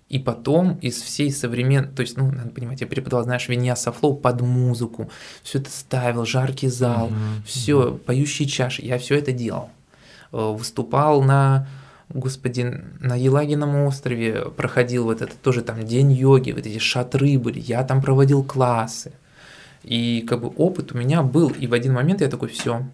И 0.10 0.20
потом 0.20 0.78
из 0.80 1.02
всей 1.02 1.32
современной, 1.32 1.90
то 1.90 2.02
есть, 2.02 2.18
ну, 2.18 2.30
надо 2.30 2.50
понимать, 2.50 2.82
я 2.82 2.88
преподавал, 2.88 3.24
знаешь, 3.24 3.48
виньяса 3.48 3.92
флоу 3.92 4.16
под 4.16 4.42
музыку, 4.42 5.10
все 5.42 5.60
это 5.60 5.72
ставил, 5.72 6.26
жаркий 6.26 6.68
зал, 6.68 7.10
mm-hmm. 7.10 7.46
все, 7.46 7.94
поющие 7.94 8.48
чаши, 8.48 8.82
я 8.84 9.00
все 9.00 9.18
это 9.18 9.32
делал. 9.32 9.70
Э, 10.34 10.52
выступал 10.52 11.24
на 11.24 11.68
господи, 12.14 12.82
на 13.00 13.16
Елагином 13.16 13.76
острове 13.86 14.50
проходил 14.56 15.06
вот 15.06 15.22
этот 15.22 15.42
тоже 15.42 15.62
там 15.62 15.84
день 15.84 16.12
йоги, 16.12 16.52
вот 16.52 16.66
эти 16.66 16.78
шатры 16.78 17.38
были, 17.38 17.60
я 17.60 17.84
там 17.84 18.02
проводил 18.02 18.44
классы. 18.44 19.12
И 19.84 20.24
как 20.28 20.42
бы 20.42 20.48
опыт 20.48 20.94
у 20.94 20.98
меня 20.98 21.24
был, 21.24 21.50
и 21.50 21.68
в 21.68 21.74
один 21.74 21.94
момент 21.94 22.22
я 22.22 22.30
такой, 22.30 22.50
все, 22.50 22.86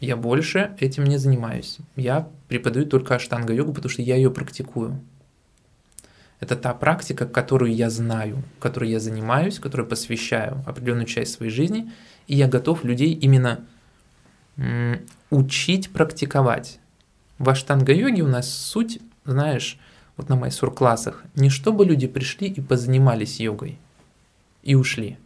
я 0.00 0.16
больше 0.16 0.74
этим 0.80 1.04
не 1.04 1.18
занимаюсь. 1.18 1.78
Я 1.96 2.28
преподаю 2.48 2.86
только 2.86 3.14
аштанга-йогу, 3.14 3.72
потому 3.72 3.90
что 3.90 4.02
я 4.02 4.16
ее 4.16 4.30
практикую. 4.30 5.00
Это 6.40 6.56
та 6.56 6.74
практика, 6.74 7.24
которую 7.24 7.72
я 7.72 7.88
знаю, 7.88 8.42
которой 8.58 8.90
я 8.90 8.98
занимаюсь, 8.98 9.60
которой 9.60 9.86
посвящаю 9.86 10.64
определенную 10.66 11.06
часть 11.06 11.34
своей 11.34 11.52
жизни, 11.52 11.92
и 12.26 12.34
я 12.34 12.48
готов 12.48 12.84
людей 12.84 13.12
именно 13.12 13.64
учить 15.30 15.90
практиковать. 15.90 16.80
В 17.38 17.48
аштанга-йоге 17.48 18.22
у 18.22 18.28
нас 18.28 18.50
суть, 18.50 19.00
знаешь, 19.24 19.78
вот 20.16 20.28
на 20.28 20.36
майсур-классах, 20.36 21.24
не 21.34 21.48
чтобы 21.50 21.84
люди 21.84 22.06
пришли 22.06 22.48
и 22.48 22.60
позанимались 22.60 23.40
йогой 23.40 23.78
и 24.62 24.74
ушли, 24.74 25.18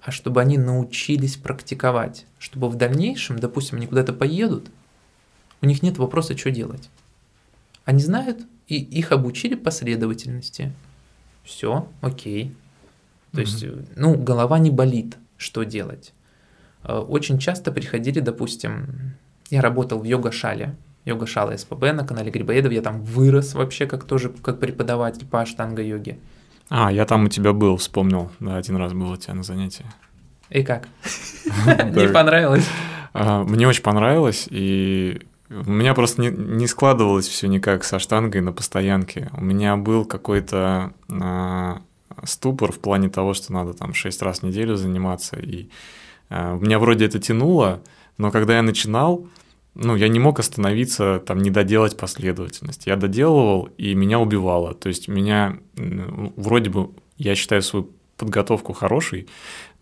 а 0.00 0.10
чтобы 0.10 0.40
они 0.40 0.56
научились 0.56 1.36
практиковать, 1.36 2.26
чтобы 2.38 2.68
в 2.68 2.76
дальнейшем, 2.76 3.38
допустим, 3.38 3.78
они 3.78 3.86
куда-то 3.86 4.12
поедут, 4.12 4.70
у 5.60 5.66
них 5.66 5.82
нет 5.82 5.98
вопроса, 5.98 6.36
что 6.36 6.50
делать. 6.50 6.88
Они 7.84 8.00
знают, 8.00 8.46
и 8.66 8.76
их 8.76 9.12
обучили 9.12 9.54
последовательности. 9.54 10.72
Все, 11.44 11.88
окей. 12.00 12.54
То 13.32 13.40
mm-hmm. 13.40 13.44
есть, 13.44 13.64
ну, 13.96 14.14
голова 14.16 14.58
не 14.58 14.70
болит, 14.70 15.16
что 15.36 15.64
делать. 15.64 16.12
Э, 16.84 16.98
очень 16.98 17.38
часто 17.38 17.72
приходили, 17.72 18.20
допустим, 18.20 19.14
я 19.50 19.60
работал 19.60 19.98
в 19.98 20.04
йога-шале, 20.04 20.76
йога-шала 21.04 21.56
СПБ 21.56 21.92
на 21.92 22.06
канале 22.06 22.30
Грибоедов, 22.30 22.72
я 22.72 22.82
там 22.82 23.02
вырос 23.02 23.54
вообще 23.54 23.86
как 23.86 24.04
тоже 24.04 24.28
как 24.28 24.60
преподаватель 24.60 25.26
по 25.26 25.40
аштанга-йоге. 25.40 26.18
А, 26.68 26.92
я 26.92 27.04
там 27.04 27.24
у 27.24 27.28
тебя 27.28 27.52
был, 27.52 27.76
вспомнил, 27.76 28.30
да, 28.38 28.56
один 28.56 28.76
раз 28.76 28.92
был 28.92 29.10
у 29.10 29.16
тебя 29.16 29.34
на 29.34 29.42
занятии. 29.42 29.86
И 30.50 30.62
как? 30.62 30.88
Не 31.66 32.08
понравилось? 32.08 32.66
А, 33.12 33.42
мне 33.42 33.66
очень 33.66 33.82
понравилось, 33.82 34.46
и 34.50 35.22
у 35.48 35.70
меня 35.70 35.94
просто 35.94 36.22
не, 36.22 36.28
не 36.30 36.68
складывалось 36.68 37.26
все 37.26 37.48
никак 37.48 37.82
со 37.82 37.98
штангой 37.98 38.40
на 38.40 38.52
постоянке. 38.52 39.30
У 39.36 39.42
меня 39.42 39.76
был 39.76 40.04
какой-то 40.04 40.92
а, 41.08 41.82
ступор 42.22 42.70
в 42.70 42.78
плане 42.78 43.08
того, 43.08 43.34
что 43.34 43.52
надо 43.52 43.74
там 43.74 43.92
6 43.92 44.22
раз 44.22 44.40
в 44.40 44.42
неделю 44.44 44.76
заниматься, 44.76 45.36
и 45.40 45.68
а, 46.28 46.56
меня 46.56 46.78
вроде 46.78 47.06
это 47.06 47.18
тянуло, 47.18 47.82
но 48.16 48.30
когда 48.30 48.56
я 48.56 48.62
начинал, 48.62 49.26
ну, 49.74 49.96
я 49.96 50.08
не 50.08 50.18
мог 50.18 50.38
остановиться, 50.40 51.22
там, 51.24 51.38
не 51.38 51.50
доделать 51.50 51.96
последовательность. 51.96 52.86
Я 52.86 52.96
доделывал, 52.96 53.68
и 53.78 53.94
меня 53.94 54.18
убивало. 54.18 54.74
То 54.74 54.88
есть 54.88 55.08
меня, 55.08 55.58
вроде 55.76 56.70
бы, 56.70 56.90
я 57.18 57.34
считаю 57.34 57.62
свою 57.62 57.90
подготовку 58.16 58.72
хорошей, 58.72 59.28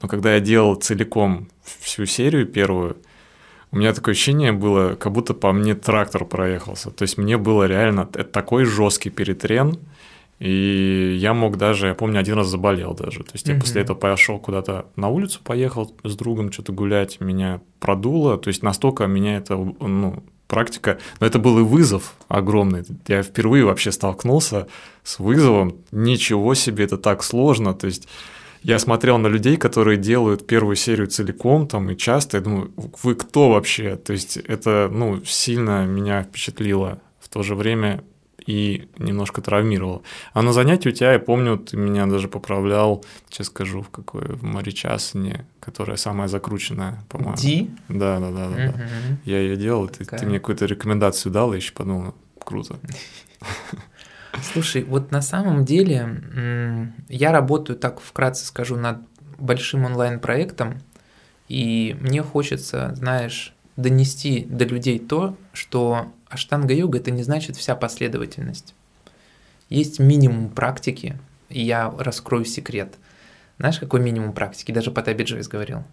но 0.01 0.09
когда 0.09 0.35
я 0.35 0.41
делал 0.41 0.77
целиком 0.77 1.49
всю 1.65 2.07
серию 2.07 2.47
первую, 2.47 2.99
у 3.71 3.77
меня 3.77 3.93
такое 3.93 4.15
ощущение 4.15 4.53
было, 4.53 4.95
как 4.95 5.13
будто 5.13 5.35
по 5.35 5.53
мне 5.53 5.75
трактор 5.75 6.25
проехался. 6.25 6.91
То 6.91 7.03
есть 7.03 7.19
мне 7.19 7.37
было 7.37 7.65
реально 7.65 8.07
такой 8.07 8.65
жесткий 8.65 9.11
перетрен, 9.11 9.79
и 10.39 11.17
я 11.19 11.35
мог 11.35 11.57
даже, 11.57 11.89
я 11.89 11.95
помню, 11.95 12.21
один 12.21 12.35
раз 12.35 12.47
заболел 12.47 12.95
даже. 12.95 13.21
То 13.25 13.33
есть 13.35 13.49
я 13.49 13.59
после 13.59 13.83
этого 13.83 13.97
пошел 13.97 14.39
куда-то 14.39 14.87
на 14.95 15.09
улицу, 15.09 15.41
поехал 15.43 15.93
с 16.05 16.17
другом 16.17 16.53
что-то 16.53 16.73
гулять, 16.73 17.21
меня 17.21 17.61
продуло. 17.81 18.39
То 18.39 18.49
есть 18.49 18.63
настолько 18.63 19.07
меня 19.07 19.39
это, 19.39 19.57
ну, 19.57 20.23
практика, 20.47 20.99
но 21.21 21.27
это 21.27 21.39
был 21.39 21.59
и 21.59 21.63
вызов 21.63 22.15
огромный. 22.29 22.85
Я 23.09 23.23
впервые 23.23 23.65
вообще 23.65 23.91
столкнулся 23.91 24.69
с 25.03 25.19
вызовом. 25.19 25.77
Ничего 25.91 26.55
себе, 26.55 26.85
это 26.85 26.99
так 26.99 27.25
сложно. 27.25 27.75
То 27.75 27.87
есть 27.87 28.09
я 28.63 28.79
смотрел 28.79 29.19
на 29.19 29.27
людей, 29.27 29.57
которые 29.57 29.99
делают 29.99 30.47
первую 30.47 30.77
серию 30.77 31.09
целиком 31.09 31.67
там 31.67 31.91
и 31.91 31.97
часто, 31.97 32.39
я 32.39 32.43
думаю, 32.43 32.73
вы 33.03 33.15
кто 33.17 33.51
вообще? 33.51 33.97
То 33.97 34.13
есть 34.13 34.37
это, 34.37 34.89
ну, 34.91 35.23
сильно 35.25 35.85
меня 35.85 36.23
впечатлило. 36.23 37.01
В 37.21 37.29
то 37.29 37.43
же 37.43 37.55
время 37.55 38.03
и 38.49 38.89
немножко 38.99 39.43
травмировал. 39.43 40.03
А 40.33 40.41
на 40.41 40.55
занятии 40.55 40.89
у 40.89 40.93
тебя, 40.93 41.13
я 41.13 41.19
помню, 41.19 41.59
ты 41.59 41.77
меня 41.77 42.07
даже 42.07 42.29
поправлял, 42.29 43.05
сейчас 43.29 43.49
скажу, 43.49 43.83
в 43.83 43.91
какой, 43.91 44.23
в 44.23 44.43
Маричасане, 44.43 45.45
которая 45.61 45.99
самая 45.99 46.29
закрученная, 46.29 47.05
по-моему. 47.11 47.37
Ди? 47.37 47.71
Да, 47.91 48.19
да, 48.19 48.31
да, 48.31 48.49
да. 48.49 48.57
да. 48.57 48.75
Я 49.27 49.41
ее 49.41 49.57
делал, 49.57 49.87
ты, 49.89 50.07
ты 50.07 50.25
мне 50.25 50.39
какую-то 50.39 50.65
рекомендацию 50.65 51.31
дал, 51.31 51.53
и 51.53 51.57
еще 51.57 51.75
подумал, 51.75 52.15
круто. 52.43 52.79
Слушай, 54.43 54.83
вот 54.85 55.11
на 55.11 55.21
самом 55.21 55.67
деле 55.67 56.95
я 57.11 57.33
работаю, 57.33 57.79
так 57.79 58.01
вкратце 58.01 58.47
скажу, 58.47 58.77
над 58.77 59.01
большим 59.37 59.85
онлайн-проектом, 59.85 60.81
и 61.49 61.95
мне 62.01 62.23
хочется, 62.23 62.95
знаешь, 62.95 63.53
донести 63.77 64.47
до 64.49 64.65
людей 64.65 64.99
то, 64.99 65.37
что 65.53 66.07
аштанга-йога– 66.29 66.99
это 66.99 67.11
не 67.11 67.23
значит 67.23 67.57
вся 67.57 67.75
последовательность. 67.77 68.75
Есть 69.69 69.99
минимум 69.99 70.51
практики, 70.51 71.19
и 71.49 71.63
я 71.63 71.93
раскрою 71.99 72.45
секрет. 72.45 72.95
Знаешь, 73.59 73.79
какой 73.79 74.01
минимум 74.01 74.33
практики? 74.33 74.73
Даже 74.73 74.91
Патаби 74.91 75.25
Джойс 75.25 75.49
говорил. 75.49 75.85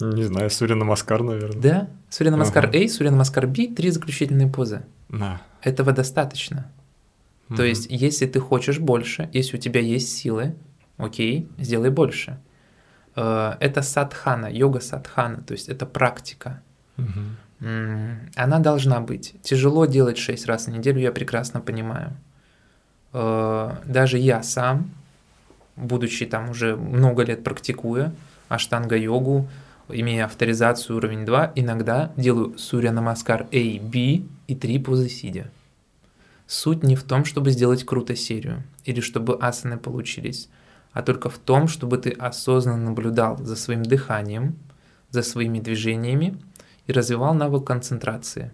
Не 0.00 0.22
знаю, 0.22 0.48
Сурья 0.50 0.76
Намаскар, 0.76 1.22
наверное. 1.22 1.60
Да, 1.60 1.88
Сурья 2.08 2.30
Намаскар 2.30 2.66
ага. 2.66 2.78
A, 2.78 2.88
Сурья 2.88 3.10
Намаскар 3.10 3.46
B, 3.46 3.66
три 3.66 3.90
заключительные 3.90 4.48
позы. 4.48 4.82
Да. 5.10 5.42
Этого 5.62 5.92
достаточно. 5.92 6.70
Угу. 7.48 7.56
То 7.56 7.64
есть, 7.64 7.86
если 7.90 8.26
ты 8.26 8.40
хочешь 8.40 8.78
больше, 8.78 9.28
если 9.32 9.58
у 9.58 9.60
тебя 9.60 9.80
есть 9.80 10.16
силы, 10.16 10.54
окей, 10.96 11.48
сделай 11.58 11.90
больше. 11.90 12.38
Э, 13.14 13.56
это 13.60 13.82
садхана, 13.82 14.46
йога 14.46 14.80
садхана, 14.80 15.42
то 15.42 15.52
есть 15.52 15.68
это 15.68 15.84
практика. 15.84 16.62
Угу. 16.96 17.20
Она 17.60 18.58
должна 18.58 19.00
быть. 19.00 19.34
Тяжело 19.42 19.84
делать 19.84 20.16
6 20.16 20.46
раз 20.46 20.66
в 20.66 20.70
неделю, 20.70 21.00
я 21.00 21.12
прекрасно 21.12 21.60
понимаю. 21.60 22.12
Э, 23.12 23.72
даже 23.84 24.18
я 24.18 24.42
сам, 24.42 24.90
будучи 25.76 26.24
там 26.26 26.50
уже 26.50 26.76
много 26.76 27.22
лет 27.22 27.44
практикуя 27.44 28.12
аштанга-йогу, 28.48 29.46
имея 29.88 30.24
авторизацию 30.24 30.96
уровень 30.96 31.26
2, 31.26 31.52
иногда 31.56 32.12
делаю 32.16 32.56
сурья 32.58 32.92
намаскар 32.92 33.42
A, 33.52 33.80
B 33.80 34.22
и 34.46 34.54
3 34.54 34.78
позы 34.78 35.08
сидя. 35.08 35.50
Суть 36.46 36.82
не 36.82 36.96
в 36.96 37.04
том, 37.04 37.24
чтобы 37.24 37.50
сделать 37.50 37.84
круто 37.84 38.16
серию 38.16 38.62
или 38.84 39.00
чтобы 39.00 39.36
асаны 39.36 39.76
получились, 39.76 40.48
а 40.92 41.02
только 41.02 41.28
в 41.28 41.38
том, 41.38 41.68
чтобы 41.68 41.98
ты 41.98 42.10
осознанно 42.10 42.90
наблюдал 42.90 43.38
за 43.38 43.54
своим 43.54 43.82
дыханием, 43.82 44.56
за 45.10 45.22
своими 45.22 45.60
движениями 45.60 46.38
и 46.86 46.92
развивал 46.92 47.34
навык 47.34 47.66
концентрации. 47.66 48.52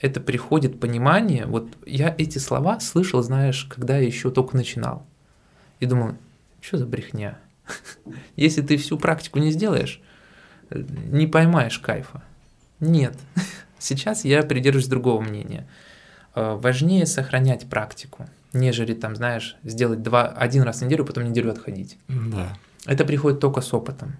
Это 0.00 0.20
приходит 0.20 0.78
понимание, 0.78 1.46
вот 1.46 1.68
я 1.86 2.14
эти 2.18 2.38
слова 2.38 2.80
слышал, 2.80 3.22
знаешь, 3.22 3.64
когда 3.64 3.96
я 3.96 4.06
еще 4.06 4.30
только 4.30 4.56
начинал. 4.56 5.06
И 5.80 5.86
думал, 5.86 6.16
что 6.60 6.78
за 6.78 6.86
брехня? 6.86 7.38
Если 8.36 8.62
ты 8.62 8.76
всю 8.76 8.98
практику 8.98 9.38
не 9.38 9.50
сделаешь, 9.50 10.00
не 10.70 11.26
поймаешь 11.26 11.78
кайфа. 11.78 12.22
Нет. 12.80 13.16
Сейчас 13.78 14.24
я 14.24 14.42
придерживаюсь 14.42 14.88
другого 14.88 15.20
мнения. 15.20 15.66
Э, 16.34 16.54
важнее 16.56 17.06
сохранять 17.06 17.68
практику, 17.68 18.26
нежели 18.52 18.94
там, 18.94 19.16
знаешь, 19.16 19.56
сделать 19.62 20.02
два, 20.02 20.26
один 20.28 20.62
раз 20.62 20.80
в 20.80 20.84
неделю, 20.84 21.04
потом 21.04 21.24
неделю 21.24 21.50
отходить. 21.50 21.98
Да. 22.08 22.56
Это 22.84 23.04
приходит 23.04 23.40
только 23.40 23.60
с 23.62 23.72
опытом. 23.72 24.16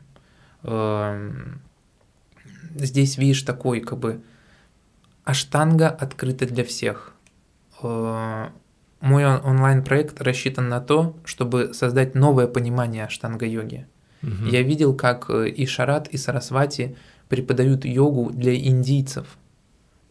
Здесь 2.85 3.19
видишь 3.19 3.43
такой 3.43 3.81
как 3.81 3.99
бы 3.99 4.23
аштанга 5.25 5.89
открыта 5.89 6.47
для 6.47 6.65
всех. 6.65 7.15
Э, 7.83 8.49
мой 9.01 9.27
онлайн-проект 9.27 10.21
рассчитан 10.23 10.69
на 10.69 10.81
то, 10.81 11.17
чтобы 11.25 11.75
создать 11.75 12.15
новое 12.15 12.47
понимание 12.47 13.05
аштанга-йоги. 13.05 13.87
Угу. 14.23 14.47
Я 14.51 14.63
видел, 14.63 14.95
как 14.95 15.31
э, 15.31 15.49
и 15.49 15.67
Шарат, 15.67 16.09
и 16.09 16.17
Сарасвати 16.17 16.97
преподают 17.29 17.85
йогу 17.85 18.31
для 18.31 18.55
индийцев 18.57 19.37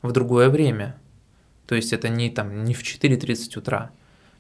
в 0.02 0.12
другое 0.12 0.50
время. 0.50 0.96
То 1.66 1.76
есть 1.76 1.94
это 1.94 2.10
не, 2.10 2.30
там, 2.30 2.64
не 2.64 2.74
в 2.74 2.84
4.30 2.84 3.58
утра, 3.58 3.92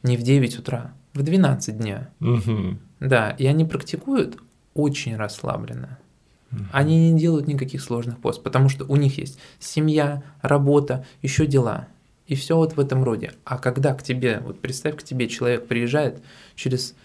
не 0.03 0.17
в 0.17 0.21
9 0.21 0.59
утра, 0.59 0.93
в 1.13 1.23
12 1.23 1.77
дня. 1.77 2.09
Угу. 2.19 2.77
Да, 2.99 3.31
и 3.31 3.45
они 3.45 3.65
практикуют 3.65 4.37
очень 4.73 5.15
расслабленно. 5.15 5.97
Они 6.71 7.11
не 7.11 7.19
делают 7.19 7.47
никаких 7.47 7.81
сложных 7.81 8.19
пост, 8.19 8.43
потому 8.43 8.69
что 8.69 8.85
у 8.85 8.95
них 8.95 9.17
есть 9.17 9.39
семья, 9.59 10.23
работа, 10.41 11.05
еще 11.21 11.45
дела. 11.45 11.87
И 12.27 12.35
все 12.35 12.55
вот 12.57 12.75
в 12.75 12.79
этом 12.79 13.03
роде. 13.03 13.33
А 13.43 13.57
когда 13.57 13.93
к 13.93 14.01
тебе, 14.01 14.41
вот 14.43 14.59
представь, 14.59 14.97
к 14.97 15.03
тебе 15.03 15.27
человек 15.27 15.67
приезжает 15.67 16.23
через, 16.55 16.95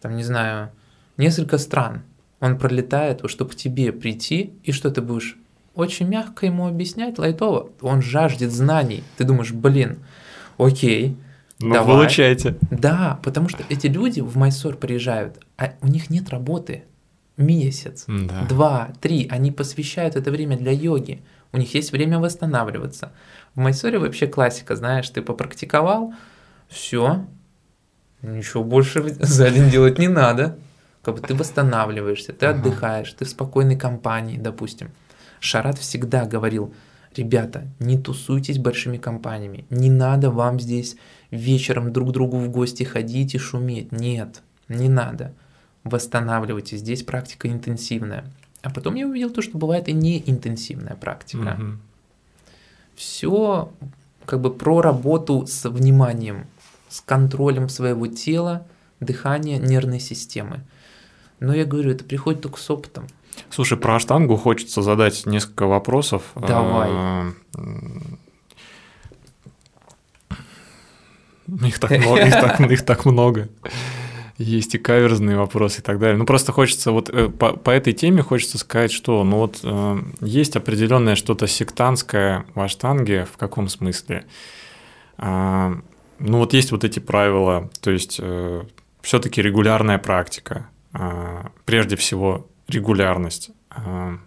там, 0.00 0.16
не 0.16 0.24
знаю, 0.24 0.70
несколько 1.16 1.58
стран, 1.58 2.02
он 2.40 2.58
пролетает, 2.58 3.22
чтобы 3.26 3.52
к 3.52 3.56
тебе 3.56 3.92
прийти, 3.92 4.52
и 4.64 4.72
что 4.72 4.90
ты 4.90 5.02
будешь 5.02 5.36
очень 5.74 6.08
мягко 6.08 6.46
ему 6.46 6.66
объяснять, 6.66 7.18
лайтово. 7.18 7.70
Он 7.80 8.02
жаждет 8.02 8.50
знаний. 8.50 9.04
Ты 9.16 9.24
думаешь, 9.24 9.52
блин, 9.52 9.98
окей, 10.58 11.16
ну, 11.60 11.74
давай. 11.74 11.94
получайте. 11.94 12.56
Да, 12.70 13.20
потому 13.22 13.48
что 13.48 13.62
эти 13.68 13.86
люди 13.86 14.20
в 14.20 14.36
Майсор 14.36 14.76
приезжают, 14.76 15.38
а 15.56 15.72
у 15.80 15.86
них 15.86 16.10
нет 16.10 16.28
работы 16.30 16.84
месяц, 17.36 18.04
да. 18.06 18.46
два, 18.48 18.92
три, 19.00 19.26
они 19.30 19.50
посвящают 19.50 20.16
это 20.16 20.30
время 20.30 20.56
для 20.56 20.72
йоги. 20.72 21.22
У 21.52 21.58
них 21.58 21.74
есть 21.74 21.92
время 21.92 22.18
восстанавливаться. 22.18 23.12
В 23.54 23.60
Майсоре 23.60 23.98
вообще 23.98 24.26
классика, 24.26 24.76
знаешь, 24.76 25.08
ты 25.10 25.22
попрактиковал, 25.22 26.14
все, 26.68 27.26
ничего 28.22 28.64
больше 28.64 29.02
за 29.20 29.50
день 29.50 29.70
делать 29.70 29.98
не 29.98 30.08
надо. 30.08 30.58
Как 31.02 31.14
бы 31.14 31.20
ты 31.20 31.34
восстанавливаешься, 31.34 32.32
ты 32.32 32.46
ага. 32.46 32.58
отдыхаешь, 32.58 33.12
ты 33.12 33.24
в 33.24 33.28
спокойной 33.28 33.76
компании, 33.76 34.38
допустим. 34.38 34.90
Шарат 35.38 35.78
всегда 35.78 36.24
говорил, 36.24 36.74
ребята, 37.14 37.68
не 37.78 37.96
тусуйтесь 37.96 38.58
большими 38.58 38.96
компаниями, 38.96 39.66
не 39.70 39.88
надо 39.88 40.30
вам 40.30 40.58
здесь 40.58 40.96
вечером 41.30 41.92
друг 41.92 42.10
другу 42.10 42.38
в 42.38 42.48
гости 42.48 42.82
ходить 42.82 43.34
и 43.34 43.38
шуметь. 43.38 43.92
Нет, 43.92 44.42
не 44.68 44.88
надо 44.88 45.32
восстанавливайте. 45.88 46.76
Здесь 46.76 47.02
практика 47.02 47.48
интенсивная. 47.48 48.24
А 48.62 48.70
потом 48.70 48.94
я 48.94 49.06
увидел 49.06 49.30
то, 49.30 49.42
что 49.42 49.58
бывает 49.58 49.88
и 49.88 49.92
неинтенсивная 49.92 50.96
практика. 50.96 51.56
Угу. 51.58 51.66
Все 52.96 53.72
как 54.24 54.40
бы 54.40 54.52
про 54.52 54.80
работу 54.80 55.46
с 55.46 55.68
вниманием, 55.68 56.46
с 56.88 57.00
контролем 57.00 57.68
своего 57.68 58.06
тела, 58.08 58.66
дыхания, 58.98 59.58
нервной 59.58 60.00
системы. 60.00 60.60
Но 61.38 61.54
я 61.54 61.64
говорю, 61.64 61.90
это 61.92 62.02
приходит 62.02 62.40
только 62.40 62.58
с 62.58 62.68
опытом. 62.70 63.06
Слушай, 63.50 63.78
про 63.78 63.96
аштангу 63.96 64.36
хочется 64.36 64.82
задать 64.82 65.26
несколько 65.26 65.66
вопросов. 65.66 66.22
Давай. 66.34 66.88
А, 66.90 67.32
их 71.62 71.78
так 71.78 71.90
много. 71.90 72.26
Их 72.26 72.32
так, 72.32 72.60
их 72.60 72.84
так 72.84 73.04
много 73.04 73.48
есть 74.38 74.74
и 74.74 74.78
каверзные 74.78 75.36
вопросы 75.36 75.80
и 75.80 75.82
так 75.82 75.98
далее. 75.98 76.16
Ну, 76.16 76.26
просто 76.26 76.52
хочется 76.52 76.92
вот 76.92 77.08
э, 77.08 77.28
по, 77.28 77.52
по 77.52 77.70
этой 77.70 77.92
теме 77.92 78.22
хочется 78.22 78.58
сказать, 78.58 78.92
что 78.92 79.24
ну 79.24 79.38
вот 79.38 79.60
э, 79.62 79.98
есть 80.20 80.56
определенное 80.56 81.14
что-то 81.14 81.46
сектантское 81.46 82.44
в 82.54 82.60
аштанге, 82.60 83.24
в 83.24 83.36
каком 83.36 83.68
смысле? 83.68 84.26
А, 85.18 85.74
ну, 86.18 86.38
вот 86.38 86.52
есть 86.52 86.72
вот 86.72 86.84
эти 86.84 86.98
правила, 86.98 87.70
то 87.80 87.90
есть 87.90 88.18
э, 88.20 88.64
все-таки 89.00 89.40
регулярная 89.40 89.98
практика, 89.98 90.68
а, 90.92 91.50
прежде 91.64 91.96
всего 91.96 92.48
регулярность. 92.68 93.50
А, 93.70 94.18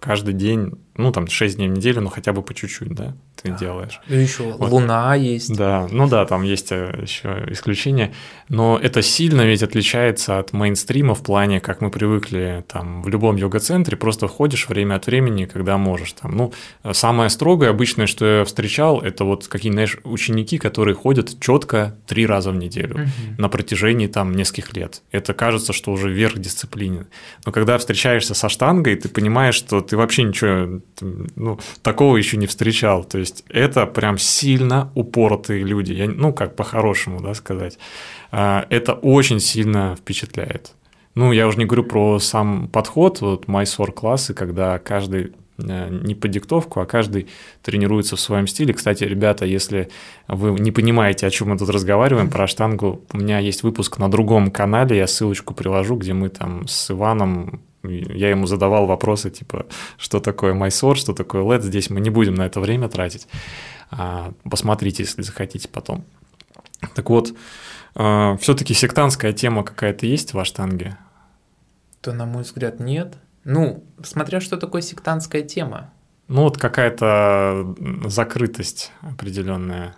каждый 0.00 0.34
день 0.34 0.72
ну, 0.96 1.10
там, 1.12 1.26
6 1.28 1.56
дней 1.56 1.68
в 1.68 1.72
неделю, 1.72 2.00
но 2.00 2.10
хотя 2.10 2.32
бы 2.32 2.42
по 2.42 2.54
чуть-чуть, 2.54 2.94
да, 2.94 3.14
ты 3.42 3.50
да. 3.50 3.58
делаешь. 3.58 4.00
И 4.08 4.16
еще 4.16 4.44
вот. 4.44 4.70
луна 4.70 5.14
есть. 5.16 5.54
Да, 5.56 5.88
ну 5.90 6.08
да, 6.08 6.24
там 6.24 6.42
есть 6.42 6.70
э, 6.70 7.00
еще 7.02 7.44
исключения, 7.48 8.12
но 8.48 8.78
это 8.80 9.02
сильно 9.02 9.42
ведь 9.42 9.62
отличается 9.62 10.38
от 10.38 10.52
мейнстрима 10.52 11.14
в 11.14 11.22
плане, 11.22 11.60
как 11.60 11.80
мы 11.80 11.90
привыкли 11.90 12.64
там 12.68 13.02
в 13.02 13.08
любом 13.08 13.36
йога-центре, 13.36 13.96
просто 13.96 14.28
входишь 14.28 14.68
время 14.68 14.94
от 14.94 15.06
времени, 15.06 15.46
когда 15.46 15.78
можешь 15.78 16.12
там. 16.12 16.36
Ну, 16.36 16.52
самое 16.92 17.28
строгое, 17.28 17.70
обычное, 17.70 18.06
что 18.06 18.24
я 18.24 18.44
встречал, 18.44 19.00
это 19.00 19.24
вот 19.24 19.48
какие, 19.48 19.72
знаешь, 19.72 19.98
ученики, 20.04 20.58
которые 20.58 20.94
ходят 20.94 21.40
четко 21.40 21.96
три 22.06 22.26
раза 22.26 22.50
в 22.52 22.56
неделю 22.56 22.94
угу. 22.94 23.02
на 23.38 23.48
протяжении 23.48 24.06
там 24.06 24.32
нескольких 24.32 24.76
лет. 24.76 25.02
Это 25.10 25.34
кажется, 25.34 25.72
что 25.72 25.90
уже 25.90 26.12
верх 26.12 26.38
дисциплины. 26.38 27.06
Но 27.44 27.52
когда 27.52 27.78
встречаешься 27.78 28.34
со 28.34 28.48
штангой, 28.48 28.94
ты 28.94 29.08
понимаешь, 29.08 29.54
что 29.56 29.80
ты 29.80 29.96
вообще 29.96 30.22
ничего 30.22 30.80
ну, 31.00 31.58
такого 31.82 32.16
еще 32.16 32.36
не 32.36 32.46
встречал. 32.46 33.04
То 33.04 33.18
есть 33.18 33.44
это 33.48 33.86
прям 33.86 34.18
сильно 34.18 34.90
упоротые 34.94 35.64
люди. 35.64 35.92
Я, 35.92 36.08
ну, 36.08 36.32
как 36.32 36.56
по-хорошему, 36.56 37.20
да, 37.20 37.34
сказать. 37.34 37.78
А, 38.30 38.66
это 38.70 38.94
очень 38.94 39.40
сильно 39.40 39.96
впечатляет. 39.96 40.72
Ну, 41.14 41.32
я 41.32 41.46
уже 41.46 41.58
не 41.58 41.64
говорю 41.64 41.84
про 41.84 42.18
сам 42.18 42.68
подход, 42.68 43.20
вот 43.20 43.46
Mysore 43.46 43.92
классы, 43.92 44.34
когда 44.34 44.78
каждый 44.80 45.32
э, 45.58 45.88
не 45.88 46.16
по 46.16 46.26
диктовку, 46.26 46.80
а 46.80 46.86
каждый 46.86 47.28
тренируется 47.62 48.16
в 48.16 48.20
своем 48.20 48.48
стиле. 48.48 48.74
Кстати, 48.74 49.04
ребята, 49.04 49.44
если 49.44 49.90
вы 50.26 50.58
не 50.58 50.72
понимаете, 50.72 51.26
о 51.26 51.30
чем 51.30 51.50
мы 51.50 51.58
тут 51.58 51.68
разговариваем, 51.68 52.30
про 52.30 52.48
штангу, 52.48 53.04
у 53.12 53.18
меня 53.18 53.38
есть 53.38 53.62
выпуск 53.62 53.98
на 53.98 54.10
другом 54.10 54.50
канале, 54.50 54.96
я 54.96 55.06
ссылочку 55.06 55.54
приложу, 55.54 55.96
где 55.96 56.14
мы 56.14 56.30
там 56.30 56.66
с 56.66 56.90
Иваном 56.90 57.62
я 57.84 58.30
ему 58.30 58.46
задавал 58.46 58.86
вопросы, 58.86 59.30
типа, 59.30 59.66
что 59.98 60.20
такое 60.20 60.54
Mysore, 60.54 60.94
что 60.94 61.12
такое 61.12 61.42
LED, 61.42 61.62
здесь 61.62 61.90
мы 61.90 62.00
не 62.00 62.10
будем 62.10 62.34
на 62.34 62.46
это 62.46 62.60
время 62.60 62.88
тратить. 62.88 63.28
А, 63.90 64.32
посмотрите, 64.48 65.02
если 65.02 65.22
захотите 65.22 65.68
потом. 65.68 66.04
Так 66.94 67.10
вот, 67.10 67.34
а, 67.94 68.36
все-таки 68.38 68.74
сектантская 68.74 69.32
тема 69.32 69.62
какая-то 69.64 70.06
есть 70.06 70.34
в 70.34 70.38
Аштанге? 70.38 70.96
То, 72.00 72.12
на 72.12 72.26
мой 72.26 72.42
взгляд, 72.42 72.80
нет. 72.80 73.16
Ну, 73.44 73.84
смотря 74.02 74.40
что 74.40 74.56
такое 74.56 74.82
сектантская 74.82 75.42
тема. 75.42 75.92
Ну, 76.28 76.42
вот 76.42 76.56
какая-то 76.56 77.74
закрытость 78.06 78.92
определенная. 79.02 79.94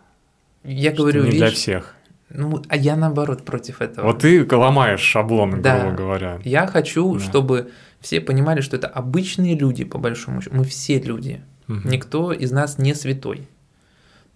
Я 0.64 0.93
говорю, 0.93 1.22
не 1.22 1.30
видишь, 1.30 1.39
для 1.41 1.51
всех. 1.51 1.95
Ну, 2.29 2.62
а 2.68 2.77
я 2.77 2.97
наоборот 2.97 3.45
против 3.45 3.81
этого. 3.81 4.07
Вот 4.07 4.20
ты 4.20 4.47
ломаешь 4.51 5.01
шаблон, 5.01 5.62
да. 5.62 5.81
грубо 5.81 5.97
говоря. 5.97 6.41
Я 6.45 6.66
хочу, 6.66 7.14
да. 7.14 7.20
чтобы 7.20 7.70
все 8.01 8.20
понимали, 8.20 8.61
что 8.61 8.77
это 8.77 8.89
обычные 8.89 9.57
люди, 9.57 9.85
по 9.85 9.99
большому 9.99 10.41
счету. 10.41 10.57
Мы 10.57 10.64
все 10.64 10.99
люди. 10.99 11.43
Угу. 11.68 11.81
Никто 11.85 12.33
из 12.33 12.51
нас 12.51 12.79
не 12.79 12.95
святой. 12.95 13.49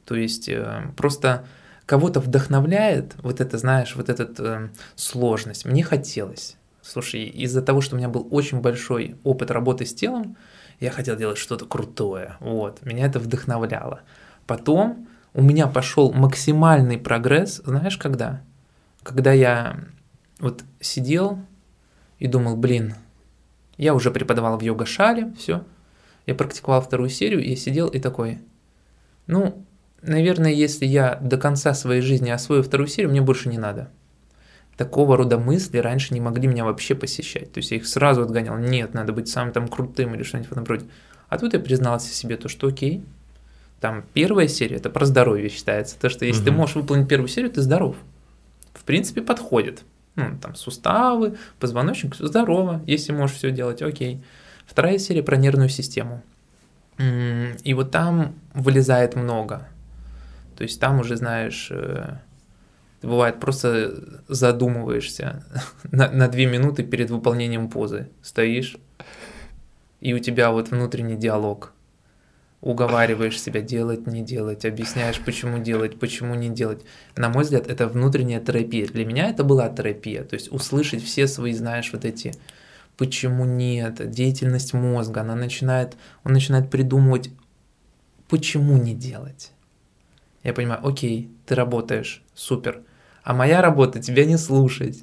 То 0.05 0.14
есть 0.14 0.49
э, 0.49 0.93
просто 0.97 1.47
кого-то 1.86 2.20
вдохновляет 2.20 3.14
вот 3.22 3.41
это, 3.41 3.59
знаешь, 3.59 3.97
вот 3.97 4.09
эта 4.09 4.28
э, 4.38 4.68
сложность. 4.95 5.64
Мне 5.64 5.82
хотелось. 5.82 6.57
Слушай, 6.82 7.24
из-за 7.24 7.62
того, 7.62 7.80
что 7.80 7.95
у 7.95 7.99
меня 7.99 8.09
был 8.09 8.26
очень 8.30 8.61
большой 8.61 9.16
опыт 9.24 9.51
работы 9.51 9.84
с 9.84 9.95
телом, 9.95 10.36
я 10.78 10.91
хотел 10.91 11.16
делать 11.16 11.38
что-то 11.38 11.66
крутое. 11.66 12.36
Вот, 12.41 12.84
меня 12.84 13.07
это 13.07 13.18
вдохновляло. 13.18 14.01
Потом 14.47 15.09
у 15.35 15.43
меня 15.43 15.66
пошел 15.66 16.12
максимальный 16.12 16.99
прогресс, 16.99 17.62
знаешь, 17.64 17.97
когда? 17.97 18.43
Когда 19.03 19.33
я 19.33 19.81
вот 20.39 20.64
сидел 20.81 21.39
и 22.18 22.26
думал, 22.26 22.57
блин, 22.57 22.95
я 23.76 23.95
уже 23.95 24.11
преподавал 24.11 24.59
в 24.59 24.62
йога-шале, 24.62 25.33
все, 25.39 25.64
я 26.26 26.35
практиковал 26.35 26.81
вторую 26.81 27.09
серию, 27.11 27.43
и 27.43 27.51
я 27.51 27.57
сидел 27.57 27.89
и 27.89 27.99
такой, 27.99 28.39
ну, 29.26 29.64
наверное, 30.03 30.53
если 30.53 30.87
я 30.87 31.16
до 31.16 31.39
конца 31.39 31.74
своей 31.74 32.03
жизни 32.03 32.31
освою 32.31 32.62
вторую 32.62 32.89
серию, 32.89 33.11
мне 33.11 33.20
больше 33.20 33.49
не 33.49 33.59
надо. 33.59 33.91
Такого 34.76 35.16
рода 35.16 35.39
мысли 35.39 35.78
раньше 35.78 36.14
не 36.14 36.20
могли 36.20 36.49
меня 36.49 36.64
вообще 36.64 36.95
посещать. 36.95 37.53
То 37.53 37.59
есть 37.59 37.70
я 37.70 37.76
их 37.76 37.87
сразу 37.87 38.22
отгонял. 38.22 38.57
Нет, 38.57 38.95
надо 38.95 39.12
быть 39.12 39.28
самым 39.28 39.53
там 39.53 39.68
крутым 39.68 40.14
или 40.14 40.22
что-нибудь 40.22 40.49
в 40.49 40.53
этом 40.53 40.64
роде. 40.64 40.87
А 41.28 41.39
тут 41.39 41.53
я 41.53 41.61
признался 41.61 42.14
себе 42.14 42.39
то, 42.39 42.49
что 42.49 42.66
окей, 42.66 43.05
там 43.81 44.05
первая 44.12 44.47
серия 44.47 44.76
это 44.76 44.91
про 44.91 45.07
здоровье 45.07 45.49
считается. 45.49 45.99
То, 45.99 46.11
что 46.11 46.26
если 46.26 46.43
угу. 46.43 46.51
ты 46.51 46.53
можешь 46.53 46.76
выполнить 46.76 47.09
первую 47.09 47.28
серию, 47.28 47.51
ты 47.51 47.62
здоров. 47.62 47.97
В 48.74 48.85
принципе, 48.85 49.22
подходит. 49.22 49.83
Ну, 50.16 50.39
там 50.41 50.55
суставы, 50.55 51.37
позвоночник, 51.59 52.14
здорово. 52.14 52.83
Если 52.87 53.12
можешь 53.12 53.37
все 53.37 53.51
делать, 53.51 53.81
окей. 53.81 54.22
Вторая 54.66 54.99
серия 54.99 55.22
про 55.22 55.37
нервную 55.37 55.70
систему. 55.70 56.22
И 56.99 57.74
вот 57.74 57.91
там 57.91 58.35
вылезает 58.53 59.16
много. 59.16 59.66
То 60.57 60.64
есть 60.64 60.78
там 60.78 61.01
уже, 61.01 61.16
знаешь, 61.16 61.68
э, 61.70 62.18
бывает 63.01 63.41
просто 63.41 64.20
задумываешься 64.28 65.43
на, 65.91 66.11
на 66.11 66.28
две 66.28 66.45
минуты 66.45 66.83
перед 66.83 67.09
выполнением 67.09 67.70
позы. 67.70 68.11
Стоишь, 68.20 68.76
и 70.03 70.12
у 70.12 70.18
тебя 70.18 70.51
вот 70.51 70.70
внутренний 70.70 71.16
диалог– 71.16 71.72
уговариваешь 72.61 73.40
себя 73.40 73.62
делать, 73.62 74.06
не 74.06 74.22
делать, 74.22 74.64
объясняешь, 74.64 75.18
почему 75.20 75.58
делать, 75.58 75.98
почему 75.98 76.34
не 76.34 76.50
делать. 76.50 76.82
На 77.16 77.28
мой 77.28 77.44
взгляд, 77.44 77.66
это 77.68 77.88
внутренняя 77.88 78.40
терапия. 78.40 78.86
Для 78.86 79.04
меня 79.04 79.30
это 79.30 79.44
была 79.44 79.68
терапия. 79.68 80.24
То 80.24 80.34
есть 80.34 80.52
услышать 80.52 81.02
все 81.02 81.26
свои, 81.26 81.54
знаешь, 81.54 81.90
вот 81.92 82.04
эти 82.04 82.34
почему 82.96 83.46
нет, 83.46 84.11
деятельность 84.11 84.74
мозга, 84.74 85.22
она 85.22 85.34
начинает, 85.34 85.96
он 86.22 86.34
начинает 86.34 86.70
придумывать, 86.70 87.30
почему 88.28 88.76
не 88.76 88.94
делать. 88.94 89.52
Я 90.42 90.52
понимаю, 90.52 90.86
окей, 90.86 91.30
ты 91.46 91.54
работаешь, 91.54 92.22
супер. 92.34 92.82
А 93.22 93.32
моя 93.32 93.62
работа 93.62 94.02
тебя 94.02 94.26
не 94.26 94.36
слушать. 94.36 95.02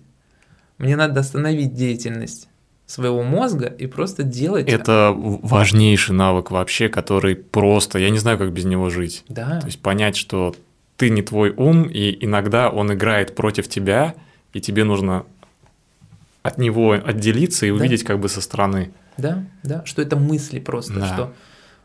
Мне 0.78 0.96
надо 0.96 1.22
остановить 1.22 1.74
деятельность 1.74 2.50
своего 2.88 3.22
мозга 3.22 3.68
и 3.68 3.86
просто 3.86 4.24
делать. 4.24 4.68
Это 4.68 5.14
важнейший 5.14 6.16
навык 6.16 6.52
вообще, 6.52 6.88
который 6.88 7.36
просто, 7.36 8.00
я 8.00 8.10
не 8.10 8.18
знаю, 8.18 8.38
как 8.38 8.54
без 8.54 8.64
него 8.64 8.90
жить. 8.90 9.26
Да. 9.28 9.60
То 9.60 9.68
есть 9.68 9.82
понять, 9.82 10.16
что 10.16 10.56
ты 10.96 11.10
не 11.10 11.22
твой 11.22 11.52
ум, 11.52 11.84
и 11.84 12.18
иногда 12.26 12.70
он 12.70 12.94
играет 12.94 13.36
против 13.36 13.68
тебя, 13.68 14.16
и 14.54 14.62
тебе 14.62 14.86
нужно 14.86 15.26
от 16.44 16.58
него 16.58 16.94
отделиться 16.94 17.66
и 17.66 17.72
увидеть 17.72 18.02
да. 18.02 18.08
как 18.08 18.20
бы 18.20 18.30
со 18.30 18.40
стороны. 18.40 18.92
Да, 19.18 19.44
да, 19.64 19.84
что 19.86 20.02
это 20.02 20.16
мысли 20.16 20.60
просто, 20.60 20.94
да. 20.94 21.14
что 21.14 21.34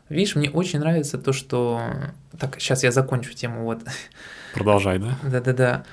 Видишь, 0.09 0.35
мне 0.35 0.49
очень 0.49 0.79
нравится 0.79 1.17
то, 1.17 1.33
что... 1.33 1.81
Так, 2.37 2.57
сейчас 2.59 2.83
я 2.83 2.91
закончу 2.91 3.33
тему, 3.33 3.63
вот. 3.63 3.81
Продолжай, 4.53 4.99
да? 4.99 5.17
Да-да-да. 5.23 5.85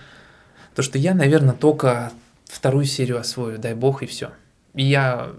То, 0.74 0.82
что 0.82 0.98
я, 0.98 1.14
наверное, 1.14 1.54
только 1.54 2.12
вторую 2.44 2.84
серию 2.84 3.18
освою, 3.18 3.58
дай 3.58 3.72
бог, 3.72 4.02
и 4.02 4.06
все 4.06 4.30
я 4.74 5.32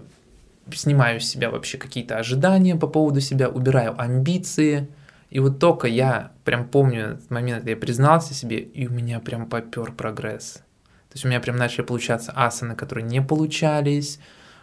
снимаю 0.72 1.20
с 1.20 1.24
себя 1.24 1.50
вообще 1.50 1.78
какие-то 1.78 2.16
ожидания 2.18 2.76
по 2.76 2.86
поводу 2.86 3.20
себя, 3.20 3.48
убираю 3.48 4.00
амбиции. 4.00 4.88
И 5.30 5.40
вот 5.40 5.58
только 5.58 5.88
я 5.88 6.32
прям 6.44 6.66
помню 6.66 7.12
этот 7.12 7.30
момент, 7.30 7.66
я 7.66 7.76
признался 7.76 8.34
себе, 8.34 8.58
и 8.58 8.86
у 8.86 8.90
меня 8.90 9.18
прям 9.20 9.46
попер 9.46 9.92
прогресс. 9.92 10.62
То 11.08 11.16
есть 11.16 11.24
у 11.24 11.28
меня 11.28 11.40
прям 11.40 11.56
начали 11.56 11.82
получаться 11.82 12.32
асаны, 12.34 12.74
которые 12.74 13.04
не 13.04 13.20
получались. 13.20 14.18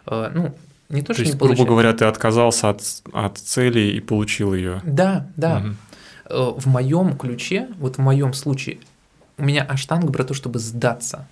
Э, 0.05 0.31
ну, 0.33 0.55
не 0.89 1.01
то, 1.01 1.07
то 1.07 1.13
что 1.13 1.21
есть, 1.23 1.33
не 1.33 1.39
получались. 1.39 1.59
грубо 1.59 1.71
говоря, 1.73 1.93
ты 1.93 2.05
отказался 2.05 2.69
от, 2.69 2.81
от 3.13 3.37
цели 3.37 3.79
и 3.79 3.99
получил 3.99 4.53
ее. 4.53 4.81
Да, 4.83 5.27
да. 5.35 5.63
Угу. 6.29 6.59
В 6.59 6.67
моем 6.67 7.17
ключе, 7.17 7.67
вот 7.77 7.97
в 7.97 7.99
моем 7.99 8.33
случае, 8.33 8.79
у 9.37 9.43
меня 9.43 9.63
аштанга 9.63 10.11
про 10.11 10.23
то, 10.23 10.33
чтобы 10.33 10.59
сдаться. 10.59 11.27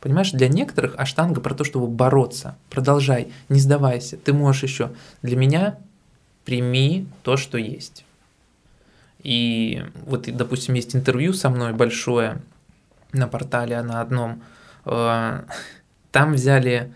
Понимаешь, 0.00 0.30
для 0.30 0.48
некоторых 0.48 0.94
аштанга 0.96 1.40
про 1.40 1.54
то, 1.54 1.64
чтобы 1.64 1.88
бороться. 1.88 2.56
Продолжай, 2.70 3.32
не 3.48 3.58
сдавайся, 3.58 4.16
ты 4.16 4.32
можешь 4.32 4.62
еще. 4.62 4.90
Для 5.22 5.36
меня 5.36 5.78
прими 6.44 7.08
то, 7.22 7.36
что 7.36 7.58
есть. 7.58 8.04
И 9.22 9.84
вот, 10.06 10.28
допустим, 10.34 10.74
есть 10.74 10.94
интервью 10.94 11.32
со 11.32 11.50
мной 11.50 11.72
большое 11.72 12.40
на 13.12 13.26
портале, 13.26 13.82
на 13.82 14.00
одном. 14.00 14.42
Э, 14.84 15.42
там 16.12 16.32
взяли 16.34 16.94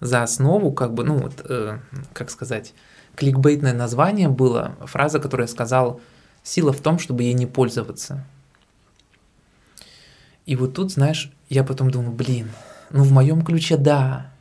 за 0.00 0.22
основу, 0.22 0.72
как 0.72 0.92
бы, 0.92 1.04
ну 1.04 1.16
вот, 1.16 1.44
э, 1.48 1.78
как 2.12 2.30
сказать, 2.30 2.74
кликбейтное 3.16 3.72
название 3.72 4.28
было, 4.28 4.76
фраза, 4.82 5.18
которую 5.18 5.44
я 5.46 5.52
сказал, 5.52 6.00
сила 6.42 6.72
в 6.72 6.80
том, 6.80 6.98
чтобы 6.98 7.22
ей 7.22 7.32
не 7.32 7.46
пользоваться. 7.46 8.24
И 10.46 10.56
вот 10.56 10.74
тут, 10.74 10.92
знаешь, 10.92 11.32
я 11.48 11.64
потом 11.64 11.90
думаю, 11.90 12.12
блин, 12.12 12.50
ну 12.90 13.02
в 13.02 13.12
моем 13.12 13.42
ключе 13.42 13.76
да, 13.76 14.32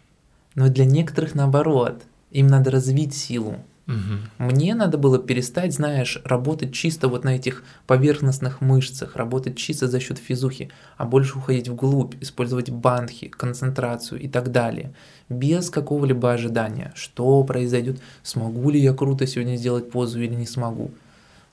но 0.55 0.69
для 0.69 0.85
некоторых 0.85 1.35
наоборот. 1.35 2.03
Им 2.31 2.47
надо 2.47 2.71
развить 2.71 3.13
силу, 3.13 3.57
Угу. 3.87 4.45
Мне 4.51 4.75
надо 4.75 4.97
было 4.97 5.19
перестать, 5.19 5.73
знаешь, 5.73 6.21
работать 6.23 6.73
чисто 6.73 7.09
вот 7.09 7.25
на 7.25 7.35
этих 7.35 7.63
поверхностных 7.85 8.61
мышцах, 8.61 9.15
работать 9.17 9.57
чисто 9.57 9.87
за 9.87 9.99
счет 9.99 10.17
физухи, 10.17 10.69
а 10.95 11.05
больше 11.05 11.37
уходить 11.37 11.67
вглубь, 11.67 12.15
использовать 12.21 12.69
банхи, 12.69 13.27
концентрацию 13.27 14.21
и 14.21 14.29
так 14.29 14.51
далее, 14.51 14.93
без 15.27 15.69
какого-либо 15.69 16.31
ожидания, 16.31 16.93
что 16.95 17.43
произойдет, 17.43 17.99
смогу 18.23 18.69
ли 18.69 18.79
я 18.79 18.93
круто 18.93 19.27
сегодня 19.27 19.57
сделать 19.57 19.91
позу 19.91 20.21
или 20.21 20.33
не 20.33 20.47
смогу. 20.47 20.91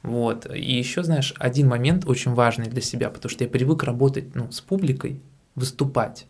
Вот. 0.02 0.46
И 0.54 0.78
еще, 0.78 1.02
знаешь, 1.02 1.34
один 1.38 1.68
момент 1.68 2.06
очень 2.06 2.32
важный 2.32 2.66
для 2.66 2.80
себя, 2.80 3.10
потому 3.10 3.30
что 3.30 3.44
я 3.44 3.50
привык 3.50 3.82
работать 3.82 4.34
ну, 4.34 4.50
с 4.50 4.60
публикой, 4.60 5.20
выступать. 5.54 6.26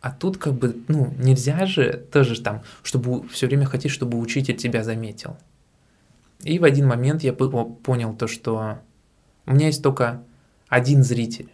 А 0.00 0.10
тут 0.10 0.38
как 0.38 0.54
бы, 0.54 0.76
ну, 0.88 1.14
нельзя 1.18 1.66
же 1.66 2.06
тоже 2.10 2.40
там, 2.40 2.62
чтобы 2.82 3.28
все 3.28 3.46
время 3.46 3.66
хотеть, 3.66 3.92
чтобы 3.92 4.18
учитель 4.18 4.56
тебя 4.56 4.82
заметил. 4.82 5.36
И 6.42 6.58
в 6.58 6.64
один 6.64 6.86
момент 6.86 7.22
я 7.22 7.34
понял 7.34 8.14
то, 8.14 8.26
что 8.26 8.78
у 9.46 9.52
меня 9.52 9.66
есть 9.66 9.82
только 9.82 10.22
один 10.68 11.04
зритель, 11.04 11.50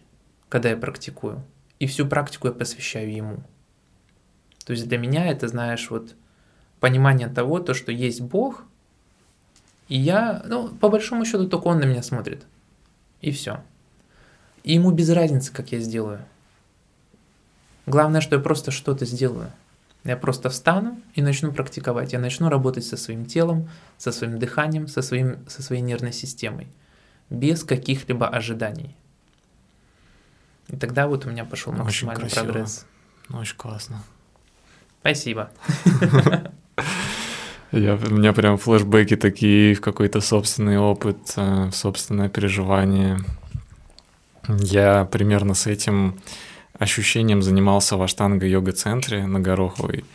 когда 0.47 0.69
я 0.69 0.77
практикую. 0.77 1.43
И 1.79 1.87
всю 1.87 2.07
практику 2.07 2.47
я 2.47 2.53
посвящаю 2.53 3.13
ему. 3.13 3.43
То 4.65 4.71
есть 4.71 4.87
для 4.87 4.97
меня 4.97 5.27
это, 5.27 5.47
знаешь, 5.47 5.89
вот 5.89 6.15
понимание 6.79 7.27
того, 7.27 7.59
то, 7.59 7.73
что 7.73 7.91
есть 7.91 8.21
Бог, 8.21 8.63
и 9.87 9.97
я, 9.97 10.43
ну, 10.45 10.69
по 10.69 10.89
большому 10.89 11.25
счету, 11.25 11.47
только 11.47 11.67
он 11.67 11.79
на 11.79 11.85
меня 11.85 12.03
смотрит. 12.03 12.45
И 13.21 13.31
все. 13.31 13.63
И 14.63 14.73
ему 14.73 14.91
без 14.91 15.09
разницы, 15.09 15.53
как 15.53 15.71
я 15.71 15.79
сделаю. 15.79 16.19
Главное, 17.85 18.21
что 18.21 18.35
я 18.35 18.41
просто 18.41 18.71
что-то 18.71 19.05
сделаю. 19.05 19.51
Я 20.03 20.17
просто 20.17 20.49
встану 20.49 21.01
и 21.15 21.21
начну 21.21 21.51
практиковать. 21.51 22.13
Я 22.13 22.19
начну 22.19 22.49
работать 22.49 22.85
со 22.85 22.97
своим 22.97 23.25
телом, 23.25 23.69
со 23.97 24.11
своим 24.11 24.39
дыханием, 24.39 24.87
со, 24.87 25.01
своим, 25.01 25.47
со 25.47 25.61
своей 25.61 25.81
нервной 25.81 26.13
системой. 26.13 26.67
Без 27.29 27.63
каких-либо 27.63 28.27
ожиданий. 28.27 28.95
И 30.67 30.75
тогда 30.75 31.07
вот 31.07 31.25
у 31.25 31.29
меня 31.29 31.45
пошел 31.45 31.71
максимальный 31.71 32.25
Очень 32.25 32.35
прогресс. 32.35 32.85
Очень 33.29 33.57
классно. 33.57 34.03
Спасибо. 35.01 35.51
Я, 37.71 37.95
у 37.95 38.13
меня 38.13 38.33
прям 38.33 38.57
флешбеки 38.57 39.15
такие 39.15 39.75
в 39.75 39.81
какой-то 39.81 40.21
собственный 40.21 40.77
опыт, 40.77 41.17
э, 41.35 41.69
собственное 41.73 42.29
переживание. 42.29 43.19
Я 44.47 45.05
примерно 45.05 45.53
с 45.53 45.67
этим 45.67 46.19
ощущением 46.79 47.41
занимался 47.41 47.97
в 47.97 48.01
аштанга-йога-центре 48.01 49.25
на 49.25 49.39
Гороховой. 49.39 50.05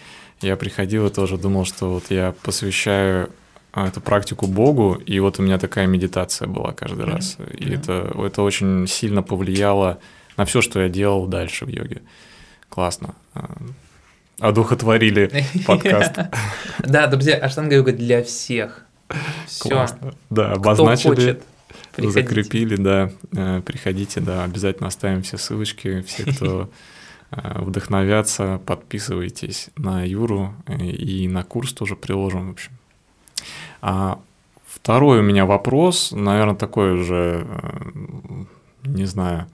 Я 0.41 0.57
приходил 0.57 1.07
и 1.07 1.11
тоже 1.11 1.37
думал, 1.37 1.65
что 1.65 1.91
вот 1.91 2.05
я 2.11 2.35
посвящаю 2.43 3.31
а, 3.73 3.89
эту 3.89 4.01
практику 4.01 4.47
Богу, 4.47 4.95
и 4.95 5.21
вот 5.21 5.39
у 5.39 5.43
меня 5.43 5.59
такая 5.59 5.87
медитация 5.87 6.49
была 6.49 6.73
каждый 6.73 7.05
раз. 7.05 7.37
И 7.59 7.65
mm-hmm. 7.65 7.75
это, 7.75 8.27
это 8.27 8.43
очень 8.43 8.87
сильно 8.87 9.23
повлияло 9.23 9.99
на 10.37 10.45
все, 10.45 10.63
что 10.63 10.81
я 10.81 10.89
делал 10.89 11.27
дальше 11.27 11.65
в 11.67 11.69
йоге. 11.69 12.03
Классно. 12.69 13.15
Одухотворили 14.43 15.31
подкаст. 15.67 16.19
Да, 16.81 17.07
друзья, 17.07 17.37
аштанга-йога 17.37 17.93
для 17.93 18.25
всех. 18.25 18.85
Все. 19.47 19.87
Да, 20.31 20.53
обозначили 20.53 21.41
Приходите. 21.93 22.23
Закрепили, 22.23 22.77
да. 22.77 23.11
Э, 23.37 23.61
приходите, 23.65 24.21
да. 24.21 24.43
Обязательно 24.43 24.89
оставим 24.89 25.23
все 25.23 25.39
ссылочки. 25.39 26.01
Все, 26.03 26.25
кто 26.25 26.71
э, 27.31 27.61
вдохновятся, 27.61 28.61
подписывайтесь 28.67 29.69
на 29.77 30.05
Юру 30.05 30.55
э, 30.67 30.87
и 30.87 31.29
на 31.29 31.45
курс 31.45 31.73
тоже 31.73 31.95
приложим, 31.95 32.49
в 32.49 32.51
общем. 32.51 32.73
А 33.81 34.19
второй 34.67 35.21
у 35.21 35.23
меня 35.23 35.47
вопрос, 35.47 36.11
наверное, 36.11 36.57
такой 36.57 36.95
уже, 36.95 37.47
не 38.83 39.05
знаю, 39.05 39.47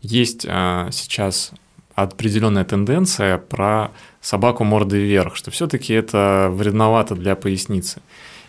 есть 0.00 0.42
сейчас 0.42 1.52
определенная 1.96 2.64
тенденция 2.64 3.38
про 3.38 3.90
собаку 4.20 4.64
мордой 4.64 5.00
вверх, 5.00 5.36
что 5.36 5.50
все-таки 5.50 5.92
это 5.94 6.48
вредновато 6.52 7.14
для 7.14 7.36
поясницы. 7.36 8.00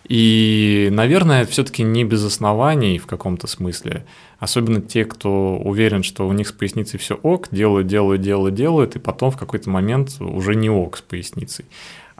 И, 0.07 0.89
наверное, 0.91 1.45
все-таки 1.45 1.83
не 1.83 2.03
без 2.03 2.23
оснований 2.25 2.97
в 2.97 3.05
каком-то 3.05 3.47
смысле. 3.47 4.05
Особенно 4.39 4.81
те, 4.81 5.05
кто 5.05 5.57
уверен, 5.57 6.03
что 6.03 6.27
у 6.27 6.33
них 6.33 6.47
с 6.47 6.51
поясницей 6.51 6.97
все 6.99 7.15
ок, 7.15 7.49
делают, 7.51 7.87
делают, 7.87 8.21
делают, 8.21 8.55
делают, 8.55 8.95
и 8.95 8.99
потом 8.99 9.31
в 9.31 9.37
какой-то 9.37 9.69
момент 9.69 10.15
уже 10.19 10.55
не 10.55 10.69
ок 10.69 10.97
с 10.97 11.01
поясницей. 11.01 11.65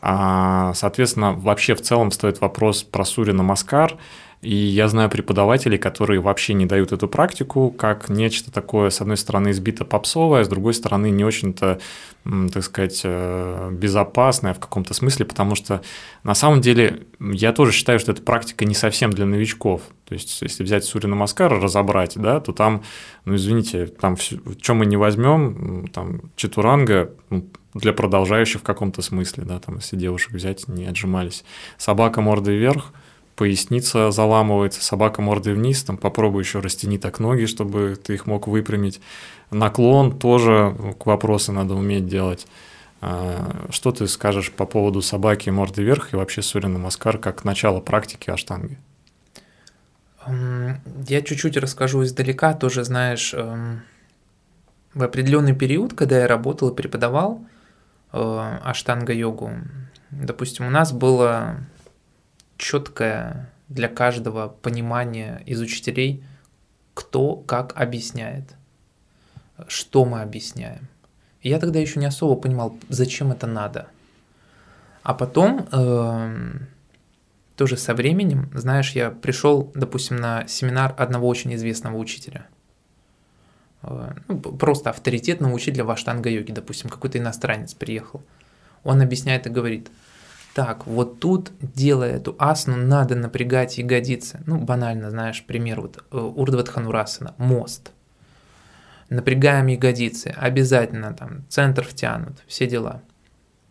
А, 0.01 0.73
соответственно, 0.75 1.33
вообще 1.33 1.73
в 1.73 1.81
целом 1.81 2.11
стоит 2.11 2.41
вопрос 2.41 2.83
про 2.83 3.05
Сурина 3.05 3.43
Маскар– 3.43 3.97
и 4.41 4.55
я 4.55 4.87
знаю 4.87 5.09
преподавателей, 5.09 5.77
которые 5.77 6.21
вообще 6.21 6.53
не 6.53 6.65
дают 6.65 6.93
эту 6.93 7.09
практику 7.09 7.71
как 7.71 8.07
нечто 8.07 8.51
такое, 8.51 8.89
с 8.89 9.01
одной 9.01 9.17
стороны, 9.17 9.51
избито 9.51 9.83
попсовое, 9.83 10.45
с 10.45 10.47
другой 10.47 10.73
стороны, 10.73 11.09
не 11.09 11.25
очень-то, 11.25 11.79
так 12.23 12.63
сказать, 12.63 13.01
э, 13.03 13.69
безопасное 13.73 14.53
в 14.53 14.59
каком-то 14.59 14.93
смысле, 14.93 15.25
потому 15.25 15.55
что 15.55 15.81
на 16.23 16.35
самом 16.35 16.61
деле 16.61 17.01
я 17.19 17.51
тоже 17.51 17.73
считаю, 17.73 17.99
что 17.99 18.13
эта 18.13 18.21
практика 18.21 18.63
не 18.63 18.75
совсем 18.75 19.11
для 19.11 19.25
новичков. 19.25 19.81
То 20.05 20.13
есть, 20.13 20.41
если 20.41 20.63
взять 20.63 20.85
Сурина 20.85 21.15
Маскара, 21.15 21.59
разобрать, 21.59 22.13
да, 22.15 22.39
то 22.39 22.53
там, 22.53 22.83
ну 23.25 23.35
извините, 23.35 23.87
там 23.87 24.15
чем 24.61 24.77
мы 24.77 24.85
не 24.85 24.95
возьмем, 24.95 25.89
там 25.93 26.21
Четуранга 26.37 27.11
ну, 27.29 27.45
для 27.73 27.91
продолжающих 27.91 28.61
в 28.61 28.63
каком-то 28.63 29.01
смысле, 29.01 29.43
да, 29.43 29.59
там, 29.59 29.75
если 29.75 29.97
девушек 29.97 30.31
взять, 30.31 30.69
не 30.69 30.85
отжимались. 30.85 31.43
Собака 31.77 32.21
мордой 32.21 32.55
вверх– 32.55 32.93
поясница 33.39 34.11
заламывается, 34.11 34.83
собака 34.83 35.21
мордой 35.21 35.53
вниз, 35.53 35.81
там 35.83 35.95
попробуй 35.95 36.43
еще 36.43 36.59
растяни 36.59 36.97
так 36.97 37.19
ноги, 37.19 37.45
чтобы 37.45 37.95
ты 37.95 38.15
их 38.15 38.25
мог 38.25 38.49
выпрямить. 38.49 38.99
Наклон 39.49 40.19
тоже 40.19 40.75
к 40.99 41.05
вопросу 41.05 41.53
надо 41.53 41.73
уметь 41.73 42.05
делать. 42.05 42.47
А, 42.99 43.65
что 43.69 43.93
ты 43.93 44.07
скажешь 44.09 44.51
по 44.51 44.65
поводу 44.65 45.01
собаки 45.01 45.49
мордой 45.49 45.85
вверх 45.85 46.11
и 46.11 46.17
вообще 46.17 46.41
Сурина 46.41 46.79
Маскар 46.79 47.17
как 47.17 47.45
начало 47.45 47.79
практики 47.79 48.29
аштанги? 48.29 48.77
Я 51.07 51.21
чуть-чуть 51.21 51.55
расскажу 51.55 52.03
издалека, 52.03 52.53
тоже 52.53 52.83
знаешь, 52.83 53.33
в 54.93 55.01
определенный 55.01 55.55
период, 55.55 55.93
когда 55.93 56.19
я 56.19 56.27
работал 56.27 56.71
и 56.71 56.75
преподавал 56.75 57.41
э, 58.11 58.17
аштанга-йогу, 58.17 59.51
допустим, 60.11 60.67
у 60.67 60.69
нас 60.69 60.91
было 60.91 61.59
четкое 62.59 63.49
для 63.69 63.87
каждого 63.87 64.49
понимание 64.49 65.41
из 65.45 65.59
учителей, 65.61 66.23
кто 66.93 67.35
как 67.35 67.73
объясняет, 67.79 68.55
что 69.67 70.05
мы 70.05 70.21
объясняем. 70.21 70.87
Я 71.41 71.59
тогда 71.59 71.79
еще 71.79 71.99
не 71.99 72.05
особо 72.05 72.39
понимал, 72.39 72.77
зачем 72.89 73.31
это 73.31 73.47
надо. 73.47 73.87
А 75.03 75.13
потом, 75.13 75.67
э, 75.71 76.49
тоже 77.55 77.77
со 77.77 77.95
временем, 77.95 78.51
знаешь, 78.53 78.91
я 78.91 79.09
пришел, 79.09 79.71
допустим, 79.73 80.17
на 80.17 80.45
семинар 80.47 80.93
одного 80.97 81.27
очень 81.27 81.55
известного 81.55 81.97
учителя. 81.97 82.47
Э, 83.83 84.11
ну, 84.27 84.39
просто 84.39 84.89
авторитетного 84.89 85.53
учителя 85.53 85.85
в 85.85 85.91
аштанга-йоге, 85.91 86.53
допустим, 86.53 86.89
какой-то 86.89 87.17
иностранец 87.17 87.73
приехал. 87.73 88.21
Он 88.83 89.01
объясняет 89.01 89.47
и 89.47 89.49
говорит– 89.49 89.89
так, 90.59 90.85
вот 90.87 91.21
тут, 91.21 91.53
делая 91.61 92.17
эту 92.17 92.35
асну, 92.37 92.75
надо 92.75 93.15
напрягать 93.15 93.77
ягодицы. 93.77 94.41
Ну, 94.45 94.59
банально, 94.59 95.09
знаешь, 95.09 95.45
пример, 95.45 95.79
вот 95.79 96.03
э, 96.11 96.17
Урдватханурасана, 96.17 97.33
мост. 97.37 97.93
Напрягаем 99.07 99.67
ягодицы, 99.67 100.35
обязательно 100.35 101.13
там 101.13 101.45
центр 101.47 101.85
втянут, 101.85 102.43
все 102.45 102.67
дела. 102.67 103.01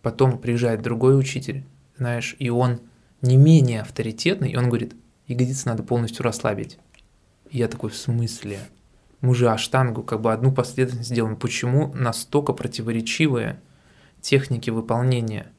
Потом 0.01 0.39
приезжает 0.39 0.81
другой 0.81 1.21
учитель, 1.21 1.63
знаешь, 1.99 2.35
и 2.39 2.49
он 2.49 2.81
не 3.21 3.37
менее 3.37 3.83
авторитетный, 3.83 4.53
и 4.53 4.57
он 4.57 4.69
говорит, 4.69 4.95
ягодицы 5.27 5.69
надо 5.69 5.83
полностью 5.83 6.25
расслабить. 6.25 6.79
Я 7.51 7.69
такой, 7.69 7.91
в 7.91 7.97
смысле? 7.97 8.61
Мы 9.21 9.35
же 9.35 9.51
аштангу 9.51 10.03
как 10.05 10.23
бы 10.23 10.33
одну 10.33 10.53
последовательность 10.53 11.13
делаем. 11.13 11.37
Почему 11.37 11.93
настолько 11.93 12.55
противоречивые 12.55 13.61
техники 14.23 14.71
выполнения– 14.71 15.49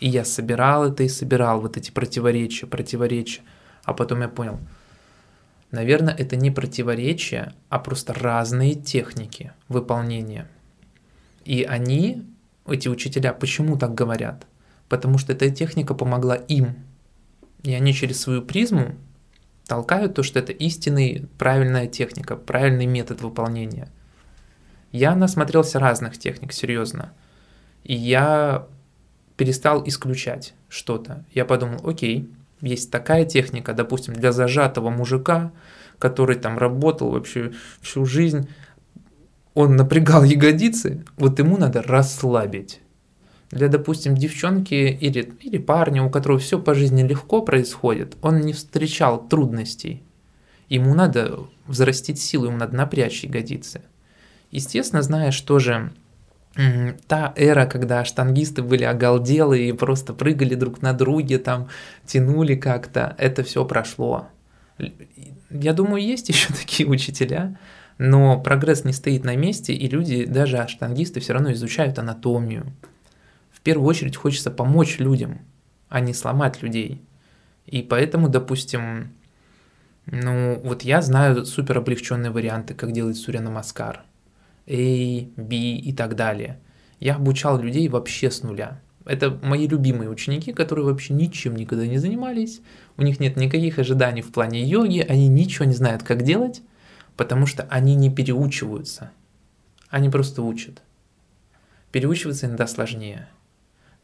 и 0.00 0.08
я 0.08 0.24
собирал 0.24 0.86
это 0.86 1.02
и 1.02 1.08
собирал 1.08 1.60
вот 1.60 1.76
эти 1.76 1.90
противоречия, 1.90 2.66
противоречия. 2.66 3.42
А 3.84 3.92
потом 3.92 4.22
я 4.22 4.28
понял, 4.28 4.58
наверное, 5.70 6.14
это 6.14 6.36
не 6.36 6.50
противоречия, 6.50 7.54
а 7.68 7.78
просто 7.78 8.14
разные 8.14 8.74
техники 8.74 9.52
выполнения. 9.68 10.48
И 11.44 11.62
они, 11.64 12.26
эти 12.66 12.88
учителя, 12.88 13.32
почему 13.32 13.76
так 13.76 13.94
говорят? 13.94 14.46
Потому 14.88 15.18
что 15.18 15.32
эта 15.32 15.50
техника 15.50 15.94
помогла 15.94 16.34
им. 16.34 16.76
И 17.62 17.74
они 17.74 17.92
через 17.92 18.20
свою 18.20 18.42
призму 18.42 18.96
толкают 19.66 20.14
то, 20.14 20.22
что 20.22 20.38
это 20.38 20.52
истинный, 20.52 21.28
правильная 21.38 21.86
техника, 21.86 22.36
правильный 22.36 22.86
метод 22.86 23.20
выполнения. 23.20 23.88
Я 24.92 25.14
насмотрелся 25.14 25.78
разных 25.78 26.18
техник, 26.18 26.52
серьезно. 26.52 27.12
И 27.84 27.94
я 27.94 28.66
перестал 29.40 29.82
исключать 29.88 30.52
что-то. 30.68 31.24
Я 31.32 31.46
подумал, 31.46 31.80
окей, 31.88 32.28
Есть 32.60 32.90
такая 32.90 33.24
техника, 33.24 33.72
допустим, 33.72 34.12
для 34.12 34.32
зажатого 34.32 34.90
мужика, 34.90 35.50
который 35.98 36.36
там 36.36 36.58
работал 36.58 37.10
вообще 37.10 37.52
всю 37.80 38.04
жизнь, 38.04 38.50
он 39.54 39.76
напрягал 39.76 40.24
ягодицы, 40.24 41.06
вот 41.16 41.38
ему 41.38 41.56
надо 41.56 41.80
расслабить. 41.80 42.82
Для, 43.50 43.68
допустим, 43.68 44.14
девчонки 44.14 44.74
или, 44.74 45.32
или 45.40 45.56
парня, 45.56 46.02
у 46.02 46.10
которого 46.10 46.38
все 46.38 46.60
по 46.60 46.74
жизни 46.74 47.02
легко 47.02 47.40
происходит, 47.40 48.18
он 48.20 48.40
не 48.40 48.52
встречал 48.52 49.26
трудностей. 49.26 50.02
Ему 50.68 50.94
надо 50.94 51.46
взрастить 51.66 52.20
силу, 52.20 52.48
ему 52.48 52.58
надо 52.58 52.76
напрячь 52.76 53.24
ягодицы. 53.24 53.80
Естественно, 54.50 55.00
знаешь 55.00 55.40
тоже, 55.40 55.92
та 57.06 57.32
эра, 57.36 57.66
когда 57.66 58.04
штангисты 58.04 58.62
были 58.62 58.84
оголделы 58.84 59.68
и 59.68 59.72
просто 59.72 60.12
прыгали 60.12 60.54
друг 60.54 60.82
на 60.82 60.92
друге, 60.92 61.38
там 61.38 61.68
тянули 62.04 62.56
как-то, 62.56 63.14
это 63.18 63.44
все 63.44 63.64
прошло. 63.64 64.28
Я 65.50 65.72
думаю, 65.72 66.02
есть 66.02 66.28
еще 66.28 66.52
такие 66.52 66.88
учителя, 66.88 67.56
но 67.98 68.40
прогресс 68.40 68.84
не 68.84 68.92
стоит 68.92 69.24
на 69.24 69.36
месте, 69.36 69.72
и 69.72 69.88
люди, 69.88 70.24
даже 70.24 70.66
штангисты, 70.68 71.20
все 71.20 71.34
равно 71.34 71.52
изучают 71.52 71.98
анатомию. 71.98 72.72
В 73.52 73.60
первую 73.60 73.86
очередь 73.86 74.16
хочется 74.16 74.50
помочь 74.50 74.98
людям, 74.98 75.40
а 75.88 76.00
не 76.00 76.14
сломать 76.14 76.62
людей. 76.62 77.00
И 77.66 77.82
поэтому, 77.82 78.28
допустим, 78.28 79.12
ну 80.06 80.60
вот 80.64 80.82
я 80.82 81.02
знаю 81.02 81.44
супер 81.44 81.78
облегченные 81.78 82.30
варианты, 82.30 82.74
как 82.74 82.90
делать 82.90 83.16
Сурья 83.16 83.40
Намаскар– 83.40 84.02
A, 84.66 85.26
B 85.36 85.56
и 85.56 85.92
так 85.92 86.16
далее. 86.16 86.58
Я 86.98 87.16
обучал 87.16 87.58
людей 87.58 87.88
вообще 87.88 88.30
с 88.30 88.42
нуля. 88.42 88.80
Это 89.06 89.30
мои 89.42 89.66
любимые 89.66 90.10
ученики, 90.10 90.52
которые 90.52 90.84
вообще 90.84 91.14
ничем 91.14 91.56
никогда 91.56 91.86
не 91.86 91.98
занимались, 91.98 92.60
у 92.96 93.02
них 93.02 93.18
нет 93.18 93.36
никаких 93.36 93.78
ожиданий 93.78 94.22
в 94.22 94.30
плане 94.30 94.62
йоги, 94.62 95.00
они 95.00 95.26
ничего 95.28 95.64
не 95.64 95.72
знают, 95.72 96.02
как 96.02 96.22
делать, 96.22 96.62
потому 97.16 97.46
что 97.46 97.66
они 97.70 97.94
не 97.94 98.10
переучиваются, 98.10 99.10
они 99.88 100.10
просто 100.10 100.42
учат. 100.42 100.82
Переучиваться 101.92 102.46
иногда 102.46 102.66
сложнее. 102.66 103.28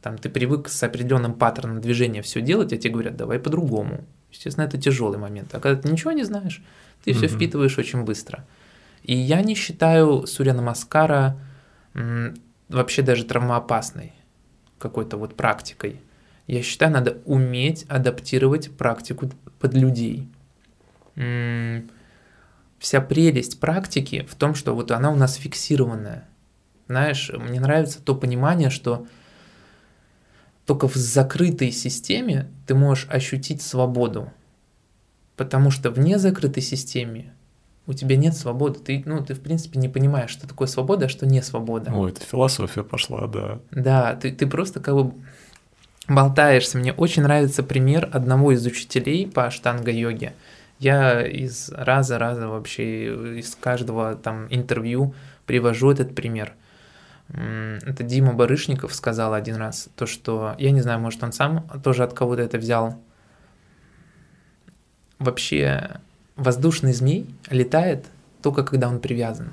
Там 0.03 0.19
ты 0.19 0.29
привык 0.29 0.69
с 0.69 0.83
определенным 0.83 1.35
паттерном 1.35 1.81
движения 1.81 2.23
все 2.23 2.41
делать, 2.41 2.73
а 2.73 2.77
тебе 2.77 2.95
говорят, 2.95 3.17
давай 3.17 3.39
по-другому. 3.39 4.05
Естественно, 4.33 4.65
это 4.65 4.79
тяжелый 4.79 5.19
момент. 5.19 5.55
А 5.55 5.61
когда 5.61 5.81
ты 5.81 5.89
ничего 5.91 6.13
не 6.13 6.25
знаешь, 6.25 6.63
ты 7.05 7.11
mm-hmm. 7.11 7.15
все 7.15 7.29
впитываешь 7.29 7.79
очень 7.79 8.03
быстро. 8.03 8.47
И 9.07 9.15
я 9.17 9.41
не 9.41 9.55
считаю 9.55 10.27
Сурья 10.27 10.53
Намаскара 10.53 11.39
вообще 12.69 13.03
даже 13.03 13.25
травмоопасной 13.25 14.13
какой-то 14.79 15.17
вот 15.17 15.37
практикой. 15.37 16.01
Я 16.49 16.61
считаю, 16.63 16.91
надо 16.91 17.19
уметь 17.25 17.85
адаптировать 17.89 18.77
практику 18.77 19.31
под 19.61 19.75
людей. 19.75 20.29
Вся 21.15 23.01
прелесть 23.01 23.61
практики 23.61 24.27
в 24.29 24.35
том, 24.35 24.57
что 24.57 24.75
вот 24.75 24.91
она 24.91 25.13
у 25.13 25.15
нас 25.15 25.37
фиксированная. 25.37 26.29
Знаешь, 26.89 27.31
мне 27.33 27.61
нравится 27.61 28.03
то 28.03 28.17
понимание, 28.17 28.71
что 28.71 29.07
только 30.65 30.89
в 30.89 30.97
закрытой 30.97 31.71
системе 31.71 32.51
ты 32.67 32.75
можешь 32.75 33.07
ощутить 33.09 33.63
свободу. 33.63 34.33
Потому 35.37 35.71
что 35.71 35.91
вне 35.93 36.19
закрытой 36.19 36.61
системы 36.61 37.33
у 37.87 37.93
тебя 37.93 38.17
нет 38.17 38.37
свободы. 38.37 38.81
Ты, 38.81 39.03
ну, 39.07 39.25
ты, 39.25 39.35
в 39.35 39.41
принципе, 39.41 39.79
не 39.79 39.89
понимаешь, 39.89 40.31
что 40.31 40.49
такое 40.49 40.69
свобода, 40.69 41.07
а 41.07 41.09
что 41.09 41.27
не 41.27 41.43
свобода. 41.43 41.93
Ой, 41.93 42.11
это 42.11 42.21
философия 42.21 42.83
пошла, 42.83 43.27
да. 43.27 43.61
Да, 43.71 44.17
ты, 44.17 44.33
ты 44.33 44.47
просто 44.47 44.81
как 44.81 44.95
бы 44.95 45.15
болтаешься. 46.09 46.79
Мне 46.79 46.93
очень 46.93 47.23
нравится 47.23 47.63
пример 47.63 48.09
одного 48.13 48.53
из 48.53 48.67
учителей 48.67 49.27
по 49.27 49.51
штанга-йоге. 49.51 50.35
Я 50.79 51.27
из 51.27 51.71
раза-раза 51.71 52.49
вообще, 52.49 53.39
из 53.39 53.55
каждого 53.55 54.15
там 54.15 54.47
интервью 54.51 55.15
привожу 55.47 55.91
этот 55.91 56.15
пример. 56.15 56.53
Это 57.29 58.03
Дима 58.05 58.35
Барышников 58.35 58.95
сказал 58.95 59.33
один 59.35 59.57
раз, 59.57 59.89
то, 59.97 60.07
что, 60.07 60.55
я 60.59 60.71
не 60.71 60.81
знаю, 60.81 61.01
может 61.01 61.23
он 61.25 61.33
сам 61.33 61.67
тоже 61.83 62.05
от 62.05 62.13
кого-то 62.13 62.43
это 62.43 62.59
взял. 62.59 63.01
Вообще 65.19 66.01
воздушный 66.37 66.93
змей 66.93 67.27
летает 67.51 68.07
только 68.43 68.63
когда 68.63 68.89
он 68.89 69.01
привязан. 69.01 69.51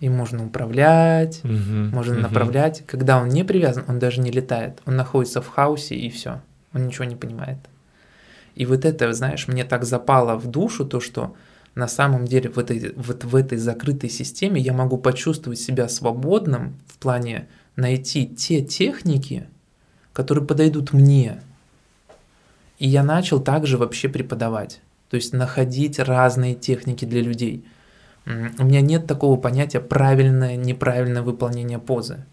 Им 0.00 0.14
можно 0.14 0.44
управлять, 0.44 1.40
угу, 1.44 1.52
можно 1.52 2.14
угу. 2.14 2.22
направлять. 2.22 2.82
Когда 2.86 3.20
он 3.20 3.28
не 3.28 3.44
привязан, 3.44 3.84
он 3.88 3.98
даже 3.98 4.20
не 4.20 4.30
летает. 4.30 4.80
Он 4.86 4.96
находится 4.96 5.40
в 5.40 5.48
хаосе 5.48 5.94
и 5.94 6.10
все. 6.10 6.40
Он 6.72 6.86
ничего 6.86 7.04
не 7.04 7.16
понимает. 7.16 7.58
И 8.54 8.66
вот 8.66 8.84
это, 8.84 9.12
знаешь, 9.12 9.48
мне 9.48 9.64
так 9.64 9.84
запало 9.84 10.36
в 10.36 10.46
душу, 10.46 10.84
то, 10.84 11.00
что 11.00 11.34
на 11.74 11.88
самом 11.88 12.24
деле 12.24 12.50
в 12.50 12.58
этой, 12.58 12.92
вот 12.96 13.24
в 13.24 13.34
этой 13.34 13.58
закрытой 13.58 14.10
системе 14.10 14.60
я 14.60 14.72
могу 14.72 14.96
почувствовать 14.96 15.58
себя 15.58 15.88
свободным 15.88 16.76
в 16.86 16.98
плане 16.98 17.48
найти 17.76 18.26
те 18.26 18.62
техники, 18.62 19.48
которые 20.12 20.46
подойдут 20.46 20.92
мне. 20.92 21.40
И 22.78 22.86
я 22.86 23.02
начал 23.02 23.40
также 23.40 23.76
вообще 23.76 24.08
преподавать. 24.08 24.80
То 25.10 25.16
есть 25.16 25.32
находить 25.32 25.98
разные 25.98 26.54
техники 26.54 27.04
для 27.04 27.20
людей. 27.20 27.64
У 28.26 28.64
меня 28.64 28.80
нет 28.80 29.06
такого 29.06 29.38
понятия 29.38 29.80
правильное, 29.80 30.56
неправильное 30.56 31.22
выполнение 31.22 31.78
позы. 31.78 32.24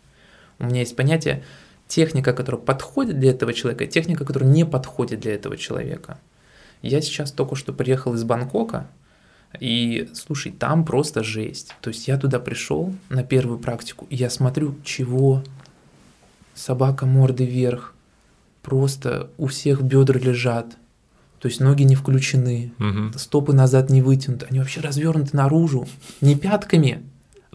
У 0.59 0.65
меня 0.65 0.80
есть 0.80 0.95
понятие 0.95 1.43
техника, 1.88 2.34
которая 2.34 2.61
подходит 2.61 3.19
для 3.19 3.32
этого 3.32 3.53
человека, 3.53 3.86
техника, 3.88 4.24
которая 4.24 4.49
не 4.49 4.65
подходит 4.65 5.19
для 5.19 5.34
этого 5.34 5.57
человека. 5.57 6.19
Я 6.82 7.01
сейчас 7.01 7.32
только 7.32 7.55
что 7.55 7.74
приехал 7.74 8.13
из 8.13 8.24
Бангкока, 8.24 8.88
и 9.59 10.09
слушай, 10.13 10.51
там 10.51 10.86
просто 10.86 11.24
жесть. 11.24 11.76
То 11.82 11.89
есть 11.89 12.07
я 12.07 12.17
туда 12.17 12.39
пришел 12.39 12.93
на 13.09 13.24
первую 13.24 13.59
практику, 13.59 14.07
и 14.09 14.15
я 14.15 14.30
смотрю, 14.30 14.76
чего? 14.84 15.43
Собака 16.53 17.05
морды 17.05 17.45
вверх. 17.45 17.93
Просто 18.61 19.30
у 19.38 19.47
всех 19.47 19.82
бедра 19.82 20.19
лежат. 20.19 20.78
То 21.41 21.47
есть 21.47 21.59
ноги 21.59 21.81
не 21.83 21.95
включены, 21.95 22.71
угу. 22.77 23.17
стопы 23.17 23.53
назад 23.53 23.89
не 23.89 24.03
вытянуты, 24.03 24.45
они 24.47 24.59
вообще 24.59 24.79
развернуты 24.79 25.35
наружу, 25.35 25.87
не 26.21 26.35
пятками, 26.35 27.03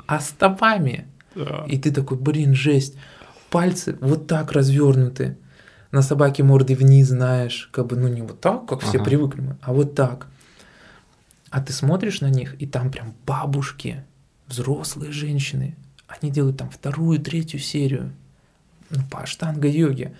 а 0.07 0.19
стопами. 0.19 1.07
Да. 1.37 1.65
И 1.69 1.79
ты 1.79 1.93
такой, 1.93 2.19
блин, 2.19 2.55
жесть. 2.55 2.97
Пальцы 3.49 3.97
вот 4.01 4.27
так 4.27 4.51
развернуты. 4.51 5.39
На 5.93 6.03
собаке 6.03 6.43
морды 6.43 6.75
вниз, 6.75 7.09
знаешь, 7.09 7.69
как 7.73 7.87
бы, 7.87 7.97
ну 7.97 8.09
не 8.09 8.23
вот 8.23 8.41
так, 8.41 8.67
как 8.67 8.81
все 8.81 8.99
ага. 8.99 9.05
привыкли 9.05 9.41
мы, 9.41 9.57
а 9.63 9.73
вот 9.73 9.95
так. 9.95 10.27
А 11.51 11.61
ты 11.61 11.73
смотришь 11.73 12.21
на 12.21 12.29
них, 12.29 12.61
и 12.61 12.67
там 12.67 12.91
прям 12.91 13.15
бабушки, 13.25 14.05
взрослые 14.49 15.13
женщины, 15.13 15.77
они 16.09 16.33
делают 16.33 16.57
там 16.57 16.71
вторую, 16.71 17.21
третью 17.21 17.61
серию 17.61 18.13
ну, 18.91 19.01
по 19.11 19.21
аштанга-йоге. 19.23 20.13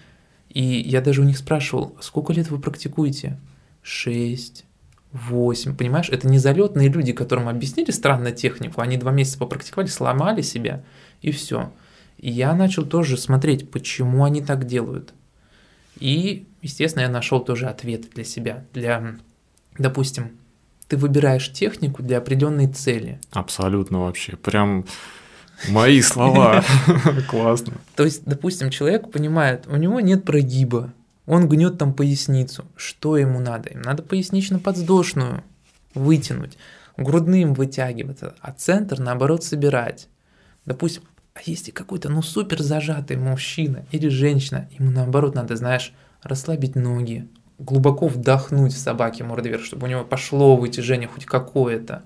И 0.51 0.63
я 0.63 1.01
даже 1.01 1.21
у 1.21 1.25
них 1.25 1.37
спрашивал, 1.37 1.97
сколько 2.01 2.33
лет 2.33 2.49
вы 2.49 2.61
практикуете? 2.61 3.39
6, 3.87 4.65
8. 5.13 5.77
Понимаешь, 5.77 6.09
это 6.09 6.27
не 6.27 6.39
залетные 6.39 6.89
люди, 6.89 7.13
которым 7.13 7.49
объяснили 7.49 7.93
странную 7.93 8.35
технику. 8.35 8.81
Они 8.81 8.97
два 8.97 9.13
месяца 9.13 9.39
попрактиковали, 9.39 9.87
сломали 9.87 10.43
себя, 10.43 10.83
и 11.23 11.31
все. 11.31 11.73
И 12.19 12.29
я 12.29 12.53
начал 12.55 12.85
тоже 12.85 13.17
смотреть, 13.17 13.71
почему 13.71 14.25
они 14.25 14.43
так 14.43 14.67
делают. 14.67 15.15
И, 16.01 16.49
естественно, 16.63 17.03
я 17.03 17.09
нашел 17.09 17.39
тоже 17.39 17.67
ответ 17.67 18.11
для 18.13 18.25
себя. 18.25 18.65
Для, 18.75 19.17
допустим, 19.79 20.33
ты 20.89 20.97
выбираешь 20.97 21.53
технику 21.53 22.03
для 22.03 22.19
определенной 22.19 22.67
цели. 22.67 23.21
Абсолютно 23.31 24.01
вообще. 24.01 24.37
Прям 24.37 24.85
мои 25.69 26.01
слова. 26.01 26.65
Классно. 27.29 27.75
То 27.95 28.03
есть, 28.03 28.25
допустим, 28.25 28.71
человек 28.71 29.13
понимает, 29.13 29.69
у 29.69 29.77
него 29.77 30.01
нет 30.01 30.25
прогиба, 30.25 30.93
он 31.27 31.49
гнет 31.49 31.79
там 31.79 31.93
поясницу. 31.93 32.65
Что 32.77 33.17
ему 33.17 33.41
надо? 33.41 33.71
Им 33.71 33.83
надо 33.83 34.03
пояснично-подвздошную 34.03 35.43
вытянуть, 35.95 36.57
грудным 36.97 37.55
вытягиваться, 37.55 38.35
а 38.41 38.53
центр 38.53 39.01
наоборот 39.01 39.45
собирать. 39.45 40.09
Допустим, 40.65 41.03
а 41.35 41.41
если 41.45 41.71
какой-то 41.71 42.09
ну 42.09 42.23
супер 42.23 42.63
зажатый 42.63 43.17
мужчина 43.17 43.85
или 43.91 44.09
женщина, 44.09 44.69
ему 44.79 44.91
наоборот 44.91 45.35
надо, 45.35 45.57
знаешь, 45.57 45.93
расслабить 46.23 46.77
ноги, 46.77 47.29
глубоко 47.59 48.09
вдохнуть 48.09 48.73
в 48.73 48.79
собаке 48.79 49.25
морды 49.25 49.49
вверх, 49.49 49.65
чтобы 49.65 49.87
у 49.87 49.91
него 49.91 50.05
пошло 50.05 50.57
вытяжение 50.57 51.09
хоть 51.09 51.27
какое-то. 51.27 52.05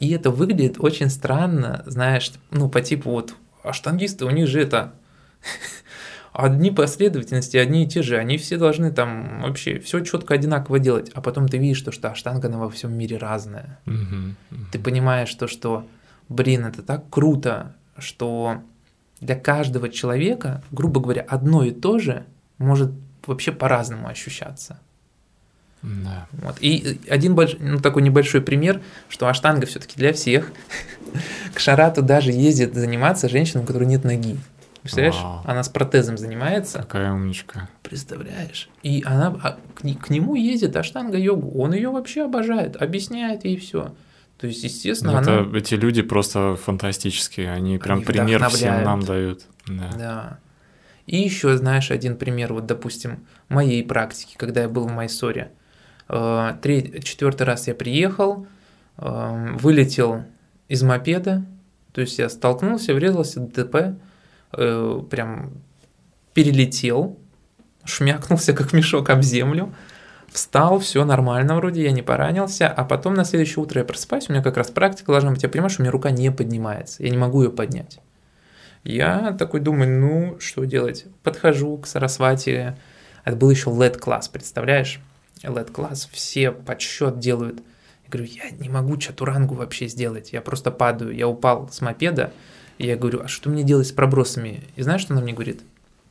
И 0.00 0.10
это 0.10 0.30
выглядит 0.30 0.76
очень 0.78 1.10
странно, 1.10 1.84
знаешь, 1.86 2.32
ну 2.50 2.68
по 2.68 2.80
типу 2.80 3.10
вот, 3.10 3.34
а 3.62 3.72
штангисты, 3.72 4.24
у 4.24 4.30
них 4.30 4.48
же 4.48 4.60
это 4.60 4.94
одни 6.34 6.72
последовательности, 6.72 7.56
одни 7.56 7.84
и 7.84 7.88
те 7.88 8.02
же, 8.02 8.18
они 8.18 8.36
все 8.38 8.58
должны 8.58 8.90
там 8.90 9.42
вообще 9.42 9.78
все 9.78 10.00
четко 10.00 10.34
одинаково 10.34 10.80
делать, 10.80 11.10
а 11.14 11.20
потом 11.20 11.48
ты 11.48 11.58
видишь, 11.58 11.80
то, 11.80 11.92
что 11.92 12.10
аштанга 12.10 12.48
она 12.48 12.58
во 12.58 12.68
всем 12.68 12.92
мире 12.92 13.18
разная. 13.18 13.78
Угу, 13.86 13.94
угу. 14.50 14.60
Ты 14.72 14.78
понимаешь 14.80 15.32
то, 15.34 15.46
что, 15.46 15.86
блин, 16.28 16.66
это 16.66 16.82
так 16.82 17.08
круто, 17.08 17.76
что 17.98 18.62
для 19.20 19.36
каждого 19.36 19.88
человека, 19.88 20.62
грубо 20.72 21.00
говоря, 21.00 21.22
одно 21.22 21.62
и 21.62 21.70
то 21.70 22.00
же 22.00 22.24
может 22.58 22.90
вообще 23.26 23.52
по-разному 23.52 24.08
ощущаться. 24.08 24.80
Да. 25.82 26.26
Вот. 26.32 26.56
И 26.60 26.98
один 27.08 27.34
больш... 27.34 27.56
ну, 27.60 27.78
такой 27.78 28.02
небольшой 28.02 28.40
пример, 28.40 28.80
что 29.08 29.28
аштанга 29.28 29.66
все-таки 29.66 29.96
для 29.96 30.12
всех. 30.12 30.50
К 31.54 31.60
шарату 31.60 32.02
даже 32.02 32.32
ездит 32.32 32.74
заниматься 32.74 33.28
женщина, 33.28 33.62
у 33.62 33.66
которой 33.66 33.84
нет 33.84 34.02
ноги. 34.02 34.36
Представляешь? 34.84 35.16
Вау. 35.16 35.40
Она 35.44 35.62
с 35.62 35.70
протезом 35.70 36.18
занимается. 36.18 36.78
Какая 36.80 37.10
умничка. 37.12 37.70
Представляешь? 37.82 38.68
И 38.82 39.02
она 39.06 39.34
а, 39.42 39.58
к, 39.74 39.80
к 39.80 40.10
нему 40.10 40.34
ездит 40.34 40.76
аштанга 40.76 41.16
йогу. 41.16 41.58
Он 41.58 41.72
ее 41.72 41.88
вообще 41.88 42.24
обожает, 42.26 42.76
объясняет 42.80 43.46
ей 43.46 43.56
все. 43.56 43.94
То 44.38 44.46
есть, 44.46 44.62
естественно, 44.62 45.12
Ну, 45.12 45.18
она. 45.18 45.40
это, 45.40 45.56
эти 45.56 45.74
люди 45.74 46.02
просто 46.02 46.56
фантастические. 46.56 47.50
Они 47.50 47.78
прям 47.78 47.98
Они 47.98 48.04
пример 48.04 48.46
всем 48.50 48.84
нам 48.84 49.00
дают. 49.00 49.46
Да. 49.66 49.90
Да. 49.96 50.38
И 51.06 51.16
еще, 51.16 51.56
знаешь, 51.56 51.90
один 51.90 52.18
пример, 52.18 52.52
вот, 52.52 52.66
допустим, 52.66 53.26
моей 53.48 53.82
практики, 53.82 54.34
когда 54.36 54.62
я 54.62 54.68
был 54.68 54.86
в 54.86 54.92
Майсоре. 54.92 55.50
Э, 56.10 56.56
Третий, 56.60 57.02
четвертый 57.02 57.44
раз 57.44 57.68
я 57.68 57.74
приехал, 57.74 58.46
э, 58.98 59.56
вылетел 59.58 60.24
из 60.68 60.82
мопеда, 60.82 61.46
то 61.92 62.02
есть 62.02 62.18
я 62.18 62.28
столкнулся, 62.28 62.92
врезался 62.92 63.40
в 63.40 63.48
ДТП, 63.48 63.98
э, 64.56 65.02
прям 65.10 65.52
перелетел, 66.32 67.18
шмякнулся 67.84 68.52
как 68.52 68.72
мешок 68.72 69.10
об 69.10 69.22
землю, 69.22 69.74
встал, 70.28 70.78
все 70.80 71.04
нормально 71.04 71.56
вроде, 71.56 71.82
я 71.82 71.92
не 71.92 72.02
поранился, 72.02 72.68
а 72.68 72.84
потом 72.84 73.14
на 73.14 73.24
следующее 73.24 73.62
утро 73.62 73.80
я 73.80 73.84
просыпаюсь, 73.84 74.28
у 74.28 74.32
меня 74.32 74.42
как 74.42 74.56
раз 74.56 74.70
практика 74.70 75.12
должна 75.12 75.30
быть, 75.30 75.42
я 75.42 75.48
понимаю, 75.48 75.70
что 75.70 75.82
у 75.82 75.84
меня 75.84 75.92
рука 75.92 76.10
не 76.10 76.30
поднимается, 76.30 77.02
я 77.02 77.10
не 77.10 77.18
могу 77.18 77.42
ее 77.42 77.50
поднять. 77.50 78.00
Я 78.84 79.32
такой 79.38 79.60
думаю, 79.60 79.98
ну, 79.98 80.36
что 80.40 80.64
делать? 80.64 81.06
Подхожу 81.22 81.78
к 81.78 81.86
Сарасвати. 81.86 82.76
Это 83.24 83.36
был 83.36 83.48
еще 83.48 83.70
LED-класс, 83.70 84.28
представляешь? 84.28 85.00
LED-класс, 85.42 86.08
все 86.12 86.52
подсчет 86.52 87.18
делают. 87.18 87.62
Я 88.04 88.10
говорю, 88.10 88.28
я 88.30 88.50
не 88.50 88.68
могу 88.68 88.98
чатурангу 88.98 89.54
вообще 89.54 89.88
сделать. 89.88 90.34
Я 90.34 90.42
просто 90.42 90.70
падаю. 90.70 91.16
Я 91.16 91.26
упал 91.26 91.70
с 91.70 91.80
мопеда. 91.80 92.32
И 92.78 92.86
я 92.86 92.96
говорю, 92.96 93.22
а 93.22 93.28
что 93.28 93.50
мне 93.50 93.62
делать 93.62 93.86
с 93.86 93.92
пробросами? 93.92 94.64
И 94.76 94.82
знаешь, 94.82 95.02
что 95.02 95.14
она 95.14 95.22
мне 95.22 95.32
говорит? 95.32 95.62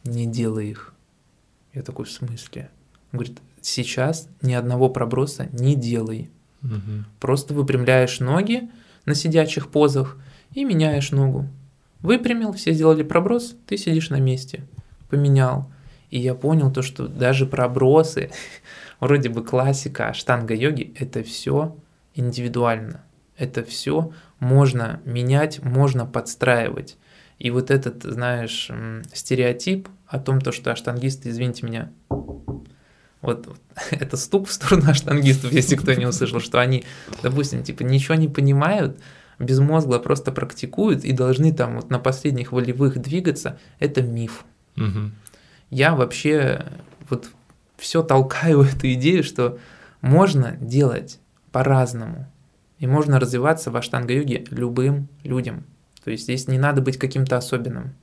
Не 0.04 0.26
делай 0.26 0.70
их. 0.70 0.94
Я 1.74 1.82
такой, 1.82 2.06
в 2.06 2.12
смысле? 2.12 2.70
Он 3.12 3.20
говорит, 3.20 3.40
сейчас 3.62 4.28
ни 4.42 4.54
одного 4.54 4.90
проброса 4.90 5.50
не 5.52 5.76
делай. 5.76 6.30
Мгм. 6.62 7.06
Просто 7.20 7.54
выпрямляешь 7.54 8.20
ноги 8.20 8.70
на 9.06 9.16
сидячих 9.16 9.70
позах 9.70 10.18
и 10.54 10.64
меняешь 10.64 11.12
ногу. 11.12 11.48
Выпрямил, 12.02 12.54
все 12.54 12.74
сделали 12.74 13.04
проброс, 13.04 13.56
ты 13.66 13.78
сидишь 13.78 14.10
на 14.10 14.20
месте. 14.20 14.64
Поменял. 15.10 15.72
И 16.10 16.20
я 16.20 16.36
понял 16.36 16.72
то, 16.72 16.82
что 16.82 17.08
даже 17.08 17.46
пробросы, 17.46 18.30
вроде 19.00 19.30
бы 19.30 19.44
классика 19.44 20.10
аштанга 20.10 20.54
йоги, 20.54 20.94
это 20.98 21.24
все 21.24 21.76
индивидуально. 22.14 23.04
Это 23.38 23.64
все 23.64 24.14
можно 24.44 25.00
менять, 25.06 25.64
можно 25.64 26.06
подстраивать. 26.06 26.98
И 27.40 27.50
вот 27.50 27.72
этот, 27.72 28.04
знаешь, 28.04 28.70
стереотип 29.14 29.90
о 30.08 30.20
том, 30.20 30.40
то, 30.40 30.52
что 30.52 30.72
аштангисты, 30.72 31.30
извините 31.30 31.66
меня, 31.66 31.92
вот, 33.22 33.58
это 33.92 34.18
стук 34.18 34.48
в 34.48 34.52
сторону 34.52 34.84
аштангистов, 34.90 35.52
если 35.52 35.76
кто 35.76 35.94
не 35.94 36.06
услышал, 36.06 36.40
что 36.40 36.60
они, 36.60 36.84
допустим, 37.24 37.64
типа 37.64 37.84
ничего 37.84 38.16
не 38.16 38.28
понимают, 38.28 39.00
безмозгло 39.40 39.98
просто 39.98 40.32
практикуют 40.32 41.04
и 41.04 41.12
должны 41.12 41.54
там 41.54 41.78
вот 41.78 41.90
на 41.90 42.00
последних 42.00 42.52
волевых 42.52 43.02
двигаться, 43.02 43.58
это 43.80 44.02
миф. 44.02 44.46
Мгм. 44.76 45.16
Я 45.70 45.96
вообще 45.96 46.66
вот 47.10 47.30
все 47.78 48.04
толкаю 48.04 48.62
эту 48.76 48.92
идею, 48.94 49.24
что 49.24 49.58
можно 50.02 50.58
делать 50.60 51.20
по-разному. 51.52 52.28
И 52.84 52.86
можно 52.86 53.18
развиваться 53.18 53.72
в 53.72 53.78
аштанга-йоге 53.78 54.44
любым 54.50 55.08
людям. 55.24 55.64
То 56.04 56.12
есть 56.12 56.24
здесь 56.24 56.50
не 56.50 56.58
надо 56.58 56.82
быть 56.82 56.98
каким-то 56.98 57.38
особенным. 57.38 57.94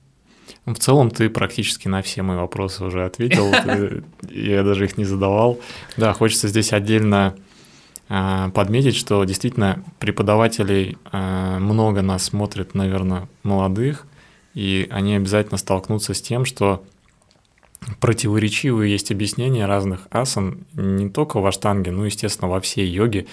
В 0.64 0.76
целом 0.76 1.10
ты 1.10 1.28
практически 1.28 1.86
на 1.86 2.00
все 2.00 2.22
мои 2.22 2.38
вопросы 2.38 2.82
уже 2.82 3.04
ответил. 3.04 3.52
Я 4.30 4.62
даже 4.62 4.86
их 4.86 4.96
не 4.96 5.04
задавал. 5.04 5.60
Да, 5.98 6.14
хочется 6.14 6.48
здесь 6.48 6.72
отдельно 6.72 7.34
а, 8.08 8.48
подметить, 8.52 8.96
что 8.96 9.22
действительно 9.24 9.84
преподавателей 9.98 10.96
а, 11.12 11.58
много 11.58 12.00
нас 12.00 12.22
смотрит, 12.22 12.72
наверное, 12.72 13.28
молодых, 13.42 14.06
и 14.54 14.88
они 14.90 15.14
обязательно 15.14 15.58
столкнутся 15.58 16.14
с 16.14 16.22
тем, 16.22 16.46
что 16.46 16.82
противоречивые 18.00 18.92
есть 18.92 19.10
объяснения 19.10 19.66
разных 19.66 20.06
асан, 20.10 20.64
не 20.74 21.08
только 21.08 21.40
в 21.40 21.46
аштанге, 21.46 21.90
но, 21.90 22.04
естественно, 22.04 22.48
во 22.48 22.60
всей 22.60 22.86
йоге. 22.86 23.26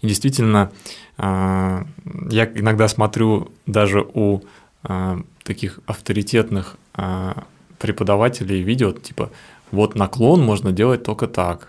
И 0.00 0.06
действительно, 0.06 0.72
а, 1.18 1.86
я 2.30 2.44
иногда 2.46 2.88
смотрю 2.88 3.52
даже 3.66 4.00
у 4.14 4.42
а, 4.82 5.20
таких 5.44 5.80
авторитетных 5.86 6.76
а, 6.94 7.44
преподавателей 7.78 8.62
видео, 8.62 8.92
типа, 8.92 9.30
вот 9.70 9.94
наклон 9.94 10.42
можно 10.42 10.72
делать 10.72 11.04
только 11.04 11.26
так. 11.26 11.68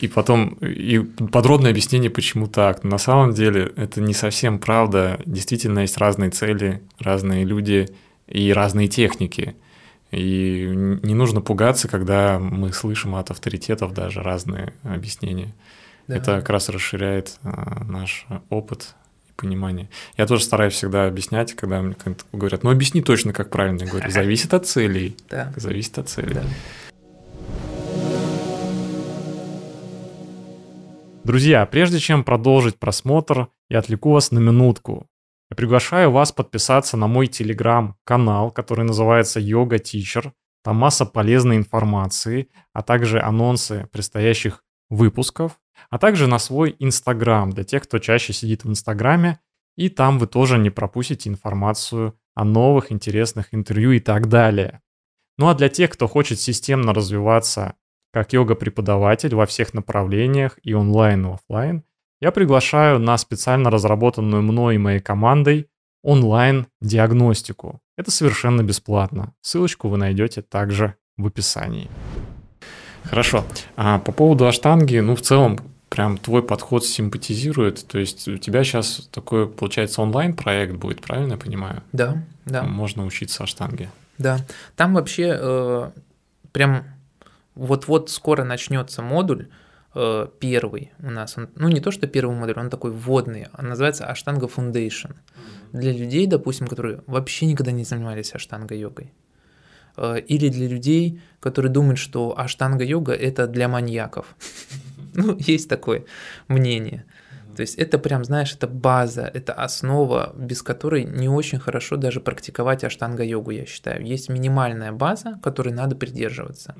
И 0.00 0.08
потом 0.08 0.50
и 0.60 0.98
подробное 0.98 1.70
объяснение, 1.70 2.10
почему 2.10 2.46
так. 2.46 2.84
На 2.84 2.98
самом 2.98 3.32
деле 3.32 3.72
это 3.76 4.00
не 4.02 4.12
совсем 4.12 4.58
правда. 4.58 5.18
Действительно 5.24 5.80
есть 5.80 5.96
разные 5.96 6.30
цели, 6.30 6.82
разные 6.98 7.44
люди 7.44 7.88
и 8.28 8.52
разные 8.52 8.88
техники. 8.88 9.56
И 10.12 10.66
не 11.02 11.14
нужно 11.14 11.40
пугаться, 11.40 11.88
когда 11.88 12.38
мы 12.38 12.72
слышим 12.72 13.14
от 13.14 13.30
авторитетов 13.30 13.94
даже 13.94 14.22
разные 14.22 14.74
объяснения. 14.82 15.54
Да. 16.06 16.16
Это 16.16 16.36
как 16.36 16.50
раз 16.50 16.68
расширяет 16.68 17.38
а, 17.42 17.82
наш 17.84 18.26
опыт 18.50 18.94
и 19.30 19.32
понимание. 19.32 19.88
Я 20.18 20.26
тоже 20.26 20.44
стараюсь 20.44 20.74
всегда 20.74 21.06
объяснять, 21.06 21.54
когда 21.54 21.80
мне 21.80 21.96
говорят, 22.32 22.62
ну 22.62 22.70
объясни 22.70 23.00
точно, 23.00 23.32
как 23.32 23.48
правильно. 23.50 23.84
Я 23.84 23.90
говорю, 23.90 24.10
зависит 24.10 24.52
от 24.52 24.66
целей. 24.66 25.16
Да. 25.30 25.50
Зависит 25.56 25.96
от 25.96 26.10
целей. 26.10 26.34
Да. 26.34 26.42
Друзья, 31.24 31.64
прежде 31.64 32.00
чем 32.00 32.24
продолжить 32.24 32.78
просмотр, 32.78 33.48
я 33.70 33.78
отвлеку 33.78 34.10
вас 34.10 34.30
на 34.30 34.40
минутку. 34.40 35.06
Я 35.52 35.54
приглашаю 35.54 36.10
вас 36.10 36.32
подписаться 36.32 36.96
на 36.96 37.06
мой 37.08 37.26
телеграм-канал, 37.26 38.50
который 38.50 38.86
называется 38.86 39.38
Yoga 39.38 39.76
Teacher. 39.76 40.32
Там 40.64 40.76
масса 40.76 41.04
полезной 41.04 41.58
информации, 41.58 42.48
а 42.72 42.80
также 42.80 43.20
анонсы 43.20 43.86
предстоящих 43.92 44.64
выпусков, 44.88 45.60
а 45.90 45.98
также 45.98 46.26
на 46.26 46.38
свой 46.38 46.74
инстаграм 46.78 47.50
для 47.50 47.64
тех, 47.64 47.82
кто 47.82 47.98
чаще 47.98 48.32
сидит 48.32 48.64
в 48.64 48.70
инстаграме. 48.70 49.40
И 49.76 49.90
там 49.90 50.18
вы 50.18 50.26
тоже 50.26 50.56
не 50.56 50.70
пропустите 50.70 51.28
информацию 51.28 52.18
о 52.34 52.44
новых 52.44 52.90
интересных 52.90 53.52
интервью 53.52 53.90
и 53.90 54.00
так 54.00 54.30
далее. 54.30 54.80
Ну 55.36 55.48
а 55.48 55.54
для 55.54 55.68
тех, 55.68 55.90
кто 55.90 56.08
хочет 56.08 56.40
системно 56.40 56.94
развиваться 56.94 57.74
как 58.10 58.32
йога-преподаватель 58.32 59.34
во 59.34 59.44
всех 59.44 59.74
направлениях 59.74 60.58
и 60.62 60.72
онлайн, 60.72 61.26
и 61.26 61.32
офлайн, 61.34 61.84
я 62.22 62.30
приглашаю 62.30 63.00
на 63.00 63.18
специально 63.18 63.68
разработанную 63.68 64.44
мной 64.44 64.76
и 64.76 64.78
моей 64.78 65.00
командой 65.00 65.68
онлайн-диагностику. 66.04 67.80
Это 67.96 68.12
совершенно 68.12 68.62
бесплатно. 68.62 69.34
Ссылочку 69.40 69.88
вы 69.88 69.96
найдете 69.96 70.40
также 70.40 70.94
в 71.16 71.26
описании. 71.26 71.90
Хорошо. 73.02 73.44
А 73.76 73.98
по 73.98 74.12
поводу 74.12 74.46
аштанги, 74.46 74.98
ну, 74.98 75.16
в 75.16 75.20
целом, 75.20 75.58
прям 75.88 76.16
твой 76.16 76.44
подход 76.44 76.86
симпатизирует. 76.86 77.84
То 77.88 77.98
есть 77.98 78.28
у 78.28 78.38
тебя 78.38 78.62
сейчас 78.62 79.08
такой, 79.10 79.48
получается, 79.48 80.00
онлайн-проект 80.00 80.76
будет, 80.76 81.02
правильно 81.02 81.32
я 81.32 81.38
понимаю? 81.38 81.82
Да, 81.90 82.22
да. 82.44 82.62
Можно 82.62 83.04
учиться 83.04 83.42
аштанге. 83.42 83.90
Да, 84.18 84.38
там 84.76 84.94
вообще 84.94 85.36
э, 85.36 85.90
прям 86.52 86.84
вот-вот 87.56 88.10
скоро 88.10 88.44
начнется 88.44 89.02
модуль 89.02 89.48
первый 90.38 90.92
у 91.02 91.10
нас. 91.10 91.38
Он, 91.38 91.48
ну, 91.56 91.68
не 91.68 91.80
то, 91.80 91.90
что 91.90 92.06
первый 92.06 92.36
модуль, 92.36 92.58
он 92.58 92.70
такой 92.70 92.90
вводный. 92.90 93.46
Он 93.58 93.68
называется 93.68 94.06
Аштанга 94.06 94.46
Foundation. 94.46 95.14
Для 95.72 95.92
людей, 95.92 96.26
допустим, 96.26 96.66
которые 96.66 97.02
вообще 97.06 97.46
никогда 97.46 97.72
не 97.72 97.84
занимались 97.84 98.34
аштанга-йогой. 98.34 99.12
Э, 99.96 100.18
или 100.20 100.48
для 100.48 100.68
людей, 100.68 101.20
которые 101.40 101.72
думают, 101.72 101.98
что 101.98 102.34
аштанга-йога– 102.38 103.12
это 103.28 103.46
для 103.46 103.68
маньяков. 103.68 104.26
Ну, 105.14 105.36
есть 105.38 105.68
такое 105.68 106.06
мнение. 106.48 107.04
То 107.54 107.60
есть 107.60 107.74
это 107.78 107.98
прям, 107.98 108.24
знаешь, 108.24 108.54
это 108.54 108.66
база, 108.66 109.30
это 109.34 109.52
основа, 109.52 110.32
без 110.38 110.62
которой 110.62 111.04
не 111.04 111.28
очень 111.28 111.58
хорошо 111.58 111.96
даже 111.96 112.20
практиковать 112.20 112.82
аштанга-йогу, 112.82 113.50
я 113.50 113.66
считаю. 113.66 114.06
Есть 114.06 114.30
минимальная 114.30 114.90
база, 114.90 115.38
которой 115.42 115.74
надо 115.74 115.96
придерживаться. 115.96 116.74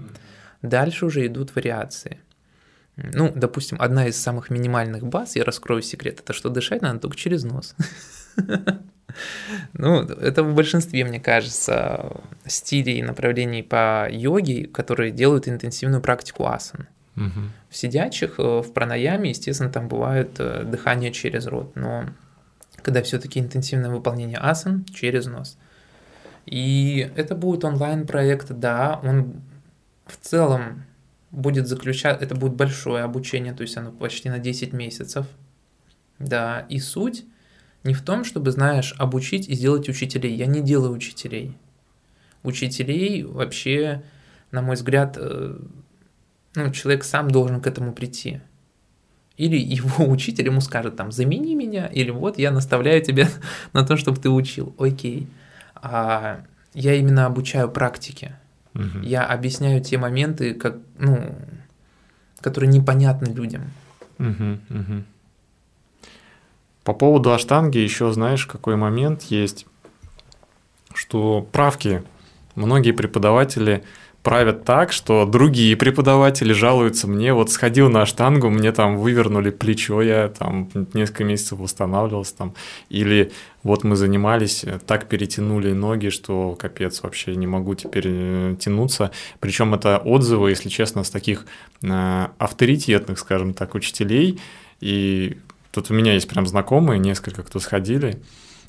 Дальше 0.63 1.05
уже 1.05 1.27
идут 1.27 1.55
вариации. 1.55 2.21
Ну, 2.97 3.33
допустим, 3.35 3.79
одна 3.81 4.07
из 4.07 4.21
самых 4.21 4.51
минимальных 4.51 5.05
баз, 5.07 5.37
я 5.37 5.45
раскрою 5.45 5.83
секрет, 5.83 6.21
это 6.21 6.33
что 6.33 6.51
дышать 6.51 6.83
надо 6.83 6.99
только 7.01 7.17
через 7.17 7.45
нос. 7.45 7.75
Ну, 9.75 10.01
это 10.01 10.43
в 10.43 10.55
большинстве, 10.55 11.05
мне 11.05 11.21
кажется, 11.21 12.23
стилей 12.47 12.99
и 12.99 13.03
направлений 13.03 13.63
по 13.63 14.09
йоге, 14.11 14.67
которые 14.67 15.11
делают 15.11 15.49
интенсивную 15.49 16.01
практику 16.01 16.47
асан. 16.47 16.89
В 17.15 17.77
сидячих, 17.77 18.39
э, 18.39 18.63
в 18.63 18.73
пранаяме, 18.73 19.31
естественно, 19.31 19.69
там 19.69 19.89
бывает 19.89 20.37
э, 20.39 20.65
дыхание 20.65 21.13
через 21.13 21.47
рот, 21.47 21.77
но 21.77 22.07
когда 22.77 23.03
все-таки 23.03 23.39
интенсивное 23.39 23.91
выполнение 23.91 24.39
асан 24.39 24.87
через 24.95 25.27
нос. 25.27 25.59
И 26.47 27.11
это 27.15 27.35
будет 27.35 27.65
онлайн-проект, 27.65 28.51
да, 28.53 28.99
он 29.03 29.43
в 30.07 30.17
целом 30.23 30.85
будет 31.33 31.67
заключать, 31.67 32.23
это 32.23 32.35
будет 32.35 32.53
большое 32.55 33.03
обучение, 33.03 33.55
то 33.55 33.63
есть 33.63 33.77
оно 33.77 33.91
почти 33.91 34.29
на 34.29 34.39
10 34.39 34.73
месяцев, 34.73 35.27
да, 36.19 36.67
и 36.69 36.79
суть 36.79 37.25
не 37.85 37.95
в 37.95 38.03
том, 38.03 38.25
чтобы, 38.25 38.53
знаешь, 38.53 38.95
обучить 38.99 39.49
и 39.49 39.55
сделать 39.55 39.89
учителей. 39.89 40.37
Я 40.37 40.47
не 40.47 40.61
делаю 40.61 40.93
учителей. 40.93 41.57
Учителей 42.45 43.25
вообще, 43.25 44.05
на 44.53 44.63
мой 44.63 44.77
взгляд, 44.77 45.17
э, 45.19 45.59
ну, 46.55 46.71
человек 46.71 47.03
сам 47.03 47.29
должен 47.29 47.61
к 47.61 47.67
этому 47.67 47.93
прийти. 47.93 48.41
Или 49.37 49.57
его 49.57 50.05
учитель 50.09 50.47
ему 50.47 50.61
скажет 50.61 50.97
там, 50.97 51.11
замени 51.11 51.55
меня, 51.55 51.87
или 51.87 52.11
вот 52.11 52.39
я 52.39 52.53
наставляю 52.53 53.03
тебя 53.03 53.29
на 53.73 53.85
то, 53.85 53.97
чтобы 53.97 54.21
ты 54.21 54.29
учил. 54.29 54.75
Окей. 54.79 55.27
А 55.75 56.45
я 56.75 56.95
именно 56.95 57.27
обучаю 57.27 57.71
практике. 57.71 58.39
Угу. 58.75 59.01
Я 59.03 59.25
объясняю 59.25 59.83
те 59.83 59.99
моменты, 59.99 60.55
как, 60.55 60.77
ну, 60.99 61.35
которые 62.41 62.71
непонятны 62.71 63.33
людям. 63.33 63.71
Угу, 64.19 64.59
угу. 64.71 65.05
По 66.85 66.95
поводу 66.95 67.33
аштанги 67.33 67.79
еще 67.79 68.13
знаешь, 68.13 68.47
какой 68.47 68.77
момент 68.77 69.23
есть, 69.25 69.67
что 70.95 71.43
правки 71.53 72.03
многие 72.55 72.93
преподаватели 72.93 73.85
правят 74.23 74.65
так, 74.65 74.93
что 74.93 75.27
другие 75.27 75.77
преподаватели 75.77 76.53
жалуются 76.53 77.09
мне, 77.09 77.35
вот 77.35 77.51
сходил 77.51 77.91
на 77.91 78.07
штангу, 78.07 78.51
мне 78.51 78.71
там 78.71 78.97
вывернули 78.97 79.51
плечо, 79.51 80.01
я 80.01 80.29
там 80.29 80.71
несколько 80.95 81.25
месяцев 81.25 81.59
восстанавливался 81.59 82.37
там, 82.37 82.55
или 82.89 83.33
вот 83.65 83.83
мы 83.83 83.97
занимались, 83.97 84.65
так 84.87 85.09
перетянули 85.09 85.73
ноги, 85.73 86.09
что 86.11 86.57
капец, 86.59 87.03
вообще 87.03 87.35
не 87.35 87.49
могу 87.49 87.75
теперь 87.75 88.07
э, 88.07 88.57
тянуться. 88.59 89.11
Причем 89.41 89.75
это 89.75 89.99
отзывы, 89.99 90.51
если 90.51 90.69
честно, 90.69 91.03
с 91.03 91.11
таких 91.11 91.47
э, 91.83 92.27
авторитетных, 92.39 93.19
скажем 93.19 93.55
так, 93.55 93.75
учителей, 93.75 94.41
и 94.81 95.39
тут 95.73 95.91
у 95.91 95.95
меня 95.95 96.15
есть 96.15 96.29
прям 96.29 96.47
знакомые, 96.47 97.01
несколько 97.01 97.43
кто 97.43 97.59
сходили, 97.59 98.21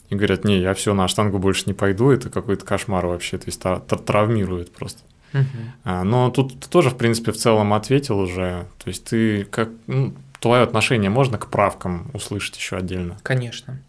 и 0.09 0.15
говорят, 0.15 0.45
не, 0.45 0.59
я 0.59 0.73
все, 0.73 0.95
на 0.95 1.07
штангу 1.07 1.37
больше 1.37 1.63
не 1.67 1.73
пойду, 1.73 2.09
это 2.09 2.29
какой-то 2.29 2.65
кошмар 2.65 3.05
вообще, 3.05 3.37
то 3.37 3.45
есть 3.45 3.61
травмирует 4.05 4.71
просто. 4.71 5.03
Угу. 5.33 6.03
Но 6.03 6.29
тут 6.29 6.59
ты 6.59 6.69
тоже, 6.69 6.89
в 6.89 6.97
принципе, 6.97 7.31
в 7.31 7.37
целом 7.37 7.73
ответил 7.73 8.19
уже. 8.19 8.65
То 8.77 8.87
есть 8.87 9.05
ты 9.05 9.45
как 9.45 9.69
ну, 9.87 10.13
твое 10.39 10.63
отношение 10.63 11.09
можно 11.09 11.37
к 11.37 11.49
правкам 11.49 12.11
услышать 12.13 12.57
еще 12.57 12.77
отдельно? 12.77 13.17
Конечно. 13.23 13.79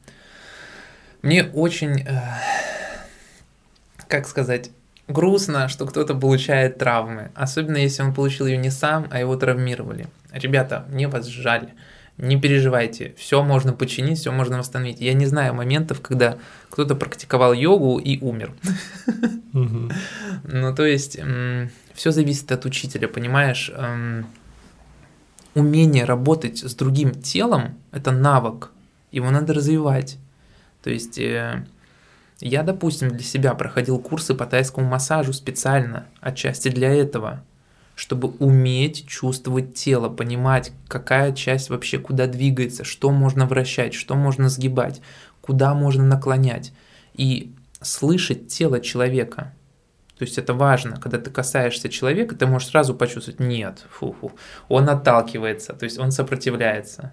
Мне 1.22 1.44
очень, 1.44 2.00
э, 2.00 2.20
как 4.08 4.26
сказать, 4.26 4.70
грустно, 5.08 5.68
что 5.68 5.86
кто-то 5.86 6.14
получает 6.14 6.78
травмы, 6.78 7.30
особенно 7.34 7.78
если 7.78 8.02
он 8.02 8.14
получил 8.14 8.46
ее 8.46 8.56
не 8.56 8.70
сам, 8.70 9.06
а 9.10 9.20
его 9.20 9.36
травмировали. 9.36 10.06
Ребята, 10.32 10.84
мне 10.88 11.08
вас 11.08 11.26
жаль 11.26 11.70
не 12.16 12.40
переживайте, 12.40 13.14
все 13.16 13.42
можно 13.42 13.72
починить, 13.72 14.18
все 14.18 14.30
можно 14.30 14.58
восстановить. 14.58 15.00
Я 15.00 15.14
не 15.14 15.26
знаю 15.26 15.54
моментов, 15.54 16.00
когда 16.00 16.38
кто-то 16.70 16.94
практиковал 16.94 17.52
йогу 17.52 17.98
и 17.98 18.18
умер. 18.20 18.52
Ну, 20.46 20.74
то 20.74 20.84
есть, 20.84 21.16
все 21.94 22.10
зависит 22.10 22.50
от 22.50 22.64
учителя, 22.66 23.06
понимаешь? 23.06 23.72
Умение 25.54 26.04
работать 26.04 26.58
с 26.58 26.74
другим 26.74 27.12
телом– 27.12 27.78
это 27.92 28.10
навык, 28.10 28.72
его 29.12 29.30
надо 29.30 29.54
развивать. 29.54 30.18
То 30.82 30.90
есть, 30.90 31.18
э, 31.18 31.64
я, 32.40 32.64
допустим, 32.64 33.10
для 33.10 33.22
себя 33.22 33.54
проходил 33.54 34.00
курсы 34.00 34.34
по 34.34 34.44
тайскому 34.44 34.88
массажу 34.88 35.32
специально, 35.32 36.08
отчасти 36.20 36.68
для 36.68 36.92
этого– 36.92 37.44
чтобы 37.94 38.28
уметь 38.38 39.06
чувствовать 39.06 39.74
тело, 39.74 40.08
понимать, 40.08 40.72
какая 40.88 41.32
часть 41.32 41.70
вообще 41.70 41.98
куда 41.98 42.26
двигается, 42.26 42.84
что 42.84 43.10
можно 43.10 43.46
вращать, 43.46 43.94
что 43.94 44.14
можно 44.14 44.48
сгибать, 44.48 45.00
куда 45.40 45.74
можно 45.74 46.04
наклонять. 46.04 46.72
И 47.14 47.52
слышать 47.80 48.48
тело 48.48 48.80
человека. 48.80 49.54
То 50.18 50.24
есть 50.24 50.38
это 50.38 50.54
важно, 50.54 50.96
когда 50.96 51.18
ты 51.18 51.30
касаешься 51.30 51.88
человека, 51.88 52.36
ты 52.36 52.46
можешь 52.46 52.68
сразу 52.68 52.94
почувствовать, 52.94 53.40
нет, 53.40 53.84
фу-фу, 53.90 54.32
он 54.68 54.88
отталкивается, 54.88 55.72
то 55.72 55.84
есть 55.84 55.98
он 55.98 56.12
сопротивляется. 56.12 57.12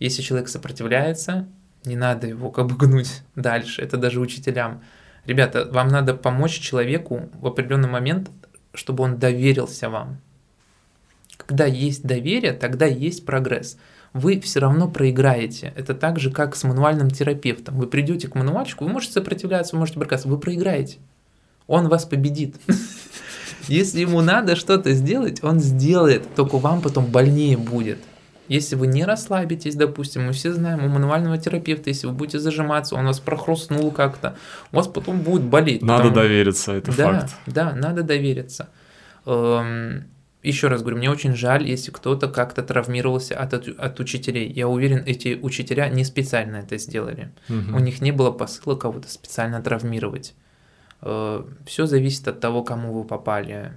Если 0.00 0.22
человек 0.22 0.48
сопротивляется, 0.48 1.48
не 1.84 1.96
надо 1.96 2.26
его 2.26 2.50
как 2.50 2.66
бы 2.66 2.76
гнуть 2.76 3.22
дальше, 3.36 3.82
это 3.82 3.96
даже 3.96 4.20
учителям. 4.20 4.82
Ребята, 5.26 5.68
вам 5.70 5.88
надо 5.88 6.14
помочь 6.14 6.58
человеку 6.58 7.28
в 7.34 7.46
определенный 7.46 7.88
момент 7.88 8.30
чтобы 8.74 9.04
он 9.04 9.18
доверился 9.18 9.88
вам. 9.88 10.18
Когда 11.36 11.66
есть 11.66 12.02
доверие, 12.02 12.52
тогда 12.52 12.86
есть 12.86 13.24
прогресс. 13.24 13.78
Вы 14.12 14.40
все 14.40 14.60
равно 14.60 14.88
проиграете. 14.88 15.72
Это 15.76 15.94
так 15.94 16.18
же, 16.18 16.30
как 16.30 16.56
с 16.56 16.64
мануальным 16.64 17.10
терапевтом. 17.10 17.78
Вы 17.78 17.86
придете 17.86 18.28
к 18.28 18.34
мануальщику, 18.34 18.84
вы 18.84 18.90
можете 18.90 19.14
сопротивляться, 19.14 19.76
вы 19.76 19.80
можете 19.80 19.98
бросаться, 19.98 20.28
вы 20.28 20.38
проиграете. 20.38 20.98
Он 21.66 21.88
вас 21.88 22.04
победит. 22.04 22.56
Если 23.68 24.00
ему 24.00 24.22
надо 24.22 24.56
что-то 24.56 24.92
сделать, 24.92 25.44
он 25.44 25.60
сделает, 25.60 26.34
только 26.34 26.56
вам 26.56 26.80
потом 26.80 27.06
больнее 27.06 27.58
будет. 27.58 27.98
Если 28.48 28.76
вы 28.76 28.86
не 28.86 29.04
расслабитесь, 29.04 29.74
допустим, 29.74 30.26
мы 30.26 30.32
все 30.32 30.52
знаем 30.52 30.84
у 30.84 30.88
мануального 30.88 31.38
терапевта, 31.38 31.90
если 31.90 32.06
вы 32.06 32.14
будете 32.14 32.38
зажиматься, 32.38 32.94
он 32.94 33.06
вас 33.06 33.20
прохрустнул 33.20 33.90
как-то, 33.90 34.36
у 34.72 34.76
вас 34.76 34.88
потом 34.88 35.20
будет 35.20 35.42
болеть. 35.42 35.82
Надо 35.82 36.04
потому... 36.04 36.22
довериться, 36.22 36.72
это 36.72 36.96
да, 36.96 37.20
факт. 37.20 37.34
Да, 37.46 37.74
надо 37.74 38.02
довериться. 38.02 38.70
Эм, 39.26 40.04
еще 40.42 40.68
раз 40.68 40.80
говорю, 40.80 40.96
мне 40.96 41.10
очень 41.10 41.34
жаль, 41.34 41.66
если 41.66 41.90
кто-то 41.90 42.28
как-то 42.28 42.62
травмировался 42.62 43.38
от, 43.38 43.52
от 43.54 44.00
учителей. 44.00 44.50
Я 44.50 44.68
уверен, 44.68 45.02
эти 45.04 45.38
учителя 45.40 45.88
не 45.88 46.04
специально 46.04 46.56
это 46.56 46.78
сделали. 46.78 47.30
Угу. 47.48 47.76
У 47.76 47.78
них 47.80 48.00
не 48.00 48.12
было 48.12 48.30
посыла 48.30 48.76
кого-то 48.76 49.10
специально 49.10 49.60
травмировать. 49.60 50.34
Э, 51.02 51.44
все 51.66 51.86
зависит 51.86 52.28
от 52.28 52.40
того, 52.40 52.62
кому 52.62 52.92
вы 52.92 53.04
попали 53.04 53.72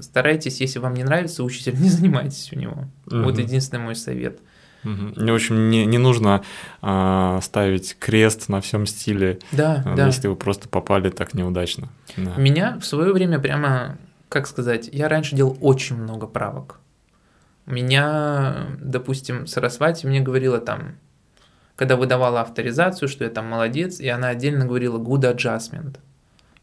старайтесь, 0.00 0.60
если 0.60 0.78
вам 0.78 0.94
не 0.94 1.04
нравится 1.04 1.44
учитель, 1.44 1.74
не 1.80 1.88
занимайтесь 1.88 2.52
у 2.52 2.56
него. 2.56 2.88
Угу. 3.06 3.22
Вот 3.22 3.38
единственный 3.38 3.80
мой 3.80 3.94
совет. 3.94 4.40
Угу. 4.84 5.14
В 5.16 5.34
общем, 5.34 5.68
не, 5.68 5.84
не 5.84 5.98
нужно 5.98 6.42
а, 6.80 7.40
ставить 7.42 7.96
крест 7.98 8.48
на 8.48 8.60
всем 8.60 8.86
стиле, 8.86 9.38
да, 9.52 9.82
а, 9.84 9.94
да. 9.94 10.06
если 10.06 10.28
вы 10.28 10.36
просто 10.36 10.68
попали 10.68 11.10
так 11.10 11.34
неудачно. 11.34 11.88
Да. 12.16 12.34
Меня 12.36 12.78
в 12.78 12.86
свое 12.86 13.12
время 13.12 13.38
прямо, 13.38 13.98
как 14.28 14.46
сказать, 14.46 14.88
я 14.90 15.08
раньше 15.08 15.36
делал 15.36 15.56
очень 15.60 15.96
много 15.96 16.26
правок. 16.26 16.80
Меня, 17.66 18.68
допустим, 18.80 19.46
Сарасвати 19.46 20.06
мне 20.06 20.20
говорила 20.20 20.58
там, 20.58 20.96
когда 21.76 21.96
выдавала 21.96 22.40
авторизацию, 22.40 23.08
что 23.08 23.24
я 23.24 23.30
там 23.30 23.46
молодец, 23.46 24.00
и 24.00 24.08
она 24.08 24.28
отдельно 24.28 24.64
говорила 24.64 24.98
good 24.98 25.22
adjustment. 25.22 25.98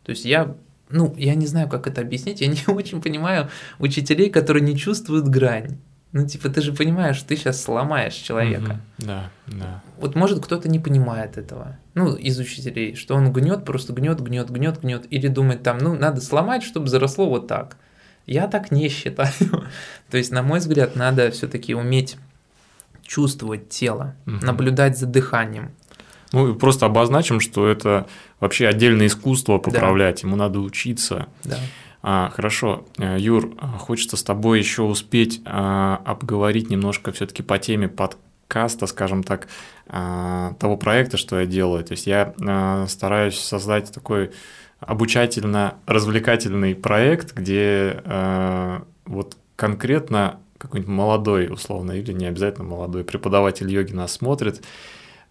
То 0.03 0.10
есть 0.11 0.26
я 0.26 0.56
ну, 0.90 1.14
я 1.18 1.36
не 1.36 1.48
знаю, 1.48 1.70
как 1.70 1.88
это 1.88 2.02
объяснить, 2.02 2.42
я 2.42 2.48
не 2.48 2.64
очень 2.68 3.02
понимаю 3.02 3.50
учителей, 3.80 4.30
которые 4.30 4.64
не 4.64 4.78
чувствуют 4.78 5.28
грань. 5.28 5.78
Ну, 6.14 6.26
типа, 6.26 6.50
ты 6.50 6.62
же 6.62 6.74
понимаешь, 6.74 7.18
что 7.18 7.28
ты 7.28 7.36
сейчас 7.36 7.62
сломаешь 7.62 8.14
человека. 8.14 8.80
Угу, 8.98 9.08
да, 9.08 9.30
да. 9.48 9.84
Вот 9.98 10.16
может 10.16 10.44
кто-то 10.44 10.70
не 10.70 10.80
понимает 10.80 11.38
этого, 11.38 11.78
ну, 11.96 12.16
из 12.16 12.40
учителей, 12.40 12.96
что 12.96 13.16
он 13.16 13.32
гнет, 13.34 13.66
просто 13.66 13.92
гнет, 13.92 14.22
гнет, 14.22 14.50
гнет, 14.50 14.80
гнет, 14.80 15.06
или 15.10 15.28
думает 15.28 15.64
там, 15.64 15.80
ну, 15.80 15.96
надо 15.96 16.22
сломать, 16.22 16.64
чтобы 16.64 16.88
заросло 16.88 17.30
вот 17.30 17.48
так. 17.48 17.76
Я 18.26 18.48
так 18.48 18.72
не 18.72 18.88
считаю. 18.88 19.32
То 20.10 20.18
есть, 20.18 20.32
на 20.32 20.44
мой 20.44 20.60
взгляд, 20.60 20.96
надо 20.96 21.30
все-таки 21.32 21.76
уметь 21.76 22.18
чувствовать 23.04 23.70
тело, 23.70 24.16
угу. 24.26 24.38
наблюдать 24.46 24.98
за 24.98 25.08
дыханием. 25.08 25.72
Ну, 26.32 26.56
просто 26.56 26.86
обозначим, 26.86 27.40
что 27.40 27.68
это 27.68 28.08
вообще 28.40 28.68
отдельное 28.68 29.08
искусство 29.08 29.58
поправлять, 29.58 30.22
да. 30.22 30.28
ему 30.28 30.38
надо 30.38 30.60
учиться. 30.60 31.28
Да. 31.44 31.58
А, 32.04 32.30
хорошо, 32.30 32.86
э, 32.98 33.18
Юр, 33.20 33.56
хочется 33.80 34.18
с 34.18 34.24
тобой 34.24 34.60
еще 34.60 34.84
успеть 34.84 35.42
а, 35.46 36.02
обговорить 36.06 36.70
немножко 36.70 37.12
все-таки 37.12 37.44
по 37.44 37.58
теме 37.58 37.88
подкаста, 37.90 38.88
скажем 38.88 39.24
так, 39.24 39.48
а, 39.88 40.54
того 40.60 40.78
проекта, 40.78 41.18
что 41.18 41.40
я 41.40 41.46
делаю. 41.46 41.84
То 41.84 41.94
есть 41.94 42.08
я 42.08 42.34
а, 42.40 42.86
стараюсь 42.88 43.40
создать 43.40 43.92
такой 43.92 44.32
обучательно-развлекательный 44.80 46.76
проект, 46.76 47.34
где 47.34 48.02
а, 48.06 48.84
вот 49.06 49.38
конкретно 49.56 50.40
какой-нибудь 50.58 50.94
молодой, 50.94 51.52
условно, 51.52 51.92
или 51.92 52.14
не 52.14 52.26
обязательно 52.26 52.68
молодой 52.68 53.04
преподаватель 53.04 53.72
йоги 53.72 53.94
нас 53.94 54.14
смотрит, 54.14 54.64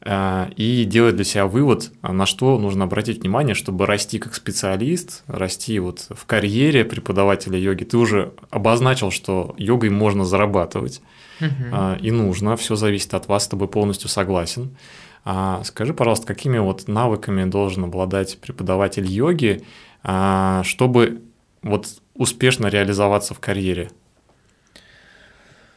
и 0.04 0.84
делать 0.86 1.16
для 1.16 1.24
себя 1.24 1.46
вывод, 1.46 1.90
на 2.02 2.26
что 2.26 2.58
нужно 2.58 2.84
обратить 2.84 3.22
внимание, 3.22 3.54
чтобы 3.54 3.86
расти 3.86 4.18
как 4.18 4.34
специалист, 4.34 5.24
расти 5.26 5.78
вот 5.78 6.06
в 6.10 6.26
карьере 6.26 6.84
преподавателя 6.84 7.58
йоги. 7.58 7.84
Ты 7.84 7.96
уже 7.96 8.32
обозначил, 8.50 9.10
что 9.10 9.54
йогой 9.58 9.90
можно 9.90 10.24
зарабатывать 10.24 11.00
Мгм. 11.40 11.96
и 12.00 12.10
нужно, 12.12 12.56
все 12.56 12.76
зависит 12.76 13.14
от 13.14 13.26
вас, 13.28 13.44
с 13.44 13.48
тобой 13.48 13.68
полностью 13.68 14.08
согласен. 14.08 14.76
А 15.24 15.62
Скажи, 15.64 15.92
пожалуйста, 15.92 16.26
какими 16.26 16.58
вот 16.58 16.86
навыками 16.86 17.44
должен 17.50 17.84
обладать 17.84 18.38
преподаватель 18.38 19.06
йоги, 19.06 19.64
а, 20.04 20.62
чтобы 20.62 21.22
вот 21.62 21.88
успешно 22.14 22.68
реализоваться 22.68 23.34
в 23.34 23.40
карьере? 23.40 23.90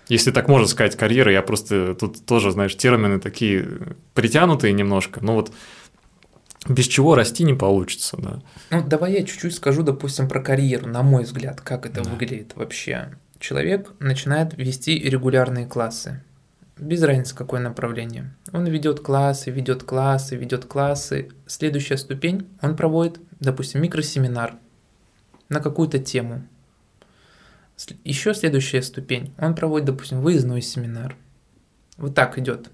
Если 0.10 0.32
так 0.32 0.48
можно 0.48 0.68
сказать, 0.68 0.98
карьера, 0.98 1.32
я 1.32 1.42
просто 1.42 1.94
тут 1.96 2.26
тоже, 2.26 2.52
знаешь, 2.52 2.76
термины 2.76 3.20
такие 3.20 3.96
притянутые 4.16 4.74
немножко, 4.74 5.24
но 5.24 5.36
вот 5.36 5.52
без 6.68 6.88
чего 6.88 7.16
расти 7.16 7.44
не 7.44 7.54
получится, 7.54 8.18
да. 8.18 8.42
Ну, 8.72 8.84
давай 8.86 9.14
я 9.14 9.24
чуть-чуть 9.24 9.56
скажу, 9.56 9.84
допустим, 9.84 10.28
про 10.28 10.42
карьеру, 10.42 10.88
на 10.88 11.04
мой 11.04 11.24
взгляд, 11.24 11.62
как 11.62 11.86
это 11.86 12.04
Да. 12.04 12.10
выглядит 12.10 12.56
вообще. 12.56 13.10
Человек 13.40 13.94
начинает 14.00 14.58
вести 14.58 15.00
регулярные 15.00 15.66
классы. 15.68 16.22
Без 16.78 17.02
разницы, 17.04 17.36
какое 17.36 17.60
направление. 17.62 18.34
Он 18.52 18.66
ведет 18.66 19.00
классы, 19.02 19.52
ведет 19.52 19.84
классы, 19.84 20.36
ведет 20.36 20.66
классы. 20.66 21.30
Следующая 21.46 21.98
ступень, 21.98 22.48
он 22.62 22.76
проводит, 22.76 23.20
допустим, 23.40 23.82
микросеминар 23.82 24.56
на 25.50 25.60
какую-то 25.62 26.00
тему. 26.00 26.48
Еще 28.04 28.34
следующая 28.34 28.82
ступень, 28.82 29.34
он 29.38 29.56
проводит, 29.56 29.88
допустим, 29.88 30.22
выездной 30.22 30.62
семинар. 30.62 31.16
Вот 31.98 32.14
так 32.14 32.38
идет 32.38 32.72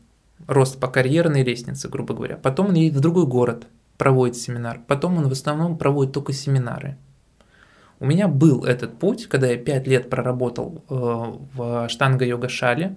рост 0.48 0.80
по 0.80 0.88
карьерной 0.88 1.44
лестнице, 1.44 1.90
грубо 1.90 2.14
говоря. 2.14 2.38
Потом 2.38 2.68
он 2.68 2.76
едет 2.76 2.98
в 2.98 3.02
другой 3.02 3.26
город, 3.26 3.68
проводит 3.98 4.36
семинар. 4.36 4.82
Потом 4.88 5.18
он 5.18 5.28
в 5.28 5.32
основном 5.32 5.78
проводит 5.78 6.14
только 6.14 6.34
семинары. 6.34 6.98
У 8.00 8.06
меня 8.06 8.28
был 8.28 8.66
этот 8.66 9.00
путь, 9.00 9.28
когда 9.28 9.48
я 9.48 9.58
5 9.58 9.88
лет 9.88 10.10
проработал 10.10 10.84
э, 10.90 10.94
в 10.94 11.88
штанга-йога-шале. 11.90 12.96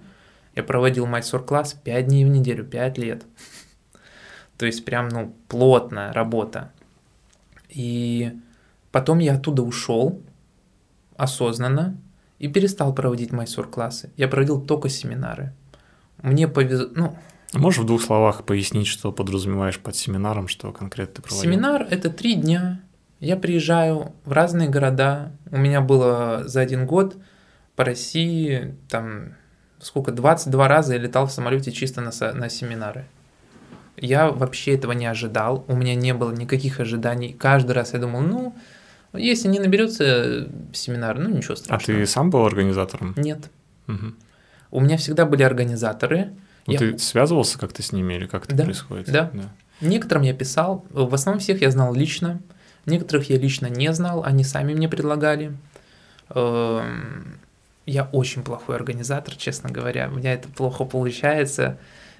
Я 0.56 0.62
проводил 0.64 1.06
майсор-класс 1.06 1.74
5 1.74 2.06
дней 2.06 2.24
в 2.24 2.28
неделю, 2.28 2.64
5 2.64 2.98
лет. 2.98 3.24
То 4.58 4.66
есть 4.66 4.84
прям, 4.84 5.08
ну, 5.08 5.34
плотная 5.46 6.12
работа. 6.12 6.72
И 7.68 8.32
потом 8.90 9.20
я 9.20 9.34
оттуда 9.34 9.62
ушел 9.62 10.20
осознанно 11.18 11.98
и 12.38 12.48
перестал 12.48 12.94
проводить 12.94 13.32
майсор-классы. 13.32 14.10
Я 14.16 14.28
проводил 14.28 14.60
только 14.60 14.88
семинары. 14.88 15.52
Мне 16.22 16.48
повезло, 16.48 16.88
ну, 16.94 17.18
Можешь 17.52 17.80
в 17.80 17.86
двух 17.86 18.02
словах 18.02 18.44
пояснить, 18.44 18.86
что 18.86 19.10
подразумеваешь 19.12 19.78
под 19.78 19.96
семинаром, 19.96 20.48
что 20.48 20.72
конкретно 20.72 21.16
ты 21.16 21.22
проводил? 21.22 21.50
Семинар– 21.50 21.86
это 21.90 22.10
три 22.10 22.34
дня. 22.34 22.80
Я 23.20 23.36
приезжаю 23.36 24.12
в 24.24 24.32
разные 24.32 24.68
города. 24.68 25.32
У 25.50 25.56
меня 25.56 25.80
было 25.80 26.42
за 26.46 26.60
один 26.60 26.86
год 26.86 27.16
по 27.74 27.84
России, 27.84 28.76
там, 28.88 29.34
сколько, 29.80 30.12
22 30.12 30.68
раза 30.68 30.94
я 30.94 31.00
летал 31.00 31.26
в 31.26 31.32
самолете 31.32 31.72
чисто 31.72 32.00
на, 32.00 32.12
со- 32.12 32.32
на 32.32 32.48
семинары. 32.48 33.06
Я 33.96 34.30
вообще 34.30 34.74
этого 34.74 34.92
не 34.92 35.06
ожидал, 35.06 35.64
у 35.68 35.74
меня 35.74 35.94
не 35.94 36.14
было 36.14 36.32
никаких 36.32 36.78
ожиданий. 36.80 37.32
Каждый 37.32 37.72
раз 37.72 37.94
я 37.94 37.98
думал, 37.98 38.20
ну, 38.20 38.54
если 39.12 39.48
не 39.48 39.58
наберется 39.58 40.48
семинар, 40.72 41.18
ну 41.18 41.28
ничего 41.30 41.54
А 41.54 41.56
страшного. 41.56 42.00
ты 42.00 42.06
сам 42.06 42.30
был 42.30 42.44
организатором? 42.44 43.14
Нет. 43.16 43.50
Мгм. 43.86 44.16
У 44.70 44.80
меня 44.80 44.96
всегда 44.98 45.24
были 45.24 45.42
организаторы. 45.42 46.30
Ну, 46.66 46.72
Я- 46.74 46.78
Ты 46.78 46.98
связывался 46.98 47.58
как-то 47.58 47.82
с 47.82 47.92
ними 47.92 48.14
или 48.14 48.26
как 48.26 48.44
это 48.44 48.54
Да, 48.54 48.64
происходит? 48.64 49.10
да. 49.10 49.30
Некоторым 49.80 50.24
я 50.24 50.34
писал, 50.34 50.84
в 50.90 51.14
основном 51.14 51.40
всех 51.40 51.62
я 51.62 51.70
знал 51.70 51.94
лично, 51.94 52.40
некоторых 52.84 53.30
я 53.30 53.38
лично 53.38 53.66
не 53.68 53.92
знал, 53.94 54.24
они 54.24 54.44
сами 54.44 54.74
мне 54.74 54.88
предлагали. 54.88 55.52
Эм, 56.34 57.38
Я 57.86 58.04
очень 58.12 58.42
плохой 58.42 58.76
организатор, 58.76 59.34
честно 59.34 59.70
говоря, 59.70 60.10
у 60.12 60.16
меня 60.16 60.34
это 60.34 60.46
плохо 60.48 60.84
получается. 60.84 61.78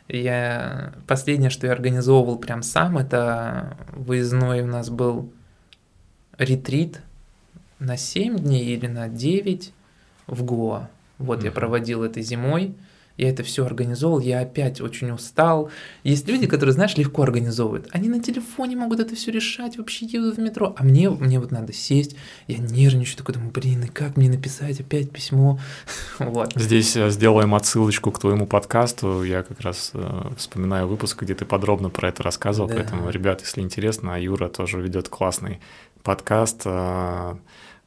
Я 0.09 0.95
последнее, 1.07 1.51
что 1.51 1.67
я 1.67 1.75
организовывал 1.75 2.39
прям 2.39 2.63
сам, 2.63 2.97
это 2.97 3.77
выездной 3.93 4.63
у 4.63 4.67
нас 4.67 4.89
был 4.89 5.31
ретрит 6.39 7.01
на 7.79 7.97
7 7.97 8.39
дней 8.39 8.65
или 8.65 8.87
на 8.87 9.09
9 9.09 9.73
в 10.27 10.45
Гоа. 10.45 10.89
Вот 11.19 11.45
я 11.45 11.51
проводил 11.51 12.05
это 12.05 12.21
зимой. 12.23 12.75
Я 13.19 13.31
это 13.31 13.43
все 13.43 13.67
организовал, 13.67 14.21
я 14.21 14.41
опять 14.41 14.81
очень 14.81 15.11
устал. 15.11 15.71
Есть 16.05 16.29
люди, 16.29 16.47
которые, 16.47 16.73
знаешь, 16.73 16.97
легко 16.97 17.25
организовывают. 17.25 17.89
Они 17.91 18.09
на 18.09 18.23
телефоне 18.23 18.77
могут 18.77 19.01
это 19.01 19.17
все 19.17 19.33
решать, 19.33 19.77
вообще 19.77 20.07
едут 20.07 20.37
в 20.37 20.41
метро. 20.41 20.73
А 20.79 20.85
мне, 20.85 21.11
мне 21.11 21.41
вот 21.41 21.51
надо 21.51 21.73
сесть, 21.73 22.15
я 22.47 22.59
нервничаю, 22.59 23.17
такой 23.17 23.35
думаю, 23.35 23.51
блин, 23.51 23.83
и 23.83 23.89
как 23.89 24.17
мне 24.17 24.31
написать 24.31 24.81
опять 24.81 25.11
письмо? 25.11 25.59
Вот. 26.21 26.53
Здесь 26.55 26.97
э, 26.97 27.11
сделаем 27.11 27.55
отсылочку 27.55 28.13
к 28.13 28.21
твоему 28.21 28.47
подкасту. 28.47 29.25
Я 29.25 29.43
как 29.43 29.61
раз 29.61 29.91
э, 29.95 30.31
вспоминаю 30.37 30.87
выпуск, 30.87 31.23
где 31.23 31.35
ты 31.35 31.45
подробно 31.45 31.91
про 31.91 32.11
это 32.11 32.23
рассказывал. 32.23 32.69
Да. 32.69 32.77
Поэтому, 32.77 33.11
ребят, 33.11 33.41
если 33.41 33.63
интересно, 33.63 34.15
а 34.15 34.19
Юра 34.19 34.49
тоже 34.49 34.81
ведет 34.81 35.09
классный 35.09 35.59
подкаст 36.09 36.63
э, 36.65 37.35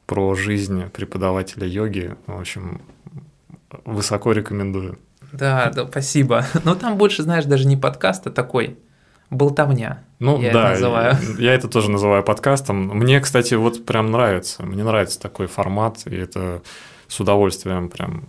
про 0.06 0.34
жизнь 0.36 0.88
преподавателя 0.90 1.66
йоги. 1.66 2.14
В 2.28 2.38
общем, 2.38 2.80
высоко 3.84 4.30
рекомендую. 4.30 4.96
Да, 5.32 5.72
да, 5.74 5.88
спасибо. 5.88 6.46
Но 6.64 6.76
там 6.76 6.98
больше, 6.98 7.24
знаешь, 7.24 7.46
даже 7.46 7.66
не 7.66 7.76
подкаст, 7.76 8.28
а 8.28 8.30
такой 8.30 8.78
болтовня. 9.28 10.04
Ну 10.20 10.40
Я 10.40 10.50
это 10.50 10.58
да, 10.58 10.68
называю. 10.70 11.16
я 11.40 11.52
это 11.52 11.66
тоже 11.66 11.90
называю 11.90 12.22
подкастом. 12.22 12.96
Мне, 12.96 13.20
кстати, 13.20 13.54
вот 13.54 13.84
прям 13.84 14.12
нравится. 14.12 14.62
Мне 14.62 14.84
нравится 14.84 15.18
такой 15.18 15.48
формат, 15.48 16.06
и 16.06 16.14
это 16.14 16.62
с 17.08 17.18
удовольствием 17.18 17.88
прям 17.88 18.28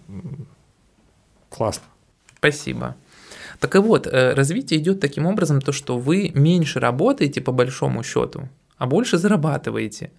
классно. 1.50 1.84
Спасибо. 2.40 2.96
Так 3.60 3.76
и 3.76 3.78
вот, 3.78 4.08
э, 4.08 4.34
развитие 4.34 4.80
идет 4.80 5.00
таким 5.00 5.28
образом, 5.28 5.62
то, 5.62 5.72
что 5.72 6.00
вы 6.00 6.32
меньше 6.34 6.80
работаете 6.80 7.42
по 7.42 7.52
большому 7.52 8.02
счету, 8.02 8.50
а 8.84 8.86
больше 8.86 9.18
зарабатываете. 9.18 10.12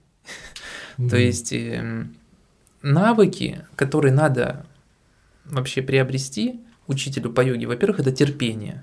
То 0.96 1.18
есть 1.18 1.52
эм, 1.52 2.16
навыки, 2.80 3.66
которые 3.76 4.14
надо 4.14 4.64
вообще 5.44 5.82
приобрести 5.82 6.62
учителю 6.86 7.30
по 7.30 7.42
йоге, 7.42 7.66
во-первых, 7.66 8.00
это 8.00 8.10
терпение. 8.10 8.82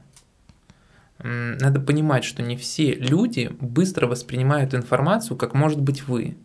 Надо 1.18 1.80
понимать, 1.80 2.24
что 2.24 2.44
не 2.44 2.58
все 2.58 2.94
люди 2.94 3.50
быстро 3.60 4.06
воспринимают 4.06 4.76
информацию, 4.76 5.36
как 5.36 5.56
может 5.56 5.82
быть 5.82 6.08
вы. 6.08 6.38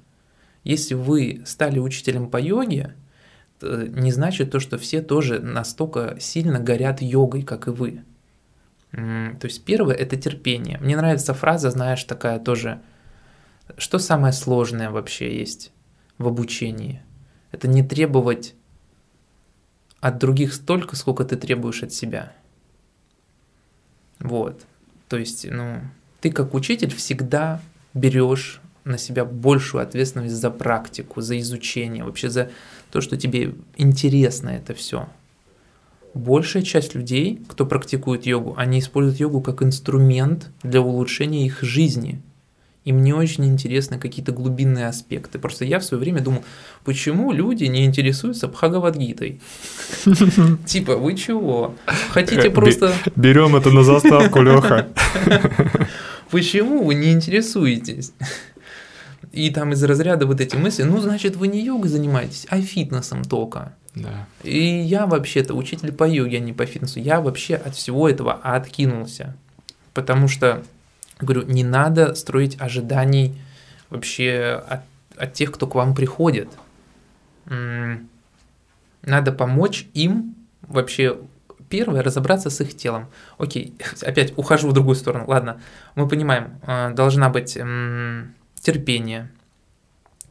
Если 0.65 0.95
вы 0.95 1.43
стали 1.45 1.79
учителем 1.79 2.31
по 2.31 2.41
йоге, 2.41 2.95
т- 3.59 3.89
не 3.91 4.13
значит 4.13 4.51
то, 4.51 4.61
что 4.61 4.79
все 4.79 5.03
тоже 5.03 5.41
настолько 5.41 6.17
сильно 6.21 6.59
горят 6.59 7.03
йогой, 7.03 7.43
как 7.43 7.69
и 7.69 7.71
вы. 7.71 8.03
То 8.93 9.41
есть 9.43 9.63
первое– 9.67 9.95
это 9.97 10.17
терпение. 10.17 10.79
Мне 10.79 10.97
нравится 10.97 11.35
фраза, 11.35 11.71
знаешь, 11.71 12.03
такая 12.05 12.39
тоже, 12.39 12.81
что 13.77 13.99
самое 13.99 14.33
сложное 14.33 14.91
вообще 14.91 15.39
есть 15.39 15.73
в 16.19 16.27
обучении? 16.27 17.03
Это 17.53 17.69
не 17.69 17.83
требовать 17.83 18.55
от 20.01 20.19
других 20.19 20.55
столько, 20.55 20.97
сколько 20.97 21.25
ты 21.25 21.37
требуешь 21.37 21.83
от 21.83 21.93
себя. 21.93 22.33
Вот. 24.19 24.65
То 25.09 25.19
есть, 25.19 25.47
ну, 25.51 25.81
ты 26.21 26.31
как 26.31 26.55
учитель 26.55 26.95
всегда 26.95 27.61
берешь 27.95 28.61
на 28.85 28.99
себя 28.99 29.25
большую 29.25 29.83
ответственность 29.83 30.35
за 30.35 30.51
практику, 30.51 31.21
за 31.21 31.39
изучение, 31.41 32.05
вообще 32.05 32.31
за 32.31 32.51
то, 32.91 33.01
что 33.01 33.17
тебе 33.17 33.55
интересно 33.77 34.51
это 34.51 34.75
все. 34.75 35.09
Большая 36.15 36.63
часть 36.63 36.95
людей, 36.95 37.45
кто 37.49 37.67
практикует 37.67 38.27
йогу, 38.27 38.55
они 38.57 38.79
используют 38.79 39.21
йогу 39.21 39.43
как 39.43 39.63
инструмент 39.63 40.51
для 40.63 40.81
улучшения 40.81 41.45
их 41.45 41.63
жизни. 41.63 42.23
Им 42.87 43.03
не 43.03 43.13
очень 43.13 43.45
интересны 43.45 43.99
какие-то 43.99 44.31
глубинные 44.31 44.87
аспекты. 44.87 45.41
Просто 45.41 45.65
я 45.65 45.81
в 45.81 45.85
свое 45.85 46.01
время 46.01 46.21
думал, 46.21 46.45
почему 46.85 47.33
люди 47.33 47.65
не 47.65 47.85
интересуются 47.85 48.47
Бхагавадгитой? 48.47 49.41
Типа, 50.67 50.97
вы 50.97 51.15
чего? 51.17 51.75
Хотите 52.11 52.47
Э, 52.47 52.51
просто... 52.51 52.95
Берем 53.17 53.57
это 53.57 53.71
на 53.71 53.83
заставку, 53.83 54.41
Леха. 54.41 54.87
Почему 56.31 56.85
вы 56.85 56.95
не 56.95 57.13
интересуетесь? 57.13 58.13
И 59.33 59.51
там 59.51 59.73
из 59.73 59.83
разряда 59.83 60.27
вот 60.27 60.41
эти 60.41 60.55
мысли, 60.57 60.85
ну, 60.85 61.01
значит, 61.01 61.37
вы 61.37 61.49
не 61.49 61.65
йогой 61.65 61.91
занимаетесь, 61.91 62.47
а 62.49 62.61
фитнесом 62.61 63.25
только. 63.25 63.75
Да. 63.97 64.27
И 64.45 64.65
я 64.65 65.07
вообще-то 65.07 65.55
учитель 65.55 65.93
по 65.93 66.05
йоге, 66.09 66.37
а 66.37 66.41
не 66.41 66.53
по 66.53 66.67
фитнесу. 66.67 67.01
Я 67.01 67.21
вообще 67.21 67.57
от 67.57 67.75
всего 67.75 68.09
этого 68.09 68.33
откинулся. 68.33 69.37
Потому 69.93 70.29
что, 70.29 70.63
говорю, 71.19 71.43
не 71.43 71.65
надо 71.65 72.15
строить 72.15 72.61
ожиданий 72.61 73.41
вообще 73.91 74.63
от, 74.69 74.81
от 75.17 75.33
тех, 75.33 75.53
кто 75.53 75.67
к 75.67 75.75
вам 75.75 75.95
приходит. 75.95 76.49
Надо 77.47 79.33
помочь 79.33 79.87
им 79.95 80.35
вообще 80.63 81.19
первое 81.69 82.03
разобраться 82.03 82.51
с 82.51 82.61
их 82.61 82.77
телом. 82.77 83.07
Окей, 83.39 83.75
опять 84.03 84.37
ухожу 84.37 84.69
в 84.69 84.73
другую 84.73 84.97
сторону. 84.97 85.25
Ладно, 85.27 85.61
мы 85.95 86.09
понимаем, 86.09 86.61
э, 86.67 86.91
должна 86.91 87.29
быть 87.29 87.55
терпение, 88.61 89.31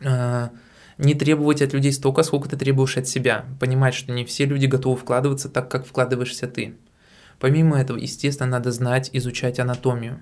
э, 0.02 0.50
не 0.98 1.14
требовать 1.14 1.62
от 1.62 1.74
людей 1.74 1.92
столько, 1.92 2.24
сколько 2.24 2.50
ты 2.50 2.58
требуешь 2.58 2.98
от 2.98 3.08
себя. 3.08 3.46
Понимать, 3.60 3.94
что 3.94 4.12
не 4.12 4.26
все 4.26 4.46
люди 4.46 4.66
готовы 4.66 4.98
вкладываться 4.98 5.50
так, 5.50 5.70
как 5.70 5.86
вкладываешься 5.86 6.48
ты. 6.48 6.76
Помимо 7.40 7.80
этого, 7.80 7.98
естественно, 7.98 8.50
надо 8.50 8.72
знать, 8.72 9.10
изучать 9.12 9.60
анатомию. 9.60 10.22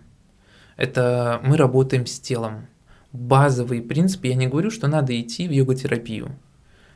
Это 0.77 1.39
мы 1.43 1.57
работаем 1.57 2.05
с 2.05 2.19
телом. 2.19 2.67
Базовые 3.11 3.81
принципы, 3.81 4.27
я 4.27 4.35
не 4.35 4.47
говорю, 4.47 4.71
что 4.71 4.87
надо 4.87 5.19
идти 5.19 5.47
в 5.47 5.51
йога-терапию 5.51 6.35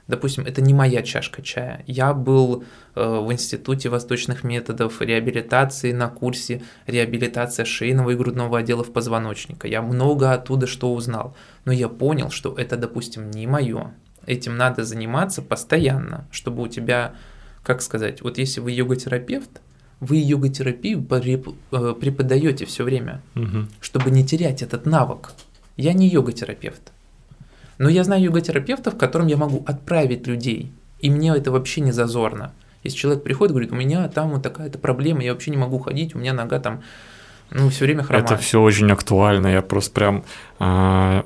допустим, 0.07 0.45
это 0.45 0.61
не 0.61 0.73
моя 0.73 1.03
чашка 1.03 1.41
чая. 1.41 1.83
Я 1.85 2.13
был 2.13 2.63
э, 2.95 3.19
в 3.19 3.31
Институте 3.31 3.89
восточных 3.89 4.43
методов 4.43 5.01
реабилитации 5.01 5.91
на 5.91 6.07
курсе 6.07 6.61
реабилитация 6.87 7.65
шейного 7.65 8.11
и 8.11 8.15
грудного 8.15 8.59
отделов 8.59 8.91
позвоночника. 8.93 9.67
Я 9.67 9.81
много 9.81 10.33
оттуда 10.33 10.67
что 10.67 10.93
узнал. 10.93 11.35
Но 11.65 11.71
я 11.71 11.89
понял, 11.89 12.29
что 12.29 12.53
это, 12.57 12.77
допустим, 12.77 13.29
не 13.31 13.47
мое. 13.47 13.93
Этим 14.25 14.57
надо 14.57 14.83
заниматься 14.83 15.41
постоянно, 15.41 16.27
чтобы 16.31 16.63
у 16.63 16.67
тебя, 16.67 17.15
как 17.63 17.81
сказать, 17.81 18.21
вот 18.21 18.37
если 18.37 18.59
вы 18.59 18.71
йога-терапевт, 18.71 19.61
вы 19.99 20.17
йога-терапию 20.17 20.99
э, 21.09 21.93
преподаете 21.99 22.65
все 22.65 22.83
время, 22.83 23.21
угу. 23.35 23.67
чтобы 23.79 24.11
не 24.11 24.25
терять 24.25 24.61
этот 24.61 24.85
навык. 24.85 25.31
Я 25.75 25.93
не 25.93 26.07
йога-терапевт. 26.07 26.91
Но 27.77 27.89
я 27.89 28.03
знаю 28.03 28.23
йога-терапевтов, 28.23 28.97
которым 28.97 29.27
я 29.27 29.37
могу 29.37 29.63
отправить 29.65 30.27
людей, 30.27 30.71
и 30.99 31.09
мне 31.09 31.35
это 31.35 31.51
вообще 31.51 31.81
не 31.81 31.91
зазорно. 31.91 32.53
Если 32.83 32.97
человек 32.97 33.23
приходит 33.23 33.51
и 33.51 33.53
говорит, 33.53 33.71
у 33.71 33.75
меня 33.75 34.07
там 34.07 34.31
вот 34.31 34.43
такая-то 34.43 34.79
проблема, 34.79 35.23
я 35.23 35.33
вообще 35.33 35.51
не 35.51 35.57
могу 35.57 35.79
ходить, 35.79 36.15
у 36.15 36.19
меня 36.19 36.33
нога 36.33 36.59
там 36.59 36.81
ну, 37.49 37.69
все 37.69 37.85
время 37.85 38.03
хромает. 38.03 38.25
Это 38.25 38.37
все 38.37 38.61
очень 38.61 38.91
актуально. 38.91 39.47
Я 39.47 39.61
просто 39.61 39.91
прям 39.91 40.23
э, 40.59 41.21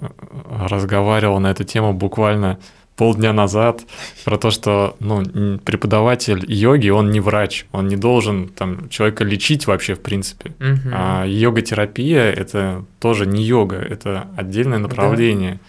разговаривал 0.70 1.40
на 1.40 1.50
эту 1.50 1.64
тему 1.64 1.94
буквально 1.94 2.60
полдня 2.96 3.34
назад 3.34 3.82
про 4.26 4.38
то, 4.38 4.52
что 4.52 4.96
ну, 5.00 5.60
преподаватель 5.60 6.44
йоги, 6.48 6.90
он 6.90 7.12
не 7.12 7.20
врач, 7.20 7.66
он 7.72 7.88
не 7.88 7.96
должен 7.96 8.50
там 8.50 8.90
человека 8.90 9.24
лечить 9.24 9.68
вообще 9.68 9.96
в 9.96 10.02
принципе. 10.02 10.52
Угу. 10.60 10.90
А 10.94 11.26
йога-терапия 11.26 12.32
это 12.32 12.86
тоже 13.00 13.26
не 13.26 13.44
йога, 13.44 13.78
это 13.78 14.28
отдельное 14.36 14.80
направление. 14.80 15.54
Да. 15.54 15.60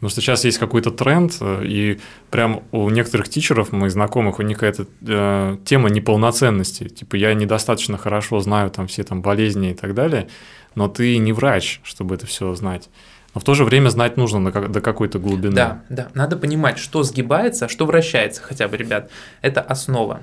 Потому 0.00 0.12
что 0.12 0.22
сейчас 0.22 0.46
есть 0.46 0.56
какой-то 0.56 0.90
тренд, 0.90 1.36
э, 1.42 1.62
и 1.66 2.00
прям 2.30 2.62
у 2.72 2.88
некоторых 2.88 3.28
тичеров, 3.28 3.70
моих 3.70 3.92
знакомых, 3.92 4.38
у 4.38 4.42
них 4.42 4.56
какая-то 4.56 4.86
э, 5.06 5.58
тема 5.66 5.90
неполноценности. 5.90 6.88
Типа, 6.88 7.16
я 7.16 7.34
недостаточно 7.34 7.98
хорошо 7.98 8.40
знаю 8.40 8.70
там 8.70 8.86
все 8.86 9.02
там 9.02 9.20
болезни 9.20 9.72
и 9.72 9.74
так 9.74 9.92
далее, 9.92 10.28
но 10.74 10.88
ты 10.88 11.18
не 11.18 11.34
врач, 11.34 11.80
чтобы 11.82 12.14
это 12.14 12.24
все 12.24 12.54
знать. 12.54 12.88
Но 13.34 13.40
в 13.40 13.44
то 13.44 13.54
же 13.54 13.64
время 13.64 13.88
знать 13.90 14.16
нужно 14.16 14.50
до, 14.50 14.68
до 14.68 14.80
какой-то 14.80 15.18
глубины. 15.18 15.54
Да, 15.54 15.82
да. 15.88 16.08
Надо 16.14 16.36
понимать, 16.36 16.78
что 16.78 17.02
сгибается, 17.02 17.68
что 17.68 17.86
вращается 17.86 18.42
хотя 18.42 18.68
бы, 18.68 18.76
ребят. 18.76 19.10
Это 19.40 19.60
основа. 19.60 20.20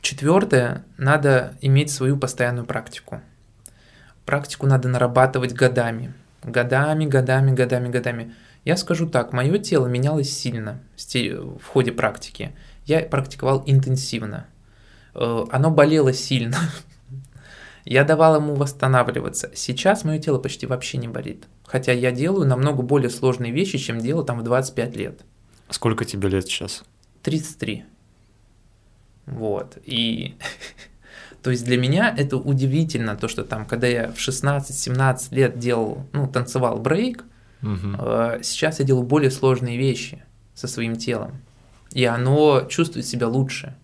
Четвертое, 0.00 0.84
надо 0.98 1.54
иметь 1.60 1.90
свою 1.90 2.16
постоянную 2.16 2.66
практику. 2.66 3.20
Практику 4.24 4.66
надо 4.66 4.88
нарабатывать 4.88 5.52
годами 5.52 6.14
годами, 6.46 7.06
годами, 7.06 7.52
годами, 7.52 7.88
годами. 7.88 8.34
Я 8.64 8.76
скажу 8.76 9.08
так, 9.08 9.32
мое 9.32 9.58
тело 9.58 9.86
менялось 9.86 10.30
сильно 10.30 10.80
в 10.96 11.66
ходе 11.66 11.92
практики. 11.92 12.52
Я 12.84 13.00
практиковал 13.00 13.62
интенсивно. 13.66 14.46
Э, 15.14 15.44
оно 15.50 15.70
болело 15.70 16.12
сильно. 16.12 16.56
Я 17.86 18.04
давал 18.04 18.36
ему 18.36 18.54
восстанавливаться. 18.54 19.50
Сейчас 19.54 20.04
мое 20.04 20.18
тело 20.18 20.38
почти 20.38 20.66
вообще 20.66 20.98
не 20.98 21.08
болит. 21.08 21.46
Хотя 21.64 21.92
я 21.92 22.10
делаю 22.10 22.46
намного 22.46 22.82
более 22.82 23.10
сложные 23.10 23.52
вещи, 23.52 23.78
чем 23.78 24.00
делал 24.00 24.24
там 24.24 24.40
в 24.40 24.42
25 24.42 24.96
лет. 24.96 25.20
Сколько 25.70 26.04
тебе 26.04 26.28
лет 26.28 26.46
сейчас? 26.46 26.82
33. 27.22 27.84
Вот. 29.26 29.78
И 29.84 30.36
То 31.42 31.52
есть 31.52 31.64
для 31.64 31.78
меня 31.78 32.12
это 32.18 32.38
удивительно, 32.38 33.14
то, 33.14 33.28
что 33.28 33.44
там, 33.44 33.64
когда 33.66 33.86
я 33.86 34.10
в 34.10 34.16
16-17 34.16 35.32
лет 35.32 35.56
делал, 35.60 36.04
ну, 36.12 36.26
танцевал 36.26 36.80
брейк, 36.80 37.22
угу. 37.62 37.96
э, 38.00 38.40
сейчас 38.42 38.80
я 38.80 38.84
делаю 38.84 39.04
более 39.04 39.30
сложные 39.30 39.78
вещи 39.78 40.24
со 40.54 40.66
своим 40.66 40.96
телом. 40.96 41.40
И 41.92 42.04
оно 42.04 42.66
чувствует 42.68 43.06
себя 43.06 43.28
лучше. 43.28 43.76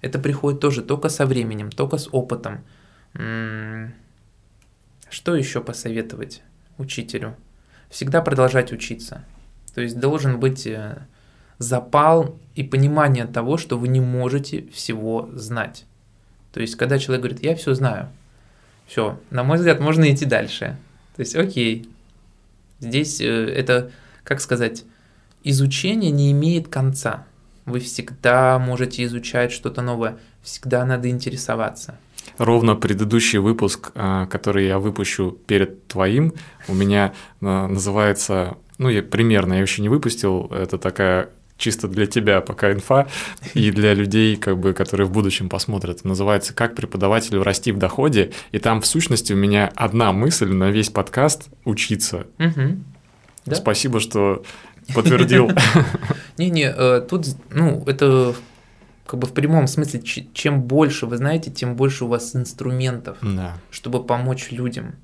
Это 0.00 0.18
приходит 0.18 0.58
тоже 0.58 0.82
только 0.82 1.08
со 1.08 1.24
временем, 1.24 1.70
только 1.70 1.98
с 1.98 2.08
опытом. 2.10 2.64
Что 5.10 5.34
еще 5.34 5.62
посоветовать 5.62 6.42
учителю? 6.78 7.36
Всегда 7.88 8.20
продолжать 8.20 8.72
учиться. 8.72 9.24
То 9.74 9.80
есть 9.80 9.98
должен 9.98 10.40
быть 10.40 10.66
э, 10.66 11.06
запал 11.58 12.38
и 12.54 12.62
понимание 12.62 13.26
того, 13.26 13.56
что 13.56 13.78
вы 13.78 13.88
не 13.88 14.00
можете 14.00 14.66
всего 14.68 15.30
знать. 15.32 15.84
То 16.52 16.60
есть, 16.60 16.76
когда 16.76 16.98
человек 16.98 17.22
говорит, 17.22 17.44
я 17.44 17.54
все 17.54 17.74
знаю, 17.74 18.08
все, 18.86 19.20
на 19.30 19.44
мой 19.44 19.58
взгляд, 19.58 19.80
можно 19.80 20.10
идти 20.12 20.24
дальше. 20.24 20.76
То 21.14 21.20
есть, 21.20 21.36
окей, 21.36 21.88
здесь 22.80 23.20
э, 23.20 23.26
это, 23.26 23.90
как 24.24 24.40
сказать, 24.40 24.84
изучение 25.44 26.10
не 26.10 26.32
имеет 26.32 26.68
конца. 26.68 27.26
Вы 27.64 27.80
всегда 27.80 28.58
можете 28.58 29.04
изучать 29.04 29.52
что-то 29.52 29.82
новое, 29.82 30.18
всегда 30.42 30.84
надо 30.84 31.10
интересоваться. 31.10 31.98
Ровно 32.38 32.74
предыдущий 32.74 33.38
выпуск, 33.38 33.92
э, 33.94 34.26
который 34.30 34.66
я 34.66 34.78
выпущу 34.78 35.38
перед 35.46 35.86
твоим, 35.88 36.34
у 36.68 36.74
меня 36.74 37.12
э, 37.40 37.66
называется, 37.66 38.56
ну, 38.78 38.88
я 38.88 39.02
примерно, 39.02 39.54
я 39.54 39.60
еще 39.60 39.82
не 39.82 39.88
выпустил, 39.88 40.50
это 40.52 40.78
такая 40.78 41.30
чисто 41.58 41.88
для 41.88 42.06
тебя 42.06 42.40
пока 42.40 42.72
инфа 42.72 43.06
и 43.54 43.70
для 43.70 43.94
людей, 43.94 44.36
как 44.36 44.58
бы, 44.58 44.72
которые 44.72 45.06
в 45.06 45.10
будущем 45.10 45.48
посмотрят. 45.48 46.04
Называется 46.04 46.52
«Как 46.54 46.74
преподавателю 46.74 47.42
расти 47.42 47.72
в 47.72 47.78
доходе». 47.78 48.32
И 48.52 48.58
там, 48.58 48.80
в 48.82 48.86
сущности, 48.86 49.32
у 49.32 49.36
меня 49.36 49.72
одна 49.74 50.12
мысль 50.12 50.52
на 50.52 50.70
весь 50.70 50.90
подкаст– 50.90 51.48
учиться. 51.64 52.26
Спасибо, 53.50 54.00
что 54.00 54.42
подтвердил. 54.94 55.50
Не-не, 56.38 56.72
э, 56.76 57.00
тут, 57.08 57.26
ну, 57.50 57.82
это 57.86 58.34
как 59.06 59.20
бы 59.20 59.26
в 59.26 59.32
прямом 59.32 59.66
смысле, 59.66 60.02
чем 60.02 60.62
больше 60.62 61.06
вы 61.06 61.16
знаете, 61.16 61.50
тем 61.50 61.76
больше 61.76 62.04
у 62.04 62.08
вас 62.08 62.34
инструментов, 62.34 63.18
чтобы 63.70 64.04
помочь 64.04 64.50
людям. 64.50 64.96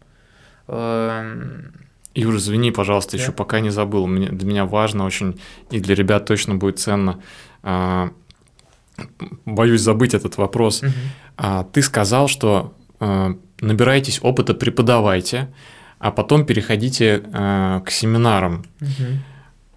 Эм, 0.68 1.72
Юр, 2.14 2.36
извини, 2.36 2.70
пожалуйста, 2.70 3.16
да. 3.16 3.22
еще 3.22 3.32
пока 3.32 3.60
не 3.60 3.70
забыл. 3.70 4.06
Мне, 4.06 4.28
для 4.28 4.46
меня 4.46 4.66
важно 4.66 5.04
очень, 5.04 5.40
и 5.70 5.80
для 5.80 5.94
ребят 5.94 6.26
точно 6.26 6.54
будет 6.56 6.78
ценно. 6.78 7.20
А, 7.62 8.10
боюсь 9.46 9.80
забыть 9.80 10.14
этот 10.14 10.36
вопрос. 10.36 10.82
Угу. 10.82 10.92
А, 11.38 11.64
ты 11.64 11.80
сказал, 11.82 12.28
что 12.28 12.74
а, 13.00 13.36
набирайтесь 13.60 14.20
опыта, 14.22 14.54
преподавайте, 14.54 15.52
а 15.98 16.10
потом 16.10 16.44
переходите 16.44 17.22
а, 17.32 17.80
к 17.80 17.90
семинарам. 17.90 18.64
Угу. 18.80 19.31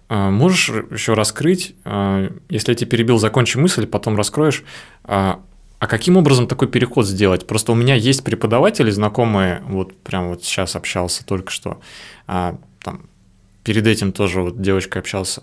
А, 0.08 0.30
можешь 0.30 0.68
еще 0.90 1.14
раскрыть, 1.14 1.74
а, 1.84 2.30
если 2.48 2.72
я 2.72 2.76
тебе 2.76 2.90
перебил, 2.90 3.18
закончи 3.18 3.56
мысль, 3.58 3.86
потом 3.86 4.16
раскроешь. 4.16 4.62
А, 5.04 5.40
а 5.78 5.86
каким 5.86 6.16
образом 6.16 6.46
такой 6.46 6.68
переход 6.68 7.06
сделать? 7.06 7.46
Просто 7.46 7.72
у 7.72 7.74
меня 7.74 7.94
есть 7.94 8.24
преподаватели, 8.24 8.90
знакомые, 8.90 9.62
вот 9.68 9.96
прям 9.98 10.28
вот 10.30 10.44
сейчас 10.44 10.76
общался 10.76 11.24
только 11.26 11.50
что, 11.50 11.80
там, 12.26 13.02
перед 13.62 13.86
этим 13.86 14.12
тоже 14.12 14.40
вот 14.40 14.62
девочкой 14.62 15.02
общался, 15.02 15.42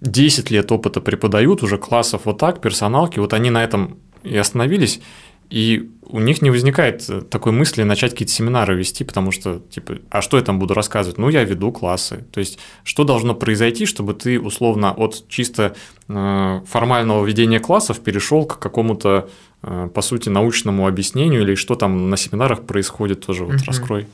10 0.00 0.52
лет 0.52 0.70
опыта 0.70 1.00
преподают, 1.00 1.64
уже 1.64 1.76
классов 1.76 2.22
вот 2.24 2.38
так, 2.38 2.60
персоналки, 2.60 3.18
вот 3.18 3.32
они 3.32 3.50
на 3.50 3.64
этом 3.64 3.98
и 4.22 4.36
остановились, 4.36 5.00
и 5.50 5.90
у 6.02 6.20
них 6.20 6.42
не 6.42 6.50
возникает 6.50 7.30
такой 7.30 7.52
мысли 7.52 7.82
начать 7.82 8.12
какие-то 8.12 8.32
семинары 8.32 8.74
вести, 8.74 9.04
потому 9.04 9.30
что, 9.30 9.60
типа, 9.70 9.98
а 10.10 10.22
что 10.22 10.36
я 10.36 10.42
там 10.42 10.58
буду 10.58 10.74
рассказывать? 10.74 11.18
Ну, 11.18 11.28
я 11.28 11.44
веду 11.44 11.72
классы. 11.72 12.24
То 12.32 12.40
есть, 12.40 12.58
что 12.84 13.04
должно 13.04 13.34
произойти, 13.34 13.86
чтобы 13.86 14.14
ты, 14.14 14.40
условно, 14.40 14.92
от 14.92 15.28
чисто 15.28 15.74
э, 16.08 16.60
формального 16.66 17.24
ведения 17.24 17.60
классов 17.60 18.00
перешел 18.00 18.44
к 18.46 18.58
какому-то, 18.58 19.30
э, 19.62 19.88
по 19.94 20.02
сути, 20.02 20.28
научному 20.28 20.86
объяснению 20.86 21.42
или 21.42 21.54
что 21.54 21.74
там 21.74 22.10
на 22.10 22.16
семинарах 22.16 22.62
происходит 22.64 23.24
тоже, 23.24 23.44
вот 23.44 23.56
угу. 23.56 23.64
раскрой. 23.66 24.06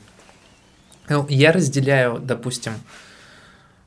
Ну, 1.09 1.25
я 1.29 1.51
разделяю, 1.51 2.19
допустим, 2.19 2.73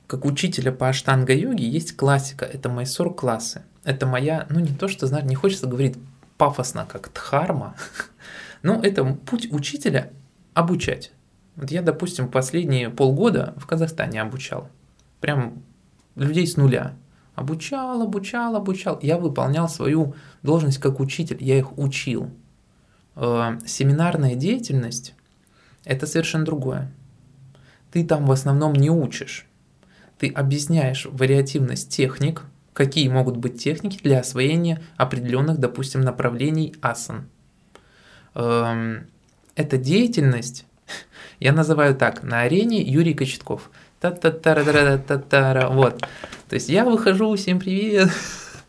как 0.07 0.25
учителя 0.25 0.73
по 0.73 0.89
аштанга-йоге 0.89 1.69
есть 1.69 1.97
классика, 1.97 2.45
это 2.47 2.69
майсор 2.69 3.13
классы. 3.13 3.63
Это 3.85 4.07
моя, 4.07 4.47
ну 4.51 4.61
не 4.61 4.75
то, 4.75 4.89
что, 4.89 5.07
знаешь, 5.07 5.27
не 5.27 5.35
хочется 5.35 5.67
говорить 5.67 5.97
пафосно, 6.39 6.87
как 6.87 7.13
дхарма, 7.13 7.75
но 8.63 8.81
это 8.81 9.05
путь 9.05 9.49
учителя 9.51 10.11
обучать. 10.55 11.13
Вот 11.57 11.71
я, 11.71 11.83
допустим, 11.83 12.29
последние 12.29 12.89
полгода 12.89 13.55
в 13.57 13.67
Казахстане 13.67 14.23
обучал. 14.23 14.69
Прям 15.21 15.63
людей 16.15 16.47
с 16.47 16.57
нуля. 16.57 16.95
Обучал, 17.35 18.03
обучал, 18.03 18.57
обучал. 18.57 18.99
Я 19.03 19.19
выполнял 19.19 19.69
свою 19.69 20.15
должность 20.43 20.79
как 20.79 21.01
учитель, 21.01 21.39
я 21.41 21.59
их 21.59 21.77
учил. 21.77 22.31
Э, 23.17 23.59
семинарная 23.67 24.37
деятельность– 24.37 25.15
это 25.85 26.07
совершенно 26.07 26.45
другое. 26.45 26.93
Ты 27.91 28.05
там 28.05 28.27
в 28.27 28.33
основном 28.33 28.73
не 28.73 28.91
учишь. 28.91 29.47
Ты 30.19 30.29
объясняешь 30.29 31.07
вариативность 31.11 31.91
техник, 31.91 32.43
какие 32.79 33.09
могут 33.09 33.37
быть 33.37 33.61
техники 33.61 33.99
для 34.05 34.21
освоения 34.21 34.81
определенных, 34.97 35.59
допустим, 35.59 36.01
направлений 36.01 36.77
асан. 36.81 37.29
Эм, 38.37 39.09
эта 39.57 39.79
деятельность, 39.79 40.65
я 41.41 41.53
называю 41.53 41.97
так, 41.97 42.23
на 42.23 42.43
арене 42.43 42.81
Юрий 42.81 43.15
Кочетков. 43.15 43.69
та 43.99 44.13
та 44.13 44.31
та 44.31 44.55
та 44.65 44.99
та 44.99 45.19
та 45.19 45.69
Вот. 45.71 46.07
То 46.49 46.55
есть 46.55 46.69
я 46.69 46.85
выхожу, 46.85 47.35
всем 47.35 47.59
привет. 47.59 48.11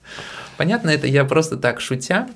Понятно, 0.57 0.89
это 0.89 1.05
я 1.05 1.23
просто 1.23 1.55
так 1.55 1.79
шутя, 1.79 2.27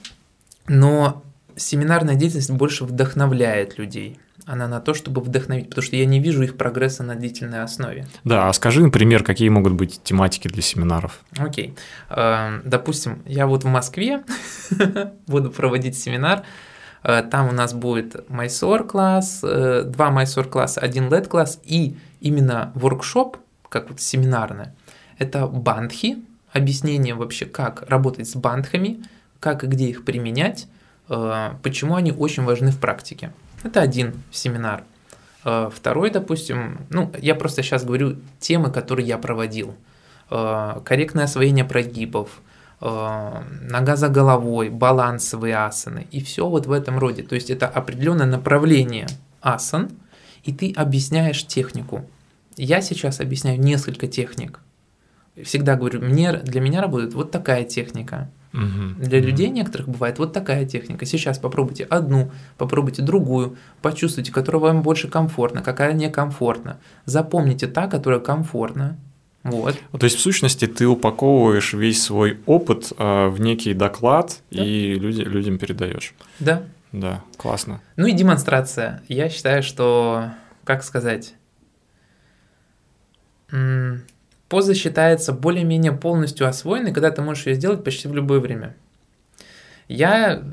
но 0.67 1.23
семинарная 1.55 2.13
деятельность 2.13 2.51
больше 2.51 2.85
вдохновляет 2.85 3.79
людей. 3.79 4.19
Она 4.45 4.67
на 4.67 4.81
то, 4.81 4.93
чтобы 4.93 5.21
вдохновить, 5.21 5.69
потому 5.69 5.83
что 5.83 5.95
я 5.95 6.05
не 6.05 6.19
вижу 6.19 6.43
их 6.43 6.57
прогресса 6.57 7.03
на 7.03 7.15
длительной 7.15 7.63
основе. 7.63 8.05
Да, 8.25 8.49
а 8.49 8.53
скажи, 8.53 8.81
например, 8.81 9.23
какие 9.23 9.47
могут 9.49 9.73
быть 9.73 10.01
тематики 10.03 10.49
для 10.49 10.61
семинаров? 10.61 11.21
Окей. 11.37 11.75
Эм, 12.09 12.61
допустим, 12.65 13.21
я 13.25 13.47
вот 13.47 13.63
в 13.63 13.67
Москве 13.67 14.23
буду 15.27 15.49
проводить 15.49 15.97
семинар, 15.97 16.43
э, 17.03 17.23
там 17.23 17.47
у 17.47 17.51
нас 17.53 17.73
будет 17.73 18.29
Майсор 18.29 18.85
класс, 18.85 19.39
э, 19.43 19.83
два 19.85 20.11
Майсор 20.11 20.45
класса, 20.45 20.81
один 20.81 21.07
LED 21.07 21.27
класс 21.27 21.61
и 21.63 21.95
именно 22.19 22.73
воркшоп, 22.75 23.37
как 23.69 23.89
вот 23.89 24.01
семинарное, 24.01 24.75
это 25.19 25.47
бандхи, 25.47 26.17
объяснение 26.51 27.15
вообще, 27.15 27.45
как 27.45 27.85
работать 27.89 28.29
с 28.29 28.35
бандхами, 28.35 29.03
как 29.39 29.63
и 29.63 29.67
где 29.67 29.89
их 29.89 30.03
применять, 30.03 30.67
э, 31.07 31.51
почему 31.63 31.95
они 31.95 32.11
очень 32.11 32.43
важны 32.43 32.71
в 32.71 32.79
практике. 32.79 33.31
Это 33.63 33.81
один 33.81 34.13
семинар. 34.31 34.83
Э, 35.45 35.69
второй, 35.73 36.09
допустим, 36.09 36.81
ну, 36.89 37.11
я 37.19 37.35
просто 37.35 37.63
сейчас 37.63 37.83
говорю 37.83 38.17
темы, 38.39 38.71
которые 38.71 39.07
я 39.07 39.17
проводил. 39.17 39.75
Э, 40.29 40.81
корректное 40.85 41.25
освоение 41.25 41.65
прогибов, 41.65 42.29
нога 42.81 43.95
за 43.95 44.09
головой, 44.09 44.67
балансовые 44.67 45.55
асаны 45.55 46.05
и 46.11 46.21
все 46.21 46.49
вот 46.49 46.65
в 46.65 46.71
этом 46.73 46.99
роде. 46.99 47.23
То 47.23 47.33
есть 47.33 47.49
это 47.49 47.65
определенное 47.65 48.25
направление 48.25 49.07
асан, 49.39 49.89
и 50.43 50.51
ты 50.51 50.73
объясняешь 50.75 51.47
технику. 51.47 52.05
Я 52.57 52.81
сейчас 52.81 53.21
объясняю 53.21 53.57
несколько 53.57 54.07
техник– 54.07 54.59
всегда 55.41 55.75
говорю, 55.75 56.01
мне, 56.01 56.33
для 56.33 56.61
меня 56.61 56.81
работает 56.81 57.13
вот 57.13 57.31
такая 57.31 57.63
техника. 57.63 58.29
Угу, 58.53 59.03
для 59.03 59.19
людей 59.19 59.49
некоторых 59.49 59.89
бывает 59.89 60.19
вот 60.19 60.31
такая 60.31 60.65
техника. 60.65 61.05
Сейчас 61.05 61.39
попробуйте 61.39 61.85
одну, 61.85 62.31
попробуйте 62.57 63.01
другую, 63.01 63.57
почувствуйте, 63.81 64.31
которая 64.31 64.61
вам 64.61 64.81
больше 64.83 65.07
комфортна, 65.07 65.63
какая 65.63 65.93
некомфортна. 65.93 66.79
Запомните 67.05 67.67
та, 67.67 67.87
которая 67.87 68.19
комфортна. 68.19 68.97
Вот. 69.43 69.75
То 69.99 70.05
есть, 70.05 70.17
в 70.17 70.21
сущности, 70.21 70.67
ты 70.67 70.87
упаковываешь 70.87 71.73
весь 71.73 72.01
свой 72.01 72.39
опыт 72.45 72.93
э, 72.97 73.27
в 73.27 73.41
некий 73.41 73.73
доклад 73.73 74.39
да. 74.51 74.63
и 74.63 74.93
люди, 74.93 75.21
людям 75.21 75.57
передаешь. 75.57 76.13
Да. 76.39 76.63
Да, 76.93 77.23
классно. 77.37 77.81
Ну 77.95 78.05
и 78.05 78.13
демонстрация. 78.13 79.01
Я 79.09 79.29
считаю, 79.29 79.63
что, 79.63 80.29
как 80.63 80.83
сказать, 80.83 81.33
поза 84.53 84.75
считается 84.75 85.33
более-менее 85.33 85.93
полностью 85.93 86.47
освоенной, 86.47 86.93
когда 86.93 87.09
ты 87.09 87.23
можешь 87.23 87.47
ее 87.47 87.55
сделать 87.55 87.83
почти 87.83 88.07
в 88.07 88.13
любое 88.13 88.39
время. 88.39 88.75
Я 89.87 90.43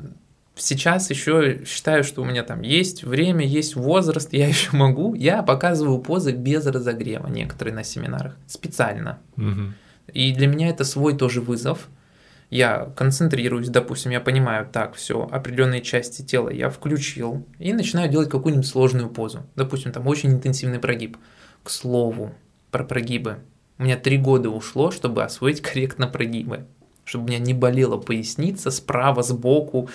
сейчас 0.55 1.11
еще 1.11 1.63
считаю, 1.67 2.03
что 2.03 2.23
у 2.23 2.25
меня 2.25 2.41
там 2.41 2.63
есть 2.63 3.03
время, 3.03 3.45
есть 3.45 3.75
возраст, 3.75 4.33
я 4.33 4.47
еще 4.55 4.75
могу. 4.75 5.13
Я 5.13 5.43
показываю 5.43 5.99
позы 5.99 6.31
без 6.31 6.65
разогрева, 6.65 7.27
некоторые 7.27 7.75
на 7.75 7.83
семинарах, 7.83 8.35
специально. 8.47 9.19
Угу. 9.37 9.73
И 10.13 10.33
для 10.33 10.47
меня 10.47 10.69
это 10.69 10.83
свой 10.83 11.15
тоже 11.15 11.39
вызов. 11.39 11.87
Я 12.49 12.91
концентрируюсь, 12.95 13.69
допустим, 13.69 14.09
я 14.09 14.19
понимаю, 14.19 14.65
так, 14.65 14.95
все, 14.95 15.29
определенные 15.31 15.81
части 15.81 16.23
тела 16.23 16.49
я 16.49 16.71
включил 16.71 17.45
и 17.59 17.71
начинаю 17.71 18.09
делать 18.09 18.31
какую-нибудь 18.31 18.65
сложную 18.65 19.11
позу. 19.11 19.45
Допустим, 19.55 19.91
там 19.91 20.07
очень 20.07 20.31
интенсивный 20.31 20.79
прогиб. 20.79 21.17
К 21.61 21.69
слову, 21.69 22.33
про 22.71 22.83
прогибы. 22.83 23.37
У 23.81 23.83
меня 23.83 23.97
три 23.97 24.17
года 24.17 24.51
ушло, 24.51 24.91
чтобы 24.91 25.23
освоить 25.23 25.59
корректно 25.59 26.05
прогибы, 26.05 26.67
чтобы 27.03 27.23
у 27.23 27.27
меня 27.29 27.39
не 27.39 27.55
болела 27.55 27.97
поясница 27.97 28.69
справа, 28.69 29.23
сбоку, 29.23 29.89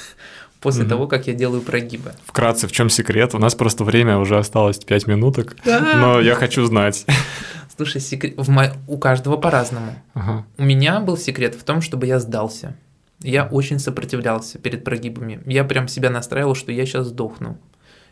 после 0.60 0.82
угу. 0.82 0.90
того, 0.90 1.06
как 1.06 1.28
я 1.28 1.34
делаю 1.34 1.62
прогибы. 1.62 2.14
Вкратце, 2.24 2.66
в 2.66 2.72
чем 2.72 2.90
секрет? 2.90 3.36
У 3.36 3.38
нас 3.38 3.54
просто 3.54 3.84
время 3.84 4.18
уже 4.18 4.36
осталось 4.36 4.78
5 4.78 5.06
минуток, 5.06 5.56
но 5.64 6.20
я 6.20 6.34
хочу 6.34 6.66
знать. 6.66 7.06
Слушай, 7.76 8.00
секрет 8.00 8.34
в 8.36 8.50
мо... 8.50 8.72
у 8.88 8.98
каждого 8.98 9.36
по-разному. 9.36 9.92
Ага. 10.14 10.44
У 10.56 10.64
меня 10.64 10.98
был 10.98 11.16
секрет 11.16 11.54
в 11.54 11.62
том, 11.62 11.80
чтобы 11.80 12.06
я 12.06 12.18
сдался. 12.18 12.74
Я 13.20 13.44
очень 13.44 13.78
сопротивлялся 13.78 14.58
перед 14.58 14.82
прогибами. 14.82 15.40
Я 15.46 15.62
прям 15.62 15.86
себя 15.86 16.10
настраивал, 16.10 16.56
что 16.56 16.72
я 16.72 16.84
сейчас 16.84 17.06
сдохну. 17.06 17.56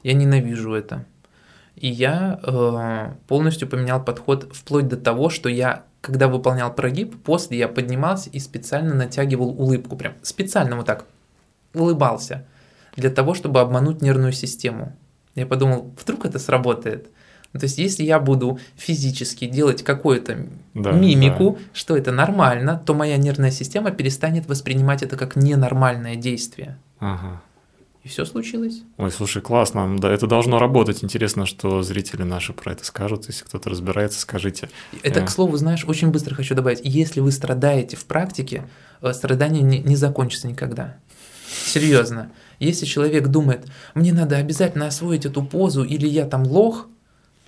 Я 0.05 0.13
ненавижу 0.13 0.73
это. 0.73 1.05
И 1.77 1.89
я 1.89 2.41
э, 2.43 3.13
полностью 3.29 3.69
поменял 3.69 4.03
подход 4.03 4.49
вплоть 4.53 4.89
до 4.89 4.97
того, 4.97 5.29
что 5.29 5.49
я, 5.49 5.85
когда 6.01 6.27
выполнял 6.27 6.73
прогиб, 6.75 7.23
после 7.23 7.59
я 7.59 7.69
поднимался 7.69 8.31
и 8.31 8.39
специально 8.41 8.95
натягивал 8.95 9.51
улыбку. 9.51 9.97
Прям 9.97 10.15
специально 10.23 10.77
вот 10.77 10.87
так 10.87 11.05
улыбался. 11.75 12.47
Для 12.97 13.11
того, 13.11 13.35
чтобы 13.35 13.61
обмануть 13.61 14.01
нервную 14.01 14.33
систему. 14.33 14.97
Я 15.35 15.45
подумал, 15.47 15.95
вдруг 16.03 16.25
это 16.25 16.39
сработает. 16.39 17.11
Ну, 17.53 17.61
то 17.61 17.65
есть, 17.65 17.79
если 17.79 18.03
я 18.03 18.19
буду 18.21 18.59
физически 18.75 19.47
делать 19.47 19.83
какую-то 19.83 20.47
да, 20.75 20.93
мимику, 20.93 21.53
да. 21.53 21.65
что 21.75 21.97
это 21.97 22.11
нормально, 22.11 22.83
то 22.85 22.95
моя 22.95 23.19
нервная 23.19 23.51
система 23.51 23.91
перестанет 23.91 24.47
воспринимать 24.47 25.03
это 25.03 25.17
как 25.17 25.37
ненормальное 25.37 26.17
действие. 26.17 26.79
Ага. 26.99 27.43
И 28.07 28.09
все 28.09 28.25
случилось. 28.25 28.83
Ой, 28.99 29.11
слушай, 29.11 29.43
классно. 29.43 29.99
Да, 29.99 30.13
это 30.13 30.29
должно 30.29 30.61
работать. 30.61 31.03
Интересно, 31.03 31.45
что 31.45 31.83
зрители 31.83 32.23
наши 32.23 32.53
про 32.53 32.71
это 32.71 32.85
скажут. 32.85 33.27
Если 33.27 33.43
кто-то 33.43 33.69
разбирается, 33.69 34.21
скажите. 34.21 34.71
Это, 35.03 35.23
к 35.23 35.29
слову, 35.29 35.57
знаешь, 35.57 35.85
очень 35.85 36.13
быстро 36.13 36.37
хочу 36.37 36.55
добавить. 36.55 36.79
Если 36.85 37.19
вы 37.19 37.33
страдаете 37.33 37.97
в 37.97 38.05
практике, 38.05 38.69
э, 39.03 39.13
страдание 39.13 39.65
не, 39.65 39.81
не 39.81 39.97
закончится 39.97 40.47
никогда. 40.47 40.99
Серьезно. 41.65 42.31
Если 42.61 42.87
человек 42.87 43.27
думает, 43.27 43.67
мне 43.95 44.13
надо 44.13 44.37
обязательно 44.37 44.87
освоить 44.87 45.27
эту 45.27 45.43
позу, 45.43 45.83
или 45.83 46.07
я 46.07 46.27
там 46.27 46.45
лох, 46.45 46.87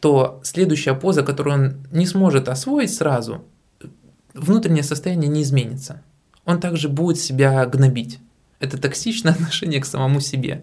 то 0.01 0.41
следующая 0.43 0.95
поза, 0.95 1.23
которую 1.23 1.55
он 1.55 1.87
не 1.93 2.05
сможет 2.05 2.49
освоить 2.49 2.93
сразу, 2.93 3.45
внутреннее 4.35 4.83
состояние 4.83 5.31
не 5.31 5.43
изменится. 5.43 6.03
Он 6.45 6.59
также 6.59 6.89
будет 6.89 7.21
себя 7.21 7.65
гнобить. 7.65 8.19
Это 8.61 8.79
токсичное 8.79 9.33
отношение 9.35 9.81
к 9.81 9.87
самому 9.87 10.21
себе. 10.21 10.63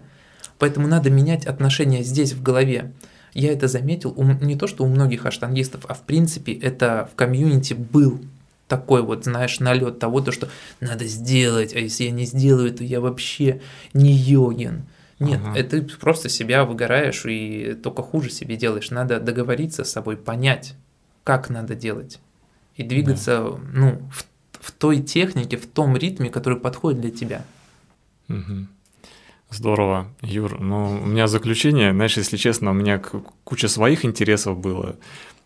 Поэтому 0.58 0.86
надо 0.86 1.10
менять 1.10 1.46
отношения 1.46 2.02
здесь, 2.02 2.32
в 2.32 2.42
голове. 2.42 2.92
Я 3.34 3.52
это 3.52 3.68
заметил 3.68 4.14
у, 4.16 4.24
не 4.24 4.56
то, 4.56 4.66
что 4.66 4.84
у 4.84 4.88
многих 4.88 5.26
аштангистов, 5.26 5.84
а 5.88 5.94
в 5.94 6.02
принципе 6.02 6.54
это 6.54 7.08
в 7.12 7.16
комьюнити 7.16 7.74
был 7.74 8.20
такой 8.66 9.02
вот, 9.02 9.24
знаешь, 9.24 9.60
налет 9.60 9.98
того, 9.98 10.20
то, 10.20 10.32
что 10.32 10.48
надо 10.80 11.04
сделать, 11.04 11.74
а 11.74 11.78
если 11.78 12.04
я 12.04 12.10
не 12.10 12.24
сделаю, 12.24 12.72
то 12.72 12.82
я 12.82 13.00
вообще 13.00 13.60
не 13.92 14.12
йогин. 14.12 14.86
Нет, 15.18 15.40
ага. 15.42 15.58
это 15.58 15.80
ты 15.80 15.96
просто 15.96 16.28
себя 16.28 16.64
выгораешь 16.64 17.24
и 17.26 17.74
только 17.82 18.02
хуже 18.02 18.30
себе 18.30 18.56
делаешь. 18.56 18.90
Надо 18.90 19.18
договориться 19.18 19.84
с 19.84 19.92
собой, 19.92 20.16
понять, 20.16 20.74
как 21.24 21.48
надо 21.48 21.74
делать. 21.74 22.20
И 22.76 22.82
двигаться, 22.82 23.42
да. 23.42 23.58
ну, 23.72 24.02
в, 24.12 24.26
в 24.60 24.72
той 24.72 25.00
технике, 25.00 25.56
в 25.56 25.66
том 25.66 25.96
ритме, 25.96 26.28
который 26.28 26.58
подходит 26.58 27.00
для 27.00 27.10
тебя. 27.10 27.44
Угу. 28.28 28.66
Здорово, 29.50 30.08
Юр. 30.22 30.60
Ну, 30.60 31.00
у 31.02 31.06
меня 31.06 31.28
заключение, 31.28 31.92
знаешь, 31.92 32.16
если 32.16 32.36
честно, 32.36 32.70
у 32.70 32.74
меня 32.74 33.00
куча 33.44 33.68
своих 33.68 34.04
интересов 34.04 34.58
было 34.58 34.96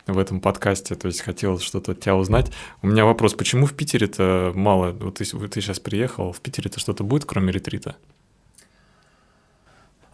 в 0.07 0.17
этом 0.17 0.41
подкасте, 0.41 0.95
то 0.95 1.07
есть 1.07 1.21
хотел 1.21 1.59
что-то 1.59 1.91
от 1.91 1.99
тебя 1.99 2.15
узнать. 2.15 2.51
У 2.81 2.87
меня 2.87 3.05
вопрос, 3.05 3.35
почему 3.35 3.67
в 3.67 3.73
Питере-то 3.73 4.51
мало, 4.55 4.91
вот 4.91 5.15
ты, 5.15 5.25
ты 5.25 5.61
сейчас 5.61 5.79
приехал, 5.79 6.31
в 6.31 6.41
Питере-то 6.41 6.79
что-то 6.79 7.03
будет, 7.03 7.25
кроме 7.25 7.51
ретрита? 7.51 7.95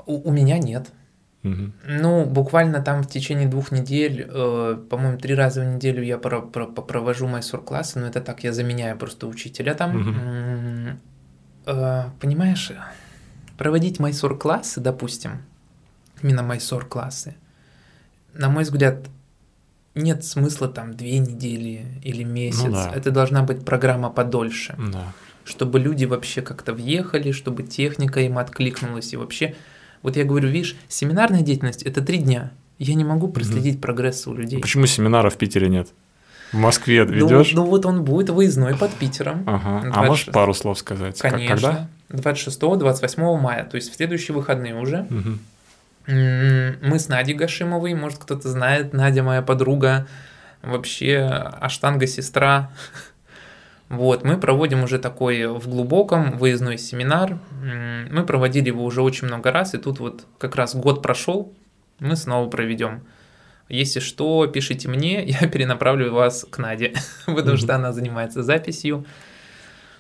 У, 0.06 0.30
у 0.30 0.32
меня 0.32 0.58
нет. 0.58 0.92
Угу. 1.44 1.72
Ну, 1.88 2.26
буквально 2.26 2.82
там 2.82 3.04
в 3.04 3.10
течение 3.10 3.48
двух 3.48 3.72
недель, 3.72 4.28
э, 4.28 4.78
по-моему, 4.90 5.18
три 5.18 5.34
раза 5.34 5.62
в 5.62 5.66
неделю 5.66 6.04
я 6.04 6.18
про 6.18 6.42
про 6.42 6.66
провожу 6.66 7.28
майсор-классы, 7.28 8.00
но 8.00 8.08
это 8.08 8.22
так, 8.22 8.44
я 8.44 8.52
заменяю 8.52 8.98
просто 8.98 9.28
учителя 9.28 9.74
там. 9.76 9.96
Угу. 9.96 11.00
Э, 11.68 12.06
понимаешь, 12.22 12.72
проводить 13.58 14.00
майсор-классы, 14.00 14.80
допустим, 14.80 15.44
именно 16.24 16.42
майсор-классы, 16.42 17.36
на 18.34 18.50
мой 18.50 18.64
взгляд, 18.64 19.06
нет 19.94 20.24
смысла 20.24 20.70
там 20.70 20.94
две 20.96 21.18
недели 21.20 21.86
или 22.04 22.24
месяц. 22.24 22.64
Ну 22.64 22.72
да. 22.72 22.92
Это 22.96 23.12
должна 23.12 23.44
быть 23.44 23.66
программа 23.66 24.10
подольше, 24.10 24.76
Да. 24.92 25.12
чтобы 25.44 25.80
люди 25.80 26.06
вообще 26.06 26.42
как-то 26.42 26.74
въехали, 26.74 27.32
чтобы 27.32 27.64
техника 27.64 28.22
им 28.22 28.38
откликнулась 28.38 29.12
и 29.14 29.18
вообще. 29.18 29.56
Вот 30.04 30.16
я 30.16 30.24
говорю, 30.24 30.50
видишь, 30.50 30.78
семинарная 30.88 31.42
деятельность 31.42 31.84
это 31.84 32.02
три 32.02 32.20
дня. 32.20 32.52
Я 32.80 32.94
не 32.94 33.04
могу 33.04 33.28
проследить 33.28 33.82
прогресс 33.82 34.28
у 34.28 34.34
людей. 34.36 34.62
Почему 34.62 34.86
семинара 34.86 35.30
в 35.32 35.38
Питере 35.38 35.68
нет? 35.68 35.90
В 36.54 36.58
Москве 36.58 37.04
Ну, 37.06 37.12
ведешь? 37.14 37.52
ну 37.54 37.66
вот 37.66 37.86
он 37.86 38.04
будет 38.04 38.30
выездной 38.30 38.76
под 38.76 38.92
Питером. 38.94 39.44
Ага. 39.46 39.80
А 39.80 39.82
26. 39.82 40.08
можешь 40.08 40.26
пару 40.28 40.54
слов 40.54 40.78
сказать? 40.80 41.20
Как- 41.20 41.34
Конечно. 41.34 41.90
Когда? 42.10 42.30
26-28 42.32 43.38
мая, 43.40 43.66
то 43.66 43.76
есть 43.76 43.92
в 43.92 43.96
следующие 43.96 44.36
выходные 44.36 44.76
уже. 44.76 45.06
М, 46.08 46.78
Мы 46.82 47.00
с 47.00 47.10
Надей 47.10 47.36
Гашимовой, 47.36 47.94
может 47.94 48.20
кто-то 48.20 48.48
знает, 48.48 48.94
Надя 48.94 49.24
моя 49.24 49.42
подруга, 49.42 50.08
вообще 50.62 51.18
аштанга 51.20 52.08
сестра. 52.08 52.72
Вот, 53.90 54.24
мы 54.26 54.38
проводим 54.38 54.84
уже 54.84 55.00
такой 55.00 55.48
в 55.48 55.68
глубоком 55.70 56.38
выездной 56.38 56.78
семинар. 56.78 57.38
Мы 58.10 58.24
проводили 58.26 58.68
его 58.68 58.84
уже 58.84 59.02
очень 59.02 59.28
много 59.28 59.52
раз, 59.52 59.74
и 59.74 59.78
тут 59.78 60.00
вот 60.00 60.26
как 60.38 60.56
раз 60.56 60.76
год 60.76 61.02
прошел, 61.02 61.54
мы 62.00 62.16
снова 62.18 62.50
проведем. 62.50 63.02
Если 63.70 64.00
что, 64.00 64.48
пишите 64.48 64.88
мне, 64.88 65.24
я 65.26 65.48
перенаправлю 65.48 66.14
вас 66.14 66.46
к 66.50 66.58
Наде, 66.58 66.94
потому 67.26 67.58
что 67.58 67.76
она 67.76 67.92
занимается 67.92 68.44
записью. 68.44 69.06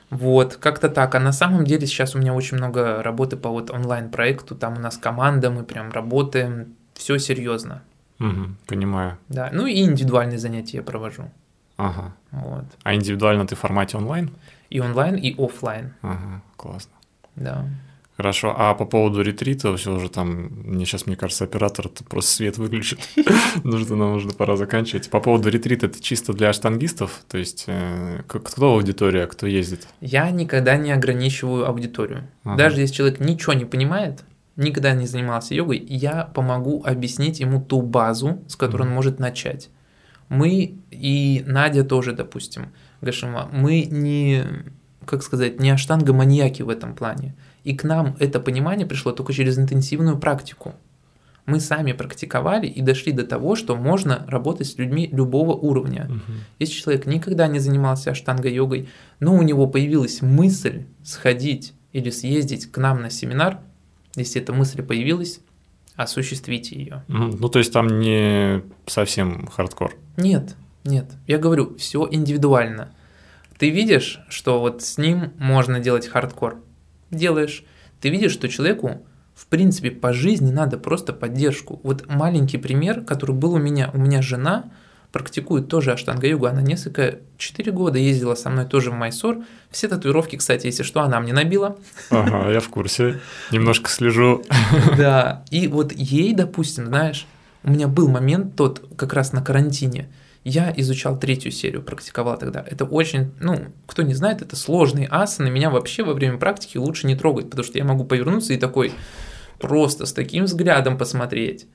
Вот, 0.09 0.55
как-то 0.55 0.87
так. 0.89 1.15
А 1.15 1.19
на 1.19 1.33
самом 1.33 1.65
деле 1.65 1.85
сейчас 1.85 2.15
у 2.15 2.19
меня 2.19 2.33
очень 2.33 2.57
много 2.57 3.03
работы 3.03 3.35
по 3.35 3.49
вот 3.49 3.69
онлайн-проекту, 3.71 4.55
там 4.55 4.77
у 4.77 4.79
нас 4.79 4.97
команда, 4.97 5.49
мы 5.49 5.63
прям 5.63 5.91
работаем, 5.91 6.75
все 6.93 7.17
серьезно. 7.19 7.81
Мгм. 8.19 8.57
Понимаю. 8.67 9.17
Да, 9.29 9.49
ну 9.51 9.67
и 9.67 9.81
индивидуальные 9.81 10.39
занятия 10.39 10.77
я 10.77 10.83
провожу. 10.83 11.29
Ага. 11.75 12.13
Вот. 12.31 12.65
А 12.83 12.95
индивидуально 12.95 13.45
ты 13.45 13.55
в 13.55 13.59
формате 13.59 13.97
онлайн? 13.97 14.31
И 14.69 14.79
онлайн, 14.79 15.15
и 15.15 15.35
оффлайн, 15.37 15.93
Ага, 16.01 16.41
классно. 16.55 16.91
да. 17.35 17.65
Хорошо, 18.17 18.51
а 18.57 18.73
по 18.73 18.85
поводу 18.85 19.21
ретрита, 19.21 19.77
все 19.77 19.93
уже 19.93 20.09
там, 20.09 20.49
мне 20.65 20.85
сейчас, 20.85 21.05
мне 21.05 21.15
кажется, 21.15 21.43
оператор 21.43 21.87
просто 22.09 22.31
свет 22.31 22.57
выключит, 22.57 22.99
нужно, 23.63 23.95
нам 23.95 24.13
нужно 24.13 24.33
пора 24.33 24.55
заканчивать. 24.55 25.11
По 25.11 25.19
поводу 25.19 25.49
ретрита, 25.49 25.85
это 25.85 26.01
чисто 26.01 26.33
для 26.33 26.51
штангистов, 26.51 27.21
то 27.27 27.37
есть 27.37 27.65
э, 27.67 28.23
кто 28.27 28.73
аудитория, 28.73 29.27
кто 29.27 29.45
ездит? 29.45 29.87
Я 30.01 30.31
никогда 30.31 30.77
не 30.77 30.91
ограничиваю 30.91 31.67
аудиторию. 31.67 32.27
Даже 32.43 32.81
если 32.81 32.95
человек 32.95 33.19
ничего 33.19 33.53
не 33.53 33.65
понимает, 33.65 34.23
никогда 34.55 34.93
не 34.93 35.05
занимался 35.05 35.53
йогой, 35.53 35.77
я 35.77 36.23
помогу 36.23 36.83
объяснить 36.83 37.39
ему 37.39 37.61
ту 37.61 37.83
базу, 37.83 38.39
с 38.47 38.55
которой 38.55 38.83
он 38.83 38.89
может 38.89 39.19
начать. 39.19 39.69
Мы 40.29 40.75
и 40.89 41.43
Надя 41.45 41.83
тоже, 41.83 42.13
допустим, 42.13 42.73
Гашима, 43.01 43.47
мы 43.53 43.83
не, 43.83 44.43
как 45.05 45.21
сказать, 45.21 45.59
не 45.59 45.69
аштанга-маньяки 45.69 46.63
в 46.63 46.69
этом 46.69 46.95
плане. 46.95 47.35
И 47.67 47.75
к 47.75 47.83
нам 47.83 48.15
это 48.19 48.39
понимание 48.39 48.87
пришло 48.87 49.11
только 49.11 49.33
через 49.33 49.59
интенсивную 49.59 50.17
практику. 50.17 50.73
Мы 51.45 51.59
сами 51.59 51.91
практиковали 51.91 52.65
и 52.65 52.81
дошли 52.81 53.11
до 53.11 53.25
того, 53.25 53.57
что 53.57 53.75
можно 53.75 54.25
работать 54.29 54.67
с 54.67 54.77
людьми 54.77 55.09
любого 55.11 55.51
уровня. 55.51 56.05
Мгм. 56.05 56.21
Если 56.59 56.79
человек 56.79 57.05
никогда 57.05 57.45
не 57.47 57.59
занимался 57.59 58.11
аштанга-йогой, 58.11 58.87
но 59.19 59.35
у 59.35 59.41
него 59.41 59.67
появилась 59.67 60.21
мысль 60.21 60.85
сходить 61.03 61.73
или 61.91 62.09
съездить 62.09 62.71
к 62.71 62.77
нам 62.77 63.01
на 63.01 63.09
семинар, 63.09 63.59
если 64.15 64.41
эта 64.41 64.53
мысль 64.53 64.81
появилась, 64.81 65.41
осуществите 65.97 66.73
ее. 66.79 67.03
Ну, 67.09 67.49
то 67.49 67.59
есть 67.59 67.73
там 67.73 67.99
не 67.99 68.63
совсем 68.85 69.47
хардкор. 69.47 69.93
Нет, 70.15 70.55
нет, 70.85 71.11
я 71.27 71.37
говорю, 71.37 71.75
все 71.75 72.07
индивидуально. 72.09 72.93
Ты 73.57 73.71
видишь, 73.71 74.21
что 74.29 74.61
вот 74.61 74.83
с 74.83 74.97
ним 74.97 75.33
можно 75.37 75.81
делать 75.81 76.07
хардкор. 76.07 76.61
Делаешь. 77.11 77.63
Ты 78.01 78.09
видишь, 78.09 78.33
что 78.33 78.47
человеку, 78.47 79.05
в 79.35 79.47
принципе, 79.47 79.91
по 79.91 80.13
жизни 80.13 80.51
надо 80.51 80.77
просто 80.77 81.13
поддержку. 81.13 81.79
Вот 81.83 82.07
маленький 82.07 82.57
пример, 82.57 83.01
который 83.01 83.35
был 83.35 83.53
у 83.53 83.59
меня. 83.59 83.91
У 83.93 83.97
меня 83.97 84.21
жена 84.21 84.71
практикует 85.11 85.67
тоже 85.67 85.93
аштанга-йогу. 85.93 86.47
Она 86.47 86.61
несколько, 86.61 87.19
4 87.37 87.71
года 87.71 87.97
ездила 87.97 88.35
со 88.35 88.49
мной 88.49 88.65
тоже 88.65 88.91
в 88.91 88.93
Майсор. 88.93 89.37
Все 89.71 89.87
татуировки, 89.87 90.35
кстати, 90.35 90.67
если 90.67 90.83
что, 90.83 91.01
она 91.01 91.19
мне 91.19 91.33
набила. 91.33 91.77
Ага, 92.09 92.51
я 92.51 92.59
в 92.59 92.69
курсе. 92.69 93.19
Немножко 93.51 93.89
слежу. 93.89 94.43
Да, 94.97 95.45
и 95.49 95.67
вот 95.67 95.91
ей, 95.93 96.33
допустим, 96.33 96.87
знаешь, 96.87 97.25
у 97.63 97.71
меня 97.71 97.87
был 97.87 98.09
момент 98.09 98.55
тот, 98.55 98.85
как 98.95 99.13
раз 99.13 99.33
на 99.33 99.41
карантине, 99.41 100.09
я 100.49 100.73
изучал 100.77 101.19
третью 101.19 101.51
серию, 101.51 101.83
практиковал 101.83 102.37
тогда. 102.37 102.63
Это 102.65 102.85
очень, 102.85 103.31
ну, 103.41 103.65
кто 103.85 104.01
не 104.01 104.13
знает, 104.13 104.41
это 104.41 104.55
сложные 104.55 105.07
асаны. 105.09 105.49
Меня 105.49 105.69
вообще 105.69 106.03
во 106.03 106.13
время 106.13 106.37
практики 106.37 106.77
лучше 106.77 107.05
не 107.05 107.15
трогать, 107.15 107.49
потому 107.49 107.65
что 107.65 107.77
я 107.77 107.83
могу 107.83 108.05
повернуться 108.05 108.53
и 108.53 108.57
такой 108.57 108.93
просто 109.59 110.05
с 110.05 110.13
таким 110.13 110.45
взглядом 110.45 110.97
посмотреть. 110.97 111.67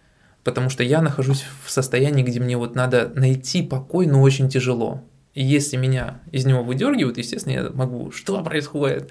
Потому 0.42 0.70
что 0.70 0.82
я 0.82 1.02
нахожусь 1.02 1.44
в 1.64 1.70
состоянии, 1.70 2.22
где 2.22 2.40
мне 2.40 2.56
вот 2.56 2.74
надо 2.74 3.12
найти 3.14 3.62
покой, 3.62 4.06
но 4.06 4.22
очень 4.22 4.48
тяжело. 4.48 5.04
И 5.34 5.44
если 5.44 5.76
меня 5.76 6.22
из 6.30 6.46
него 6.46 6.62
выдергивают, 6.62 7.18
естественно, 7.18 7.52
я 7.52 7.70
могу, 7.74 8.10
что 8.10 8.42
происходит? 8.42 9.10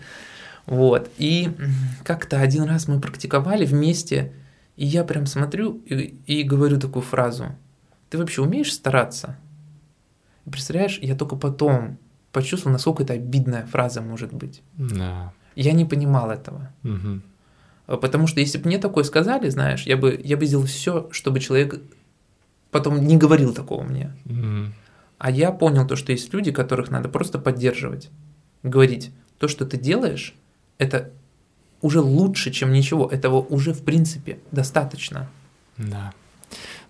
Вот. 0.66 1.10
И 1.20 1.50
как-то 2.04 2.42
один 2.42 2.64
раз 2.64 2.88
мы 2.88 3.00
практиковали 3.00 3.66
вместе, 3.66 4.34
и 4.76 4.88
я 4.88 5.04
прям 5.04 5.28
смотрю 5.28 5.84
и, 5.86 6.16
и 6.26 6.42
говорю 6.42 6.80
такую 6.80 7.04
фразу. 7.04 7.56
Ты 8.10 8.18
вообще 8.18 8.42
умеешь 8.42 8.74
стараться? 8.74 9.38
Представляешь, 10.52 11.00
я 11.02 11.16
только 11.16 11.36
потом 11.36 11.98
почувствовал, 12.32 12.74
насколько 12.74 13.04
это 13.04 13.14
обидная 13.14 13.66
фраза 13.66 14.02
может 14.02 14.34
быть. 14.34 14.62
Да. 14.74 15.34
Я 15.56 15.74
не 15.74 15.86
понимал 15.86 16.32
этого. 16.32 16.72
А 17.88 17.98
Потому 17.98 18.28
что 18.28 18.40
если 18.40 18.58
бы 18.58 18.68
мне 18.68 18.78
такое 18.78 19.04
сказали, 19.04 19.50
знаешь, 19.50 19.84
я 19.84 19.98
бы, 19.98 20.20
я 20.24 20.38
бы 20.38 20.46
сделал 20.46 20.66
все, 20.66 21.10
чтобы 21.12 21.40
человек 21.40 21.82
потом 22.70 23.06
не 23.06 23.18
говорил 23.18 23.54
такого 23.54 23.84
мне. 23.84 24.14
Мгм. 24.26 24.74
А 25.18 25.30
я 25.30 25.52
понял 25.52 25.86
то, 25.86 25.96
что 25.96 26.12
есть 26.12 26.34
люди, 26.34 26.52
которых 26.52 26.90
надо 26.90 27.10
просто 27.10 27.38
поддерживать. 27.38 28.10
Говорить, 28.64 29.12
то, 29.38 29.48
что 29.48 29.66
ты 29.66 29.78
делаешь, 29.78 30.34
это 30.78 31.12
уже 31.82 32.00
лучше, 32.00 32.52
чем 32.52 32.72
ничего. 32.72 33.08
Этого 33.08 33.40
уже, 33.40 33.74
в 33.74 33.84
принципе, 33.84 34.40
достаточно. 34.52 35.30
Да. 35.78 36.14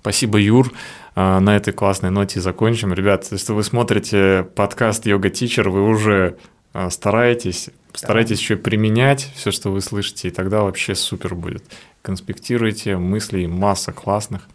Спасибо, 0.02 0.40
Юр. 0.40 0.72
А, 1.16 1.40
На 1.40 1.56
этой 1.58 1.74
классной 1.74 2.10
ноте 2.10 2.40
закончим. 2.40 2.94
Ребят, 2.94 3.28
если 3.32 3.54
вы 3.54 3.64
смотрите 3.64 4.48
подкаст 4.56 5.06
Йога 5.06 5.30
Тичер, 5.30 5.70
вы 5.70 5.88
уже 5.88 6.38
а, 6.74 6.90
стараетесь, 6.90 7.70
старайтесь 7.94 8.40
еще 8.40 8.54
и 8.54 8.58
применять 8.58 9.32
все, 9.36 9.52
что 9.52 9.72
вы 9.72 9.82
слышите, 9.82 10.30
и 10.30 10.32
тогда 10.32 10.62
вообще 10.62 10.96
супер 10.96 11.36
будет. 11.36 11.64
Конспектируйте, 12.02 12.98
мыслей 12.98 13.48
масса 13.48 13.92
классных. 13.92 14.48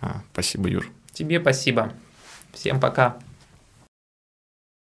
А, 0.00 0.22
Спасибо, 0.32 0.68
Юр. 0.68 0.90
Тебе 1.12 1.40
спасибо. 1.40 1.92
Всем 2.52 2.80
пока. 2.80 3.16